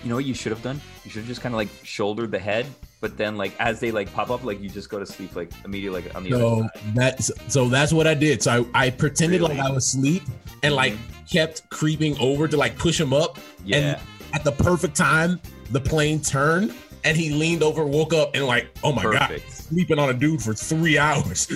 you 0.03 0.09
know 0.09 0.15
what 0.15 0.25
you 0.25 0.35
should 0.35 0.51
have 0.51 0.61
done? 0.61 0.79
You 1.03 1.09
should 1.09 1.21
have 1.21 1.27
just 1.27 1.41
kind 1.41 1.55
of 1.55 1.57
like 1.57 1.69
shouldered 1.83 2.29
the 2.29 2.39
head, 2.39 2.67
but 3.03 3.17
then 3.17 3.35
like 3.35 3.53
as 3.59 3.81
they 3.81 3.91
like 3.91 4.11
pop 4.13 4.29
up, 4.29 4.45
like 4.45 4.61
you 4.61 4.69
just 4.69 4.89
go 4.89 4.97
to 4.97 5.05
sleep 5.05 5.35
like 5.35 5.51
immediately 5.65 6.01
like 6.03 6.15
on 6.15 6.23
the 6.23 6.33
other 6.33 6.41
So 6.41 6.61
side. 6.61 6.95
that's 6.95 7.31
so 7.53 7.67
that's 7.67 7.91
what 7.91 8.07
I 8.07 8.13
did. 8.13 8.41
So 8.41 8.65
I, 8.73 8.85
I 8.85 8.89
pretended 8.91 9.41
like 9.41 9.59
I 9.59 9.69
was 9.69 9.87
asleep 9.87 10.23
and 10.63 10.73
like 10.73 10.93
mm-hmm. 10.93 11.25
kept 11.25 11.69
creeping 11.69 12.17
over 12.17 12.47
to 12.47 12.55
like 12.55 12.77
push 12.77 12.97
him 12.97 13.11
up. 13.11 13.39
Yeah. 13.65 13.77
And 13.77 14.01
at 14.33 14.45
the 14.45 14.53
perfect 14.53 14.95
time, 14.95 15.41
the 15.71 15.81
plane 15.81 16.21
turned 16.21 16.73
and 17.03 17.17
he 17.17 17.31
leaned 17.31 17.61
over, 17.61 17.85
woke 17.85 18.13
up, 18.13 18.35
and 18.35 18.47
like, 18.47 18.69
oh 18.85 18.93
my 18.93 19.03
god, 19.03 19.41
sleeping 19.49 19.99
on 19.99 20.09
a 20.09 20.13
dude 20.13 20.41
for 20.41 20.53
three 20.53 20.97
hours. 21.07 21.51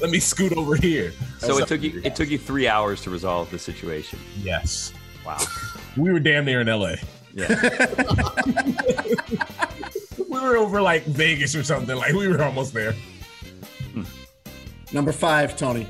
Let 0.00 0.10
me 0.10 0.20
scoot 0.20 0.56
over 0.56 0.76
here. 0.76 1.12
So 1.38 1.58
it 1.58 1.66
took 1.66 1.82
you 1.82 2.02
it 2.04 2.14
took 2.14 2.30
you 2.30 2.38
three 2.38 2.68
hours 2.68 3.02
to 3.02 3.10
resolve 3.10 3.50
the 3.50 3.58
situation. 3.58 4.20
Yes. 4.40 4.92
Wow. 5.26 5.38
We 5.96 6.12
were 6.12 6.20
damn 6.20 6.44
near 6.44 6.60
in 6.60 6.68
LA. 6.68 6.94
Yeah. 7.32 7.48
we 10.44 10.50
were 10.50 10.56
over 10.56 10.82
like 10.82 11.04
Vegas 11.06 11.54
or 11.54 11.64
something. 11.64 11.96
Like 11.96 12.12
we 12.12 12.28
were 12.28 12.42
almost 12.42 12.74
there. 12.74 12.94
Number 14.92 15.12
five, 15.12 15.56
Tony. 15.56 15.88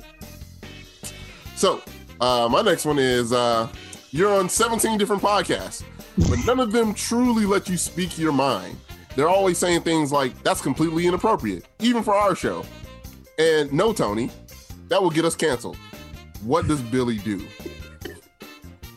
So, 1.56 1.82
uh, 2.20 2.48
my 2.50 2.62
next 2.62 2.84
one 2.84 2.98
is 2.98 3.32
uh, 3.32 3.68
you're 4.10 4.32
on 4.32 4.48
17 4.48 4.96
different 4.96 5.22
podcasts, 5.22 5.82
but 6.16 6.38
none 6.46 6.60
of 6.60 6.72
them 6.72 6.94
truly 6.94 7.44
let 7.44 7.68
you 7.68 7.76
speak 7.76 8.18
your 8.18 8.32
mind. 8.32 8.78
They're 9.14 9.28
always 9.28 9.58
saying 9.58 9.82
things 9.82 10.10
like, 10.10 10.40
that's 10.42 10.60
completely 10.60 11.06
inappropriate, 11.06 11.66
even 11.80 12.02
for 12.02 12.14
our 12.14 12.34
show. 12.34 12.64
And 13.38 13.72
no, 13.72 13.92
Tony, 13.92 14.30
that 14.88 15.02
will 15.02 15.10
get 15.10 15.24
us 15.24 15.36
canceled. 15.36 15.76
What 16.42 16.66
does 16.66 16.80
Billy 16.80 17.18
do? 17.18 17.46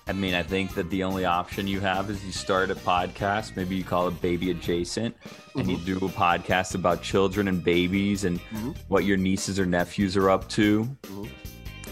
I 0.07 0.13
mean, 0.13 0.33
I 0.33 0.43
think 0.43 0.73
that 0.75 0.89
the 0.89 1.03
only 1.03 1.25
option 1.25 1.67
you 1.67 1.81
have 1.81 2.09
is 2.09 2.23
you 2.23 2.31
start 2.31 2.71
a 2.71 2.75
podcast. 2.75 3.57
Maybe 3.57 3.75
you 3.75 3.83
call 3.83 4.07
it 4.07 4.21
Baby 4.21 4.51
Adjacent, 4.51 5.15
and 5.55 5.69
you 5.69 5.75
mm-hmm. 5.77 5.99
do 5.99 6.05
a 6.05 6.09
podcast 6.09 6.75
about 6.75 7.01
children 7.01 7.49
and 7.49 7.61
babies 7.61 8.23
and 8.23 8.39
mm-hmm. 8.39 8.71
what 8.87 9.03
your 9.03 9.17
nieces 9.17 9.59
or 9.59 9.65
nephews 9.65 10.15
are 10.15 10.29
up 10.29 10.47
to. 10.49 10.83
Mm-hmm. 10.83 11.25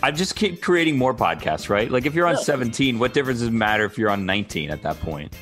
I 0.02 0.12
just 0.12 0.36
keep 0.36 0.62
creating 0.62 0.98
more 0.98 1.14
podcasts, 1.14 1.70
right? 1.70 1.92
Like 1.92 2.06
if 2.06 2.14
you're 2.14 2.28
on 2.28 2.36
Yeah. 2.36 2.42
17, 2.42 3.00
what 3.00 3.14
difference 3.14 3.40
does 3.40 3.50
it 3.50 3.54
matter 3.54 3.84
if 3.84 3.98
you're 3.98 4.10
on 4.10 4.26
19 4.26 4.70
at 4.70 4.82
that 4.84 5.00
point? 5.02 5.36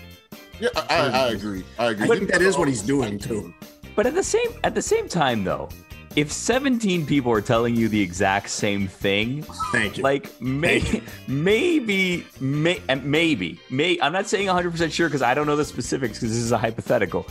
Yeah, 0.60 0.70
I, 0.76 0.82
I, 0.90 1.08
I 1.08 1.28
agree. 1.30 1.64
I 1.78 1.92
agree. 1.92 2.06
I 2.06 2.08
think 2.08 2.32
that 2.32 2.42
is 2.42 2.58
what 2.58 2.68
he's 2.68 2.82
doing 2.82 3.20
too. 3.20 3.54
But 3.96 4.08
at 4.08 4.16
the 4.16 4.24
same 4.24 4.48
at 4.64 4.74
the 4.74 4.82
same 4.82 5.08
time 5.08 5.44
though, 5.44 5.70
if 6.16 6.32
17 6.32 7.06
people 7.06 7.32
are 7.32 7.42
telling 7.42 7.76
you 7.76 7.88
the 7.90 8.02
exact 8.02 8.50
same 8.50 8.88
thing, 8.88 9.44
thank 9.72 9.98
you. 9.98 10.04
Like 10.04 10.40
may, 10.42 11.02
maybe 11.28 12.26
may, 12.40 12.80
maybe 13.02 13.60
may 13.70 14.00
I'm 14.00 14.14
not 14.14 14.28
saying 14.28 14.48
100% 14.48 14.92
sure 14.92 15.10
cuz 15.10 15.22
I 15.22 15.34
don't 15.34 15.48
know 15.48 15.56
the 15.56 15.66
specifics 15.66 16.20
cuz 16.20 16.30
this 16.30 16.40
is 16.40 16.52
a 16.52 16.58
hypothetical. 16.58 17.26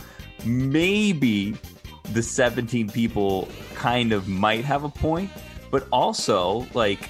Maybe 0.45 1.55
the 2.11 2.21
17 2.21 2.89
people 2.89 3.47
kind 3.75 4.11
of 4.11 4.27
might 4.27 4.65
have 4.65 4.83
a 4.83 4.89
point, 4.89 5.29
but 5.71 5.87
also 5.91 6.67
like 6.73 7.09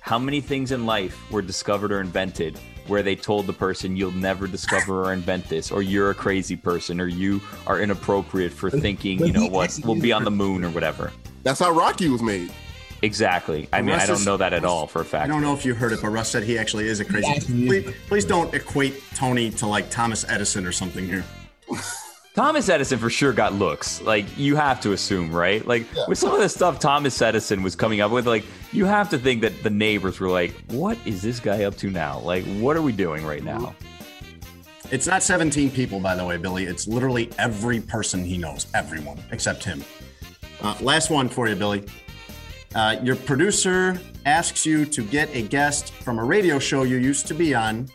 how 0.00 0.18
many 0.18 0.40
things 0.40 0.72
in 0.72 0.86
life 0.86 1.30
were 1.30 1.42
discovered 1.42 1.92
or 1.92 2.00
invented 2.00 2.58
where 2.88 3.02
they 3.02 3.16
told 3.16 3.46
the 3.46 3.52
person 3.52 3.96
you'll 3.96 4.10
never 4.12 4.46
discover 4.46 5.04
or 5.04 5.12
invent 5.12 5.48
this 5.48 5.70
or 5.70 5.82
you're 5.82 6.10
a 6.10 6.14
crazy 6.14 6.56
person 6.56 7.00
or 7.00 7.06
you 7.06 7.40
are 7.66 7.80
inappropriate 7.80 8.52
for 8.52 8.70
thinking 8.70 9.18
you 9.24 9.32
know 9.32 9.46
what 9.46 9.78
we'll 9.84 10.00
be 10.00 10.12
on 10.12 10.24
the 10.24 10.30
moon 10.30 10.64
or 10.64 10.70
whatever. 10.70 11.12
That's 11.42 11.60
how 11.60 11.70
rocky 11.70 12.08
was 12.08 12.22
made. 12.22 12.52
Exactly. 13.02 13.68
I 13.72 13.82
mean 13.82 13.94
Russ 13.94 14.04
i 14.04 14.06
don't 14.06 14.16
is- 14.16 14.26
know 14.26 14.36
that 14.36 14.52
at 14.52 14.64
all 14.64 14.86
for 14.86 15.02
a 15.02 15.04
fact. 15.04 15.24
I 15.24 15.26
don't 15.28 15.42
know 15.42 15.54
if 15.54 15.64
you 15.64 15.74
heard 15.74 15.92
it, 15.92 16.00
but 16.02 16.08
Russ 16.08 16.30
said 16.30 16.42
he 16.42 16.58
actually 16.58 16.88
is 16.88 17.00
a 17.00 17.04
crazy. 17.04 17.40
Please, 17.40 17.94
please 18.08 18.24
don't 18.24 18.52
equate 18.54 19.02
Tony 19.14 19.50
to 19.50 19.66
like 19.66 19.90
Thomas 19.90 20.24
Edison 20.28 20.66
or 20.66 20.72
something 20.72 21.06
here. 21.06 21.24
Thomas 22.36 22.68
Edison 22.68 22.98
for 22.98 23.08
sure 23.08 23.32
got 23.32 23.54
looks. 23.54 24.02
Like 24.02 24.26
you 24.36 24.56
have 24.56 24.78
to 24.82 24.92
assume, 24.92 25.34
right? 25.34 25.66
Like 25.66 25.86
with 26.06 26.18
some 26.18 26.34
of 26.34 26.38
the 26.38 26.50
stuff 26.50 26.78
Thomas 26.78 27.22
Edison 27.22 27.62
was 27.62 27.74
coming 27.74 28.02
up 28.02 28.10
with, 28.10 28.26
like 28.26 28.44
you 28.72 28.84
have 28.84 29.08
to 29.08 29.18
think 29.18 29.40
that 29.40 29.62
the 29.62 29.70
neighbors 29.70 30.20
were 30.20 30.28
like, 30.28 30.52
"What 30.66 30.98
is 31.06 31.22
this 31.22 31.40
guy 31.40 31.64
up 31.64 31.76
to 31.78 31.90
now? 31.90 32.18
Like, 32.20 32.44
what 32.58 32.76
are 32.76 32.82
we 32.82 32.92
doing 32.92 33.24
right 33.24 33.42
now?" 33.42 33.74
It's 34.90 35.06
not 35.06 35.22
17 35.22 35.70
people, 35.70 35.98
by 35.98 36.14
the 36.14 36.26
way, 36.26 36.36
Billy. 36.36 36.64
It's 36.64 36.86
literally 36.86 37.30
every 37.38 37.80
person 37.80 38.22
he 38.22 38.36
knows, 38.36 38.66
everyone 38.74 39.18
except 39.32 39.64
him. 39.64 39.82
Uh, 40.60 40.76
last 40.82 41.08
one 41.08 41.30
for 41.30 41.48
you, 41.48 41.56
Billy. 41.56 41.86
Uh, 42.74 42.96
your 43.02 43.16
producer 43.16 43.98
asks 44.26 44.66
you 44.66 44.84
to 44.84 45.02
get 45.02 45.34
a 45.34 45.40
guest 45.40 45.90
from 45.90 46.18
a 46.18 46.24
radio 46.24 46.58
show 46.58 46.82
you 46.82 46.98
used 46.98 47.26
to 47.28 47.34
be 47.34 47.54
on, 47.54 47.88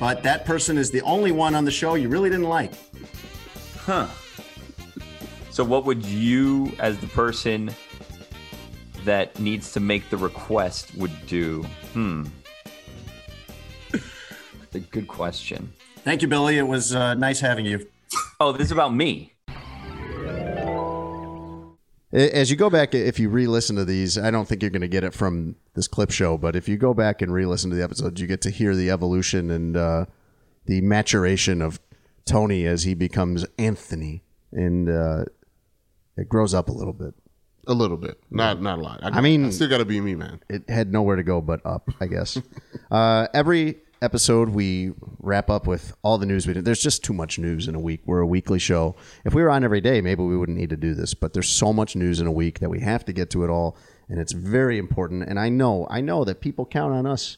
but 0.00 0.24
that 0.24 0.44
person 0.44 0.76
is 0.76 0.90
the 0.90 1.02
only 1.02 1.30
one 1.30 1.54
on 1.54 1.64
the 1.64 1.70
show 1.70 1.94
you 1.94 2.08
really 2.08 2.30
didn't 2.30 2.48
like. 2.48 2.72
Huh. 3.90 4.06
So, 5.50 5.64
what 5.64 5.84
would 5.84 6.06
you, 6.06 6.72
as 6.78 6.96
the 6.98 7.08
person 7.08 7.74
that 9.04 9.36
needs 9.40 9.72
to 9.72 9.80
make 9.80 10.08
the 10.10 10.16
request, 10.16 10.94
would 10.94 11.26
do? 11.26 11.64
Hmm. 11.92 12.26
That's 13.90 14.76
a 14.76 14.78
good 14.78 15.08
question. 15.08 15.72
Thank 16.04 16.22
you, 16.22 16.28
Billy. 16.28 16.56
It 16.56 16.68
was 16.68 16.94
uh, 16.94 17.14
nice 17.14 17.40
having 17.40 17.66
you. 17.66 17.84
Oh, 18.38 18.52
this 18.52 18.66
is 18.66 18.70
about 18.70 18.94
me. 18.94 19.32
As 22.12 22.48
you 22.48 22.56
go 22.56 22.70
back, 22.70 22.94
if 22.94 23.18
you 23.18 23.28
re-listen 23.28 23.74
to 23.74 23.84
these, 23.84 24.16
I 24.16 24.30
don't 24.30 24.46
think 24.46 24.62
you're 24.62 24.70
going 24.70 24.82
to 24.82 24.88
get 24.88 25.02
it 25.02 25.14
from 25.14 25.56
this 25.74 25.88
clip 25.88 26.12
show, 26.12 26.38
but 26.38 26.54
if 26.54 26.68
you 26.68 26.76
go 26.76 26.94
back 26.94 27.22
and 27.22 27.32
re-listen 27.32 27.70
to 27.70 27.76
the 27.76 27.82
episodes, 27.82 28.20
you 28.20 28.28
get 28.28 28.40
to 28.42 28.50
hear 28.50 28.76
the 28.76 28.88
evolution 28.88 29.50
and 29.50 29.76
uh, 29.76 30.06
the 30.66 30.80
maturation 30.80 31.60
of 31.60 31.80
Tony 32.24 32.66
as 32.66 32.84
he 32.84 32.94
becomes 32.94 33.46
Anthony, 33.58 34.22
and 34.52 34.88
uh, 34.88 35.24
it 36.16 36.28
grows 36.28 36.54
up 36.54 36.68
a 36.68 36.72
little 36.72 36.92
bit. 36.92 37.14
A 37.66 37.74
little 37.74 37.96
bit, 37.96 38.18
not 38.30 38.62
not 38.62 38.78
a 38.78 38.82
lot. 38.82 39.00
I, 39.02 39.20
mean, 39.20 39.46
I 39.46 39.50
still 39.50 39.68
got 39.68 39.78
to 39.78 39.84
be 39.84 40.00
me, 40.00 40.14
man. 40.14 40.40
It 40.48 40.68
had 40.68 40.90
nowhere 40.90 41.16
to 41.16 41.22
go 41.22 41.40
but 41.40 41.60
up, 41.64 41.90
I 42.00 42.06
guess. 42.06 42.38
uh, 42.90 43.28
every 43.34 43.80
episode 44.02 44.48
we 44.48 44.92
wrap 45.18 45.50
up 45.50 45.66
with 45.66 45.94
all 46.02 46.16
the 46.18 46.26
news 46.26 46.46
we 46.46 46.54
did. 46.54 46.64
There's 46.64 46.80
just 46.80 47.04
too 47.04 47.12
much 47.12 47.38
news 47.38 47.68
in 47.68 47.74
a 47.74 47.80
week. 47.80 48.00
We're 48.06 48.20
a 48.20 48.26
weekly 48.26 48.58
show. 48.58 48.96
If 49.24 49.34
we 49.34 49.42
were 49.42 49.50
on 49.50 49.62
every 49.62 49.80
day, 49.80 50.00
maybe 50.00 50.22
we 50.22 50.36
wouldn't 50.36 50.56
need 50.58 50.70
to 50.70 50.76
do 50.76 50.94
this. 50.94 51.14
But 51.14 51.34
there's 51.34 51.48
so 51.48 51.72
much 51.72 51.96
news 51.96 52.20
in 52.20 52.26
a 52.26 52.32
week 52.32 52.60
that 52.60 52.70
we 52.70 52.80
have 52.80 53.04
to 53.04 53.12
get 53.12 53.30
to 53.30 53.44
it 53.44 53.50
all, 53.50 53.76
and 54.08 54.18
it's 54.18 54.32
very 54.32 54.78
important. 54.78 55.24
And 55.28 55.38
I 55.38 55.48
know, 55.48 55.86
I 55.90 56.00
know 56.00 56.24
that 56.24 56.40
people 56.40 56.64
count 56.64 56.94
on 56.94 57.06
us 57.06 57.36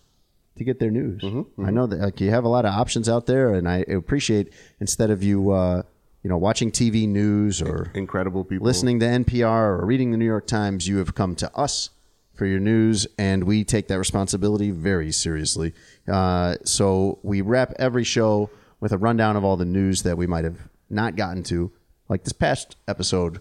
to 0.57 0.65
get 0.65 0.79
their 0.79 0.91
news. 0.91 1.23
I 1.66 1.70
know 1.70 1.87
that 1.87 1.99
like, 1.99 2.20
you 2.20 2.31
have 2.31 2.45
a 2.45 2.49
lot 2.49 2.65
of 2.65 2.74
options 2.74 3.09
out 3.09 3.27
there, 3.27 3.55
and 3.55 3.69
I 3.69 3.79
appreciate 3.79 4.53
instead 4.81 5.11
of 5.11 5.23
you, 5.23 5.51
uh, 5.51 5.83
you 6.23 6.31
know, 6.31 6.37
watching 6.37 6.70
TV 6.70 7.09
news 7.09 7.61
or 7.62 7.91
incredible 7.95 8.45
people 8.45 8.66
listening 8.66 9.01
to 9.01 9.07
NPR 9.07 9.81
or 9.81 9.87
reading 9.87 10.11
the 10.11 10.16
New 10.16 10.27
York 10.27 10.47
Times, 10.47 10.87
you 10.87 10.99
have 10.99 11.15
come 11.15 11.35
to 11.37 11.55
us 11.57 11.91
for 12.35 12.47
your 12.47 12.61
news, 12.61 13.07
and 13.19 13.45
we 13.45 13.65
take 13.65 13.89
that 13.89 13.99
responsibility 13.99 14.70
very 14.70 15.12
seriously. 15.12 15.74
Uh, 16.11 16.57
so 16.65 17.19
we 17.23 17.41
wrap 17.41 17.73
every 17.79 18.05
show 18.05 18.51
with 18.81 18.93
a 18.93 18.99
rundown 18.99 19.37
of 19.37 19.45
all 19.45 19.57
the 19.57 19.65
news 19.65 20.03
that 20.03 20.16
we 20.16 20.27
might 20.27 20.45
have 20.45 20.69
not 20.91 21.16
gotten 21.16 21.43
to, 21.45 21.70
like 22.09 22.24
this 22.24 22.33
past 22.33 22.77
episode 22.89 23.41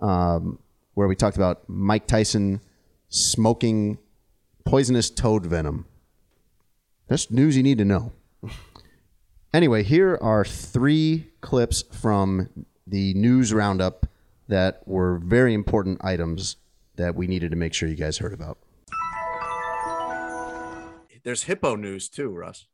um, 0.00 0.58
where 0.94 1.08
we 1.08 1.16
talked 1.16 1.36
about 1.36 1.68
Mike 1.68 2.06
Tyson 2.06 2.60
smoking 3.08 3.98
poisonous 4.64 5.10
toad 5.10 5.46
venom. 5.46 5.86
That's 7.10 7.28
news 7.28 7.56
you 7.56 7.64
need 7.64 7.78
to 7.78 7.84
know. 7.84 8.12
Anyway, 9.52 9.82
here 9.82 10.16
are 10.22 10.44
three 10.44 11.26
clips 11.40 11.82
from 11.90 12.48
the 12.86 13.14
news 13.14 13.52
roundup 13.52 14.06
that 14.46 14.86
were 14.86 15.18
very 15.18 15.52
important 15.52 16.04
items 16.04 16.54
that 16.94 17.16
we 17.16 17.26
needed 17.26 17.50
to 17.50 17.56
make 17.56 17.74
sure 17.74 17.88
you 17.88 17.96
guys 17.96 18.18
heard 18.18 18.32
about. 18.32 18.58
There's 21.24 21.42
hippo 21.42 21.74
news 21.74 22.08
too, 22.08 22.30
Russ. 22.30 22.68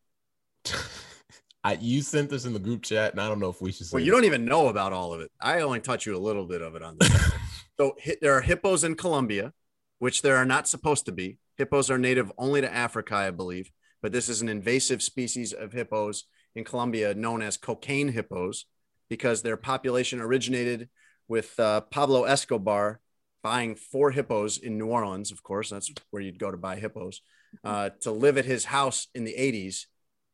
I, 1.64 1.78
you 1.80 2.02
sent 2.02 2.28
this 2.28 2.44
in 2.44 2.52
the 2.52 2.58
group 2.58 2.82
chat, 2.82 3.12
and 3.12 3.22
I 3.22 3.28
don't 3.28 3.40
know 3.40 3.48
if 3.48 3.62
we 3.62 3.72
should 3.72 3.86
say. 3.86 3.94
Well, 3.94 4.04
you 4.04 4.12
don't 4.12 4.24
even 4.24 4.44
know 4.44 4.68
about 4.68 4.92
all 4.92 5.14
of 5.14 5.22
it. 5.22 5.32
I 5.40 5.62
only 5.62 5.80
taught 5.80 6.04
you 6.04 6.14
a 6.14 6.20
little 6.20 6.44
bit 6.44 6.60
of 6.60 6.74
it 6.76 6.82
on 6.82 6.98
this. 7.00 7.32
so 7.80 7.96
hi- 8.04 8.18
there 8.20 8.34
are 8.34 8.42
hippos 8.42 8.84
in 8.84 8.96
Colombia, 8.96 9.54
which 9.98 10.20
there 10.20 10.36
are 10.36 10.44
not 10.44 10.68
supposed 10.68 11.06
to 11.06 11.12
be. 11.12 11.38
Hippos 11.56 11.90
are 11.90 11.96
native 11.96 12.30
only 12.36 12.60
to 12.60 12.70
Africa, 12.70 13.14
I 13.14 13.30
believe, 13.30 13.72
but 14.02 14.12
this 14.12 14.28
is 14.28 14.42
an 14.42 14.48
invasive 14.48 15.02
species 15.02 15.52
of 15.52 15.72
hippos 15.72 16.24
in 16.54 16.64
Colombia 16.64 17.14
known 17.14 17.42
as 17.42 17.56
cocaine 17.56 18.08
hippos 18.08 18.66
because 19.08 19.42
their 19.42 19.56
population 19.56 20.20
originated 20.20 20.88
with 21.28 21.58
uh, 21.58 21.80
Pablo 21.82 22.24
Escobar 22.24 23.00
buying 23.42 23.74
four 23.76 24.10
hippos 24.10 24.58
in 24.58 24.78
New 24.78 24.86
Orleans. 24.86 25.30
Of 25.30 25.42
course, 25.42 25.70
that's 25.70 25.90
where 26.10 26.22
you'd 26.22 26.38
go 26.38 26.50
to 26.50 26.56
buy 26.56 26.76
hippos 26.76 27.20
uh, 27.64 27.90
to 28.00 28.10
live 28.10 28.38
at 28.38 28.44
his 28.44 28.64
house 28.64 29.08
in 29.14 29.24
the 29.24 29.34
80s. 29.38 29.82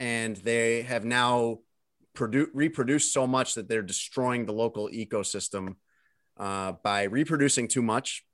And 0.00 0.36
they 0.36 0.82
have 0.82 1.04
now 1.04 1.58
produ- 2.14 2.48
reproduced 2.54 3.12
so 3.12 3.26
much 3.26 3.54
that 3.54 3.68
they're 3.68 3.82
destroying 3.82 4.46
the 4.46 4.52
local 4.52 4.88
ecosystem 4.88 5.76
uh, 6.38 6.72
by 6.82 7.04
reproducing 7.04 7.68
too 7.68 7.82
much. 7.82 8.24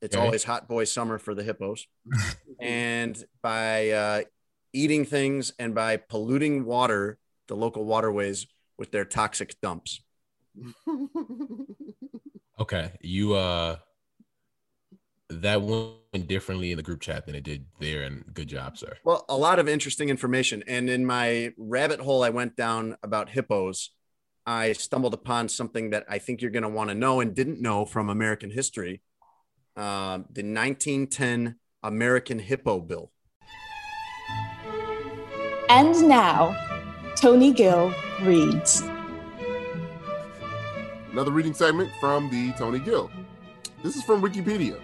It's 0.00 0.14
Okay. 0.16 0.24
always 0.24 0.44
hot 0.44 0.68
boy 0.68 0.84
summer 0.84 1.18
for 1.18 1.34
the 1.34 1.42
hippos. 1.42 1.86
and 2.60 3.22
by 3.42 3.90
uh, 3.90 4.22
eating 4.72 5.04
things 5.04 5.52
and 5.58 5.74
by 5.74 5.96
polluting 5.96 6.64
water, 6.64 7.18
the 7.48 7.56
local 7.56 7.84
waterways 7.84 8.46
with 8.78 8.90
their 8.90 9.04
toxic 9.04 9.60
dumps. 9.60 10.00
Okay, 12.62 12.92
you 13.00 13.34
uh 13.34 13.76
that 15.30 15.62
went 15.62 16.28
differently 16.28 16.70
in 16.70 16.76
the 16.76 16.82
group 16.82 17.00
chat 17.00 17.26
than 17.26 17.34
it 17.34 17.42
did 17.42 17.64
there. 17.80 18.02
And 18.02 18.22
good 18.34 18.48
job, 18.48 18.76
sir. 18.76 18.96
Well, 19.02 19.24
a 19.28 19.36
lot 19.36 19.58
of 19.58 19.68
interesting 19.68 20.10
information. 20.10 20.62
And 20.68 20.90
in 20.90 21.06
my 21.06 21.54
rabbit 21.56 22.00
hole 22.00 22.22
I 22.22 22.28
went 22.28 22.54
down 22.54 22.96
about 23.02 23.30
hippos, 23.30 23.90
I 24.46 24.74
stumbled 24.74 25.14
upon 25.14 25.48
something 25.48 25.90
that 25.90 26.04
I 26.08 26.18
think 26.18 26.42
you're 26.42 26.50
going 26.50 26.64
to 26.64 26.68
want 26.68 26.90
to 26.90 26.94
know 26.94 27.20
and 27.20 27.34
didn't 27.34 27.62
know 27.62 27.86
from 27.86 28.10
American 28.10 28.50
history. 28.50 29.00
Um, 29.74 30.26
the 30.30 30.42
1910 30.42 31.56
American 31.82 32.38
Hippo 32.38 32.80
Bill. 32.80 33.10
And 35.74 36.06
now, 36.06 36.54
Tony 37.16 37.50
Gill 37.50 37.94
reads. 38.20 38.82
Another 41.10 41.30
reading 41.30 41.54
segment 41.54 41.90
from 41.98 42.28
the 42.28 42.52
Tony 42.58 42.78
Gill. 42.78 43.10
This 43.82 43.96
is 43.96 44.02
from 44.02 44.20
Wikipedia. 44.20 44.78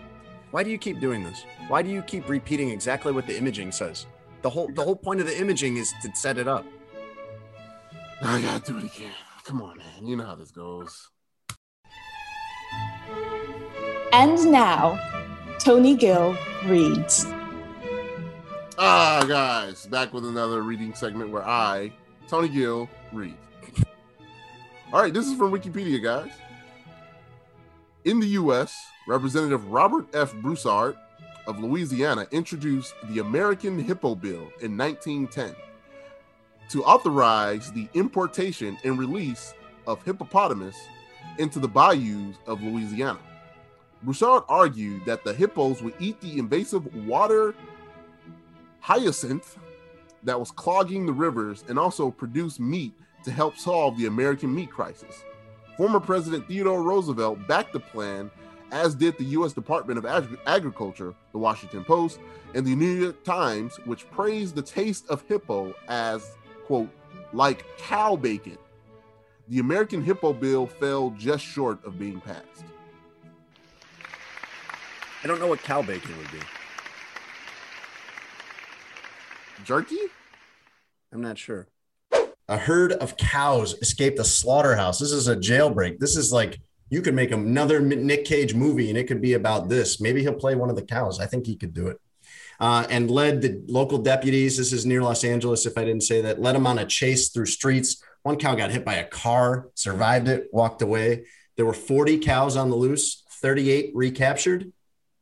Why 0.50 0.62
do 0.62 0.70
you 0.70 0.78
keep 0.78 0.98
doing 0.98 1.22
this? 1.22 1.44
Why 1.68 1.82
do 1.82 1.90
you 1.90 2.00
keep 2.00 2.26
repeating 2.26 2.70
exactly 2.70 3.12
what 3.12 3.26
the 3.26 3.36
imaging 3.36 3.70
says? 3.70 4.06
The 4.40 4.48
whole 4.48 4.68
the 4.68 4.82
whole 4.82 4.96
point 4.96 5.20
of 5.20 5.26
the 5.26 5.38
imaging 5.38 5.76
is 5.76 5.92
to 6.00 6.10
set 6.16 6.38
it 6.38 6.48
up. 6.48 6.64
I 8.22 8.40
gotta 8.40 8.64
do 8.64 8.78
it 8.78 8.84
again. 8.84 9.12
Come 9.44 9.60
on, 9.60 9.76
man. 9.76 10.06
You 10.06 10.16
know 10.16 10.24
how 10.24 10.36
this 10.36 10.50
goes. 10.50 11.10
And 14.14 14.50
now, 14.50 14.98
Tony 15.58 15.94
Gill 15.96 16.34
reads. 16.64 17.26
Ah, 18.80 19.24
guys, 19.26 19.86
back 19.86 20.12
with 20.12 20.24
another 20.24 20.62
reading 20.62 20.94
segment 20.94 21.30
where 21.30 21.44
I, 21.44 21.92
Tony 22.28 22.48
Gill, 22.48 22.88
read. 23.12 23.34
All 24.92 25.02
right, 25.02 25.12
this 25.12 25.26
is 25.26 25.36
from 25.36 25.50
Wikipedia, 25.50 26.00
guys. 26.00 26.30
In 28.04 28.20
the 28.20 28.28
U.S., 28.28 28.86
Representative 29.08 29.66
Robert 29.66 30.06
F. 30.14 30.32
Broussard 30.36 30.96
of 31.48 31.58
Louisiana 31.58 32.28
introduced 32.30 32.94
the 33.08 33.18
American 33.18 33.80
Hippo 33.80 34.14
Bill 34.14 34.52
in 34.60 34.76
1910 34.76 35.56
to 36.70 36.84
authorize 36.84 37.72
the 37.72 37.88
importation 37.94 38.78
and 38.84 38.96
release 38.96 39.54
of 39.88 40.04
hippopotamus 40.04 40.76
into 41.38 41.58
the 41.58 41.66
bayous 41.66 42.36
of 42.46 42.62
Louisiana. 42.62 43.18
Broussard 44.04 44.44
argued 44.48 45.04
that 45.04 45.24
the 45.24 45.34
hippos 45.34 45.82
would 45.82 45.94
eat 45.98 46.20
the 46.20 46.38
invasive 46.38 46.94
water 47.08 47.56
hyacinth 48.80 49.58
that 50.22 50.38
was 50.38 50.50
clogging 50.50 51.06
the 51.06 51.12
rivers 51.12 51.64
and 51.68 51.78
also 51.78 52.10
produced 52.10 52.60
meat 52.60 52.92
to 53.24 53.30
help 53.30 53.56
solve 53.56 53.96
the 53.98 54.06
American 54.06 54.54
meat 54.54 54.70
crisis. 54.70 55.24
Former 55.76 56.00
President 56.00 56.46
Theodore 56.48 56.82
Roosevelt 56.82 57.46
backed 57.46 57.72
the 57.72 57.80
plan, 57.80 58.30
as 58.72 58.94
did 58.94 59.16
the 59.16 59.24
U.S. 59.24 59.52
Department 59.52 59.98
of 59.98 60.06
Ag- 60.06 60.38
Agriculture, 60.46 61.14
the 61.32 61.38
Washington 61.38 61.84
Post, 61.84 62.20
and 62.54 62.66
the 62.66 62.74
New 62.74 63.00
York 63.00 63.22
Times, 63.24 63.76
which 63.84 64.10
praised 64.10 64.54
the 64.54 64.62
taste 64.62 65.08
of 65.08 65.22
hippo 65.28 65.74
as, 65.88 66.36
quote, 66.66 66.88
like 67.32 67.64
cow 67.78 68.16
bacon. 68.16 68.58
The 69.48 69.60
American 69.60 70.02
Hippo 70.02 70.32
Bill 70.32 70.66
fell 70.66 71.10
just 71.16 71.44
short 71.44 71.82
of 71.84 71.98
being 71.98 72.20
passed. 72.20 72.64
I 75.22 75.26
don't 75.26 75.40
know 75.40 75.46
what 75.46 75.62
cow 75.62 75.82
bacon 75.82 76.16
would 76.18 76.30
be. 76.30 76.38
Jerky? 79.64 79.98
I'm 81.12 81.20
not 81.20 81.38
sure. 81.38 81.68
A 82.48 82.56
herd 82.56 82.92
of 82.92 83.16
cows 83.16 83.74
escaped 83.82 84.18
a 84.18 84.24
slaughterhouse. 84.24 84.98
This 84.98 85.12
is 85.12 85.28
a 85.28 85.36
jailbreak. 85.36 85.98
This 85.98 86.16
is 86.16 86.32
like 86.32 86.60
you 86.90 87.02
could 87.02 87.14
make 87.14 87.30
another 87.30 87.80
Nick 87.80 88.24
Cage 88.24 88.54
movie, 88.54 88.88
and 88.88 88.96
it 88.98 89.06
could 89.06 89.20
be 89.20 89.34
about 89.34 89.68
this. 89.68 90.00
Maybe 90.00 90.22
he'll 90.22 90.32
play 90.34 90.54
one 90.54 90.70
of 90.70 90.76
the 90.76 90.82
cows. 90.82 91.20
I 91.20 91.26
think 91.26 91.46
he 91.46 91.56
could 91.56 91.74
do 91.74 91.88
it. 91.88 91.98
Uh, 92.60 92.86
and 92.90 93.10
led 93.10 93.42
the 93.42 93.62
local 93.68 93.98
deputies. 93.98 94.56
This 94.56 94.72
is 94.72 94.86
near 94.86 95.02
Los 95.02 95.22
Angeles, 95.22 95.66
if 95.66 95.76
I 95.76 95.84
didn't 95.84 96.02
say 96.02 96.22
that. 96.22 96.40
Led 96.40 96.54
them 96.54 96.66
on 96.66 96.78
a 96.78 96.86
chase 96.86 97.28
through 97.28 97.46
streets. 97.46 98.02
One 98.22 98.36
cow 98.36 98.54
got 98.54 98.70
hit 98.70 98.84
by 98.84 98.94
a 98.94 99.06
car, 99.06 99.68
survived 99.74 100.28
it, 100.28 100.48
walked 100.52 100.82
away. 100.82 101.26
There 101.56 101.66
were 101.66 101.74
40 101.74 102.18
cows 102.18 102.56
on 102.56 102.70
the 102.70 102.76
loose, 102.76 103.22
38 103.42 103.92
recaptured. 103.94 104.72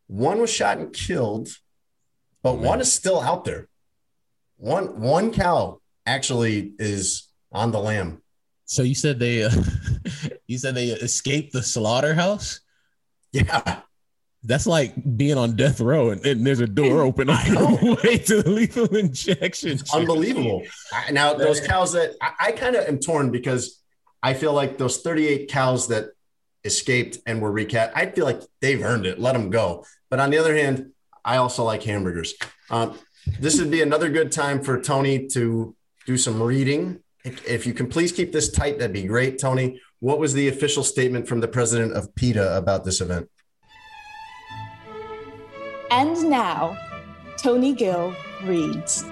One 0.06 0.40
was 0.40 0.50
shot 0.50 0.78
and 0.78 0.92
killed, 0.92 1.48
but 2.42 2.58
one 2.58 2.80
is 2.80 2.92
still 2.92 3.20
out 3.20 3.44
there. 3.44 3.68
One 4.56 5.00
one 5.00 5.32
cow 5.32 5.80
actually 6.06 6.72
is 6.78 7.28
on 7.52 7.72
the 7.72 7.78
lam. 7.78 8.22
So 8.64 8.82
you 8.82 8.94
said 8.94 9.18
they, 9.18 9.44
uh, 9.44 9.50
you 10.46 10.58
said 10.58 10.74
they 10.74 10.88
escaped 10.88 11.52
the 11.52 11.62
slaughterhouse. 11.62 12.60
Yeah, 13.32 13.80
that's 14.42 14.66
like 14.66 14.94
being 15.16 15.36
on 15.36 15.56
death 15.56 15.80
row 15.80 16.10
and, 16.10 16.24
and 16.24 16.46
there's 16.46 16.60
a 16.60 16.66
door 16.66 17.02
open 17.02 17.28
on 17.30 17.36
the 17.54 17.98
way 18.04 18.18
to 18.18 18.42
the 18.42 18.50
lethal 18.50 18.96
injection. 18.96 19.72
It's 19.72 19.94
unbelievable. 19.94 20.62
I- 20.92 21.10
Now 21.12 21.34
those 21.34 21.60
cows 21.60 21.92
that 21.92 22.14
I, 22.22 22.32
I 22.40 22.52
kind 22.52 22.76
of 22.76 22.86
am 22.88 22.98
torn 22.98 23.30
because 23.30 23.82
I 24.22 24.34
feel 24.34 24.52
like 24.52 24.78
those 24.78 25.02
38 25.02 25.48
cows 25.50 25.88
that 25.88 26.06
escaped 26.64 27.18
and 27.26 27.40
were 27.40 27.52
recat, 27.52 27.92
I 27.94 28.06
feel 28.06 28.24
like 28.24 28.40
they've 28.60 28.82
earned 28.82 29.06
it. 29.06 29.20
Let 29.20 29.34
them 29.34 29.50
go. 29.50 29.84
But 30.10 30.18
on 30.18 30.30
the 30.30 30.38
other 30.38 30.56
hand, 30.56 30.92
I 31.24 31.36
also 31.36 31.62
like 31.64 31.82
hamburgers. 31.82 32.34
Um, 32.70 32.98
this 33.40 33.58
would 33.58 33.70
be 33.70 33.82
another 33.82 34.08
good 34.08 34.32
time 34.32 34.62
for 34.62 34.80
Tony 34.80 35.26
to 35.28 35.74
do 36.06 36.16
some 36.16 36.42
reading. 36.42 37.00
If 37.24 37.46
if 37.46 37.66
you 37.66 37.74
can 37.74 37.88
please 37.88 38.12
keep 38.12 38.32
this 38.32 38.50
tight, 38.50 38.78
that'd 38.78 38.92
be 38.92 39.04
great, 39.04 39.38
Tony. 39.38 39.80
What 40.00 40.18
was 40.18 40.34
the 40.34 40.48
official 40.48 40.84
statement 40.84 41.26
from 41.26 41.40
the 41.40 41.48
president 41.48 41.94
of 41.94 42.14
PETA 42.14 42.56
about 42.56 42.84
this 42.84 43.00
event? 43.00 43.28
And 45.90 46.28
now, 46.28 46.76
Tony 47.36 47.72
Gill 47.72 48.14
reads. 48.44 49.04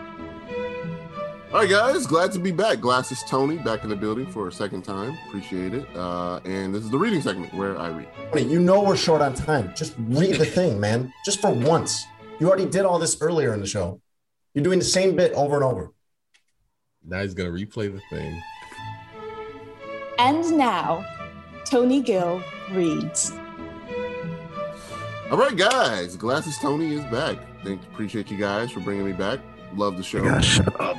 All 1.52 1.60
right, 1.60 1.70
guys, 1.70 2.04
glad 2.06 2.32
to 2.32 2.40
be 2.40 2.50
back. 2.50 2.80
Glasses 2.80 3.22
Tony 3.28 3.58
back 3.58 3.84
in 3.84 3.88
the 3.88 3.94
building 3.94 4.26
for 4.26 4.48
a 4.48 4.52
second 4.52 4.82
time. 4.82 5.16
Appreciate 5.28 5.72
it. 5.72 5.86
Uh, 5.94 6.40
and 6.44 6.74
this 6.74 6.82
is 6.82 6.90
the 6.90 6.98
reading 6.98 7.22
segment 7.22 7.54
where 7.54 7.78
I 7.78 7.90
read. 7.90 8.08
Tony, 8.32 8.44
you 8.44 8.58
know 8.58 8.82
we're 8.82 8.96
short 8.96 9.22
on 9.22 9.34
time. 9.34 9.72
Just 9.76 9.94
read 9.98 10.34
the 10.34 10.44
thing, 10.44 10.80
man. 10.80 11.12
Just 11.24 11.40
for 11.40 11.52
once. 11.52 12.06
You 12.40 12.48
already 12.48 12.66
did 12.66 12.84
all 12.84 12.98
this 12.98 13.18
earlier 13.20 13.54
in 13.54 13.60
the 13.60 13.68
show. 13.68 14.00
You're 14.54 14.64
doing 14.64 14.78
the 14.78 14.84
same 14.84 15.16
bit 15.16 15.32
over 15.32 15.56
and 15.56 15.64
over. 15.64 15.92
Now 17.04 17.22
he's 17.22 17.34
gonna 17.34 17.50
replay 17.50 17.92
the 17.92 18.00
thing. 18.08 18.40
And 20.18 20.56
now, 20.56 21.04
Tony 21.64 22.00
Gill 22.00 22.40
reads. 22.70 23.32
All 25.30 25.38
right, 25.38 25.56
guys, 25.56 26.16
Glasses 26.16 26.56
Tony 26.58 26.94
is 26.94 27.04
back. 27.06 27.36
Thank, 27.64 27.82
appreciate 27.82 28.30
you 28.30 28.36
guys 28.36 28.70
for 28.70 28.80
bringing 28.80 29.04
me 29.04 29.12
back. 29.12 29.40
Love 29.74 29.96
the 29.96 30.02
show. 30.02 30.40
shut 30.40 30.80
up. 30.80 30.96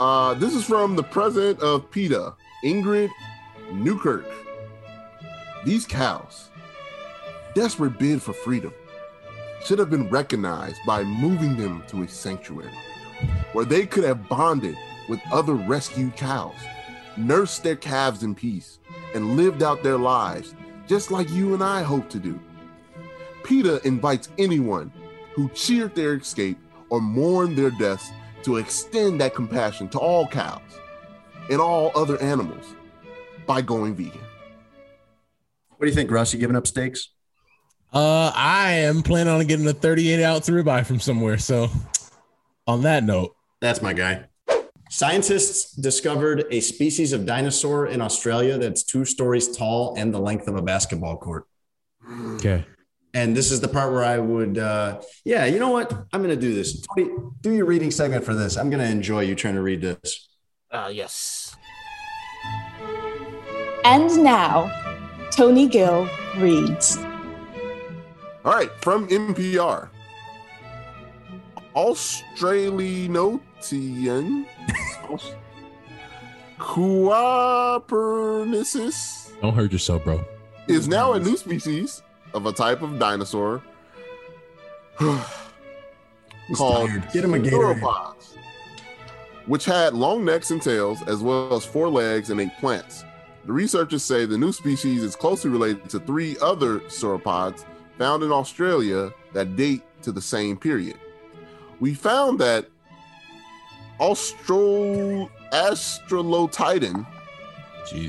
Uh, 0.00 0.34
this 0.34 0.54
is 0.54 0.64
from 0.64 0.96
the 0.96 1.02
president 1.02 1.60
of 1.60 1.88
PETA, 1.90 2.34
Ingrid 2.64 3.10
Newkirk. 3.72 4.24
These 5.64 5.86
cows, 5.86 6.48
desperate 7.54 7.98
bid 7.98 8.22
for 8.22 8.32
freedom, 8.32 8.72
should 9.64 9.78
have 9.78 9.90
been 9.90 10.08
recognized 10.08 10.80
by 10.86 11.04
moving 11.04 11.56
them 11.56 11.82
to 11.88 12.02
a 12.02 12.08
sanctuary 12.08 12.70
where 13.52 13.64
they 13.64 13.86
could 13.86 14.04
have 14.04 14.28
bonded 14.28 14.76
with 15.08 15.20
other 15.32 15.54
rescued 15.54 16.16
cows, 16.16 16.54
nursed 17.16 17.62
their 17.62 17.76
calves 17.76 18.22
in 18.22 18.34
peace, 18.34 18.78
and 19.14 19.36
lived 19.36 19.62
out 19.62 19.82
their 19.82 19.98
lives 19.98 20.54
just 20.86 21.10
like 21.10 21.28
you 21.30 21.54
and 21.54 21.62
I 21.62 21.82
hope 21.82 22.08
to 22.10 22.18
do. 22.18 22.38
PETA 23.44 23.86
invites 23.86 24.28
anyone 24.38 24.92
who 25.34 25.48
cheered 25.50 25.94
their 25.94 26.14
escape 26.14 26.58
or 26.88 27.00
mourned 27.00 27.56
their 27.56 27.70
deaths 27.70 28.10
to 28.42 28.56
extend 28.56 29.20
that 29.20 29.34
compassion 29.34 29.88
to 29.90 29.98
all 29.98 30.26
cows 30.26 30.60
and 31.50 31.60
all 31.60 31.92
other 31.94 32.20
animals 32.20 32.74
by 33.46 33.60
going 33.60 33.94
vegan. 33.94 34.20
What 35.76 35.86
do 35.86 35.88
you 35.88 35.94
think, 35.94 36.10
Russ? 36.10 36.32
You 36.32 36.38
giving 36.38 36.56
up 36.56 36.66
steaks? 36.66 37.10
Uh, 37.92 38.30
I 38.34 38.72
am 38.72 39.02
planning 39.02 39.32
on 39.32 39.44
getting 39.46 39.66
a 39.66 39.72
38 39.72 40.22
ounce 40.22 40.48
ribeye 40.48 40.86
from 40.86 41.00
somewhere. 41.00 41.38
So, 41.38 41.68
on 42.66 42.82
that 42.82 43.02
note, 43.04 43.34
That's 43.60 43.82
my 43.82 43.92
guy. 43.92 44.26
Scientists 44.90 45.72
discovered 45.72 46.46
a 46.50 46.60
species 46.60 47.12
of 47.12 47.24
dinosaur 47.26 47.86
in 47.86 48.00
Australia 48.00 48.58
that's 48.58 48.82
two 48.82 49.04
stories 49.04 49.56
tall 49.56 49.94
and 49.96 50.12
the 50.12 50.18
length 50.18 50.48
of 50.48 50.56
a 50.56 50.62
basketball 50.62 51.16
court. 51.16 51.46
okay. 52.36 52.64
And 53.12 53.36
this 53.36 53.50
is 53.50 53.60
the 53.60 53.66
part 53.68 53.92
where 53.92 54.04
I 54.04 54.18
would, 54.18 54.56
uh, 54.56 55.00
yeah, 55.24 55.44
you 55.44 55.58
know 55.58 55.70
what? 55.70 55.92
I'm 56.12 56.22
going 56.22 56.34
to 56.34 56.40
do 56.40 56.54
this. 56.54 56.80
Tony, 56.80 57.10
do 57.40 57.52
your 57.52 57.66
reading 57.66 57.90
segment 57.90 58.24
for 58.24 58.34
this. 58.34 58.56
I'm 58.56 58.70
going 58.70 58.84
to 58.84 58.88
enjoy 58.88 59.22
you 59.22 59.34
trying 59.34 59.54
to 59.54 59.62
read 59.62 59.80
this. 59.80 60.28
Uh, 60.70 60.90
yes. 60.92 61.56
And 63.84 64.22
now, 64.22 64.70
Tony 65.32 65.66
Gill 65.66 66.08
reads. 66.36 66.98
All 68.44 68.52
right, 68.52 68.70
from 68.82 69.08
NPR. 69.08 69.88
Australinotian 71.76 74.46
Copernicus 76.58 79.32
Don't 79.40 79.54
hurt 79.54 79.70
yourself, 79.72 80.02
bro. 80.04 80.22
is 80.66 80.88
now 80.88 81.12
a 81.12 81.20
new 81.20 81.36
species 81.36 82.02
of 82.34 82.46
a 82.46 82.52
type 82.52 82.82
of 82.82 82.98
dinosaur 82.98 83.62
called. 86.54 86.90
Get 87.12 87.22
him 87.24 87.34
a 87.34 87.38
Gatorade. 87.38 87.80
sauropods, 87.80 88.34
which 89.46 89.64
had 89.64 89.94
long 89.94 90.24
necks 90.24 90.50
and 90.50 90.60
tails, 90.60 90.98
as 91.06 91.20
well 91.20 91.54
as 91.54 91.64
four 91.64 91.88
legs 91.88 92.30
and 92.30 92.40
ate 92.40 92.56
plants. 92.58 93.04
The 93.46 93.52
researchers 93.52 94.02
say 94.02 94.26
the 94.26 94.36
new 94.36 94.50
species 94.52 95.02
is 95.04 95.14
closely 95.16 95.50
related 95.50 95.88
to 95.90 96.00
three 96.00 96.36
other 96.42 96.80
sauropods 96.80 97.64
found 98.00 98.22
in 98.22 98.32
Australia 98.32 99.12
that 99.34 99.56
date 99.56 99.82
to 100.00 100.10
the 100.10 100.22
same 100.22 100.56
period. 100.56 100.96
We 101.80 101.92
found 101.92 102.38
that 102.38 102.66
Austro 103.98 105.30
Astrolotidon 105.52 107.06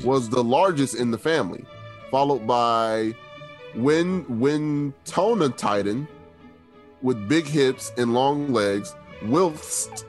was 0.02 0.30
the 0.30 0.42
largest 0.42 0.94
in 0.94 1.10
the 1.10 1.18
family, 1.18 1.66
followed 2.10 2.46
by 2.46 3.14
Win 3.74 4.24
Wintonatidon 4.24 6.08
with 7.02 7.28
big 7.28 7.46
hips 7.46 7.92
and 7.98 8.14
long 8.14 8.50
legs, 8.50 8.94
whilst 9.26 10.06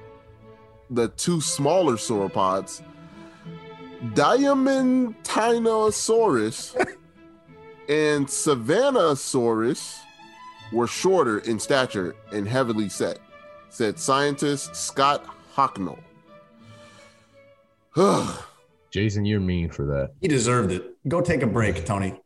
the 0.91 1.09
two 1.09 1.41
smaller 1.41 1.97
sauropods, 1.97 2.81
Diamantinosaurus 4.13 6.92
and 7.89 8.25
Savannasaurus, 8.27 9.99
were 10.73 10.87
shorter 10.87 11.39
in 11.39 11.59
stature 11.59 12.15
and 12.31 12.47
heavily 12.47 12.89
set, 12.89 13.19
said 13.69 13.99
scientist 13.99 14.75
Scott 14.75 15.25
Hocknull. 15.55 15.99
Jason, 18.91 19.25
you're 19.25 19.39
mean 19.39 19.69
for 19.69 19.85
that. 19.85 20.11
He 20.19 20.27
deserved 20.27 20.71
it. 20.71 20.95
Go 21.07 21.21
take 21.21 21.43
a 21.43 21.47
break, 21.47 21.85
Tony. 21.85 22.19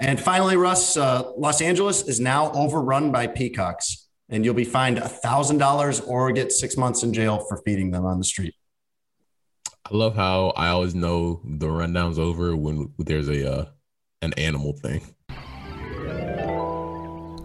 And 0.00 0.20
finally, 0.20 0.56
Russ, 0.56 0.96
uh, 0.96 1.30
Los 1.36 1.60
Angeles 1.60 2.02
is 2.08 2.18
now 2.18 2.50
overrun 2.52 3.12
by 3.12 3.26
peacocks, 3.28 4.08
and 4.28 4.44
you'll 4.44 4.54
be 4.54 4.64
fined 4.64 4.98
$1,000 4.98 6.08
or 6.08 6.32
get 6.32 6.50
six 6.50 6.76
months 6.76 7.02
in 7.02 7.12
jail 7.12 7.44
for 7.48 7.58
feeding 7.64 7.90
them 7.90 8.04
on 8.04 8.18
the 8.18 8.24
street. 8.24 8.54
I 9.84 9.94
love 9.94 10.16
how 10.16 10.48
I 10.56 10.68
always 10.68 10.94
know 10.94 11.42
the 11.44 11.70
rundown's 11.70 12.18
over 12.18 12.56
when 12.56 12.92
there's 12.98 13.28
a 13.28 13.52
uh, 13.52 13.64
an 14.24 14.32
animal 14.34 14.72
thing. 14.72 15.02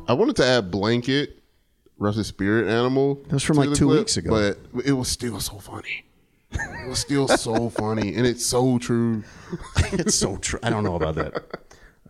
I 0.07 0.14
wanted 0.14 0.35
to 0.38 0.45
add 0.45 0.72
blanket, 0.72 1.43
Russ's 1.97 2.27
spirit 2.27 2.68
animal. 2.68 3.15
That 3.26 3.34
was 3.34 3.43
from 3.43 3.57
like 3.57 3.73
two 3.73 3.85
clip, 3.88 3.99
weeks 3.99 4.18
ago. 4.18 4.31
but 4.31 4.84
it 4.84 4.93
was 4.93 5.07
still 5.07 5.39
so 5.39 5.60
funny. 5.60 6.06
It 6.51 6.89
was 6.89 6.97
still 6.99 7.27
so 7.27 7.69
funny, 7.81 8.15
and 8.15 8.26
it's 8.26 8.43
so 8.43 8.80
true. 8.80 9.23
it's 9.93 10.15
so 10.15 10.38
true. 10.38 10.60
I 10.64 10.72
don't 10.72 10.84
know 10.84 10.95
about 10.95 11.15
that. 11.15 11.43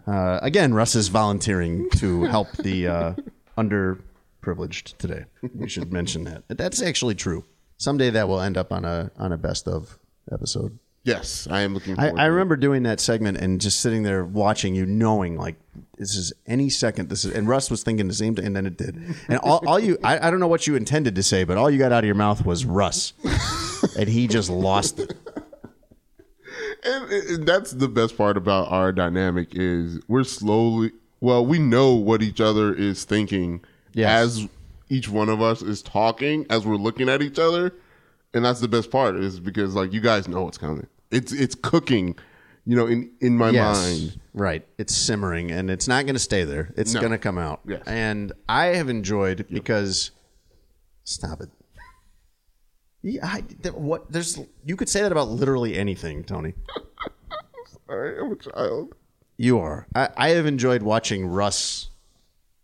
Uh, 0.07 0.39
again, 0.41 0.73
Russ 0.73 0.95
is 0.95 1.09
volunteering 1.09 1.89
to 1.97 2.23
help 2.23 2.49
the 2.53 2.87
uh, 2.87 3.13
underprivileged 3.57 4.97
today. 4.97 5.25
We 5.53 5.67
should 5.67 5.91
mention 5.91 6.23
that. 6.23 6.43
That's 6.47 6.81
actually 6.81 7.15
true. 7.15 7.43
Someday 7.77 8.09
that 8.11 8.27
will 8.29 8.39
end 8.39 8.57
up 8.57 8.71
on 8.71 8.85
a 8.85 9.11
on 9.17 9.33
a 9.33 9.37
best 9.37 9.67
of 9.67 9.99
episode. 10.31 10.79
Yes, 11.03 11.47
I 11.49 11.61
am 11.61 11.73
looking. 11.73 11.97
I, 11.97 12.07
Forward 12.09 12.19
I 12.19 12.25
remember 12.25 12.55
doing 12.57 12.83
that 12.83 12.99
segment 12.99 13.37
and 13.37 13.61
just 13.61 13.79
sitting 13.79 14.03
there 14.03 14.23
watching 14.25 14.75
you, 14.75 14.85
knowing 14.85 15.37
like 15.37 15.55
this 15.97 16.15
is 16.15 16.33
any 16.45 16.69
second. 16.69 17.09
This 17.09 17.25
is, 17.25 17.33
and 17.33 17.47
Russ 17.47 17.71
was 17.71 17.83
thinking 17.83 18.07
the 18.07 18.13
same 18.13 18.35
thing, 18.35 18.45
and 18.45 18.55
then 18.55 18.65
it 18.65 18.77
did. 18.77 18.95
And 19.27 19.39
all, 19.39 19.63
all 19.65 19.79
you, 19.79 19.97
I, 20.03 20.27
I 20.27 20.31
don't 20.31 20.39
know 20.39 20.47
what 20.47 20.67
you 20.67 20.75
intended 20.75 21.15
to 21.15 21.23
say, 21.23 21.45
but 21.45 21.57
all 21.57 21.69
you 21.69 21.79
got 21.79 21.91
out 21.91 22.03
of 22.03 22.05
your 22.05 22.15
mouth 22.15 22.45
was 22.45 22.65
Russ, 22.65 23.13
and 23.97 24.09
he 24.09 24.27
just 24.27 24.49
lost 24.49 24.99
it. 24.99 25.13
and, 26.83 27.11
and 27.11 27.47
that's 27.47 27.71
the 27.71 27.87
best 27.87 28.17
part 28.17 28.37
about 28.37 28.69
our 28.71 28.91
dynamic 28.91 29.49
is 29.51 29.99
we're 30.07 30.23
slowly 30.23 30.91
well 31.21 31.45
we 31.45 31.59
know 31.59 31.93
what 31.95 32.21
each 32.21 32.39
other 32.41 32.73
is 32.73 33.03
thinking 33.03 33.63
as 33.97 34.47
each 34.89 35.09
one 35.09 35.29
of 35.29 35.41
us 35.41 35.61
is 35.61 35.81
talking 35.81 36.45
as 36.49 36.65
we're 36.65 36.75
looking 36.75 37.09
at 37.09 37.21
each 37.21 37.39
other 37.39 37.73
and 38.33 38.43
that's 38.45 38.59
the 38.59 38.67
best 38.67 38.91
part 38.91 39.15
is 39.15 39.39
because 39.39 39.75
like 39.75 39.91
you 39.93 40.01
guys 40.01 40.27
know 40.27 40.43
what's 40.43 40.57
coming 40.57 40.87
it's 41.11 41.31
it's 41.31 41.55
cooking 41.55 42.15
you 42.65 42.75
know 42.75 42.85
in 42.87 43.11
in 43.21 43.35
my 43.37 43.49
Yes, 43.49 43.77
mind 43.77 44.19
Right. 44.33 44.65
It's 44.77 44.95
simmering 44.95 45.51
and 45.51 45.69
it's 45.71 45.87
not 45.87 46.05
going 46.05 46.15
to 46.15 46.19
stay 46.19 46.43
there. 46.45 46.71
It's 46.77 46.93
No. 46.93 46.99
going 47.01 47.11
to 47.11 47.17
come 47.17 47.37
out. 47.37 47.59
Yes. 47.67 47.81
And 47.87 48.31
I 48.47 48.67
have 48.67 48.87
enjoyed 48.87 49.47
because 49.49 50.11
stop 51.03 51.41
it. 51.41 51.49
Yeah, 53.01 53.25
I, 53.25 53.41
what 53.71 54.11
there's 54.11 54.39
you 54.63 54.75
could 54.77 54.87
say 54.87 55.01
that 55.01 55.11
about 55.11 55.29
literally 55.29 55.75
anything, 55.75 56.23
Tony. 56.23 56.53
Sorry, 57.87 58.19
I'm 58.19 58.31
a 58.31 58.35
child. 58.35 58.93
You 59.37 59.59
are. 59.59 59.87
I, 59.95 60.09
I 60.15 60.29
have 60.29 60.45
enjoyed 60.45 60.83
watching 60.83 61.25
Russ 61.25 61.89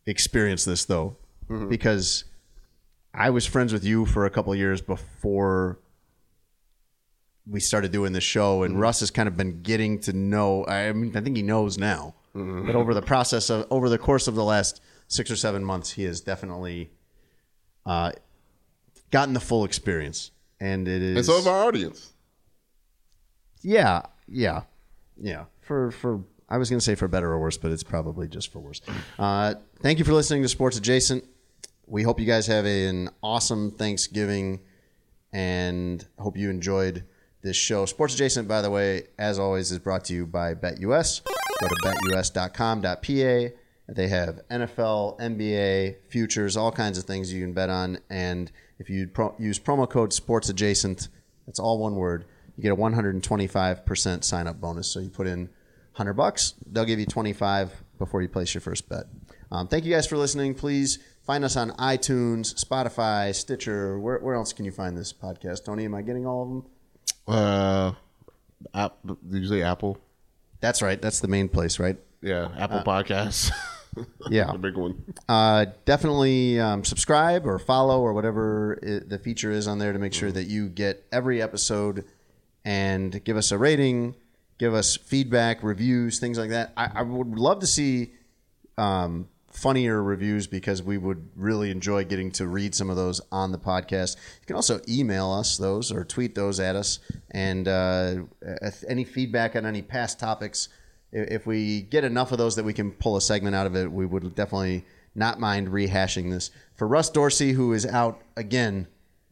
experience 0.06 0.66
this 0.66 0.86
though, 0.86 1.18
Mm-hmm. 1.50 1.70
because 1.70 2.26
I 3.18 3.30
was 3.30 3.46
friends 3.46 3.72
with 3.72 3.84
you 3.86 4.06
for 4.06 4.26
a 4.26 4.30
couple 4.30 4.52
of 4.52 4.60
years 4.60 4.82
before 4.82 5.80
we 7.48 7.60
started 7.60 7.92
doing 7.92 8.12
this 8.12 8.24
show, 8.24 8.64
and 8.64 8.80
Russ 8.80 9.00
has 9.02 9.12
kind 9.12 9.28
of 9.28 9.38
been 9.38 9.62
getting 9.62 10.00
to 10.02 10.14
know. 10.14 10.66
I 10.66 10.92
mean, 10.92 11.16
I 11.16 11.22
think 11.22 11.38
he 11.38 11.44
knows 11.44 11.78
now, 11.78 12.16
Mhm. 12.36 12.66
but 12.66 12.76
over 12.76 12.94
the 12.94 13.02
process 13.02 13.50
of 13.50 13.68
over 13.70 13.88
the 13.90 13.98
course 14.00 14.28
of 14.28 14.36
the 14.36 14.44
last 14.44 14.82
six 15.08 15.30
or 15.32 15.36
seven 15.36 15.64
months, 15.64 15.92
he 15.92 16.04
has 16.04 16.22
definitely 16.22 16.92
uh, 17.86 18.12
gotten 19.12 19.34
the 19.36 19.40
full 19.40 19.64
experience, 19.64 20.32
and 20.60 20.88
it 20.88 21.02
is. 21.04 21.16
and 21.18 21.26
so 21.26 21.38
of 21.38 21.48
our 21.48 21.66
audience 21.68 22.14
Yeah, 23.62 24.02
yeah, 24.28 24.64
yeah. 25.22 25.46
For 25.62 25.92
for 25.92 26.24
I 26.50 26.58
was 26.58 26.70
going 26.70 26.80
to 26.80 26.84
say 26.86 26.96
for 26.96 27.08
better 27.08 27.32
or 27.32 27.40
worse, 27.40 27.58
but 27.58 27.72
it's 27.72 27.84
probably 27.84 28.28
just 28.28 28.52
for 28.52 28.60
worse. 28.60 28.82
Uh, 29.20 29.56
thank 29.82 30.00
you 30.00 30.06
for 30.06 30.14
listening 30.14 30.42
to 30.44 30.48
Sports 30.50 30.78
Adjacent. 30.78 31.24
We 31.88 32.04
hope 32.04 32.20
you 32.20 32.26
guys 32.26 32.48
have 32.48 32.66
an 32.66 33.10
awesome 33.22 33.72
Thanksgiving, 33.72 34.62
and 35.32 36.06
hope 36.18 36.38
you 36.38 36.50
enjoyed 36.50 37.04
this 37.44 37.56
show. 37.56 37.86
Sports 37.86 38.16
Adjacent, 38.16 38.48
by 38.48 38.62
the 38.62 38.72
way, 38.72 39.04
as 39.20 39.38
always, 39.38 39.72
is 39.72 39.80
brought 39.80 40.04
to 40.06 40.14
you 40.14 40.26
by 40.26 40.56
BetUS. 40.56 41.22
Go 41.26 41.68
to 41.68 41.76
betus.com.pa. 41.76 43.56
They 43.88 44.08
have 44.08 44.42
NFL, 44.50 45.20
NBA, 45.20 45.98
futures, 46.10 46.58
all 46.58 46.72
kinds 46.72 46.98
of 46.98 47.04
things 47.04 47.32
you 47.32 47.44
can 47.44 47.54
bet 47.54 47.70
on. 47.70 48.00
And 48.10 48.52
if 48.80 48.90
you 48.90 49.08
pro- 49.08 49.36
use 49.38 49.60
promo 49.60 49.88
code 49.88 50.12
Sports 50.12 50.50
Adjacent, 50.50 51.10
that's 51.46 51.60
all 51.60 51.78
one 51.78 51.96
word, 51.96 52.26
you 52.58 52.64
get 52.64 52.72
a 52.72 52.76
125% 52.76 54.24
sign 54.24 54.48
up 54.48 54.60
bonus. 54.60 54.88
So 54.88 55.00
you 55.00 55.10
put 55.10 55.28
in 55.28 55.42
100 55.94 56.14
bucks, 56.14 56.56
they'll 56.66 56.86
give 56.86 57.00
you 57.00 57.06
25 57.06 57.84
before 58.00 58.24
you 58.24 58.28
place 58.28 58.56
your 58.56 58.62
first 58.62 58.90
bet. 58.90 59.06
Um, 59.52 59.68
thank 59.68 59.86
you 59.86 59.94
guys 59.94 60.08
for 60.08 60.18
listening. 60.18 60.56
Please 60.56 60.98
find 61.26 61.44
us 61.44 61.56
on 61.58 61.72
iTunes, 61.72 62.54
Spotify, 62.64 63.34
Stitcher. 63.34 64.00
Where, 64.00 64.20
where 64.20 64.36
else 64.36 64.54
can 64.54 64.66
you 64.66 64.72
find 64.72 64.98
this 64.98 65.12
podcast? 65.14 65.66
Tony, 65.66 65.86
am 65.86 65.96
I 65.96 66.02
getting 66.02 66.26
all 66.26 66.42
of 66.44 66.50
them? 66.50 66.64
uh 67.28 67.92
app, 68.74 68.98
say 69.48 69.62
apple 69.64 69.98
That's 70.60 70.82
right. 70.82 71.02
That's 71.02 71.20
the 71.20 71.28
main 71.28 71.50
place, 71.50 71.80
right? 71.80 71.98
yeah 72.22 72.50
apple 72.58 72.80
Uh, 72.80 72.84
podcasts 72.84 73.52
Yeah. 74.30 74.52
the 74.52 74.58
big 74.58 74.76
one 74.78 75.04
Uh, 75.30 75.66
definitely 75.86 76.60
um, 76.60 76.84
subscribe 76.84 77.46
or 77.48 77.58
follow 77.60 78.02
or 78.02 78.14
whatever 78.14 78.78
i 78.84 79.00
the 79.08 79.20
feature 79.20 79.52
is 79.52 79.68
on 79.68 79.80
there 79.80 79.94
to 79.94 80.00
make 80.00 80.14
sure 80.14 80.32
that 80.32 80.46
you 80.46 80.70
get 80.70 81.04
every 81.12 81.42
episode 81.42 82.04
and 82.64 83.24
give 83.24 83.38
us 83.38 83.52
a 83.52 83.58
rating, 83.60 84.16
give 84.58 84.74
us 84.74 84.98
feedback, 84.98 85.62
reviews, 85.64 86.18
things 86.20 86.38
like 86.40 86.50
that. 86.50 86.74
I, 86.76 86.90
I 86.96 87.02
would 87.04 87.38
love 87.38 87.60
to 87.60 87.68
see 87.68 88.12
um, 88.78 89.28
funnier 89.56 90.04
reviews 90.04 90.48
because 90.48 90.84
we 90.84 90.98
would 90.98 91.30
really 91.36 91.72
enjoy 91.72 92.04
getting 92.04 92.32
to 92.32 92.48
read 92.48 92.76
some 92.76 92.90
of 92.90 92.96
those 92.96 93.22
on 93.32 93.52
the 93.52 93.58
podcast. 93.58 94.18
You 94.42 94.48
can 94.48 94.56
also 94.56 94.82
email 94.88 95.32
us 95.32 95.58
those 95.58 95.92
or 95.92 96.04
tweet 96.04 96.36
those 96.36 96.60
at 96.60 96.76
us. 96.76 97.00
And 97.32 97.68
uh, 97.68 98.24
any 98.88 99.04
feedback 99.04 99.56
on 99.56 99.66
any 99.66 99.82
past 99.82 100.20
topics, 100.20 100.70
if 101.12 101.48
we 101.48 101.84
get 101.84 102.04
enough 102.04 102.32
of 102.32 102.38
those 102.38 102.56
that 102.58 102.66
we 102.66 102.74
can 102.74 102.92
pull 102.92 103.16
a 103.16 103.22
segment 103.22 103.56
out 103.56 103.66
of 103.66 103.76
it, 103.76 103.92
we 103.92 104.06
would 104.06 104.36
definitely 104.36 104.86
not 105.16 105.40
mind 105.40 105.70
rehashing 105.70 106.30
this. 106.30 106.52
For 106.76 106.88
Russ 106.88 107.10
Dorsey, 107.10 107.54
who 107.54 107.72
is 107.72 107.86
out 107.86 108.22
again 108.36 108.88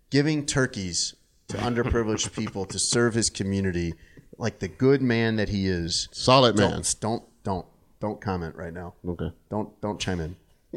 giving 0.10 0.46
turkeys 0.46 1.16
to 1.50 1.58
underprivileged 1.58 2.34
people 2.38 2.66
to 2.66 2.80
serve 2.80 3.14
his 3.14 3.30
community 3.30 3.94
like 4.38 4.60
the 4.60 4.68
good 4.68 5.02
man 5.02 5.36
that 5.36 5.50
he 5.50 5.68
is. 5.68 6.08
Solid 6.12 6.56
man. 6.56 6.72
Don't 6.72 6.96
don't 7.00 7.24
don't, 7.44 7.66
don't 8.04 8.20
comment 8.20 8.54
right 8.58 8.74
now. 8.74 8.94
Okay. 9.08 9.32
Don't 9.50 9.80
don't 9.80 9.98
chime 9.98 10.20
in. 10.20 10.36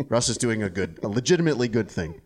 Russ 0.08 0.28
is 0.28 0.38
doing 0.38 0.62
a 0.62 0.70
good, 0.70 1.00
a 1.02 1.08
legitimately 1.08 1.66
good 1.66 1.90
thing. 1.90 2.20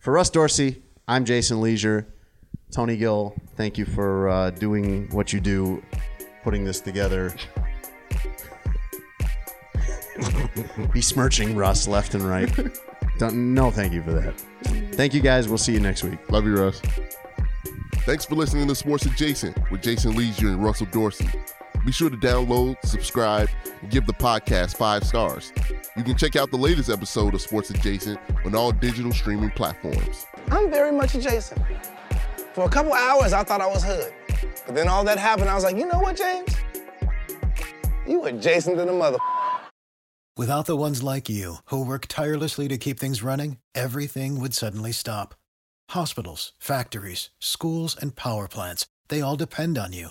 For 0.00 0.12
Russ 0.12 0.28
Dorsey, 0.28 0.82
I'm 1.08 1.24
Jason 1.24 1.62
Lieser. 1.62 2.06
Tony 2.70 2.98
Gill, 2.98 3.34
thank 3.56 3.78
you 3.78 3.86
for 3.86 4.28
uh, 4.28 4.50
doing 4.50 5.08
what 5.12 5.32
you 5.32 5.40
do, 5.40 5.82
putting 6.44 6.62
this 6.62 6.82
together. 6.82 7.34
Besmirching 10.92 11.56
Russ 11.56 11.88
left 11.88 12.14
and 12.14 12.22
right. 12.22 12.54
Don't, 13.18 13.54
no, 13.54 13.70
thank 13.70 13.94
you 13.94 14.02
for 14.02 14.12
that. 14.12 14.38
Thank 14.92 15.14
you 15.14 15.22
guys. 15.22 15.48
We'll 15.48 15.56
see 15.56 15.72
you 15.72 15.80
next 15.80 16.04
week. 16.04 16.18
Love 16.30 16.44
you, 16.44 16.56
Russ. 16.56 16.82
Thanks 18.00 18.26
for 18.26 18.34
listening 18.34 18.68
to 18.68 18.74
Sports 18.74 19.06
Adjacent 19.06 19.56
with 19.70 19.82
Jason 19.82 20.14
Lieser 20.14 20.48
and 20.48 20.62
Russell 20.62 20.86
Dorsey. 20.92 21.30
Be 21.84 21.92
sure 21.92 22.10
to 22.10 22.16
download, 22.16 22.76
subscribe, 22.84 23.48
and 23.80 23.90
give 23.90 24.06
the 24.06 24.12
podcast 24.12 24.76
five 24.76 25.02
stars. 25.04 25.50
You 25.96 26.04
can 26.04 26.16
check 26.16 26.36
out 26.36 26.50
the 26.50 26.58
latest 26.58 26.90
episode 26.90 27.34
of 27.34 27.40
Sports 27.40 27.70
Adjacent 27.70 28.20
on 28.44 28.54
all 28.54 28.70
digital 28.70 29.12
streaming 29.12 29.50
platforms. 29.50 30.26
I'm 30.50 30.70
very 30.70 30.92
much 30.92 31.14
adjacent. 31.14 31.60
For 32.52 32.66
a 32.66 32.68
couple 32.68 32.92
hours, 32.92 33.32
I 33.32 33.44
thought 33.44 33.62
I 33.62 33.66
was 33.66 33.82
hood. 33.82 34.12
But 34.66 34.74
then 34.74 34.88
all 34.88 35.04
that 35.04 35.18
happened, 35.18 35.48
I 35.48 35.54
was 35.54 35.64
like, 35.64 35.76
you 35.76 35.86
know 35.86 35.98
what, 35.98 36.16
James? 36.16 36.54
You 38.06 38.24
adjacent 38.24 38.76
to 38.76 38.84
the 38.84 38.92
mother. 38.92 39.18
Without 40.36 40.66
the 40.66 40.76
ones 40.76 41.02
like 41.02 41.28
you, 41.28 41.56
who 41.66 41.84
work 41.84 42.06
tirelessly 42.08 42.68
to 42.68 42.76
keep 42.76 43.00
things 43.00 43.22
running, 43.22 43.56
everything 43.74 44.38
would 44.38 44.52
suddenly 44.52 44.92
stop. 44.92 45.34
Hospitals, 45.90 46.52
factories, 46.58 47.30
schools, 47.38 47.96
and 48.00 48.16
power 48.16 48.48
plants, 48.48 48.86
they 49.08 49.20
all 49.22 49.36
depend 49.36 49.78
on 49.78 49.92
you. 49.92 50.10